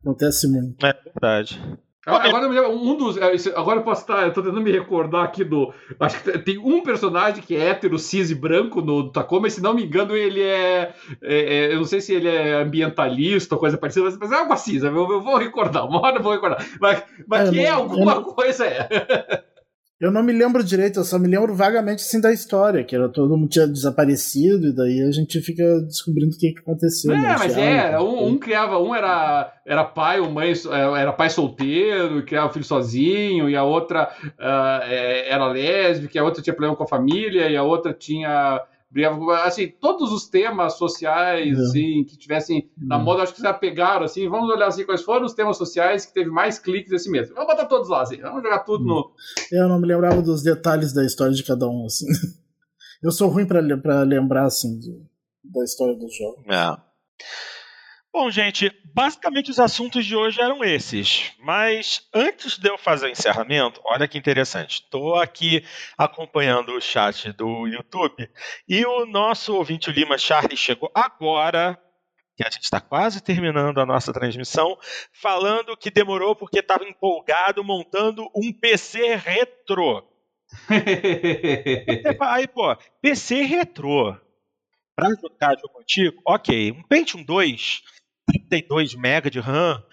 Acontece 0.01 0.49
muito. 0.49 0.85
É 0.85 0.91
verdade. 0.91 1.61
Agora, 2.07 2.69
um 2.69 2.95
dos. 2.95 3.17
É, 3.17 3.33
agora 3.53 3.79
eu 3.79 3.83
posso 3.83 4.01
estar. 4.01 4.25
Eu 4.25 4.31
tô 4.31 4.41
tentando 4.41 4.61
me 4.61 4.71
recordar 4.71 5.25
aqui 5.25 5.43
do. 5.43 5.73
Acho 5.99 6.23
que 6.23 6.39
tem 6.39 6.57
um 6.57 6.81
personagem 6.81 7.43
que 7.43 7.53
é 7.53 7.67
hétero, 7.67 7.99
cis 7.99 8.31
e 8.31 8.35
branco 8.35 8.81
no 8.81 9.11
Tacoma, 9.11 9.47
e 9.47 9.51
se 9.51 9.61
não 9.61 9.73
me 9.73 9.83
engano, 9.83 10.15
ele 10.15 10.41
é, 10.41 10.93
é, 11.21 11.55
é 11.55 11.73
Eu 11.73 11.77
não 11.77 11.85
sei 11.85 11.99
se 11.99 12.13
ele 12.13 12.29
é 12.29 12.61
ambientalista 12.61 13.55
ou 13.55 13.59
coisa 13.59 13.77
parecida, 13.77 14.09
mas 14.19 14.31
é 14.31 14.35
algo 14.35 14.53
assim, 14.53 14.77
eu, 14.77 14.85
eu 14.85 15.21
vou 15.21 15.37
recordar, 15.37 15.85
uma 15.85 16.01
hora 16.01 16.17
eu 16.17 16.23
vou 16.23 16.31
recordar. 16.31 16.65
Mas, 16.79 17.03
mas 17.27 17.49
é, 17.49 17.51
que 17.51 17.59
é 17.59 17.69
alguma 17.69 18.15
não... 18.15 18.23
coisa 18.23 18.65
é. 18.65 19.43
Eu 19.99 20.11
não 20.11 20.21
me 20.21 20.31
lembro 20.31 20.63
direito, 20.63 20.99
eu 20.99 21.03
só 21.03 21.17
me 21.17 21.27
lembro 21.27 21.55
vagamente 21.55 22.03
assim 22.03 22.21
da 22.21 22.31
história, 22.31 22.83
que 22.83 22.95
era 22.95 23.09
todo 23.09 23.35
mundo 23.35 23.49
tinha 23.49 23.67
desaparecido, 23.67 24.67
e 24.67 24.71
daí 24.71 25.01
a 25.01 25.11
gente 25.11 25.41
fica 25.41 25.63
descobrindo 25.81 26.35
o 26.35 26.37
que, 26.37 26.53
que 26.53 26.59
aconteceu. 26.59 27.11
É, 27.13 27.35
mas 27.35 27.57
é, 27.57 27.99
um, 27.99 28.27
um, 28.27 28.37
criava, 28.37 28.77
um 28.77 28.93
era, 28.93 29.51
era 29.65 29.83
pai 29.83 30.19
ou 30.19 30.29
mãe, 30.29 30.51
é, 30.51 31.01
era 31.01 31.11
pai 31.11 31.31
solteiro, 31.31 32.23
criava 32.23 32.53
filho 32.53 32.63
sozinho, 32.63 33.49
e 33.49 33.55
a 33.55 33.63
outra 33.63 34.11
uh, 34.23 34.83
era 35.27 35.47
lésbica, 35.47 36.15
e 36.15 36.19
a 36.19 36.23
outra 36.23 36.43
tinha 36.43 36.53
problema 36.53 36.75
com 36.75 36.83
a 36.83 36.87
família, 36.87 37.49
e 37.49 37.57
a 37.57 37.63
outra 37.63 37.91
tinha 37.91 38.61
assim, 39.43 39.67
todos 39.67 40.11
os 40.11 40.27
temas 40.27 40.77
sociais 40.77 41.59
assim, 41.59 42.03
que 42.05 42.17
tivessem 42.17 42.69
na 42.77 42.97
moda, 42.97 43.23
acho 43.23 43.33
que 43.33 43.41
já 43.41 43.53
pegaram, 43.53 44.05
assim, 44.05 44.27
vamos 44.29 44.49
olhar 44.49 44.67
assim, 44.67 44.85
quais 44.85 45.03
foram 45.03 45.25
os 45.25 45.33
temas 45.33 45.57
sociais 45.57 46.05
que 46.05 46.13
teve 46.13 46.29
mais 46.29 46.57
cliques 46.57 46.91
esse 46.91 47.09
mês. 47.09 47.29
Vamos 47.29 47.47
botar 47.47 47.65
todos 47.65 47.89
lá, 47.89 48.01
assim, 48.01 48.17
vamos 48.17 48.41
jogar 48.41 48.59
tudo 48.59 48.85
no... 48.85 49.11
Eu 49.51 49.67
não 49.67 49.79
me 49.79 49.87
lembrava 49.87 50.21
dos 50.21 50.41
detalhes 50.41 50.93
da 50.93 51.05
história 51.05 51.33
de 51.33 51.43
cada 51.43 51.67
um, 51.67 51.85
assim. 51.85 52.07
Eu 53.01 53.11
sou 53.11 53.29
ruim 53.29 53.45
para 53.45 53.59
lembrar, 53.59 54.45
assim, 54.45 54.79
de, 54.79 54.91
da 55.43 55.63
história 55.63 55.95
do 55.95 56.09
jogo. 56.09 56.43
É. 56.47 56.77
Bom, 58.19 58.31
gente, 58.31 58.71
basicamente 58.95 59.51
os 59.51 59.59
assuntos 59.59 60.03
de 60.03 60.15
hoje 60.15 60.41
eram 60.41 60.63
esses. 60.63 61.33
Mas 61.37 62.09
antes 62.11 62.57
de 62.57 62.67
eu 62.67 62.75
fazer 62.75 63.05
o 63.05 63.09
encerramento, 63.11 63.79
olha 63.85 64.07
que 64.07 64.17
interessante. 64.17 64.81
Estou 64.81 65.13
aqui 65.13 65.63
acompanhando 65.95 66.71
o 66.73 66.81
chat 66.81 67.31
do 67.33 67.67
YouTube 67.67 68.27
e 68.67 68.83
o 68.83 69.05
nosso 69.05 69.55
ouvinte 69.55 69.91
o 69.91 69.93
Lima 69.93 70.17
Charlie 70.17 70.57
chegou 70.57 70.91
agora. 70.95 71.79
Que 72.35 72.43
a 72.43 72.49
gente 72.49 72.63
está 72.63 72.81
quase 72.81 73.21
terminando 73.21 73.79
a 73.79 73.85
nossa 73.85 74.11
transmissão, 74.11 74.79
falando 75.13 75.77
que 75.77 75.91
demorou 75.91 76.35
porque 76.35 76.57
estava 76.57 76.85
empolgado 76.85 77.63
montando 77.63 78.27
um 78.35 78.51
PC 78.51 79.15
retrô. 79.15 80.03
Aí, 82.19 82.47
pô, 82.47 82.75
PC 82.99 83.43
retrô. 83.43 84.17
Para 84.95 85.09
jogar 85.09 85.55
jogo 85.59 85.79
antigo, 85.79 86.19
ok. 86.25 86.71
Um 86.71 86.81
Pentium 86.81 87.21
2 87.21 87.83
32 88.27 88.95
MB 88.95 89.29
de 89.29 89.39
RAM, 89.39 89.83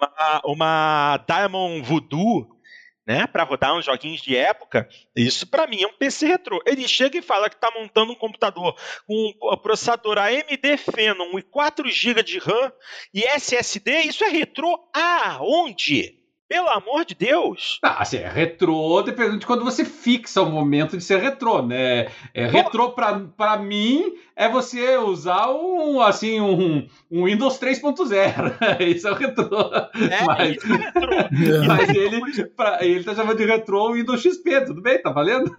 uma, 0.00 0.40
uma 0.44 1.24
Diamond 1.26 1.82
Voodoo, 1.82 2.58
né, 3.06 3.26
para 3.26 3.42
rodar 3.42 3.74
uns 3.74 3.86
joguinhos 3.86 4.20
de 4.20 4.36
época, 4.36 4.86
isso 5.16 5.46
para 5.46 5.66
mim 5.66 5.82
é 5.82 5.86
um 5.86 5.94
PC 5.94 6.26
retrô. 6.26 6.62
Ele 6.66 6.86
chega 6.86 7.16
e 7.16 7.22
fala 7.22 7.48
que 7.48 7.56
está 7.56 7.70
montando 7.70 8.12
um 8.12 8.14
computador 8.14 8.76
com 9.06 9.32
um 9.42 9.56
processador 9.56 10.18
AMD 10.18 10.76
Phenom 10.76 11.38
e 11.38 11.42
4 11.42 11.88
GB 11.88 12.22
de 12.22 12.38
RAM 12.38 12.70
e 13.14 13.24
SSD, 13.24 14.02
isso 14.02 14.22
é 14.24 14.28
retrô 14.28 14.90
aonde? 14.94 16.18
Pelo 16.48 16.68
amor 16.70 17.04
de 17.04 17.14
Deus! 17.14 17.78
Ah, 17.82 18.00
assim, 18.00 18.16
é 18.16 18.28
retrô 18.28 19.02
dependendo 19.02 19.38
de 19.38 19.46
quando 19.46 19.64
você 19.64 19.84
fixa 19.84 20.40
o 20.40 20.50
momento 20.50 20.96
de 20.96 21.04
ser 21.04 21.20
retrô, 21.20 21.60
né? 21.60 22.08
É, 22.32 22.46
retrô 22.46 22.92
pra, 22.92 23.20
pra 23.36 23.58
mim 23.58 24.14
é 24.34 24.48
você 24.48 24.96
usar 24.96 25.50
um, 25.50 26.00
assim, 26.00 26.40
um, 26.40 26.88
um 27.10 27.24
Windows 27.26 27.58
3.0. 27.60 28.80
Isso 28.80 29.06
é 29.06 29.12
o 29.12 29.14
retrô. 29.14 29.70
É, 30.10 30.24
mas, 30.24 30.56
isso 30.56 30.72
é 30.72 30.76
retrô. 30.76 31.16
mas 31.68 31.88
ele, 31.90 32.44
pra, 32.56 32.78
ele 32.82 33.04
tá 33.04 33.14
chamando 33.14 33.36
de 33.36 33.44
retrô 33.44 33.90
o 33.90 33.92
Windows 33.92 34.22
XP, 34.22 34.62
tudo 34.62 34.80
bem? 34.80 35.02
Tá 35.02 35.10
valendo? 35.10 35.54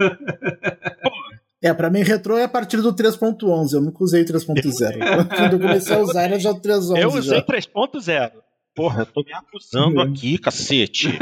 É, 1.62 1.74
pra 1.74 1.90
mim, 1.90 2.02
retrô 2.02 2.38
é 2.38 2.46
a 2.46 2.50
partir 2.50 2.78
do 2.78 2.96
3.11. 2.96 3.74
Eu 3.74 3.82
nunca 3.82 4.04
usei 4.04 4.24
3.0. 4.24 4.48
Quando 5.36 5.54
eu 5.54 5.60
comecei 5.60 5.96
a 5.96 6.00
usar, 6.00 6.24
era 6.24 6.40
já 6.40 6.52
o 6.52 6.60
3.11. 6.60 6.98
Eu 6.98 7.10
usei 7.10 7.42
3.0. 7.42 8.32
Porra, 8.80 9.02
eu 9.02 9.06
tô 9.06 9.24
me 9.24 9.34
acusando 9.34 10.02
aqui, 10.02 10.38
cacete. 10.38 11.10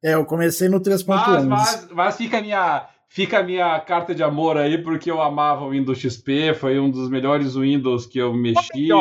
É, 0.00 0.14
eu 0.14 0.24
comecei 0.24 0.68
no 0.68 0.78
3.11. 0.78 1.04
Mas, 1.08 1.44
mas, 1.44 1.88
mas 1.90 2.16
fica 2.16 2.38
a 2.38 2.40
minha 2.40 2.86
fica 3.08 3.40
a 3.40 3.42
minha 3.42 3.80
carta 3.80 4.14
de 4.14 4.22
amor 4.22 4.56
aí, 4.56 4.78
porque 4.78 5.10
eu 5.10 5.20
amava 5.20 5.64
o 5.64 5.70
Windows 5.70 5.98
XP, 5.98 6.54
foi 6.54 6.78
um 6.78 6.88
dos 6.88 7.10
melhores 7.10 7.56
Windows 7.56 8.06
que 8.06 8.16
eu 8.16 8.32
mexi. 8.32 8.92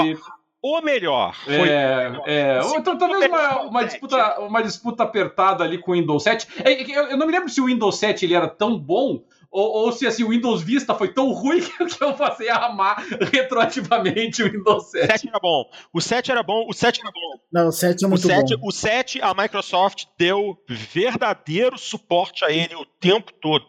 O 0.60 0.82
melhor. 0.82 1.36
Foi 1.36 1.70
é, 1.70 2.10
melhor. 2.10 2.24
é. 2.26 2.60
Então, 2.78 2.98
talvez 2.98 3.30
uma, 3.30 3.62
uma, 3.62 3.84
disputa, 3.84 4.40
uma 4.40 4.64
disputa 4.64 5.04
apertada 5.04 5.64
ali 5.64 5.78
com 5.78 5.92
o 5.92 5.94
Windows 5.94 6.24
7. 6.24 6.48
É, 6.64 6.82
eu, 6.82 7.10
eu 7.10 7.18
não 7.18 7.28
me 7.28 7.32
lembro 7.32 7.48
se 7.48 7.62
o 7.62 7.68
Windows 7.68 8.00
7 8.00 8.26
ele 8.26 8.34
era 8.34 8.48
tão 8.48 8.76
bom 8.76 9.22
ou, 9.50 9.86
ou, 9.86 9.92
se 9.92 10.06
assim, 10.06 10.24
o 10.24 10.30
Windows 10.30 10.62
Vista 10.62 10.94
foi 10.94 11.14
tão 11.14 11.32
ruim 11.32 11.62
que 11.90 12.04
eu 12.04 12.14
passei 12.14 12.50
a 12.50 12.66
amar 12.66 12.98
retroativamente 13.32 14.44
o 14.44 14.52
Windows 14.52 14.92
7. 14.92 15.06
O 15.06 15.12
7 15.12 15.30
era 15.30 15.40
bom. 15.40 15.72
O 15.94 16.02
7 16.02 16.32
era 16.32 16.44
bom. 16.44 16.68
O 16.70 16.74
7 16.74 17.02
era 17.02 17.12
bom. 17.12 17.40
Não, 17.52 17.68
o 17.68 17.72
7 17.72 18.06
é 18.06 18.08
muito 18.08 18.24
o 18.24 18.28
7, 18.28 18.58
bom. 18.58 18.68
O 18.68 18.72
7, 18.72 19.22
a 19.22 19.34
Microsoft 19.34 20.06
deu 20.18 20.58
verdadeiro 20.68 21.78
suporte 21.78 22.44
a 22.44 22.52
ele 22.52 22.76
o 22.76 22.86
tempo 22.86 23.32
todo. 23.34 23.66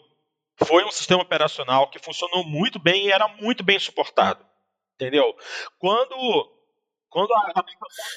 Foi 0.65 0.85
um 0.85 0.91
sistema 0.91 1.23
operacional 1.23 1.89
que 1.89 2.01
funcionou 2.01 2.45
muito 2.45 2.79
bem 2.79 3.07
e 3.07 3.13
era 3.13 3.29
muito 3.41 3.63
bem 3.63 3.79
suportado. 3.79 4.45
Entendeu? 4.95 5.33
Quando 5.79 6.58
quando 7.27 7.33
a. 7.33 7.65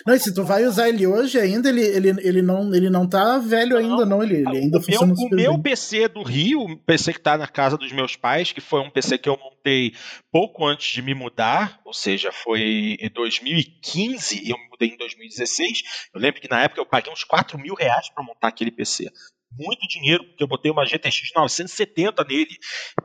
Não, 0.06 0.14
e 0.14 0.20
se 0.20 0.34
tu 0.34 0.44
vai 0.44 0.66
usar 0.66 0.90
ele 0.90 1.08
hoje 1.08 1.40
ainda, 1.40 1.70
ele, 1.70 1.82
ele, 1.82 2.10
ele, 2.10 2.42
não, 2.42 2.74
ele 2.74 2.90
não 2.90 3.08
tá 3.08 3.40
velho 3.40 3.78
ainda, 3.78 4.06
não. 4.06 4.22
Ele, 4.22 4.38
ele 4.38 4.58
ainda 4.58 4.78
o 4.78 4.82
funciona 4.82 5.14
meu, 5.14 5.28
O 5.28 5.36
meu 5.36 5.54
bem. 5.54 5.62
PC 5.62 6.08
do 6.08 6.22
Rio, 6.22 6.78
PC 6.86 7.14
que 7.14 7.20
tá 7.20 7.38
na 7.38 7.48
casa 7.48 7.78
dos 7.78 7.92
meus 7.92 8.16
pais, 8.16 8.52
que 8.52 8.62
foi 8.62 8.80
um 8.82 8.90
PC 8.90 9.18
que 9.18 9.30
eu 9.30 9.38
montei 9.38 9.94
pouco 10.32 10.66
antes 10.66 10.92
de 10.94 11.02
me 11.02 11.14
mudar, 11.14 11.80
ou 11.86 11.94
seja, 11.94 12.32
foi 12.32 12.98
em 13.00 13.10
2015 13.10 14.44
e 14.46 14.52
eu 14.52 14.58
me 14.58 14.70
mudei 14.70 14.90
em 14.90 14.98
2016. 14.98 15.84
Eu 16.14 16.22
lembro 16.22 16.42
que 16.42 16.50
na 16.50 16.62
época 16.64 16.82
eu 16.82 16.86
paguei 16.86 17.12
uns 17.12 17.24
4 17.24 17.58
mil 17.58 17.74
reais 17.74 18.10
para 18.14 18.24
montar 18.24 18.50
aquele 18.50 18.72
PC 18.72 19.10
muito 19.58 19.88
dinheiro, 19.88 20.24
porque 20.24 20.44
eu 20.44 20.48
botei 20.48 20.72
uma 20.72 20.86
GTX 20.86 21.32
970 21.36 22.24
nele. 22.24 22.58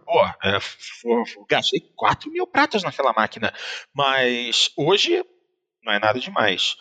Pô, 0.04 0.24
é, 0.44 0.58
gastei 1.48 1.80
4 1.96 2.30
mil 2.30 2.46
pratas 2.46 2.82
naquela 2.82 3.12
máquina. 3.12 3.52
Mas 3.94 4.70
hoje 4.76 5.24
não 5.86 5.92
é 5.92 5.98
nada 5.98 6.18
demais. 6.18 6.76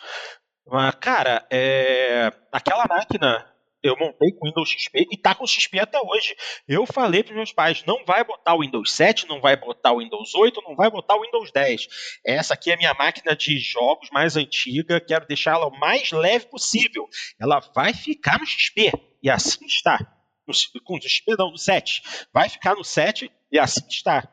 Mas, 0.66 0.94
cara, 0.96 1.46
é... 1.50 2.32
aquela 2.52 2.84
máquina 2.88 3.46
eu 3.82 3.96
montei 3.96 4.32
com 4.32 4.46
Windows 4.46 4.68
XP 4.68 5.06
e 5.12 5.16
tá 5.16 5.32
com 5.32 5.46
XP 5.46 5.78
até 5.78 6.00
hoje. 6.00 6.34
Eu 6.66 6.84
falei 6.86 7.22
para 7.22 7.36
meus 7.36 7.52
pais, 7.52 7.84
não 7.86 8.04
vai 8.04 8.24
botar 8.24 8.54
o 8.54 8.62
Windows 8.62 8.92
7, 8.92 9.28
não 9.28 9.40
vai 9.40 9.56
botar 9.56 9.92
o 9.92 9.98
Windows 9.98 10.34
8, 10.34 10.60
não 10.62 10.74
vai 10.74 10.90
botar 10.90 11.14
o 11.14 11.22
Windows 11.22 11.52
10. 11.52 11.86
Essa 12.26 12.54
aqui 12.54 12.72
é 12.72 12.74
a 12.74 12.76
minha 12.76 12.94
máquina 12.94 13.36
de 13.36 13.58
jogos 13.58 14.10
mais 14.10 14.36
antiga, 14.36 15.00
quero 15.00 15.26
deixá-la 15.26 15.66
o 15.68 15.78
mais 15.78 16.10
leve 16.10 16.46
possível. 16.46 17.08
Ela 17.38 17.60
vai 17.74 17.94
ficar 17.94 18.40
no 18.40 18.46
XP 18.46 18.92
e 19.22 19.30
assim 19.30 19.64
está. 19.66 19.98
No, 20.46 20.54
com 20.82 20.96
o 20.96 21.00
XP 21.00 21.36
não, 21.38 21.50
no 21.50 21.58
7. 21.58 22.02
Vai 22.32 22.48
ficar 22.48 22.74
no 22.74 22.84
7 22.84 23.30
e 23.52 23.58
assim 23.58 23.86
está. 23.88 24.28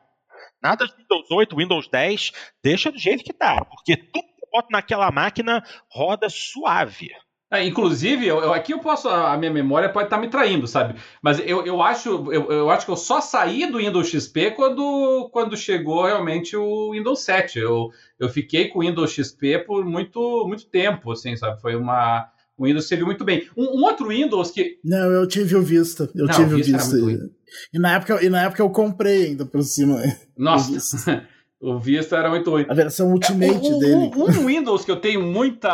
Nada 0.60 0.86
de 0.86 0.96
Windows 0.96 1.30
8, 1.30 1.56
Windows 1.56 1.88
10, 1.88 2.32
deixa 2.62 2.90
do 2.90 2.98
jeito 2.98 3.22
que 3.22 3.34
tá, 3.34 3.64
porque 3.66 3.96
tudo 3.96 4.33
boto 4.54 4.68
naquela 4.70 5.10
máquina, 5.10 5.64
roda 5.90 6.28
suave. 6.30 7.10
É, 7.50 7.64
inclusive, 7.64 8.26
eu, 8.26 8.40
eu, 8.40 8.52
aqui 8.52 8.72
eu 8.72 8.78
posso. 8.78 9.08
A 9.08 9.36
minha 9.36 9.52
memória 9.52 9.88
pode 9.88 10.06
estar 10.06 10.16
tá 10.16 10.22
me 10.22 10.28
traindo, 10.28 10.66
sabe? 10.66 10.98
Mas 11.22 11.38
eu, 11.40 11.64
eu, 11.64 11.82
acho, 11.82 12.32
eu, 12.32 12.50
eu 12.50 12.70
acho 12.70 12.86
que 12.86 12.90
eu 12.90 12.96
só 12.96 13.20
saí 13.20 13.70
do 13.70 13.78
Windows 13.78 14.08
XP 14.08 14.52
quando, 14.52 15.28
quando 15.32 15.56
chegou 15.56 16.04
realmente 16.04 16.56
o 16.56 16.92
Windows 16.92 17.20
7. 17.20 17.58
Eu, 17.58 17.90
eu 18.18 18.28
fiquei 18.28 18.68
com 18.68 18.78
o 18.78 18.82
Windows 18.82 19.12
XP 19.12 19.58
por 19.60 19.84
muito, 19.84 20.44
muito 20.48 20.66
tempo, 20.66 21.12
assim, 21.12 21.36
sabe? 21.36 21.60
Foi 21.60 21.76
uma. 21.76 22.28
O 22.56 22.66
Windows 22.66 22.88
serviu 22.88 23.06
muito 23.06 23.24
bem. 23.24 23.48
Um, 23.56 23.78
um, 23.78 23.84
outro 23.84 24.08
Windows 24.08 24.50
que. 24.50 24.78
Não, 24.82 25.12
eu 25.12 25.26
tive 25.28 25.54
o 25.54 25.62
Vista. 25.62 26.08
Eu 26.14 26.26
Não, 26.26 26.34
tive 26.34 26.54
o 26.54 26.56
Vista. 26.56 26.96
Vista. 26.96 27.30
E, 27.72 27.78
na 27.78 27.94
época, 27.94 28.24
e 28.24 28.28
na 28.28 28.42
época 28.42 28.62
eu 28.62 28.70
comprei 28.70 29.26
ainda 29.26 29.44
por 29.44 29.62
cima. 29.62 30.00
Nossa. 30.36 31.28
O 31.64 31.78
Vista 31.78 32.18
era 32.18 32.28
muito 32.28 32.50
ruim. 32.50 32.66
A 32.68 32.74
versão 32.74 33.10
Ultimate 33.10 33.66
é, 33.66 33.70
um, 33.70 33.78
dele. 33.78 34.10
Um, 34.14 34.24
um, 34.24 34.46
Windows 34.46 34.84
que 34.84 34.90
eu 34.90 35.00
tenho 35.00 35.22
muita. 35.22 35.70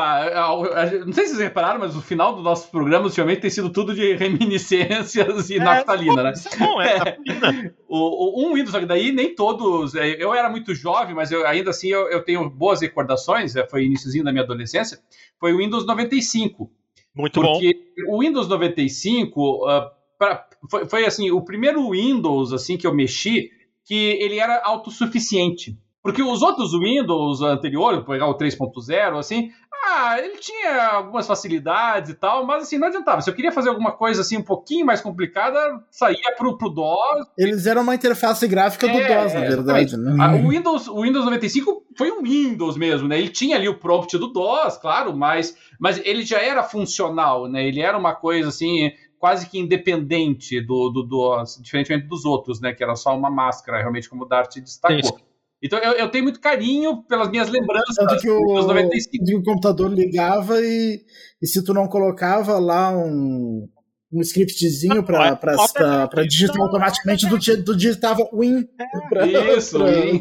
Não 1.04 1.12
sei 1.12 1.24
se 1.24 1.30
vocês 1.30 1.40
repararam, 1.40 1.80
mas 1.80 1.96
o 1.96 2.00
final 2.00 2.32
do 2.32 2.42
nosso 2.42 2.70
programa 2.70 3.06
ultimamente 3.06 3.40
tem 3.40 3.50
sido 3.50 3.70
tudo 3.70 3.92
de 3.92 4.14
reminiscências 4.14 5.50
e 5.50 5.56
é, 5.56 5.58
naftalina, 5.58 6.22
né? 6.22 6.32
Isso 6.32 6.48
é 6.48 6.58
bom, 6.58 6.80
é, 6.80 6.96
é. 6.96 7.72
O, 7.88 8.46
um 8.46 8.54
Windows, 8.54 8.70
só 8.70 8.78
que 8.78 8.86
daí 8.86 9.10
nem 9.10 9.34
todos. 9.34 9.96
É, 9.96 10.22
eu 10.22 10.32
era 10.32 10.48
muito 10.48 10.72
jovem, 10.76 11.12
mas 11.12 11.32
eu, 11.32 11.44
ainda 11.44 11.70
assim 11.70 11.88
eu, 11.88 12.08
eu 12.08 12.22
tenho 12.22 12.48
boas 12.48 12.80
recordações, 12.80 13.56
é, 13.56 13.66
foi 13.66 13.84
iníciozinho 13.84 14.22
da 14.22 14.30
minha 14.30 14.44
adolescência. 14.44 15.00
Foi 15.40 15.52
o 15.52 15.58
Windows 15.58 15.84
95. 15.84 16.70
Muito 17.16 17.40
porque 17.40 17.74
bom. 18.06 18.14
o 18.14 18.20
Windows 18.20 18.46
95 18.46 19.40
uh, 19.40 19.90
pra, 20.16 20.46
foi, 20.70 20.88
foi 20.88 21.04
assim, 21.04 21.32
o 21.32 21.42
primeiro 21.42 21.90
Windows 21.90 22.52
assim 22.52 22.76
que 22.76 22.86
eu 22.86 22.94
mexi 22.94 23.50
que 23.90 24.16
ele 24.20 24.38
era 24.38 24.62
autossuficiente. 24.64 25.76
Porque 26.00 26.22
os 26.22 26.42
outros 26.42 26.70
Windows 26.78 27.42
anteriores, 27.42 28.04
pegar 28.04 28.28
o 28.28 28.38
3.0, 28.38 29.18
assim, 29.18 29.50
ah, 29.84 30.16
ele 30.16 30.38
tinha 30.38 30.86
algumas 30.92 31.26
facilidades 31.26 32.10
e 32.10 32.14
tal, 32.14 32.46
mas 32.46 32.62
assim, 32.62 32.78
não 32.78 32.86
adiantava. 32.86 33.20
Se 33.20 33.28
eu 33.28 33.34
queria 33.34 33.50
fazer 33.50 33.68
alguma 33.68 33.90
coisa 33.90 34.20
assim 34.20 34.36
um 34.36 34.44
pouquinho 34.44 34.86
mais 34.86 35.00
complicada, 35.00 35.58
saía 35.90 36.36
pro, 36.38 36.56
pro 36.56 36.70
DOS. 36.70 37.26
Eles 37.36 37.66
eram 37.66 37.82
uma 37.82 37.96
interface 37.96 38.46
gráfica 38.46 38.86
do 38.86 38.96
é, 38.96 39.22
DOS, 39.24 39.34
na 39.34 39.40
verdade. 39.40 39.96
Né? 39.96 40.16
Ah, 40.20 40.36
o, 40.36 40.48
Windows, 40.50 40.86
o 40.86 41.02
Windows 41.02 41.24
95 41.24 41.82
foi 41.98 42.12
um 42.12 42.22
Windows 42.22 42.76
mesmo, 42.76 43.08
né? 43.08 43.18
Ele 43.18 43.28
tinha 43.28 43.56
ali 43.56 43.68
o 43.68 43.76
prompt 43.76 44.16
do 44.16 44.32
DOS, 44.32 44.76
claro, 44.76 45.16
mas, 45.16 45.56
mas 45.80 46.00
ele 46.04 46.22
já 46.22 46.38
era 46.38 46.62
funcional, 46.62 47.48
né? 47.48 47.66
Ele 47.66 47.80
era 47.80 47.98
uma 47.98 48.14
coisa 48.14 48.50
assim, 48.50 48.92
quase 49.20 49.48
que 49.48 49.58
independente 49.58 50.62
do, 50.62 50.88
do, 50.88 51.02
do, 51.02 51.44
diferentemente 51.60 52.08
dos 52.08 52.24
outros, 52.24 52.58
né? 52.58 52.72
Que 52.72 52.82
era 52.82 52.96
só 52.96 53.14
uma 53.14 53.30
máscara, 53.30 53.78
realmente, 53.78 54.08
como 54.08 54.24
o 54.24 54.26
Dart 54.26 54.56
destacou. 54.56 55.18
Sim. 55.18 55.24
Então 55.62 55.78
eu, 55.78 55.92
eu, 55.92 56.10
tenho 56.10 56.24
muito 56.24 56.40
carinho 56.40 57.02
pelas 57.02 57.28
minhas 57.28 57.50
lembranças 57.50 57.94
Tanto 57.94 58.18
que 58.18 58.30
o, 58.30 58.40
dos 58.54 58.66
95. 58.66 59.24
Que 59.26 59.36
o 59.36 59.42
computador 59.42 59.92
ligava 59.92 60.58
e, 60.62 61.04
e 61.40 61.46
se 61.46 61.62
tu 61.62 61.74
não 61.74 61.86
colocava 61.86 62.58
lá 62.58 62.90
um, 62.96 63.68
um 64.12 64.20
scriptzinho 64.20 65.04
para 65.04 66.24
digitar 66.26 66.60
automaticamente, 66.60 67.26
do 67.26 67.38
tu 67.64 67.76
digitava 67.76 68.28
Win. 68.32 68.68
É, 68.78 68.84
pra, 69.08 69.26
isso, 69.26 69.78
pra, 69.78 69.86
Win. 69.86 70.20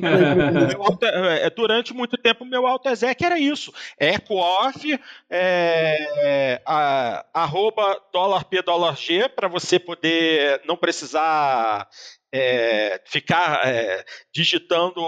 Pra, 0.97 1.09
é, 1.09 1.49
durante 1.49 1.93
muito 1.93 2.15
tempo, 2.17 2.45
meu 2.45 2.67
AutoExec 2.67 3.23
era 3.23 3.39
isso. 3.39 3.73
Eco 3.97 4.35
off, 4.35 4.99
é, 5.29 6.61
a, 6.65 7.25
arroba 7.33 7.99
dólar 8.13 8.45
P 8.45 8.61
dólar 8.61 8.95
G, 8.95 9.27
para 9.27 9.47
você 9.47 9.79
poder 9.79 10.61
não 10.65 10.77
precisar 10.77 11.87
é, 12.31 13.01
ficar 13.05 13.67
é, 13.67 14.05
digitando 14.33 15.01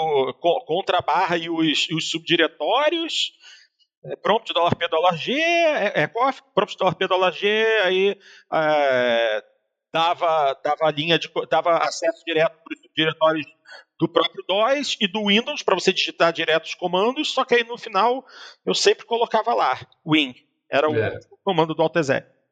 contra 0.65 0.97
a 0.97 1.01
barra 1.01 1.37
e 1.37 1.49
os, 1.49 1.87
os 1.89 2.09
subdiretórios. 2.09 3.31
É, 4.03 4.15
prompt 4.15 4.51
dólar 4.53 4.75
P 4.75 4.87
dólar 4.87 5.15
G, 5.15 5.33
é, 5.33 6.01
é 6.01 6.07
prompt 6.07 6.77
dólar 6.77 6.95
P 6.95 7.07
dólar 7.07 7.31
G, 7.31 7.47
aí 7.83 8.19
é, 8.51 9.43
dava, 9.93 10.59
dava 10.63 10.91
linha 10.91 11.19
de 11.19 11.29
dava 11.49 11.77
acesso 11.77 12.23
direto 12.25 12.57
para 12.63 12.73
os 12.73 12.93
diretórios 12.95 13.45
do 13.99 14.07
próprio 14.07 14.43
DOS 14.47 14.97
e 14.99 15.07
do 15.07 15.27
Windows 15.27 15.61
para 15.61 15.75
você 15.75 15.93
digitar 15.93 16.33
direto 16.33 16.65
os 16.65 16.73
comandos, 16.73 17.31
só 17.31 17.45
que 17.45 17.55
aí 17.55 17.63
no 17.63 17.77
final 17.77 18.25
eu 18.65 18.73
sempre 18.73 19.05
colocava 19.05 19.53
lá, 19.53 19.79
Win, 20.05 20.33
era 20.69 20.89
o 20.89 20.95
é. 20.95 21.19
comando 21.43 21.75
do 21.75 21.83
AltZ. 21.83 22.09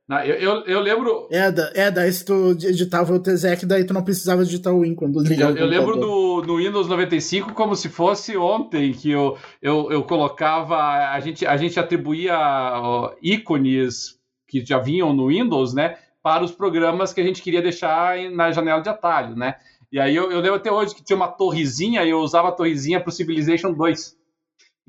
Eu, 0.09 0.35
eu, 0.35 0.65
eu, 0.65 0.79
lembro. 0.79 1.27
É, 1.29 1.51
da, 1.51 1.71
é, 1.75 1.91
daí 1.91 2.11
se 2.11 2.25
tu 2.25 2.51
editava 2.51 3.13
o 3.13 3.19
TZEC, 3.19 3.63
daí 3.67 3.83
tu 3.83 3.93
não 3.93 4.03
precisava 4.03 4.43
digitar 4.43 4.73
o 4.73 4.81
Win 4.81 4.95
quando 4.95 5.21
ligava. 5.21 5.51
Eu, 5.51 5.57
eu 5.57 5.67
lembro 5.67 5.97
do, 5.97 6.41
no 6.47 6.57
Windows 6.57 6.87
95 6.87 7.53
como 7.53 7.75
se 7.75 7.89
fosse 7.89 8.35
ontem, 8.35 8.91
que 8.91 9.11
eu, 9.11 9.37
eu, 9.61 9.91
eu 9.91 10.03
colocava. 10.03 10.77
A 11.11 11.19
gente, 11.19 11.45
a 11.45 11.55
gente 11.57 11.79
atribuía 11.79 12.35
ó, 12.35 13.13
ícones 13.21 14.17
que 14.47 14.65
já 14.65 14.79
vinham 14.79 15.13
no 15.13 15.27
Windows, 15.27 15.75
né? 15.75 15.97
Para 16.23 16.43
os 16.43 16.51
programas 16.51 17.13
que 17.13 17.21
a 17.21 17.23
gente 17.23 17.43
queria 17.43 17.61
deixar 17.61 18.17
na 18.31 18.51
janela 18.51 18.81
de 18.81 18.89
atalho, 18.89 19.35
né? 19.35 19.55
E 19.91 19.99
aí 19.99 20.15
eu, 20.15 20.31
eu 20.31 20.39
lembro 20.39 20.55
até 20.55 20.71
hoje 20.71 20.95
que 20.95 21.03
tinha 21.03 21.17
uma 21.17 21.27
torrezinha 21.27 22.03
e 22.03 22.09
eu 22.09 22.19
usava 22.19 22.49
a 22.49 22.51
torrezinha 22.51 22.99
para 22.99 23.09
o 23.09 23.13
Civilization 23.13 23.73
2. 23.73 24.18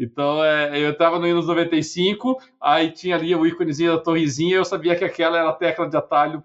Então, 0.00 0.42
é, 0.42 0.82
eu 0.82 0.92
estava 0.92 1.18
no 1.18 1.26
Windows 1.26 1.46
95, 1.46 2.40
aí 2.58 2.90
tinha 2.90 3.16
ali 3.16 3.34
o 3.34 3.46
íconezinho 3.46 3.92
da 3.92 3.98
torrezinha, 3.98 4.56
eu 4.56 4.64
sabia 4.64 4.96
que 4.96 5.04
aquela 5.04 5.36
era 5.36 5.50
a 5.50 5.52
tecla 5.52 5.86
de 5.86 5.94
atalho 5.94 6.42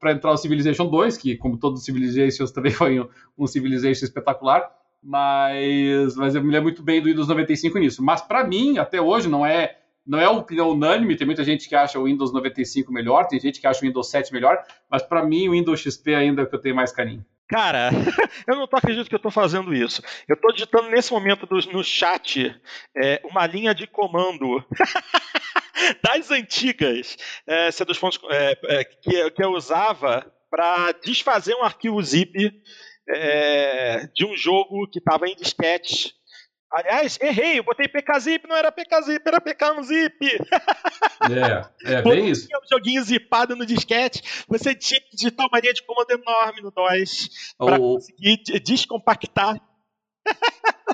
para 0.00 0.12
entrar 0.12 0.32
o 0.32 0.36
Civilization 0.38 0.86
2, 0.86 1.18
que, 1.18 1.36
como 1.36 1.58
todos 1.58 1.80
os 1.80 1.84
Civilizations, 1.84 2.50
também 2.52 2.72
foi 2.72 2.98
um, 2.98 3.06
um 3.36 3.46
Civilization 3.46 4.06
espetacular. 4.06 4.66
Mas, 5.02 6.16
mas 6.16 6.34
eu 6.34 6.42
me 6.42 6.50
lembro 6.50 6.64
muito 6.64 6.82
bem 6.82 7.02
do 7.02 7.08
Windows 7.08 7.28
95 7.28 7.78
nisso. 7.78 8.02
Mas, 8.02 8.22
para 8.22 8.46
mim, 8.46 8.78
até 8.78 8.98
hoje, 8.98 9.28
não 9.28 9.44
é 9.44 9.76
não 10.06 10.18
é 10.18 10.26
opinião 10.26 10.70
unânime, 10.70 11.14
tem 11.14 11.26
muita 11.26 11.44
gente 11.44 11.68
que 11.68 11.74
acha 11.74 11.98
o 11.98 12.04
Windows 12.04 12.32
95 12.32 12.90
melhor, 12.90 13.26
tem 13.26 13.38
gente 13.38 13.60
que 13.60 13.66
acha 13.66 13.84
o 13.84 13.86
Windows 13.86 14.10
7 14.10 14.32
melhor, 14.32 14.58
mas 14.90 15.02
para 15.02 15.24
mim 15.24 15.46
o 15.46 15.52
Windows 15.52 15.78
XP 15.78 16.14
ainda 16.14 16.40
é 16.40 16.44
o 16.44 16.48
que 16.48 16.54
eu 16.54 16.60
tenho 16.60 16.74
mais 16.74 16.90
carinho. 16.90 17.24
Cara, 17.50 17.90
eu 18.46 18.56
não 18.56 18.68
tô 18.68 18.76
acreditando 18.76 19.08
que 19.08 19.14
eu 19.14 19.18
estou 19.18 19.32
fazendo 19.32 19.74
isso. 19.74 20.00
Eu 20.28 20.36
estou 20.36 20.52
digitando 20.52 20.88
nesse 20.88 21.12
momento 21.12 21.46
do, 21.46 21.56
no 21.72 21.82
chat 21.82 22.54
é, 22.96 23.20
uma 23.24 23.44
linha 23.44 23.74
de 23.74 23.88
comando 23.88 24.64
das 26.00 26.30
antigas 26.30 27.16
é, 27.46 27.68
C2 27.70 28.20
é, 28.30 28.58
é, 28.68 28.84
que, 28.84 29.30
que 29.32 29.44
eu 29.44 29.50
usava 29.50 30.32
para 30.48 30.92
desfazer 30.92 31.54
um 31.56 31.64
arquivo 31.64 32.00
zip 32.00 32.32
é, 33.08 34.06
de 34.14 34.24
um 34.24 34.36
jogo 34.36 34.88
que 34.88 35.00
estava 35.00 35.26
em 35.26 35.34
disquete 35.34 36.14
Aliás, 36.72 37.18
errei, 37.20 37.58
eu 37.58 37.64
botei 37.64 37.88
PKZip, 37.88 38.46
não 38.48 38.54
era 38.54 38.70
PKZip, 38.70 39.22
era 39.26 39.40
PK 39.40 39.74
no 39.74 39.82
zip. 39.82 40.16
É, 41.22 41.98
é 41.98 42.02
bem 42.02 42.30
isso. 42.30 42.46
Tinha 42.46 42.58
um 42.58 42.66
joguinho 42.66 43.04
zipado 43.04 43.54
no 43.54 43.66
disquete, 43.66 44.22
você 44.48 44.74
tinha 44.74 44.98
que 45.00 45.14
digitar 45.14 45.46
uma 45.46 45.60
linha 45.60 45.74
de 45.74 45.82
comando 45.82 46.10
enorme 46.10 46.62
no 46.62 46.70
DOS 46.70 47.54
para 47.58 47.78
o... 47.78 47.94
conseguir 47.94 48.42
descompactar. 48.64 49.60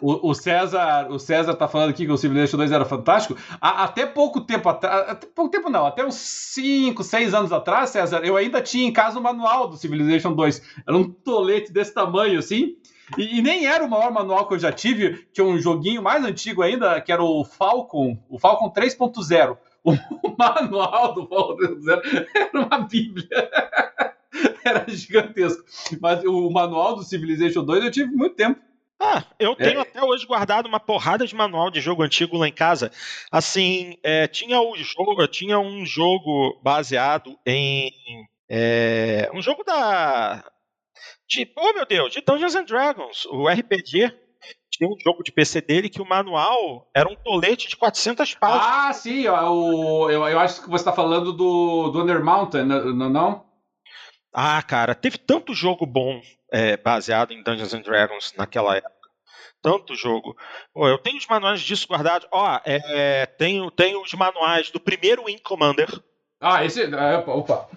O, 0.02 0.30
o, 0.30 0.34
César, 0.34 1.08
o 1.10 1.18
César 1.18 1.54
tá 1.54 1.66
falando 1.68 1.90
aqui 1.90 2.04
que 2.04 2.12
o 2.12 2.16
Civilization 2.16 2.58
2 2.58 2.72
era 2.72 2.84
fantástico. 2.84 3.38
até 3.60 4.04
pouco 4.04 4.40
tempo 4.40 4.68
atrás, 4.68 5.10
até 5.10 5.26
pouco 5.28 5.50
tempo 5.50 5.70
não, 5.70 5.86
até 5.86 6.04
uns 6.04 6.16
5, 6.16 7.02
6 7.02 7.32
anos 7.32 7.52
atrás, 7.52 7.90
César, 7.90 8.20
eu 8.24 8.36
ainda 8.36 8.60
tinha 8.60 8.86
em 8.86 8.92
casa 8.92 9.18
o 9.18 9.22
manual 9.22 9.68
do 9.68 9.76
Civilization 9.76 10.32
2. 10.32 10.62
Era 10.86 10.96
um 10.96 11.10
tolete 11.10 11.72
desse 11.72 11.94
tamanho 11.94 12.38
assim. 12.38 12.76
E, 13.16 13.38
e, 13.38 13.42
nem 13.42 13.66
era 13.66 13.84
o 13.84 13.88
maior 13.88 14.10
manual 14.10 14.48
que 14.48 14.54
eu 14.54 14.58
já 14.58 14.72
tive, 14.72 15.26
tinha 15.32 15.46
um 15.46 15.58
joguinho 15.58 16.02
mais 16.02 16.24
antigo 16.24 16.62
ainda, 16.62 17.00
que 17.00 17.12
era 17.12 17.22
o 17.22 17.44
Falcon, 17.44 18.18
o 18.28 18.38
Falcon 18.38 18.72
3.0. 18.72 19.56
O 19.84 19.92
manual 20.36 21.14
do 21.14 21.26
Falcon 21.26 21.56
3.0 21.56 22.26
era 22.34 22.60
uma 22.60 22.78
bíblia. 22.80 23.50
era 24.64 24.84
gigantesco. 24.88 25.64
Mas 26.00 26.24
o 26.24 26.50
manual 26.50 26.96
do 26.96 27.04
Civilization 27.04 27.64
2 27.64 27.84
eu 27.84 27.90
tive 27.90 28.14
muito 28.14 28.34
tempo. 28.34 28.60
Ah, 28.98 29.22
eu 29.38 29.54
tenho 29.54 29.78
é. 29.78 29.82
até 29.82 30.02
hoje 30.02 30.26
guardado 30.26 30.66
uma 30.66 30.80
porrada 30.80 31.26
de 31.26 31.34
manual 31.34 31.70
de 31.70 31.82
jogo 31.82 32.02
antigo 32.02 32.38
lá 32.38 32.48
em 32.48 32.52
casa. 32.52 32.90
Assim, 33.30 33.98
é, 34.02 34.26
tinha 34.26 34.60
o 34.60 34.74
jogo, 34.76 35.26
tinha 35.28 35.58
um 35.58 35.84
jogo 35.84 36.58
baseado 36.62 37.38
em 37.44 37.92
é, 38.48 39.30
um 39.34 39.42
jogo 39.42 39.62
da 39.64 40.42
de, 41.28 41.50
oh 41.56 41.72
meu 41.72 41.86
Deus, 41.86 42.12
de 42.12 42.20
Dungeons 42.20 42.54
and 42.54 42.64
Dragons, 42.64 43.26
o 43.26 43.48
RPG. 43.48 44.12
Tinha 44.70 44.88
um 44.90 44.96
jogo 45.02 45.22
de 45.22 45.32
PC 45.32 45.60
dele 45.60 45.88
que 45.88 46.02
o 46.02 46.08
manual 46.08 46.88
era 46.94 47.08
um 47.08 47.16
tolete 47.16 47.68
de 47.68 47.76
400 47.76 48.34
páginas. 48.34 48.66
Ah, 48.66 48.92
sim, 48.92 49.26
o, 49.26 50.10
eu, 50.10 50.26
eu 50.28 50.38
acho 50.38 50.62
que 50.62 50.68
você 50.68 50.82
está 50.82 50.92
falando 50.92 51.32
do, 51.32 51.88
do 51.90 52.02
Under 52.02 52.22
Mountain, 52.22 52.64
não, 52.64 53.08
não? 53.08 53.46
Ah, 54.32 54.62
cara, 54.62 54.94
teve 54.94 55.16
tanto 55.16 55.54
jogo 55.54 55.86
bom 55.86 56.20
é, 56.52 56.76
baseado 56.76 57.32
em 57.32 57.42
Dungeons 57.42 57.72
and 57.72 57.80
Dragons 57.80 58.34
naquela 58.36 58.76
época. 58.76 58.94
Tanto 59.62 59.94
jogo. 59.94 60.36
Pô, 60.74 60.86
eu 60.86 60.98
tenho 60.98 61.16
os 61.16 61.26
manuais 61.26 61.60
disso 61.60 61.88
guardados. 61.88 62.28
Ó, 62.30 62.60
é, 62.64 63.24
tenho, 63.26 63.70
tenho 63.70 64.02
os 64.02 64.12
manuais 64.12 64.70
do 64.70 64.78
primeiro 64.78 65.24
Wing 65.24 65.40
Commander 65.42 65.88
ah, 66.38 66.64
esse. 66.64 66.82
É, 66.82 67.16
opa, 67.16 67.32
opa. 67.32 67.68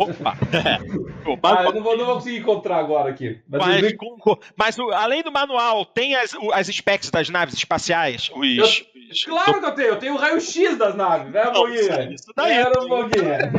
Opa! 0.00 0.36
opa. 1.30 1.60
Ah, 1.60 1.64
eu 1.64 1.72
não 1.72 1.82
vou, 1.82 1.96
não 1.96 2.04
vou 2.04 2.14
conseguir 2.16 2.38
encontrar 2.38 2.78
agora 2.78 3.10
aqui. 3.10 3.40
Mas, 3.48 3.64
mas, 3.64 3.96
com, 3.96 4.38
mas 4.56 4.76
além 4.78 5.22
do 5.22 5.30
manual, 5.30 5.86
tem 5.86 6.16
as, 6.16 6.34
as 6.52 6.66
specs 6.66 7.10
das 7.10 7.28
naves 7.28 7.54
espaciais? 7.54 8.28
Os, 8.34 8.56
eu, 8.56 8.64
os... 8.64 9.24
Claro 9.24 9.60
que 9.60 9.66
eu 9.66 9.74
tenho, 9.74 9.88
eu 9.88 9.98
tenho 9.98 10.14
o 10.14 10.16
raio-x 10.16 10.76
das 10.76 10.96
naves, 10.96 11.32
né, 11.32 11.48
Boguinha? 11.52 12.12
Isso 12.12 12.32
daí. 12.34 12.54
Era 12.54 12.82
o 12.82 12.88
Boguinha. 12.88 13.52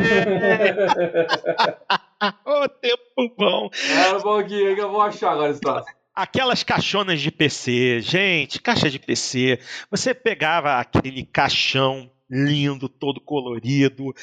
Ô, 2.46 2.64
oh, 2.64 2.70
tempo 2.70 3.34
bom. 3.38 3.70
Era 3.90 4.18
o 4.18 4.22
Boguinha 4.22 4.76
que 4.76 4.82
eu 4.82 4.92
vou 4.92 5.02
achar 5.02 5.32
agora 5.32 5.52
esse 5.52 5.62
troço 5.62 5.88
aquelas 6.14 6.64
caixonas 6.64 7.22
de 7.22 7.30
PC, 7.30 8.02
gente, 8.02 8.60
caixa 8.60 8.90
de 8.90 8.98
PC. 8.98 9.60
Você 9.92 10.16
pegava 10.16 10.80
aquele 10.80 11.24
caixão 11.24 12.10
lindo, 12.30 12.90
todo 12.90 13.22
colorido. 13.22 14.14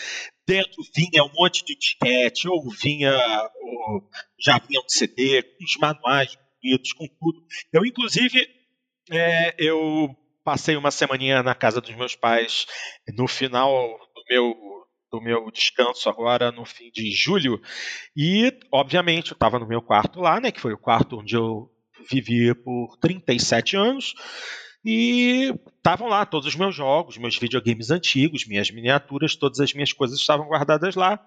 Dentro 0.46 0.82
vinha 0.94 1.24
um 1.24 1.32
monte 1.34 1.64
de 1.64 1.76
disquete, 1.76 2.48
ou 2.48 2.68
vinha, 2.70 3.16
ou 3.60 4.08
já 4.38 4.58
vinha 4.58 4.80
um 4.80 4.88
CD, 4.88 5.42
com 5.42 5.64
os 5.64 5.76
manuais 5.80 6.36
bonitos, 6.62 6.92
com 6.92 7.06
tudo. 7.06 7.44
Eu, 7.72 7.84
inclusive, 7.84 8.46
é, 9.10 9.54
eu 9.58 10.14
passei 10.44 10.76
uma 10.76 10.90
semaninha 10.90 11.42
na 11.42 11.54
casa 11.54 11.80
dos 11.80 11.94
meus 11.96 12.14
pais 12.14 12.66
no 13.16 13.26
final 13.26 13.98
do 14.14 14.24
meu 14.28 14.54
do 15.10 15.20
meu 15.20 15.48
descanso 15.52 16.08
agora 16.08 16.50
no 16.50 16.64
fim 16.64 16.90
de 16.90 17.12
julho 17.12 17.62
e 18.16 18.52
obviamente 18.72 19.30
eu 19.30 19.34
estava 19.34 19.60
no 19.60 19.66
meu 19.66 19.80
quarto 19.80 20.20
lá, 20.20 20.40
né, 20.40 20.50
que 20.50 20.60
foi 20.60 20.72
o 20.72 20.78
quarto 20.78 21.20
onde 21.20 21.36
eu 21.36 21.70
vivi 22.10 22.52
por 22.52 22.96
37 23.00 23.76
anos 23.76 24.12
e 24.84 25.54
estavam 25.78 26.08
lá 26.08 26.26
todos 26.26 26.46
os 26.46 26.54
meus 26.54 26.74
jogos, 26.74 27.16
meus 27.16 27.38
videogames 27.38 27.90
antigos, 27.90 28.46
minhas 28.46 28.70
miniaturas, 28.70 29.34
todas 29.34 29.60
as 29.60 29.72
minhas 29.72 29.92
coisas 29.92 30.18
estavam 30.18 30.46
guardadas 30.46 30.94
lá. 30.94 31.18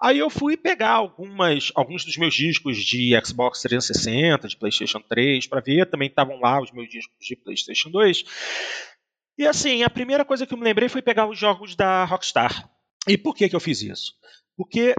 Aí 0.00 0.18
eu 0.18 0.30
fui 0.30 0.56
pegar 0.56 0.92
algumas, 0.92 1.72
alguns 1.74 2.04
dos 2.04 2.16
meus 2.16 2.34
discos 2.34 2.76
de 2.76 3.12
Xbox 3.24 3.62
360, 3.62 4.46
de 4.46 4.56
PlayStation 4.56 5.00
3 5.00 5.46
para 5.48 5.60
ver, 5.60 5.90
também 5.90 6.08
estavam 6.08 6.38
lá 6.38 6.62
os 6.62 6.70
meus 6.70 6.88
discos 6.88 7.16
de 7.20 7.34
PlayStation 7.34 7.90
2. 7.90 8.24
E 9.38 9.46
assim, 9.46 9.82
a 9.82 9.90
primeira 9.90 10.24
coisa 10.24 10.46
que 10.46 10.54
eu 10.54 10.58
me 10.58 10.64
lembrei 10.64 10.88
foi 10.88 11.02
pegar 11.02 11.28
os 11.28 11.38
jogos 11.38 11.74
da 11.74 12.04
Rockstar. 12.04 12.70
E 13.08 13.18
por 13.18 13.34
que, 13.34 13.48
que 13.48 13.56
eu 13.56 13.60
fiz 13.60 13.82
isso? 13.82 14.12
Porque 14.56 14.94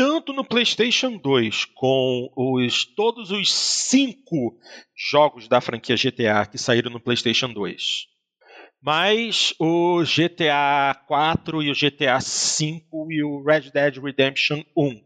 tanto 0.00 0.32
no 0.32 0.42
PlayStation 0.42 1.18
2 1.18 1.66
com 1.74 2.32
os 2.34 2.86
todos 2.86 3.30
os 3.30 3.52
cinco 3.52 4.58
jogos 4.96 5.46
da 5.46 5.60
franquia 5.60 5.94
GTA 5.94 6.46
que 6.46 6.56
saíram 6.56 6.90
no 6.90 6.98
PlayStation 6.98 7.52
2, 7.52 8.06
mais 8.80 9.52
o 9.58 10.02
GTA 10.02 10.98
4 11.06 11.62
e 11.62 11.70
o 11.70 11.74
GTA 11.74 12.18
5 12.18 13.12
e 13.12 13.22
o 13.22 13.44
Red 13.44 13.70
Dead 13.74 13.98
Redemption 14.02 14.64
1 14.74 15.02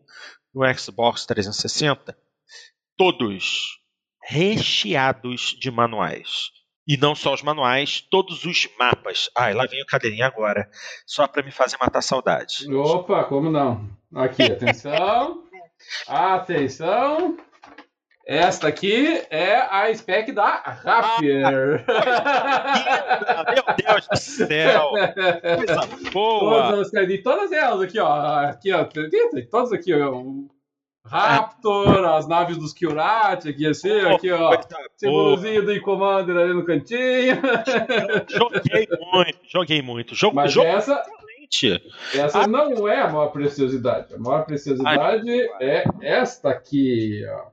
no 0.54 0.78
Xbox 0.78 1.26
360, 1.26 2.16
todos 2.96 3.80
recheados 4.22 5.56
de 5.58 5.72
manuais. 5.72 6.50
E 6.86 6.96
não 6.98 7.14
só 7.14 7.32
os 7.32 7.42
manuais, 7.42 8.06
todos 8.10 8.44
os 8.44 8.68
mapas. 8.78 9.30
Ai, 9.36 9.54
lá 9.54 9.64
vem 9.66 9.82
o 9.82 9.86
cadeirinho 9.86 10.26
agora. 10.26 10.68
Só 11.06 11.26
para 11.26 11.42
me 11.42 11.50
fazer 11.50 11.78
matar 11.80 12.02
saudade. 12.02 12.70
Opa, 12.72 13.24
como 13.24 13.50
não? 13.50 13.88
Aqui, 14.14 14.42
atenção. 14.42 15.44
atenção. 16.06 17.38
Esta 18.26 18.68
aqui 18.68 19.22
é 19.28 19.56
a 19.56 19.94
spec 19.94 20.32
da 20.32 20.56
Rapier. 20.56 21.84
Ah, 21.86 23.44
meu 23.52 23.64
Deus 23.76 24.08
do 24.08 24.16
céu! 24.16 24.90
Coisa 24.90 25.80
boa! 26.10 26.70
Todas, 26.70 26.90
todas 27.22 27.52
elas 27.52 27.82
aqui, 27.82 27.98
ó. 27.98 28.46
Aqui, 28.46 28.72
ó. 28.72 28.88
Todas 29.50 29.72
aqui, 29.72 29.92
ó. 29.92 30.22
Raptor, 31.06 32.04
as 32.06 32.26
naves 32.26 32.56
dos 32.56 32.72
Kyurati, 32.72 33.50
aqui 33.50 33.66
assim, 33.66 34.00
aqui, 34.00 34.30
ó. 34.32 34.58
Símbolozinho 34.96 35.64
do 35.64 35.80
Commander 35.82 36.36
ali 36.36 36.54
no 36.54 36.64
cantinho. 36.64 37.36
Joguei 38.28 38.88
muito, 39.12 39.38
joguei 39.46 39.82
muito. 39.82 40.14
Jogo, 40.14 40.36
Mas 40.36 40.52
jogo 40.52 40.66
essa, 40.66 41.02
essa 42.14 42.40
ah, 42.40 42.46
não 42.46 42.88
é 42.88 43.02
a 43.02 43.08
maior 43.08 43.28
preciosidade. 43.28 44.14
A 44.14 44.18
maior 44.18 44.44
preciosidade 44.44 45.30
é 45.60 45.84
esta 46.00 46.50
aqui, 46.50 47.22
ó. 47.28 47.46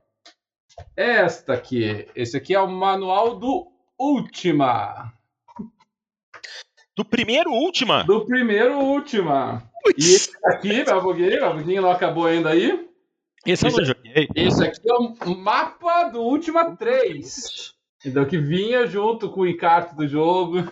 Esta 0.96 1.52
aqui. 1.52 2.08
Esse 2.16 2.36
aqui 2.36 2.54
é 2.54 2.60
o 2.60 2.66
manual 2.66 3.38
do 3.38 3.70
Ultima. 3.98 5.12
Do 6.96 7.04
primeiro 7.04 7.50
Ultima? 7.52 8.02
Do 8.04 8.24
primeiro 8.24 8.78
Ultima. 8.78 9.70
E 9.96 10.00
esse 10.00 10.30
aqui, 10.44 10.84
meu 10.84 11.02
buguinho, 11.02 11.40
meu 11.40 11.54
buguinho 11.54 11.82
não 11.82 11.90
acabou 11.90 12.26
ainda 12.26 12.50
aí. 12.50 12.88
Esse, 13.46 13.66
esse 13.66 13.68
eu 13.76 13.78
não 13.78 13.84
joguei. 13.84 14.28
Esse 14.34 14.64
aqui 14.64 14.88
é 14.88 14.94
o 14.94 15.36
mapa 15.36 16.04
do 16.04 16.20
Ultima 16.20 16.76
3. 16.76 17.74
Então, 18.04 18.24
que 18.24 18.38
vinha 18.38 18.86
junto 18.86 19.30
com 19.30 19.40
o 19.40 19.46
encarte 19.46 19.94
do 19.94 20.06
jogo. 20.06 20.58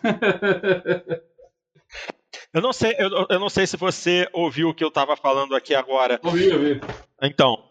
eu 2.53 2.61
não 2.61 2.73
sei, 2.73 2.95
eu, 2.99 3.27
eu, 3.29 3.41
não 3.41 3.49
sei 3.49 3.67
se 3.67 3.77
você 3.77 4.29
ouviu 4.33 4.69
o 4.69 4.75
que 4.75 4.83
eu 4.83 4.89
estava 4.89 5.17
falando 5.17 5.55
aqui 5.55 5.75
agora. 5.75 6.21
Ouvi, 6.23 6.53
ouvi. 6.53 6.81
Então, 7.23 7.63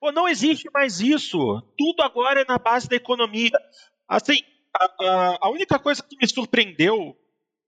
pô, 0.00 0.12
não 0.12 0.28
existe 0.28 0.70
mais 0.72 1.00
isso. 1.00 1.62
Tudo 1.76 2.02
agora 2.02 2.40
é 2.40 2.44
na 2.46 2.58
base 2.58 2.88
da 2.88 2.96
economia. 2.96 3.52
Assim, 4.08 4.38
a, 4.74 4.84
a, 4.84 5.38
a 5.42 5.50
única 5.50 5.78
coisa 5.78 6.02
que 6.02 6.16
me 6.16 6.26
surpreendeu, 6.26 7.16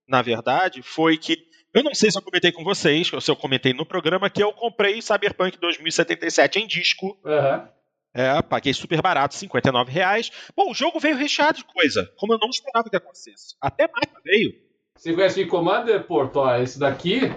na 0.07 0.21
verdade, 0.21 0.81
foi 0.81 1.17
que 1.17 1.47
eu 1.73 1.83
não 1.83 1.93
sei 1.93 2.09
se 2.09 2.17
eu 2.17 2.21
comentei 2.21 2.51
com 2.51 2.63
vocês, 2.63 3.11
ou 3.11 3.21
se 3.21 3.29
eu 3.29 3.35
comentei 3.35 3.73
no 3.73 3.85
programa, 3.85 4.29
que 4.29 4.43
eu 4.43 4.51
comprei 4.53 5.01
Cyberpunk 5.01 5.57
2077 5.59 6.59
em 6.59 6.67
disco. 6.67 7.17
Uhum. 7.23 7.67
É, 8.13 8.41
paguei 8.41 8.73
super 8.73 9.01
barato, 9.01 9.35
59 9.35 9.91
reais. 9.91 10.31
Bom, 10.55 10.71
o 10.71 10.73
jogo 10.73 10.99
veio 10.99 11.15
recheado 11.15 11.59
de 11.59 11.65
coisa, 11.65 12.11
como 12.17 12.33
eu 12.33 12.39
não 12.39 12.49
esperava 12.49 12.89
que 12.89 12.95
acontecesse. 12.95 13.55
Até 13.61 13.87
mais 13.87 14.07
veio. 14.23 14.55
Você 14.95 15.13
conhece 15.13 15.43
o 15.43 15.47
Commander, 15.47 16.03
Porto? 16.03 16.37
Ó, 16.37 16.55
esse 16.55 16.79
daqui 16.79 17.31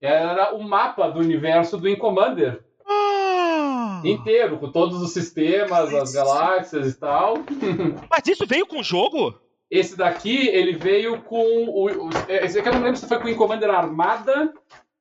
era 0.00 0.54
o 0.54 0.62
mapa 0.62 1.08
do 1.08 1.20
universo 1.20 1.78
do 1.78 1.96
Commander. 1.96 2.62
Ah. 2.86 4.02
Inteiro, 4.04 4.58
com 4.58 4.70
todos 4.70 5.00
os 5.00 5.12
sistemas, 5.12 5.94
as 5.94 6.12
galáxias 6.12 6.92
e 6.92 6.98
tal. 6.98 7.36
Mas 8.10 8.26
isso 8.26 8.46
veio 8.46 8.66
com 8.66 8.80
o 8.80 8.84
jogo? 8.84 9.40
Esse 9.70 9.96
daqui, 9.96 10.48
ele 10.48 10.72
veio 10.72 11.20
com 11.22 11.44
o. 11.68 12.08
Esse 12.28 12.58
aqui 12.58 12.68
eu 12.68 12.74
não 12.74 12.82
lembro 12.82 12.96
se 12.96 13.06
foi 13.06 13.18
com 13.18 13.28
o 13.28 13.36
Commander 13.36 13.70
Armada 13.70 14.52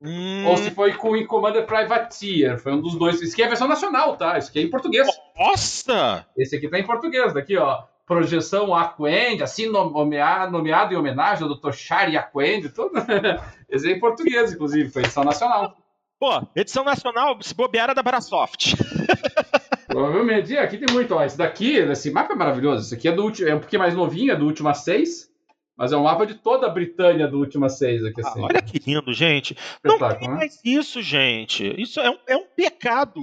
hum. 0.02 0.46
ou 0.48 0.58
se 0.58 0.72
foi 0.72 0.94
com 0.94 1.12
o 1.12 1.26
Commander 1.26 1.66
Privateer. 1.66 2.60
Foi 2.60 2.74
um 2.74 2.82
dos 2.82 2.98
dois. 2.98 3.22
Isso 3.22 3.34
aqui 3.34 3.44
é 3.44 3.46
a 3.46 3.50
versão 3.50 3.68
nacional, 3.68 4.18
tá? 4.18 4.38
Isso 4.38 4.50
aqui 4.50 4.60
é 4.60 4.64
em 4.64 4.70
português. 4.70 5.08
Nossa! 5.38 6.26
Esse 6.38 6.58
aqui 6.58 6.68
tá 6.68 6.78
em 6.78 6.86
português, 6.86 7.34
daqui, 7.34 7.56
ó. 7.58 7.84
Projeção 8.06 8.74
Aquend, 8.74 9.44
assim 9.44 9.68
nomeado, 9.68 10.52
nomeado 10.52 10.94
em 10.94 10.98
homenagem 10.98 11.44
ao 11.44 11.54
Dr. 11.54 11.72
Shari 11.72 12.18
Aquend, 12.18 12.70
tudo. 12.70 12.94
Esse 13.70 13.92
é 13.92 13.96
em 13.96 14.00
português, 14.00 14.54
inclusive, 14.54 14.90
foi 14.90 15.04
edição 15.04 15.24
nacional. 15.24 15.78
Pô, 16.20 16.42
edição 16.56 16.84
nacional, 16.84 17.38
se 17.42 17.54
bobear, 17.54 17.86
era 17.86 17.94
da 17.94 18.02
Brasoft. 18.02 18.76
Provavelmente. 19.98 20.54
E 20.54 20.58
aqui 20.60 20.78
tem 20.78 20.94
muito, 20.94 21.16
ó. 21.16 21.24
Esse 21.24 21.36
daqui, 21.36 21.76
esse 21.76 22.12
mapa 22.12 22.34
é 22.34 22.36
maravilhoso. 22.36 22.86
Esse 22.86 22.94
aqui 22.94 23.08
é 23.08 23.12
do 23.12 23.24
último, 23.24 23.50
é 23.50 23.56
um 23.56 23.60
pouquinho 23.60 23.82
mais 23.82 23.96
novinho, 23.96 24.32
é 24.32 24.36
do 24.36 24.46
Última 24.46 24.76
6. 24.76 25.28
Mas 25.76 25.92
é 25.92 25.98
um 25.98 26.04
mapa 26.04 26.24
de 26.26 26.36
toda 26.36 26.68
a 26.68 26.70
Britânia 26.70 27.28
do 27.28 27.40
Última 27.40 27.68
6 27.68 28.06
aqui, 28.06 28.22
assim. 28.22 28.42
Ah, 28.42 28.46
olha 28.46 28.62
que 28.62 28.78
lindo, 28.78 29.12
gente. 29.12 29.58
Não 29.84 29.98
tem 29.98 30.28
né? 30.28 30.36
mais 30.36 30.60
isso, 30.64 31.02
gente. 31.02 31.74
Isso 31.82 32.00
é 32.00 32.12
um, 32.12 32.18
é 32.28 32.38
um 32.38 32.46
pecado. 32.46 33.22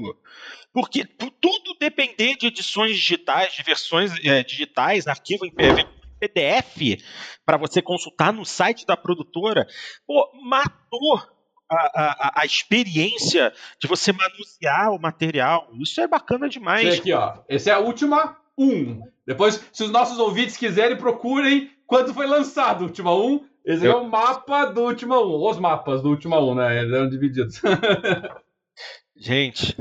Porque 0.72 1.04
tudo 1.04 1.76
depender 1.78 2.34
de 2.36 2.48
edições 2.48 2.96
digitais, 2.96 3.52
de 3.52 3.62
versões 3.62 4.12
é, 4.24 4.42
digitais, 4.42 5.06
arquivo 5.06 5.46
em 5.46 5.52
PDF, 5.52 7.00
para 7.46 7.56
você 7.56 7.80
consultar 7.80 8.32
no 8.32 8.44
site 8.44 8.84
da 8.84 8.96
produtora, 8.96 9.64
pô, 10.04 10.28
matou 10.42 11.22
a, 11.70 11.76
a, 11.76 12.40
a, 12.42 12.44
experiência 12.44 13.52
de 13.80 13.88
você 13.88 14.12
manusear 14.12 14.92
o 14.92 15.00
material. 15.00 15.68
Isso 15.80 16.00
é 16.00 16.06
bacana 16.06 16.48
demais. 16.48 16.86
Esse 16.86 17.00
aqui, 17.00 17.12
ó. 17.12 17.38
Esse 17.48 17.70
é 17.70 17.72
a 17.72 17.78
última 17.78 18.36
1. 18.58 19.00
Depois, 19.26 19.64
se 19.72 19.84
os 19.84 19.90
nossos 19.90 20.18
ouvintes 20.18 20.56
quiserem, 20.56 20.96
procurem 20.96 21.70
quando 21.86 22.14
foi 22.14 22.26
lançado 22.26 22.82
o 22.82 22.84
Última 22.84 23.14
1. 23.14 23.46
Esse 23.64 23.86
Eu... 23.86 23.92
é 23.92 23.96
o 23.96 24.08
mapa 24.08 24.66
do 24.66 24.82
Última 24.82 25.18
1. 25.18 25.50
Os 25.50 25.58
mapas 25.58 26.02
do 26.02 26.10
Última 26.10 26.38
1, 26.38 26.54
né? 26.54 26.80
Eles 26.80 26.92
eram 26.92 27.08
divididos. 27.08 27.60
Gente. 29.16 29.76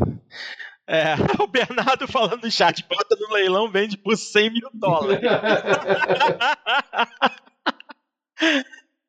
É, 0.88 1.16
o 1.42 1.48
Bernardo 1.48 2.08
falando 2.08 2.44
no 2.44 2.52
chat, 2.52 2.86
bota 2.88 3.18
no 3.20 3.34
leilão, 3.34 3.72
vende 3.72 3.98
por 3.98 4.16
100 4.18 4.52
mil 4.52 4.70
dólares. 4.74 5.24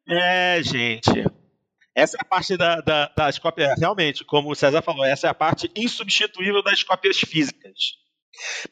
é, 0.09 0.63
gente. 0.63 1.25
Essa 1.95 2.17
é 2.17 2.21
a 2.21 2.25
parte 2.25 2.57
da, 2.57 2.81
da, 2.81 3.07
das 3.17 3.39
cópias, 3.39 3.79
realmente, 3.79 4.25
como 4.25 4.51
o 4.51 4.55
César 4.55 4.83
falou, 4.83 5.05
essa 5.05 5.29
é 5.29 5.31
a 5.31 5.35
parte 5.35 5.71
insubstituível 5.77 6.63
das 6.63 6.83
cópias 6.83 7.19
físicas. 7.19 7.99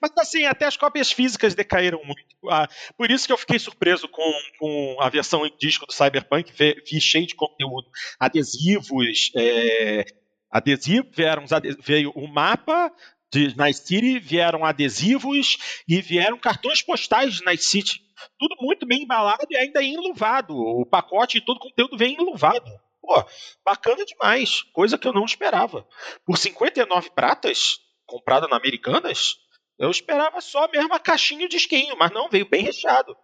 Mas 0.00 0.10
assim, 0.18 0.44
até 0.44 0.66
as 0.66 0.76
cópias 0.76 1.12
físicas 1.12 1.54
decaíram 1.54 2.00
muito. 2.04 2.24
Ah, 2.50 2.68
por 2.96 3.10
isso 3.10 3.26
que 3.26 3.32
eu 3.32 3.38
fiquei 3.38 3.58
surpreso 3.58 4.08
com, 4.08 4.32
com 4.58 4.96
a 5.00 5.08
versão 5.08 5.46
em 5.46 5.56
disco 5.56 5.86
do 5.86 5.92
Cyberpunk, 5.92 6.52
vi 6.52 7.00
cheio 7.00 7.26
de 7.26 7.36
conteúdo. 7.36 7.88
Adesivos, 8.18 9.30
é, 9.36 10.04
adesivos 10.50 11.14
vieram, 11.14 11.44
veio 11.80 12.10
o 12.16 12.26
mapa 12.26 12.92
de 13.32 13.56
Night 13.56 13.78
City, 13.78 14.18
vieram 14.18 14.64
adesivos 14.64 15.82
e 15.88 16.02
vieram 16.02 16.38
cartões 16.38 16.82
postais 16.82 17.34
de 17.34 17.44
Night 17.44 17.62
City. 17.62 18.02
Tudo 18.38 18.56
muito 18.60 18.84
bem 18.84 19.02
embalado 19.02 19.46
e 19.48 19.56
ainda 19.56 19.82
enluvado. 19.82 20.56
O 20.56 20.84
pacote 20.84 21.38
e 21.38 21.40
todo 21.40 21.56
o 21.56 21.60
conteúdo 21.60 21.96
vem 21.96 22.14
enluvado. 22.14 22.70
Pô, 23.02 23.24
bacana 23.64 24.04
demais. 24.04 24.62
Coisa 24.72 24.96
que 24.96 25.08
eu 25.08 25.12
não 25.12 25.24
esperava. 25.24 25.86
Por 26.24 26.38
59 26.38 27.10
pratas, 27.10 27.80
comprada 28.06 28.46
na 28.46 28.56
Americanas, 28.56 29.34
eu 29.78 29.90
esperava 29.90 30.40
só 30.40 30.68
mesmo 30.68 30.94
a 30.94 31.00
caixinha 31.00 31.48
de 31.48 31.56
esquinho, 31.56 31.96
mas 31.98 32.12
não, 32.12 32.28
veio 32.30 32.48
bem 32.48 32.62
recheado. 32.62 33.16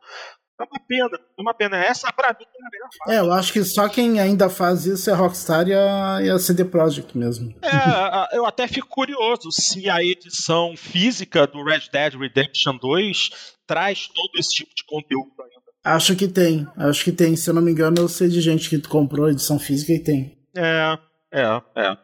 É 0.61 0.65
uma 0.65 0.81
pena, 0.89 1.17
é 1.17 1.41
uma 1.41 1.55
pena. 1.55 1.77
Essa 1.77 2.13
pra 2.13 2.37
mim 2.37 2.45
é 2.45 2.67
a 2.67 2.71
melhor 2.71 2.89
fase. 2.99 3.17
É, 3.17 3.21
eu 3.21 3.33
acho 3.33 3.53
que 3.53 3.65
só 3.65 3.89
quem 3.89 4.19
ainda 4.19 4.51
faz 4.51 4.87
isso 4.87 5.09
é 5.09 5.15
Rockstar 5.15 5.69
e 5.69 5.73
a, 5.73 6.19
e 6.21 6.29
a 6.29 6.39
CD 6.41 6.65
Projekt 6.65 7.17
mesmo. 7.17 7.55
É, 7.63 8.37
eu 8.37 8.45
até 8.45 8.67
fico 8.67 8.89
curioso 8.89 9.53
se 9.53 9.89
a 9.89 10.03
edição 10.03 10.77
física 10.77 11.47
do 11.47 11.63
Red 11.63 11.89
Dead 11.93 12.15
Redemption 12.15 12.77
2 12.77 13.31
traz 13.69 14.09
todo 14.09 14.31
esse 14.37 14.51
tipo 14.51 14.75
de 14.75 14.85
conteúdo 14.85 15.31
ainda. 15.41 15.58
Acho 15.85 16.17
que 16.17 16.29
tem, 16.29 16.67
acho 16.77 17.05
que 17.05 17.13
tem. 17.13 17.37
Se 17.37 17.49
eu 17.49 17.55
não 17.55 17.63
me 17.63 17.73
engano, 17.73 17.99
eu 17.99 18.09
sei 18.09 18.29
de 18.29 18.41
gente 18.41 18.69
que 18.69 18.81
comprou 18.89 19.31
edição 19.31 19.59
física 19.59 19.93
e 19.93 19.99
tem. 19.99 20.39
É, 20.57 20.99
é, 21.33 21.43
é. 21.77 21.97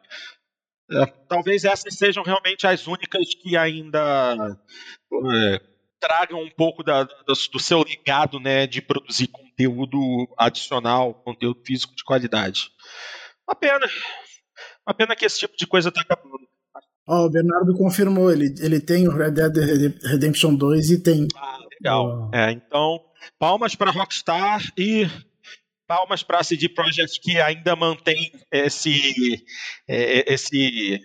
é 0.92 1.06
talvez 1.28 1.64
essas 1.64 1.94
sejam 1.94 2.22
realmente 2.22 2.66
as 2.66 2.86
únicas 2.86 3.34
que 3.34 3.56
ainda 3.56 4.56
é, 5.32 5.60
tragam 6.00 6.42
um 6.42 6.50
pouco 6.50 6.82
da, 6.82 7.04
do, 7.04 7.34
do, 7.52 7.60
seu 7.60 7.82
legado 7.82 8.38
né, 8.38 8.66
de 8.66 8.80
produzir 8.80 9.28
conteúdo 9.28 9.98
adicional, 10.38 11.14
conteúdo 11.14 11.60
físico 11.64 11.94
de 11.94 12.04
qualidade. 12.04 12.70
Uma 13.48 13.54
pena. 13.54 13.86
Uma 14.86 14.94
pena 14.94 15.16
que 15.16 15.24
esse 15.24 15.38
tipo 15.38 15.56
de 15.56 15.66
coisa 15.66 15.88
está 15.88 16.02
acabando. 16.02 16.44
Ó, 17.06 17.22
oh, 17.22 17.26
o 17.26 17.30
Bernardo 17.30 17.74
confirmou, 17.76 18.30
ele, 18.30 18.54
ele 18.60 18.80
tem 18.80 19.06
o 19.06 19.14
Red 19.14 19.32
Dead 19.32 19.94
Redemption 20.04 20.54
2 20.54 20.90
e 20.90 21.02
tem. 21.02 21.28
Ah, 21.36 21.58
legal. 21.70 22.30
Oh. 22.32 22.36
É, 22.36 22.52
então, 22.52 22.98
palmas 23.38 23.74
para 23.74 23.90
Rockstar 23.90 24.62
e 24.76 25.08
palmas 25.86 26.22
para 26.22 26.38
a 26.38 26.44
CD 26.44 26.68
Projekt 26.68 27.20
que 27.20 27.40
ainda 27.40 27.76
mantém 27.76 28.32
esse 28.50 29.44
é, 29.88 30.32
esse 30.32 31.00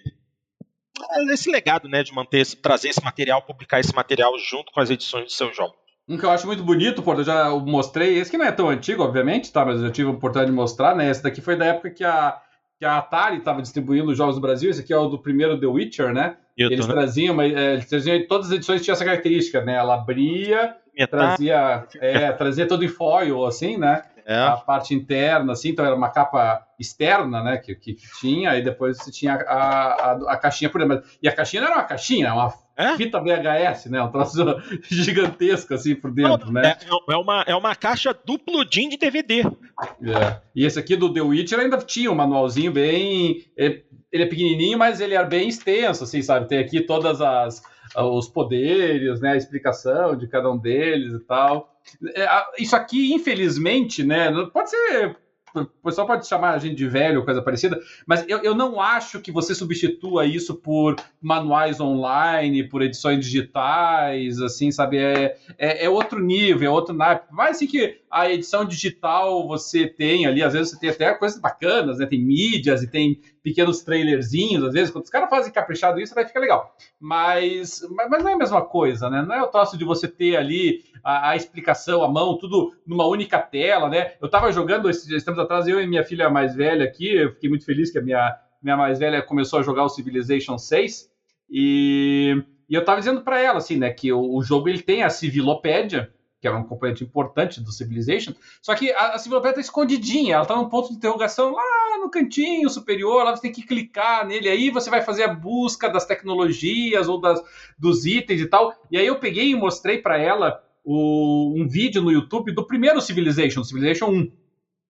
esse 1.32 1.50
legado, 1.50 1.88
né, 1.88 2.04
de 2.04 2.14
manter 2.14 2.46
trazer 2.58 2.90
esse 2.90 3.04
material, 3.04 3.42
publicar 3.42 3.80
esse 3.80 3.96
material 3.96 4.38
junto 4.38 4.72
com 4.72 4.80
as 4.80 4.90
edições 4.90 5.26
do 5.26 5.32
seu 5.32 5.54
jogo. 5.54 5.74
Um 6.08 6.18
que 6.18 6.26
eu 6.26 6.32
acho 6.32 6.48
muito 6.48 6.64
bonito, 6.64 7.04
porque 7.04 7.22
eu 7.22 7.26
já 7.26 7.50
mostrei, 7.52 8.18
esse 8.18 8.32
que 8.32 8.38
não 8.38 8.46
é 8.46 8.52
tão 8.52 8.68
antigo, 8.68 9.04
obviamente, 9.04 9.52
tá, 9.52 9.64
mas 9.64 9.80
eu 9.80 9.88
já 9.88 9.92
tive 9.92 10.10
a 10.10 10.12
oportunidade 10.12 10.50
de 10.50 10.56
mostrar, 10.56 10.96
né? 10.96 11.10
Esse 11.10 11.22
daqui 11.22 11.40
foi 11.40 11.56
da 11.56 11.66
época 11.66 11.92
que 11.92 12.04
a, 12.04 12.42
que 12.80 12.84
a 12.84 12.98
Atari 12.98 13.38
estava 13.38 13.62
distribuindo 13.62 14.10
os 14.10 14.18
jogos 14.18 14.36
do 14.36 14.42
Brasil, 14.42 14.72
esse 14.72 14.82
aqui 14.82 14.92
é 14.92 14.98
o 14.98 15.08
do 15.08 15.20
primeiro 15.20 15.60
The 15.60 15.68
Witcher, 15.68 16.12
né? 16.12 16.36
Eles 16.64 16.88
né? 16.88 16.94
traziam, 16.94 17.36
mas 17.36 17.54
é, 17.54 17.74
eles 17.74 17.86
traziam, 17.86 18.28
todas 18.28 18.48
as 18.48 18.54
edições 18.54 18.82
tinham 18.82 18.94
essa 18.94 19.06
característica, 19.06 19.64
né? 19.64 19.76
Ela 19.76 19.96
abria, 19.96 20.76
trazia, 21.10 21.88
é, 22.00 22.32
trazia 22.32 22.68
todo 22.68 22.84
em 22.84 22.88
foil, 22.88 23.46
assim, 23.46 23.78
né? 23.78 24.04
É. 24.30 24.38
A 24.38 24.58
parte 24.58 24.94
interna, 24.94 25.54
assim, 25.54 25.70
então 25.70 25.84
era 25.84 25.96
uma 25.96 26.12
capa 26.12 26.64
externa, 26.80 27.42
né? 27.42 27.58
Que, 27.58 27.74
que 27.74 27.98
tinha, 28.20 28.56
e 28.56 28.62
depois 28.62 28.98
você 28.98 29.10
tinha 29.10 29.34
a, 29.34 30.12
a, 30.12 30.34
a 30.34 30.38
caixinha 30.38 30.70
por 30.70 30.88
dentro. 30.88 31.04
E 31.20 31.28
a 31.28 31.32
caixinha 31.32 31.64
não 31.64 31.70
era 31.70 31.78
uma 31.80 31.84
caixinha, 31.84 32.28
era 32.28 32.36
uma 32.36 32.54
é? 32.78 32.96
fita 32.96 33.20
VHS, 33.20 33.88
né? 33.88 34.00
Um 34.04 34.12
troço 34.12 34.38
gigantesco 34.88 35.74
assim 35.74 35.96
por 35.96 36.12
dentro, 36.12 36.46
não, 36.46 36.62
né? 36.62 36.78
É, 36.80 37.14
é, 37.14 37.18
uma, 37.18 37.44
é 37.48 37.56
uma 37.56 37.76
caixa 37.76 38.16
duplo 38.24 38.64
DIN 38.64 38.90
de 38.90 38.98
DVD. 38.98 39.40
É. 39.40 40.40
E 40.56 40.64
esse 40.64 40.78
aqui 40.78 40.96
do 40.96 41.12
The 41.12 41.22
Witcher 41.22 41.60
ainda 41.60 41.80
tinha 41.80 42.12
um 42.12 42.16
manualzinho 42.16 42.72
bem. 42.72 43.44
Ele, 43.58 43.84
ele 44.12 44.24
é 44.26 44.28
pequenininho, 44.28 44.78
mas 44.78 45.02
ele 45.02 45.16
é 45.16 45.26
bem 45.26 45.50
extenso, 45.50 46.04
assim, 46.04 46.22
sabe? 46.22 46.48
Tem 46.48 46.60
aqui 46.60 46.82
todas 46.82 47.20
as 47.20 47.64
os 47.98 48.28
poderes, 48.28 49.20
né? 49.22 49.32
A 49.32 49.38
explicação 49.38 50.16
de 50.16 50.28
cada 50.28 50.52
um 50.52 50.58
deles 50.60 51.14
e 51.14 51.20
tal. 51.20 51.79
É, 52.16 52.28
isso 52.58 52.76
aqui, 52.76 53.14
infelizmente, 53.14 54.04
né? 54.04 54.32
Pode 54.52 54.70
ser 54.70 55.18
o 55.56 55.66
pessoal 55.84 56.06
pode 56.06 56.28
chamar 56.28 56.52
a 56.52 56.58
gente 56.58 56.76
de 56.76 56.88
velho, 56.88 57.26
coisa 57.26 57.42
parecida, 57.42 57.80
mas 58.06 58.24
eu, 58.28 58.40
eu 58.40 58.54
não 58.54 58.80
acho 58.80 59.20
que 59.20 59.32
você 59.32 59.56
substitua 59.56 60.26
isso 60.26 60.56
por 60.56 60.96
manuais 61.22 61.80
online, 61.80 62.68
por 62.68 62.82
edições 62.82 63.26
digitais, 63.26 64.40
assim, 64.40 64.72
sabe? 64.72 64.98
É, 64.98 65.38
é, 65.58 65.86
é 65.86 65.90
outro 65.90 66.20
nível, 66.20 66.68
é 66.68 66.72
outro 66.72 66.94
naipe. 66.94 67.26
Mas 67.32 67.58
assim 67.58 67.68
que 67.68 68.00
a 68.12 68.30
edição 68.32 68.66
digital 68.66 69.48
você 69.48 69.88
tem 69.88 70.26
ali, 70.26 70.44
às 70.44 70.54
vezes 70.54 70.72
você 70.72 70.80
tem 70.80 70.90
até 70.90 71.14
coisas 71.16 71.40
bacanas, 71.40 71.98
né? 71.98 72.06
Tem 72.06 72.24
mídias 72.24 72.84
e 72.84 72.88
tem 72.90 73.20
pequenos 73.50 73.82
trailerzinhos, 73.82 74.64
às 74.64 74.74
vezes, 74.74 74.92
quando 74.92 75.06
os 75.06 75.10
caras 75.10 75.28
fazem 75.28 75.52
caprichado 75.52 76.00
isso, 76.00 76.14
vai 76.14 76.24
ficar 76.24 76.40
legal. 76.40 76.76
Mas, 77.00 77.82
mas 77.90 78.24
não 78.24 78.30
é 78.30 78.34
a 78.34 78.38
mesma 78.38 78.62
coisa, 78.62 79.10
né? 79.10 79.24
Não 79.24 79.34
é 79.34 79.42
o 79.42 79.48
troço 79.48 79.76
de 79.76 79.84
você 79.84 80.08
ter 80.08 80.38
ali 80.38 80.84
a, 81.04 81.32
a, 81.32 81.36
explicação, 81.36 82.04
a 82.04 82.08
mão, 82.08 82.38
tudo 82.38 82.72
numa 82.86 83.08
única 83.08 83.40
tela, 83.40 83.90
né? 83.90 84.14
Eu 84.22 84.30
tava 84.30 84.52
jogando 84.52 84.88
esses 84.88 85.28
atrás, 85.28 85.68
eu 85.68 85.82
e 85.82 85.88
minha 85.88 86.04
filha 86.04 86.30
mais 86.30 86.56
velha 86.56 86.86
aqui, 86.86 87.12
eu 87.16 87.32
fiquei 87.32 87.50
muito 87.50 87.66
feliz 87.66 87.90
que 87.90 87.98
a 87.98 88.02
minha, 88.04 88.38
minha 88.62 88.78
mais 88.78 89.00
velha 89.00 89.24
começou 89.24 89.60
a 89.60 89.64
jogar 89.64 89.84
o 89.84 89.90
Civilization 89.90 90.60
6 90.60 91.10
e, 91.50 92.44
e 92.70 92.76
eu 92.76 92.86
tava 92.86 93.00
dizendo 93.00 93.22
para 93.22 93.42
ela, 93.42 93.58
assim, 93.58 93.78
né, 93.78 93.90
que 93.90 94.14
o, 94.14 94.36
o 94.36 94.44
jogo 94.44 94.70
ele 94.70 94.84
tem 94.84 95.02
a 95.02 95.10
civilopédia, 95.10 96.14
que 96.40 96.48
é 96.48 96.52
um 96.52 96.64
componente 96.64 97.04
importante 97.04 97.62
do 97.62 97.72
Civilization, 97.72 98.34
só 98.62 98.74
que 98.74 98.92
a, 98.92 99.16
a 99.16 99.18
Civilopédia 99.18 99.56
tá 99.56 99.62
escondidinha, 99.62 100.36
ela 100.36 100.46
tá 100.46 100.56
num 100.56 100.70
ponto 100.70 100.90
de 100.90 100.96
interrogação 100.96 101.54
lá 101.54 101.98
no 102.00 102.10
cantinho 102.10 102.70
superior, 102.70 103.24
lá 103.24 103.36
você 103.36 103.42
tem 103.42 103.52
que 103.52 103.66
clicar 103.66 104.26
nele, 104.26 104.48
aí 104.48 104.70
você 104.70 104.90
vai 104.90 105.02
fazer 105.02 105.24
a 105.24 105.34
busca 105.34 105.90
das 105.90 106.06
tecnologias 106.06 107.10
ou 107.10 107.20
das, 107.20 107.42
dos 107.78 108.06
itens 108.06 108.40
e 108.42 108.48
tal, 108.48 108.74
e 108.90 108.98
aí 108.98 109.06
eu 109.06 109.20
peguei 109.20 109.52
e 109.52 109.56
mostrei 109.56 109.98
para 109.98 110.18
ela 110.18 110.64
o, 110.84 111.54
um 111.56 111.68
vídeo 111.68 112.02
no 112.02 112.12
YouTube 112.12 112.54
do 112.54 112.66
primeiro 112.66 113.02
Civilization, 113.02 113.64
Civilization 113.64 114.08
1. 114.08 114.32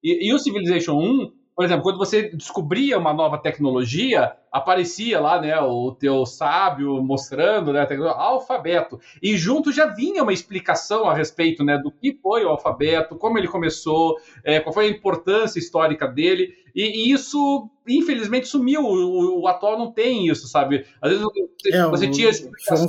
E, 0.02 0.30
e, 0.30 0.34
o 0.34 0.40
Civilization 0.40 0.98
1, 0.98 1.32
por 1.60 1.66
exemplo, 1.66 1.84
quando 1.84 1.98
você 1.98 2.30
descobria 2.30 2.98
uma 2.98 3.14
nova 3.14 3.38
tecnologia, 3.38 4.32
aparecia 4.50 5.20
lá, 5.20 5.42
né, 5.42 5.60
o 5.60 5.92
teu 5.92 6.26
sábio 6.26 7.04
mostrando, 7.04 7.74
né, 7.74 7.86
alfabeto. 8.16 8.98
E 9.22 9.36
junto 9.36 9.70
já 9.70 9.86
vinha 9.88 10.24
uma 10.24 10.32
explicação 10.32 11.10
a 11.10 11.14
respeito, 11.14 11.62
né, 11.62 11.78
do 11.78 11.92
que 11.92 12.18
foi 12.24 12.46
o 12.46 12.48
alfabeto, 12.48 13.18
como 13.18 13.38
ele 13.38 13.50
começou, 13.50 14.16
é, 14.42 14.62
qual 14.62 14.72
foi 14.72 14.86
a 14.86 14.90
importância 14.90 15.60
histórica 15.60 16.08
dele. 16.08 16.54
E, 16.74 17.10
e 17.10 17.12
isso, 17.12 17.70
infelizmente, 17.86 18.48
sumiu. 18.48 18.82
O, 18.86 19.42
o, 19.42 19.48
atual 19.50 19.78
não 19.78 19.92
tem 19.92 20.30
isso, 20.30 20.48
sabe? 20.48 20.86
Às 21.02 21.10
vezes 21.12 21.26
você, 21.26 21.76
é, 21.76 21.86
você 21.88 22.08
tinha 22.10 22.30
explicação. 22.30 22.86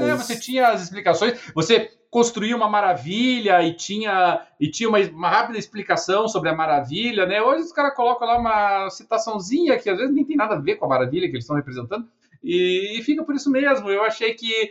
né, 0.02 0.14
você 0.16 0.38
tinha 0.38 0.68
as 0.68 0.82
explicações. 0.82 1.40
Você 1.54 1.92
construía 2.16 2.56
uma 2.56 2.66
maravilha 2.66 3.62
e 3.62 3.74
tinha, 3.74 4.40
e 4.58 4.70
tinha 4.70 4.88
uma, 4.88 4.98
uma, 4.98 5.28
rápida 5.28 5.58
explicação 5.58 6.26
sobre 6.26 6.48
a 6.48 6.54
maravilha, 6.54 7.26
né? 7.26 7.42
Hoje 7.42 7.64
os 7.64 7.72
caras 7.72 7.94
colocam 7.94 8.26
lá 8.26 8.38
uma 8.38 8.88
citaçãozinha 8.88 9.78
que 9.78 9.90
às 9.90 9.98
vezes 9.98 10.14
nem 10.14 10.24
tem 10.24 10.34
nada 10.34 10.54
a 10.54 10.58
ver 10.58 10.76
com 10.76 10.86
a 10.86 10.88
maravilha 10.88 11.28
que 11.28 11.34
eles 11.34 11.44
estão 11.44 11.56
representando. 11.56 12.08
E, 12.42 12.98
e, 12.98 13.02
fica 13.02 13.22
por 13.22 13.34
isso 13.34 13.50
mesmo. 13.50 13.90
Eu 13.90 14.02
achei 14.02 14.32
que 14.32 14.70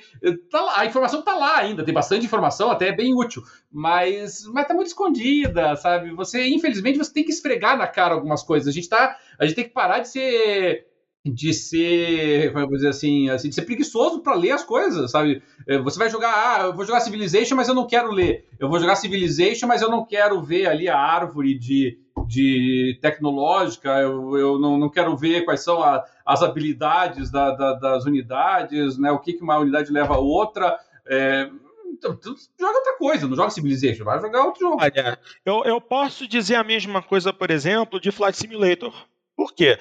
tá 0.49 0.59
lá, 0.59 0.79
a 0.79 0.85
informação 0.87 1.21
tá 1.21 1.35
lá 1.35 1.57
ainda, 1.57 1.85
tem 1.85 1.93
bastante 1.93 2.25
informação, 2.25 2.71
até 2.71 2.87
é 2.87 2.95
bem 2.95 3.13
útil, 3.13 3.43
mas 3.71 4.43
mas 4.47 4.67
tá 4.67 4.73
muito 4.73 4.87
escondida, 4.87 5.75
sabe? 5.75 6.15
Você, 6.15 6.47
infelizmente, 6.47 6.97
você 6.97 7.13
tem 7.13 7.23
que 7.23 7.31
esfregar 7.31 7.77
na 7.77 7.85
cara 7.85 8.15
algumas 8.15 8.41
coisas. 8.41 8.67
A 8.67 8.71
gente 8.71 8.89
tá, 8.89 9.19
a 9.37 9.45
gente 9.45 9.55
tem 9.55 9.65
que 9.65 9.69
parar 9.69 9.99
de 9.99 10.07
ser 10.07 10.87
de 11.25 11.53
ser, 11.53 12.53
como 12.53 12.67
vou 12.67 12.75
dizer 12.75 12.89
assim, 12.89 13.29
assim 13.29 13.49
de 13.49 13.55
ser 13.55 13.63
preguiçoso 13.63 14.19
para 14.19 14.35
ler 14.35 14.51
as 14.51 14.63
coisas, 14.63 15.09
sabe? 15.09 15.41
É, 15.67 15.79
você 15.79 15.97
vai 15.97 16.07
jogar, 16.07 16.31
ah, 16.31 16.65
eu 16.65 16.73
vou 16.73 16.85
jogar 16.85 16.99
Civilization, 16.99 17.55
mas 17.55 17.67
eu 17.67 17.73
não 17.73 17.87
quero 17.87 18.11
ler. 18.11 18.47
Eu 18.59 18.69
vou 18.69 18.79
jogar 18.79 18.95
Civilization, 18.95 19.65
mas 19.65 19.81
eu 19.81 19.89
não 19.89 20.05
quero 20.05 20.39
ver 20.43 20.67
ali 20.67 20.87
a 20.87 20.97
árvore 20.97 21.57
de, 21.57 21.97
de 22.27 22.99
tecnológica, 23.01 23.89
eu, 24.01 24.37
eu 24.37 24.59
não, 24.59 24.77
não 24.77 24.87
quero 24.89 25.17
ver 25.17 25.45
quais 25.45 25.63
são 25.63 25.81
a, 25.81 26.05
as 26.23 26.43
habilidades 26.43 27.31
da, 27.31 27.51
da, 27.51 27.73
das 27.73 28.05
unidades, 28.05 28.95
né? 28.99 29.11
O 29.11 29.19
que, 29.19 29.33
que 29.33 29.43
uma 29.43 29.57
unidade 29.57 29.91
leva 29.91 30.13
a 30.13 30.19
outra. 30.19 30.77
É, 31.07 31.49
então, 31.91 32.19
joga 32.21 32.77
outra 32.77 32.97
coisa, 32.99 33.27
não 33.27 33.35
joga 33.35 33.49
Civilization, 33.49 34.03
vai 34.03 34.21
jogar 34.21 34.43
outro 34.43 34.61
jogo. 34.61 34.77
Olha, 34.79 35.17
eu, 35.43 35.63
eu 35.65 35.81
posso 35.81 36.27
dizer 36.27 36.55
a 36.55 36.63
mesma 36.63 37.01
coisa, 37.01 37.33
por 37.33 37.49
exemplo, 37.49 37.99
de 37.99 38.11
Flight 38.11 38.37
Simulator. 38.37 38.93
Por 39.35 39.53
quê? 39.53 39.77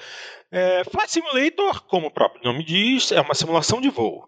É, 0.55 0.85
Flight 0.85 1.11
Simulator, 1.11 1.81
como 1.81 2.07
o 2.07 2.11
próprio 2.11 2.41
nome 2.45 2.63
diz, 2.63 3.11
é 3.11 3.19
uma 3.19 3.35
simulação 3.35 3.81
de 3.81 3.89
voo. 3.89 4.25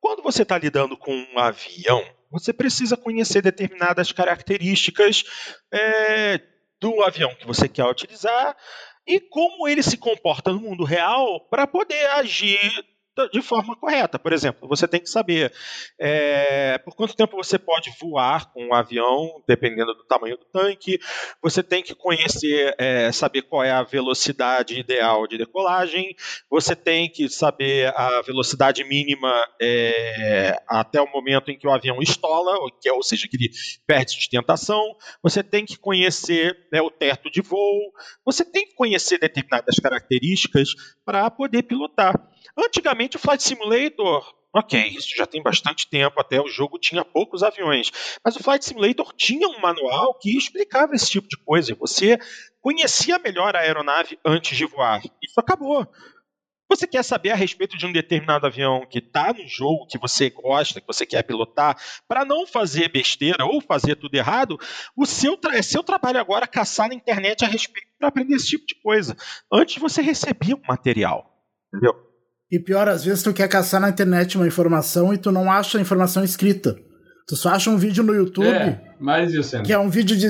Quando 0.00 0.22
você 0.22 0.40
está 0.40 0.56
lidando 0.56 0.96
com 0.96 1.14
um 1.14 1.38
avião, 1.38 2.02
você 2.30 2.54
precisa 2.54 2.96
conhecer 2.96 3.42
determinadas 3.42 4.10
características 4.10 5.24
é, 5.70 6.40
do 6.80 7.02
avião 7.02 7.34
que 7.34 7.46
você 7.46 7.68
quer 7.68 7.84
utilizar 7.84 8.56
e 9.06 9.20
como 9.20 9.68
ele 9.68 9.82
se 9.82 9.98
comporta 9.98 10.50
no 10.54 10.60
mundo 10.60 10.84
real 10.84 11.46
para 11.50 11.66
poder 11.66 12.06
agir 12.12 12.58
de 13.26 13.42
forma 13.42 13.76
correta. 13.76 14.18
Por 14.18 14.32
exemplo, 14.32 14.68
você 14.68 14.86
tem 14.86 15.00
que 15.00 15.08
saber 15.08 15.52
é, 15.98 16.78
por 16.78 16.94
quanto 16.94 17.16
tempo 17.16 17.36
você 17.36 17.58
pode 17.58 17.90
voar 18.00 18.52
com 18.52 18.66
um 18.66 18.74
avião, 18.74 19.42
dependendo 19.46 19.94
do 19.94 20.04
tamanho 20.04 20.36
do 20.36 20.44
tanque. 20.44 20.98
Você 21.42 21.62
tem 21.62 21.82
que 21.82 21.94
conhecer, 21.94 22.74
é, 22.78 23.10
saber 23.12 23.42
qual 23.42 23.64
é 23.64 23.70
a 23.70 23.82
velocidade 23.82 24.78
ideal 24.78 25.26
de 25.26 25.38
decolagem. 25.38 26.14
Você 26.50 26.76
tem 26.76 27.10
que 27.10 27.28
saber 27.28 27.92
a 27.96 28.22
velocidade 28.22 28.84
mínima 28.84 29.32
é, 29.60 30.56
até 30.68 31.00
o 31.00 31.10
momento 31.10 31.50
em 31.50 31.58
que 31.58 31.66
o 31.66 31.72
avião 31.72 32.00
estola, 32.00 32.56
que 32.80 32.88
é, 32.88 32.92
ou 32.92 33.02
seja, 33.02 33.26
que 33.28 33.36
ele 33.36 33.50
perde 33.86 34.12
sustentação. 34.12 34.82
Você 35.22 35.42
tem 35.42 35.64
que 35.64 35.78
conhecer 35.78 36.56
né, 36.72 36.80
o 36.80 36.90
teto 36.90 37.30
de 37.30 37.40
voo. 37.40 37.92
Você 38.24 38.44
tem 38.44 38.66
que 38.66 38.74
conhecer 38.74 39.18
determinadas 39.18 39.76
características 39.76 40.74
para 41.04 41.30
poder 41.30 41.62
pilotar. 41.62 42.14
Antigamente 42.56 43.07
o 43.16 43.20
Flight 43.20 43.42
Simulator, 43.42 44.34
ok, 44.54 44.88
isso 44.88 45.16
já 45.16 45.26
tem 45.26 45.42
bastante 45.42 45.88
tempo, 45.88 46.20
até 46.20 46.40
o 46.40 46.48
jogo 46.48 46.78
tinha 46.78 47.04
poucos 47.04 47.42
aviões, 47.42 47.90
mas 48.24 48.36
o 48.36 48.42
Flight 48.42 48.64
Simulator 48.64 49.12
tinha 49.14 49.48
um 49.48 49.60
manual 49.60 50.14
que 50.14 50.36
explicava 50.36 50.94
esse 50.94 51.10
tipo 51.10 51.28
de 51.28 51.36
coisa, 51.38 51.74
você 51.74 52.18
conhecia 52.60 53.18
melhor 53.18 53.56
a 53.56 53.60
aeronave 53.60 54.18
antes 54.24 54.56
de 54.56 54.66
voar. 54.66 55.00
Isso 55.22 55.38
acabou. 55.38 55.86
Você 56.70 56.86
quer 56.86 57.02
saber 57.02 57.30
a 57.30 57.34
respeito 57.34 57.78
de 57.78 57.86
um 57.86 57.92
determinado 57.92 58.46
avião 58.46 58.84
que 58.84 58.98
está 58.98 59.32
no 59.32 59.46
jogo, 59.48 59.86
que 59.86 59.96
você 59.96 60.28
gosta, 60.28 60.80
que 60.80 60.86
você 60.86 61.06
quer 61.06 61.22
pilotar, 61.22 61.80
para 62.06 62.26
não 62.26 62.46
fazer 62.46 62.90
besteira 62.90 63.46
ou 63.46 63.60
fazer 63.60 63.96
tudo 63.96 64.14
errado, 64.14 64.58
o 64.94 65.06
seu 65.06 65.38
é 65.50 65.62
seu 65.62 65.82
trabalho 65.82 66.20
agora 66.20 66.46
caçar 66.46 66.88
na 66.88 66.94
internet 66.94 67.42
a 67.42 67.48
respeito 67.48 67.88
para 67.98 68.08
aprender 68.08 68.34
esse 68.34 68.48
tipo 68.48 68.66
de 68.66 68.74
coisa. 68.74 69.16
Antes 69.50 69.78
você 69.78 70.02
recebia 70.02 70.56
um 70.56 70.62
material, 70.68 71.42
entendeu? 71.72 72.07
E 72.50 72.58
pior, 72.58 72.88
às 72.88 73.04
vezes 73.04 73.22
tu 73.22 73.32
quer 73.32 73.48
caçar 73.48 73.80
na 73.80 73.90
internet 73.90 74.36
uma 74.36 74.46
informação 74.46 75.12
e 75.12 75.18
tu 75.18 75.30
não 75.30 75.50
acha 75.50 75.78
a 75.78 75.80
informação 75.80 76.24
escrita. 76.24 76.76
Tu 77.28 77.36
só 77.36 77.50
acha 77.50 77.68
um 77.68 77.76
vídeo 77.76 78.02
no 78.02 78.14
YouTube. 78.14 78.46
É, 78.46 78.80
mais 78.98 79.34
isso, 79.34 79.54
né? 79.54 79.62
Que 79.62 79.70
é 79.70 79.78
um 79.78 79.90
vídeo 79.90 80.16
de 80.16 80.28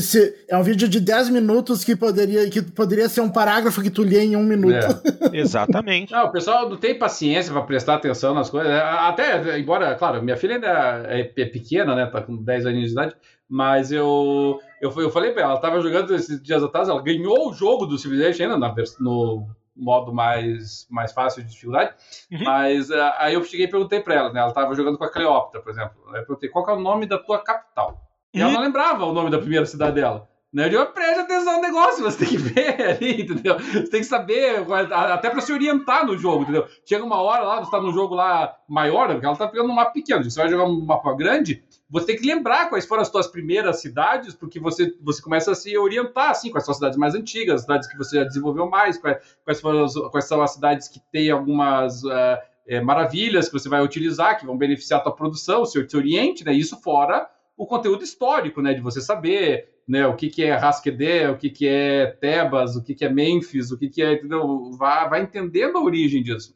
é 0.49 0.57
um 0.57 0.65
vídeo 0.65 0.89
de 0.89 0.99
10 0.99 1.29
minutos 1.29 1.85
que 1.85 1.95
poderia, 1.95 2.51
que 2.51 2.61
poderia 2.61 3.09
ser 3.09 3.21
um 3.21 3.31
parágrafo 3.31 3.81
que 3.81 3.89
tu 3.89 4.03
lê 4.03 4.25
em 4.25 4.35
um 4.35 4.43
minuto. 4.43 4.85
É. 5.33 5.39
Exatamente. 5.39 6.11
Não, 6.11 6.27
o 6.27 6.33
pessoal 6.33 6.69
não 6.69 6.77
tem 6.77 6.99
paciência 6.99 7.53
para 7.53 7.63
prestar 7.63 7.95
atenção 7.95 8.35
nas 8.35 8.51
coisas. 8.51 8.73
É, 8.73 8.81
até, 8.81 9.61
embora, 9.61 9.95
claro, 9.95 10.21
minha 10.25 10.37
filha 10.37 10.57
ainda 10.57 11.07
é, 11.07 11.21
é 11.21 11.45
pequena, 11.45 11.95
né? 11.95 12.07
Tá 12.07 12.21
com 12.21 12.37
10 12.37 12.67
anos 12.67 12.87
de 12.87 12.91
idade, 12.91 13.15
mas 13.49 13.93
eu. 13.93 14.59
Eu, 14.83 14.93
eu 15.01 15.11
falei 15.11 15.31
pra 15.31 15.43
ela, 15.43 15.53
ela 15.53 15.61
tava 15.61 15.81
jogando 15.81 16.13
esses 16.17 16.43
dias 16.43 16.65
atrás, 16.65 16.89
ela 16.89 17.01
ganhou 17.01 17.49
o 17.49 17.53
jogo 17.53 17.87
do 17.87 17.97
Civilization 17.97 18.43
ainda 18.45 18.59
na, 18.59 18.75
no, 18.99 19.47
modo 19.79 20.13
mais, 20.13 20.87
mais 20.91 21.13
fácil 21.13 21.43
de 21.43 21.51
dificuldade. 21.51 21.95
Uhum. 22.31 22.45
Mas 22.45 22.91
uh, 22.91 23.13
aí 23.19 23.35
eu 23.35 23.45
cheguei 23.45 23.67
e 23.67 23.71
perguntei 23.71 24.01
para 24.01 24.15
ela, 24.15 24.33
né? 24.33 24.41
Ela 24.41 24.49
estava 24.49 24.75
jogando 24.75 24.99
com 24.99 25.05
a 25.05 25.11
Cleópatra, 25.11 25.61
por 25.61 25.71
exemplo. 25.71 25.97
Aí 26.09 26.21
eu 26.21 26.27
perguntei 26.27 26.49
qual 26.49 26.69
é 26.69 26.73
o 26.73 26.81
nome 26.81 27.07
da 27.07 27.19
tua 27.19 27.39
capital. 27.39 28.03
E 28.35 28.41
ela 28.41 28.51
uhum. 28.51 28.57
não 28.57 28.63
lembrava 28.63 29.05
o 29.05 29.13
nome 29.13 29.31
da 29.31 29.39
primeira 29.39 29.65
cidade 29.65 29.95
dela. 29.95 30.29
Eu 30.55 30.71
digo, 30.71 30.87
preste 30.87 31.21
atenção 31.21 31.57
no 31.57 31.61
negócio, 31.61 32.03
você 32.03 32.25
tem 32.25 32.29
que 32.29 32.39
ver 32.39 32.81
ali, 32.81 33.23
entendeu? 33.23 33.59
Você 33.59 33.91
tem 33.91 34.01
que 34.01 34.07
saber, 34.07 34.65
até 34.91 35.29
para 35.29 35.43
se 35.43 35.53
orientar 35.53 36.07
no 36.07 36.17
jogo, 36.17 36.45
entendeu? 36.45 36.67
Chega 36.87 37.05
uma 37.05 37.21
hora 37.21 37.43
lá, 37.43 37.57
você 37.57 37.65
está 37.65 37.81
num 37.81 37.93
jogo 37.93 38.15
lá 38.15 38.57
maior, 38.67 39.11
ela 39.11 39.33
está 39.33 39.47
pegando 39.47 39.71
um 39.71 39.75
mapa 39.75 39.91
pequeno, 39.91 40.25
você 40.25 40.41
vai 40.41 40.49
jogar 40.49 40.65
um 40.65 40.81
mapa 40.81 41.15
grande, 41.15 41.63
você 41.91 42.07
tem 42.07 42.17
que 42.17 42.27
lembrar 42.27 42.71
quais 42.71 42.87
foram 42.87 43.03
as 43.03 43.09
suas 43.09 43.27
primeiras 43.27 43.83
cidades, 43.83 44.35
porque 44.35 44.59
você, 44.59 44.95
você 45.03 45.21
começa 45.21 45.53
a 45.53 45.55
se 45.55 45.77
orientar, 45.77 46.31
assim, 46.31 46.51
quais 46.51 46.65
são 46.65 46.73
as 46.73 46.79
cidades 46.79 46.99
mais 46.99 47.15
antigas, 47.15 47.57
as 47.57 47.63
cidades 47.63 47.89
que 47.89 47.99
você 47.99 48.17
já 48.17 48.25
desenvolveu 48.25 48.71
mais, 48.71 48.97
quais, 48.97 49.19
quais, 49.45 49.61
foram 49.61 49.85
as, 49.85 49.95
quais 50.11 50.25
são 50.25 50.41
as 50.41 50.53
cidades 50.53 50.89
que 50.89 51.01
têm 51.13 51.31
algumas 51.31 52.03
uh, 52.05 52.39
é, 52.67 52.81
maravilhas 52.81 53.49
que 53.49 53.53
você 53.53 53.69
vai 53.69 53.83
utilizar, 53.83 54.39
que 54.39 54.47
vão 54.47 54.57
beneficiar 54.57 55.01
a 55.01 55.03
tua 55.03 55.15
produção, 55.15 55.61
o 55.61 55.67
seu, 55.67 55.87
seu 55.89 56.01
oriente, 56.01 56.43
né? 56.43 56.55
Isso 56.55 56.81
fora 56.81 57.29
o 57.57 57.67
conteúdo 57.67 58.05
histórico, 58.05 58.63
né? 58.63 58.73
De 58.73 58.81
você 58.81 59.01
saber 59.01 59.78
né, 59.89 60.07
o 60.07 60.15
que, 60.15 60.29
que 60.29 60.45
é 60.45 60.55
Rasquedé, 60.55 61.31
o 61.31 61.39
que, 61.39 61.49
que 61.49 61.67
é 61.67 62.07
Tebas, 62.07 62.77
o 62.77 62.85
que, 62.85 62.95
que 62.95 63.05
é 63.05 63.09
Memphis, 63.09 63.71
o 63.71 63.79
que, 63.79 63.89
que 63.89 64.03
é. 64.03 64.13
Entendeu? 64.13 64.71
Vai, 64.73 65.09
vai 65.09 65.23
entendendo 65.23 65.79
a 65.79 65.83
origem 65.83 66.23
disso. 66.23 66.55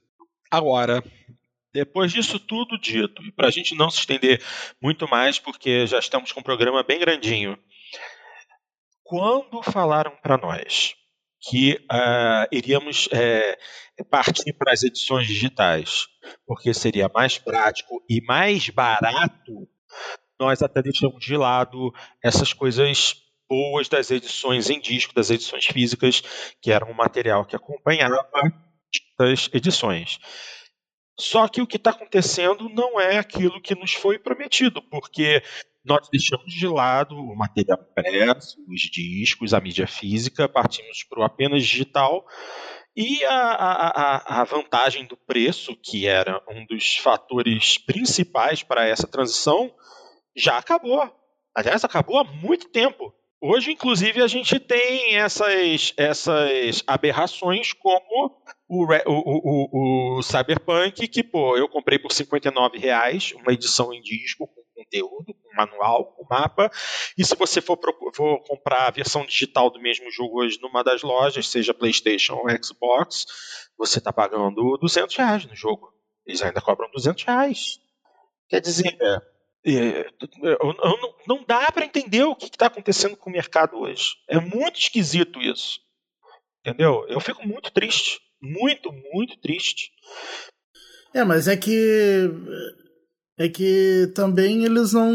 Agora, 0.51 1.03
depois 1.73 2.13
disso 2.13 2.39
tudo 2.39 2.79
dito, 2.79 3.23
e 3.23 3.33
para 3.33 3.49
a 3.49 3.51
gente 3.51 3.75
não 3.75 3.89
se 3.89 4.01
estender 4.01 4.43
muito 4.81 5.09
mais, 5.09 5.39
porque 5.39 5.87
já 5.87 5.99
estamos 5.99 6.31
com 6.31 6.41
um 6.41 6.45
programa 6.45 6.83
bem 6.83 7.01
grandinho, 7.01 7.59
quando 9.03 9.63
falaram 9.63 10.13
para 10.23 10.37
nós 10.37 10.95
que 11.41 11.75
uh, 11.91 12.47
iríamos 12.53 13.09
é, 13.11 13.59
partir 14.11 14.53
para 14.53 14.73
as 14.73 14.85
edições 14.85 15.27
digitais, 15.27 16.07
porque 16.47 16.73
seria 16.73 17.11
mais 17.13 17.37
prático 17.37 18.05
e 18.09 18.23
mais 18.25 18.69
barato, 18.69 19.69
nós 20.39 20.63
até 20.63 20.83
deixamos 20.83 21.25
de 21.25 21.37
lado 21.37 21.93
essas 22.23 22.53
coisas 22.53 23.22
boas 23.53 23.87
das 23.87 24.11
edições 24.11 24.71
em 24.71 24.81
disco, 24.81 25.15
das 25.15 25.29
edições 25.29 25.67
físicas, 25.67 26.23
que 26.59 26.73
eram 26.73 26.91
um 26.91 26.95
material 26.95 27.45
que 27.45 27.55
acompanhava 27.55 28.27
das 29.19 29.51
edições. 29.53 30.19
Só 31.21 31.47
que 31.47 31.61
o 31.61 31.67
que 31.67 31.77
está 31.77 31.91
acontecendo 31.91 32.71
não 32.71 32.99
é 32.99 33.19
aquilo 33.19 33.61
que 33.61 33.75
nos 33.75 33.93
foi 33.93 34.19
prometido, 34.19 34.81
porque 34.81 35.43
nós 35.85 36.09
deixamos 36.11 36.51
de 36.51 36.67
lado 36.67 37.15
o 37.15 37.37
material 37.37 37.79
impresso, 37.91 38.57
os 38.67 38.81
discos, 38.81 39.53
a 39.53 39.61
mídia 39.61 39.87
física, 39.87 40.49
partimos 40.49 41.05
para 41.05 41.21
o 41.21 41.23
apenas 41.23 41.63
digital. 41.63 42.25
E 42.97 43.23
a, 43.27 43.37
a, 43.37 44.41
a, 44.41 44.45
vantagem 44.45 45.05
do 45.05 45.17
preço, 45.17 45.77
que 45.77 46.07
era 46.07 46.43
um 46.49 46.65
dos 46.65 46.97
fatores 46.97 47.77
principais 47.77 48.63
para 48.63 48.89
essa 48.89 49.07
transição, 49.07 49.71
já 50.35 50.57
acabou. 50.57 51.03
Aliás, 51.55 51.85
acabou 51.85 52.19
há 52.19 52.25
muito 52.25 52.71
tempo. 52.71 53.15
Hoje, 53.45 53.73
inclusive, 53.73 54.23
a 54.23 54.29
gente 54.29 54.61
tem 54.61 55.17
essas, 55.17 55.93
essas 55.97 56.85
aberrações 56.87 57.73
como 57.73 58.41
o, 58.69 58.85
o, 58.85 58.99
o, 59.09 60.19
o 60.19 60.23
Cyberpunk, 60.23 61.09
que, 61.09 61.25
pô, 61.25 61.57
eu 61.57 61.69
comprei 61.69 61.99
por 61.99 62.13
59 62.13 62.79
reais, 62.79 63.33
uma 63.33 63.53
edição 63.53 63.93
em 63.93 64.01
disco 64.01 64.47
com 64.47 64.63
conteúdo, 64.77 65.35
com 65.35 65.57
manual, 65.57 66.15
com 66.15 66.25
mapa, 66.31 66.71
e 67.19 67.25
se 67.25 67.35
você 67.35 67.61
for, 67.61 67.77
for 68.15 68.39
comprar 68.45 68.87
a 68.87 68.93
versão 68.93 69.27
digital 69.27 69.71
do 69.71 69.81
mesmo 69.81 70.09
jogo 70.13 70.41
hoje 70.41 70.61
numa 70.63 70.85
das 70.85 71.03
lojas, 71.03 71.49
seja 71.49 71.75
PlayStation 71.75 72.35
ou 72.35 72.65
Xbox, 72.65 73.27
você 73.77 73.99
está 73.99 74.13
pagando 74.13 74.79
200 74.79 75.17
reais 75.17 75.47
no 75.47 75.57
jogo. 75.57 75.93
Eles 76.25 76.41
ainda 76.43 76.61
cobram 76.61 76.89
200 76.93 77.25
reais. 77.25 77.81
Quer 78.49 78.61
dizer, 78.61 78.97
é, 79.65 80.07
não, 80.61 81.15
não 81.29 81.45
dá 81.47 81.71
para 81.71 81.85
entender 81.85 82.25
o 82.25 82.35
que 82.35 82.47
está 82.47 82.67
acontecendo 82.67 83.17
com 83.17 83.31
o 83.31 83.33
mercado 83.33 83.77
hoje. 83.77 84.11
É 84.29 84.41
muito 84.41 84.79
esquisito 84.79 85.41
isso. 85.41 85.81
Entendeu? 86.65 87.05
Eu 87.09 87.21
fico 87.21 87.47
muito 87.47 87.73
triste. 87.73 88.21
Muito, 88.41 88.93
muito 89.13 89.39
triste. 89.41 89.91
É, 91.15 91.23
mas 91.25 91.47
é 91.47 91.57
que. 91.57 92.31
É 93.39 93.49
que 93.49 94.13
também 94.15 94.65
eles 94.65 94.93
não. 94.93 95.13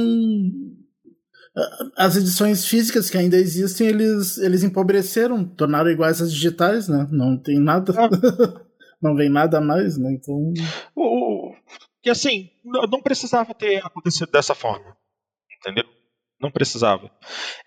As 1.95 2.15
edições 2.15 2.65
físicas 2.67 3.09
que 3.09 3.17
ainda 3.17 3.35
existem, 3.35 3.87
eles, 3.87 4.37
eles 4.37 4.63
empobreceram, 4.63 5.43
tornaram 5.43 5.89
iguais 5.89 6.21
às 6.21 6.31
digitais, 6.31 6.87
né? 6.87 7.07
Não 7.11 7.37
tem 7.37 7.59
nada. 7.59 7.93
É. 7.93 8.67
não 9.01 9.15
vem 9.15 9.29
nada 9.29 9.57
a 9.57 9.61
mais, 9.61 9.97
né? 9.97 10.11
Então. 10.13 10.53
O, 10.95 11.36
que 12.07 12.11
assim, 12.11 12.49
não 12.63 13.01
precisava 13.01 13.53
ter 13.53 13.85
acontecido 13.85 14.31
dessa 14.31 14.55
forma. 14.55 14.95
Entendeu? 15.59 15.83
Não 16.39 16.49
precisava. 16.49 17.11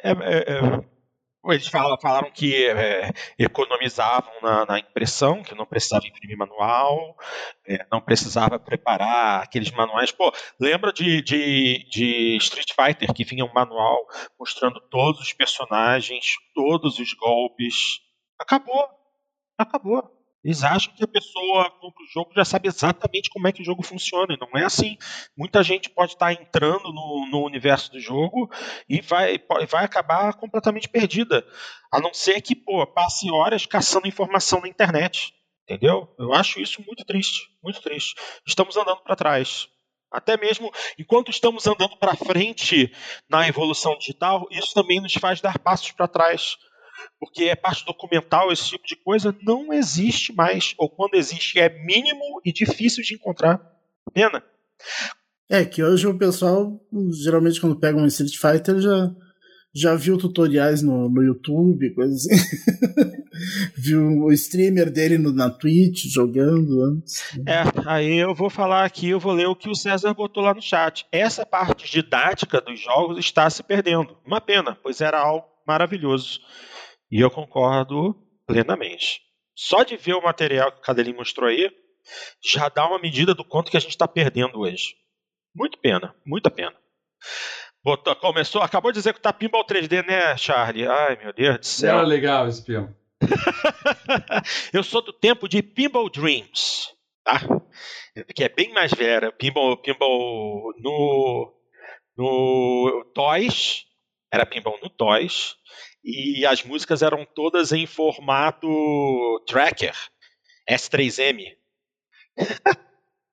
É, 0.02 0.12
é, 0.12 0.38
é, 0.48 1.52
eles 1.52 1.68
falaram 1.68 2.30
que 2.30 2.66
é, 2.66 3.10
economizavam 3.38 4.32
na, 4.40 4.64
na, 4.64 4.78
impressão, 4.78 5.42
que 5.42 5.54
não 5.54 5.66
precisava 5.66 6.06
imprimir 6.06 6.38
manual, 6.38 7.18
é, 7.68 7.86
não 7.92 8.00
precisava 8.00 8.58
preparar 8.58 9.42
aqueles 9.42 9.70
manuais. 9.72 10.10
Pô, 10.10 10.32
lembra 10.58 10.90
de, 10.90 11.20
de, 11.20 11.86
de, 11.90 12.38
Street 12.38 12.70
Fighter 12.74 13.12
que 13.12 13.24
vinha 13.24 13.44
um 13.44 13.52
manual 13.52 14.06
mostrando 14.38 14.80
todos 14.88 15.20
os 15.20 15.34
personagens, 15.34 16.24
todos 16.54 16.98
os 16.98 17.12
golpes. 17.12 18.00
Acabou. 18.38 18.88
Acabou. 19.58 20.19
Eles 20.42 20.64
acham 20.64 20.94
que 20.94 21.04
a 21.04 21.08
pessoa 21.08 21.70
compra 21.72 22.02
o 22.02 22.06
jogo 22.06 22.32
já 22.34 22.44
sabe 22.44 22.66
exatamente 22.68 23.28
como 23.28 23.46
é 23.46 23.52
que 23.52 23.60
o 23.60 23.64
jogo 23.64 23.82
funciona. 23.82 24.34
E 24.34 24.38
não 24.38 24.58
é 24.58 24.64
assim. 24.64 24.96
Muita 25.36 25.62
gente 25.62 25.90
pode 25.90 26.12
estar 26.12 26.32
entrando 26.32 26.92
no, 26.92 27.28
no 27.30 27.44
universo 27.44 27.92
do 27.92 28.00
jogo 28.00 28.50
e 28.88 29.02
vai, 29.02 29.38
vai 29.68 29.84
acabar 29.84 30.32
completamente 30.34 30.88
perdida. 30.88 31.46
A 31.92 32.00
não 32.00 32.14
ser 32.14 32.40
que 32.40 32.56
pô, 32.56 32.86
passe 32.86 33.30
horas 33.30 33.66
caçando 33.66 34.08
informação 34.08 34.62
na 34.62 34.68
internet. 34.68 35.34
Entendeu? 35.68 36.12
Eu 36.18 36.32
acho 36.32 36.58
isso 36.58 36.82
muito 36.86 37.04
triste. 37.04 37.48
Muito 37.62 37.80
triste. 37.82 38.14
Estamos 38.46 38.76
andando 38.76 39.02
para 39.02 39.16
trás. 39.16 39.68
Até 40.10 40.36
mesmo 40.36 40.72
enquanto 40.98 41.30
estamos 41.30 41.66
andando 41.66 41.96
para 41.98 42.16
frente 42.16 42.92
na 43.28 43.46
evolução 43.46 43.96
digital, 43.96 44.48
isso 44.50 44.72
também 44.74 45.00
nos 45.00 45.12
faz 45.12 45.40
dar 45.40 45.58
passos 45.58 45.92
para 45.92 46.08
trás 46.08 46.56
porque 47.18 47.44
é 47.44 47.54
parte 47.54 47.84
documental, 47.84 48.50
esse 48.50 48.70
tipo 48.70 48.86
de 48.86 48.96
coisa, 48.96 49.36
não 49.42 49.72
existe 49.72 50.32
mais. 50.32 50.74
Ou 50.78 50.88
quando 50.88 51.14
existe, 51.14 51.58
é 51.58 51.68
mínimo 51.84 52.40
e 52.44 52.52
difícil 52.52 53.02
de 53.02 53.14
encontrar. 53.14 53.60
Pena. 54.12 54.42
É, 55.48 55.64
que 55.64 55.82
hoje 55.82 56.06
o 56.06 56.16
pessoal, 56.16 56.80
geralmente 57.12 57.60
quando 57.60 57.78
pega 57.78 57.98
um 57.98 58.06
Street 58.06 58.36
Fighter, 58.36 58.80
já, 58.80 59.10
já 59.74 59.94
viu 59.96 60.16
tutoriais 60.16 60.80
no, 60.80 61.08
no 61.08 61.22
YouTube, 61.22 61.92
coisa 61.94 62.14
assim. 62.14 62.28
viu 63.76 64.22
o 64.22 64.32
streamer 64.32 64.90
dele 64.92 65.18
no, 65.18 65.32
na 65.32 65.50
Twitch 65.50 66.04
jogando 66.06 66.82
antes. 66.84 67.36
É, 67.46 67.62
aí 67.84 68.14
eu 68.14 68.34
vou 68.34 68.48
falar 68.48 68.84
aqui, 68.84 69.08
eu 69.08 69.20
vou 69.20 69.32
ler 69.32 69.46
o 69.46 69.56
que 69.56 69.68
o 69.68 69.74
César 69.74 70.14
botou 70.14 70.42
lá 70.42 70.54
no 70.54 70.62
chat. 70.62 71.04
Essa 71.10 71.44
parte 71.44 71.90
didática 71.90 72.60
dos 72.60 72.80
jogos 72.80 73.18
está 73.18 73.50
se 73.50 73.62
perdendo. 73.62 74.16
Uma 74.24 74.40
pena, 74.40 74.78
pois 74.80 75.00
era 75.00 75.18
algo 75.18 75.46
maravilhoso. 75.66 76.40
E 77.10 77.20
eu 77.20 77.30
concordo 77.30 78.14
plenamente. 78.46 79.22
Só 79.54 79.82
de 79.82 79.96
ver 79.96 80.14
o 80.14 80.22
material 80.22 80.72
que 80.72 80.78
o 80.78 80.82
Cadelinho 80.82 81.16
mostrou 81.16 81.48
aí, 81.48 81.70
já 82.42 82.68
dá 82.68 82.86
uma 82.86 82.98
medida 82.98 83.34
do 83.34 83.44
quanto 83.44 83.70
que 83.70 83.76
a 83.76 83.80
gente 83.80 83.90
está 83.90 84.06
perdendo 84.08 84.60
hoje. 84.60 84.94
Muito 85.54 85.78
pena, 85.78 86.14
muita 86.24 86.50
pena. 86.50 86.74
Botou, 87.82 88.14
começou, 88.16 88.62
acabou 88.62 88.92
de 88.92 88.98
dizer 88.98 89.14
que 89.14 89.20
tá 89.20 89.32
pinball 89.32 89.64
3D, 89.64 90.06
né, 90.06 90.36
Charlie? 90.36 90.86
Ai, 90.86 91.16
meu 91.16 91.32
Deus 91.32 91.58
do 91.58 91.66
céu. 91.66 91.98
Era 91.98 92.06
legal 92.06 92.48
esse 92.48 92.62
pinball. 92.62 92.94
eu 94.72 94.82
sou 94.82 95.02
do 95.02 95.12
tempo 95.12 95.48
de 95.48 95.62
Pinball 95.62 96.08
Dreams, 96.08 96.88
tá? 97.22 97.40
Que 98.34 98.44
é 98.44 98.48
bem 98.48 98.72
mais 98.72 98.92
velho. 98.92 99.32
Pinball, 99.32 99.76
pinball 99.76 100.72
no, 100.78 101.54
no 102.16 103.04
Toys, 103.14 103.84
era 104.32 104.46
pinball 104.46 104.78
no 104.82 104.88
Toys, 104.88 105.56
e 106.04 106.44
as 106.46 106.62
músicas 106.64 107.02
eram 107.02 107.26
todas 107.34 107.72
em 107.72 107.86
formato 107.86 108.68
tracker, 109.46 109.94
S3M. 110.68 111.56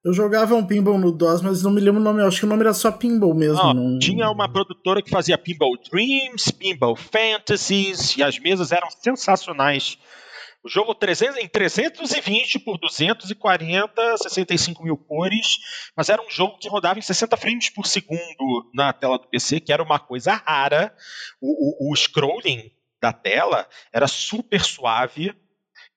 Eu 0.05 0.13
jogava 0.13 0.55
um 0.55 0.65
pinball 0.65 0.97
no 0.97 1.11
DOS, 1.11 1.41
mas 1.41 1.63
não 1.63 1.71
me 1.71 1.81
lembro 1.81 1.99
o 1.99 2.03
nome. 2.03 2.21
acho 2.21 2.39
que 2.39 2.45
o 2.45 2.49
nome 2.49 2.61
era 2.61 2.73
só 2.73 2.91
pinball 2.91 3.33
mesmo. 3.33 3.61
Não, 3.61 3.73
não... 3.73 3.99
Tinha 3.99 4.29
uma 4.29 4.47
produtora 4.47 5.01
que 5.01 5.09
fazia 5.09 5.37
Pinball 5.37 5.75
Dreams, 5.91 6.49
Pinball 6.51 6.95
Fantasies, 6.95 8.15
e 8.15 8.23
as 8.23 8.39
mesas 8.39 8.71
eram 8.71 8.89
sensacionais. 8.89 9.97
O 10.67 10.69
jogo 10.69 10.93
300, 10.93 11.37
em 11.37 11.47
320 11.47 12.59
por 12.59 12.77
240, 12.77 14.17
65 14.17 14.83
mil 14.83 14.97
cores, 14.97 15.59
mas 15.95 16.09
era 16.09 16.21
um 16.21 16.29
jogo 16.29 16.57
que 16.57 16.67
rodava 16.67 16.99
em 16.99 17.01
60 17.01 17.37
frames 17.37 17.69
por 17.69 17.87
segundo 17.87 18.69
na 18.73 18.91
tela 18.91 19.17
do 19.17 19.29
PC, 19.29 19.61
que 19.61 19.71
era 19.71 19.81
uma 19.81 19.97
coisa 19.97 20.33
rara. 20.33 20.93
O, 21.39 21.87
o, 21.87 21.93
o 21.93 21.95
scrolling 21.95 22.69
da 23.01 23.13
tela 23.13 23.65
era 23.93 24.09
super 24.09 24.61
suave, 24.61 25.33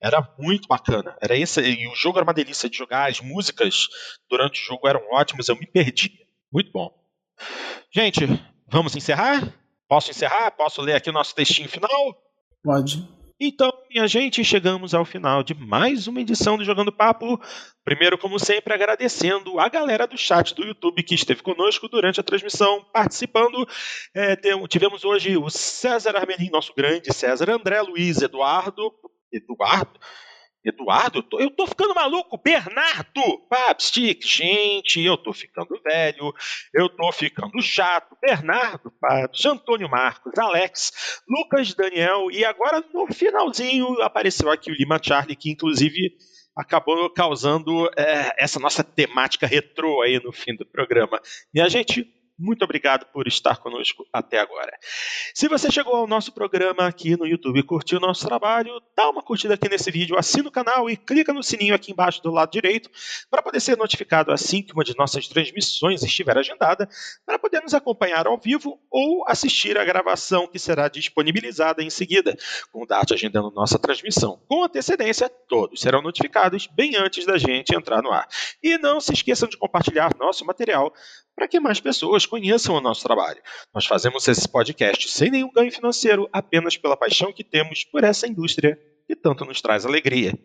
era 0.01 0.22
muito 0.38 0.68
bacana. 0.68 1.18
Era 1.20 1.36
esse, 1.36 1.60
e 1.60 1.88
o 1.88 1.94
jogo 1.97 2.18
era 2.18 2.24
uma 2.24 2.32
delícia 2.32 2.70
de 2.70 2.76
jogar, 2.76 3.10
as 3.10 3.20
músicas 3.20 3.88
durante 4.28 4.62
o 4.62 4.64
jogo 4.64 4.86
eram 4.86 5.02
ótimas, 5.10 5.48
eu 5.48 5.56
me 5.56 5.66
perdi. 5.66 6.12
Muito 6.52 6.70
bom. 6.70 6.94
Gente, 7.92 8.20
vamos 8.68 8.94
encerrar? 8.94 9.52
Posso 9.88 10.12
encerrar? 10.12 10.52
Posso 10.52 10.80
ler 10.80 10.94
aqui 10.94 11.10
o 11.10 11.12
nosso 11.12 11.34
textinho 11.34 11.68
final? 11.68 12.16
Pode. 12.62 13.19
Então, 13.42 13.72
minha 13.88 14.06
gente, 14.06 14.44
chegamos 14.44 14.92
ao 14.92 15.02
final 15.02 15.42
de 15.42 15.54
mais 15.54 16.06
uma 16.06 16.20
edição 16.20 16.58
do 16.58 16.64
Jogando 16.64 16.92
Papo. 16.92 17.40
Primeiro, 17.82 18.18
como 18.18 18.38
sempre, 18.38 18.74
agradecendo 18.74 19.58
a 19.58 19.66
galera 19.66 20.06
do 20.06 20.18
chat 20.18 20.54
do 20.54 20.62
YouTube 20.62 21.02
que 21.02 21.14
esteve 21.14 21.42
conosco 21.42 21.88
durante 21.88 22.20
a 22.20 22.22
transmissão, 22.22 22.84
participando. 22.92 23.66
É, 24.14 24.36
tivemos 24.68 25.06
hoje 25.06 25.38
o 25.38 25.48
César 25.48 26.16
Armelin, 26.16 26.50
nosso 26.50 26.74
grande 26.76 27.14
César, 27.14 27.48
André 27.48 27.80
Luiz, 27.80 28.20
Eduardo. 28.20 28.92
Eduardo? 29.32 29.98
Eduardo, 30.65 31.24
eu 31.39 31.51
tô, 31.51 31.66
ficando 31.66 31.95
maluco. 31.95 32.37
Bernardo, 32.37 33.39
Papstick, 33.49 34.23
gente, 34.27 35.01
eu 35.01 35.16
tô 35.16 35.32
ficando 35.32 35.81
velho, 35.82 36.35
eu 36.74 36.89
tô 36.89 37.11
ficando 37.12 37.61
chato. 37.62 38.16
Bernardo, 38.20 38.91
Paps, 39.01 39.45
Antônio 39.47 39.89
Marcos, 39.89 40.39
Alex, 40.39 41.23
Lucas 41.28 41.73
Daniel 41.74 42.31
e 42.31 42.45
agora 42.45 42.85
no 42.93 43.07
finalzinho 43.12 44.01
apareceu 44.03 44.51
aqui 44.51 44.70
o 44.70 44.74
Lima 44.74 45.01
Charlie, 45.03 45.37
que 45.37 45.51
inclusive 45.51 46.15
acabou 46.55 47.09
causando 47.09 47.89
é, 47.97 48.35
essa 48.39 48.61
nossa 48.61 48.85
temática 48.85 49.47
retrô 49.47 50.03
aí 50.03 50.23
no 50.23 50.32
fim 50.32 50.55
do 50.55 50.66
programa. 50.66 51.20
E 51.55 51.61
a 51.61 51.69
gente 51.69 52.07
muito 52.40 52.64
obrigado 52.64 53.04
por 53.12 53.28
estar 53.28 53.58
conosco 53.58 54.06
até 54.12 54.40
agora. 54.40 54.72
Se 55.34 55.46
você 55.46 55.70
chegou 55.70 55.94
ao 55.94 56.06
nosso 56.06 56.32
programa 56.32 56.86
aqui 56.86 57.16
no 57.16 57.26
YouTube 57.26 57.60
e 57.60 57.62
curtiu 57.62 57.98
o 57.98 58.00
nosso 58.00 58.26
trabalho, 58.26 58.80
dá 58.96 59.10
uma 59.10 59.22
curtida 59.22 59.54
aqui 59.54 59.68
nesse 59.68 59.90
vídeo, 59.90 60.18
assina 60.18 60.48
o 60.48 60.52
canal 60.52 60.88
e 60.88 60.96
clica 60.96 61.32
no 61.32 61.42
sininho 61.42 61.74
aqui 61.74 61.92
embaixo 61.92 62.22
do 62.22 62.30
lado 62.30 62.50
direito 62.50 62.90
para 63.30 63.42
poder 63.42 63.60
ser 63.60 63.76
notificado 63.76 64.32
assim 64.32 64.62
que 64.62 64.72
uma 64.72 64.82
de 64.82 64.96
nossas 64.96 65.28
transmissões 65.28 66.02
estiver 66.02 66.36
agendada, 66.38 66.88
para 67.26 67.38
poder 67.38 67.60
nos 67.60 67.74
acompanhar 67.74 68.26
ao 68.26 68.38
vivo 68.38 68.80
ou 68.90 69.24
assistir 69.28 69.76
a 69.76 69.84
gravação 69.84 70.46
que 70.46 70.58
será 70.58 70.88
disponibilizada 70.88 71.82
em 71.82 71.90
seguida, 71.90 72.36
com 72.72 72.82
o 72.82 72.86
Dart 72.86 73.12
agendando 73.12 73.50
nossa 73.50 73.78
transmissão. 73.78 74.40
Com 74.48 74.64
antecedência, 74.64 75.28
todos 75.28 75.80
serão 75.80 76.00
notificados 76.00 76.66
bem 76.66 76.96
antes 76.96 77.26
da 77.26 77.36
gente 77.36 77.74
entrar 77.74 78.02
no 78.02 78.10
ar. 78.10 78.26
E 78.62 78.78
não 78.78 79.00
se 79.00 79.12
esqueçam 79.12 79.48
de 79.48 79.56
compartilhar 79.56 80.16
nosso 80.18 80.44
material 80.44 80.92
para 81.40 81.48
que 81.48 81.58
mais 81.58 81.80
pessoas 81.80 82.26
conheçam 82.26 82.74
o 82.74 82.82
nosso 82.82 83.02
trabalho. 83.02 83.40
Nós 83.74 83.86
fazemos 83.86 84.28
esse 84.28 84.46
podcast 84.46 85.08
sem 85.08 85.30
nenhum 85.30 85.50
ganho 85.50 85.72
financeiro, 85.72 86.28
apenas 86.30 86.76
pela 86.76 86.98
paixão 86.98 87.32
que 87.32 87.42
temos 87.42 87.82
por 87.82 88.04
essa 88.04 88.28
indústria 88.28 88.78
que 89.06 89.16
tanto 89.16 89.46
nos 89.46 89.62
traz 89.62 89.86
alegria 89.86 90.38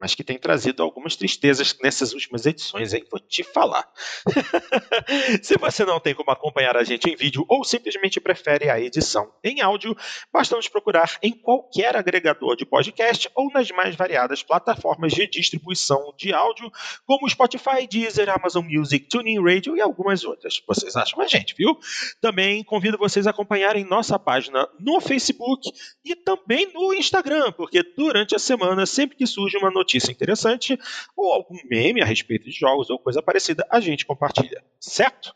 mas 0.00 0.14
que 0.14 0.22
tem 0.22 0.38
trazido 0.38 0.82
algumas 0.82 1.16
tristezas 1.16 1.76
nessas 1.82 2.12
últimas 2.12 2.46
edições, 2.46 2.94
hein? 2.94 3.04
Vou 3.10 3.18
te 3.18 3.42
falar. 3.42 3.88
Se 5.42 5.56
você 5.56 5.84
não 5.84 5.98
tem 5.98 6.14
como 6.14 6.30
acompanhar 6.30 6.76
a 6.76 6.84
gente 6.84 7.10
em 7.10 7.16
vídeo 7.16 7.44
ou 7.48 7.64
simplesmente 7.64 8.20
prefere 8.20 8.70
a 8.70 8.80
edição 8.80 9.32
em 9.42 9.60
áudio, 9.60 9.96
basta 10.32 10.54
nos 10.54 10.68
procurar 10.68 11.18
em 11.20 11.32
qualquer 11.32 11.96
agregador 11.96 12.56
de 12.56 12.64
podcast 12.64 13.28
ou 13.34 13.50
nas 13.50 13.70
mais 13.70 13.96
variadas 13.96 14.42
plataformas 14.42 15.12
de 15.12 15.26
distribuição 15.26 16.14
de 16.16 16.32
áudio, 16.32 16.70
como 17.04 17.28
Spotify, 17.28 17.86
Deezer, 17.90 18.30
Amazon 18.30 18.64
Music, 18.64 19.08
TuneIn 19.08 19.42
Radio 19.42 19.76
e 19.76 19.80
algumas 19.80 20.24
outras. 20.24 20.62
Vocês 20.66 20.94
acham 20.94 21.20
a 21.20 21.26
gente, 21.26 21.54
viu? 21.56 21.76
Também 22.20 22.62
convido 22.62 22.96
vocês 22.96 23.26
a 23.26 23.30
acompanharem 23.30 23.84
nossa 23.84 24.18
página 24.18 24.68
no 24.78 25.00
Facebook 25.00 25.70
e 26.04 26.14
também 26.14 26.72
no 26.72 26.94
Instagram, 26.94 27.50
porque 27.52 27.82
durante 27.82 28.36
a 28.36 28.38
semana, 28.38 28.86
sempre 28.86 29.16
que 29.16 29.26
surge 29.26 29.56
uma 29.56 29.70
notícia 29.70 29.87
notícia 29.88 30.12
interessante 30.12 30.78
ou 31.16 31.32
algum 31.32 31.56
meme 31.64 32.02
a 32.02 32.04
respeito 32.04 32.44
de 32.44 32.52
jogos 32.52 32.90
ou 32.90 32.98
coisa 32.98 33.22
parecida, 33.22 33.66
a 33.70 33.80
gente 33.80 34.04
compartilha, 34.04 34.62
certo? 34.78 35.34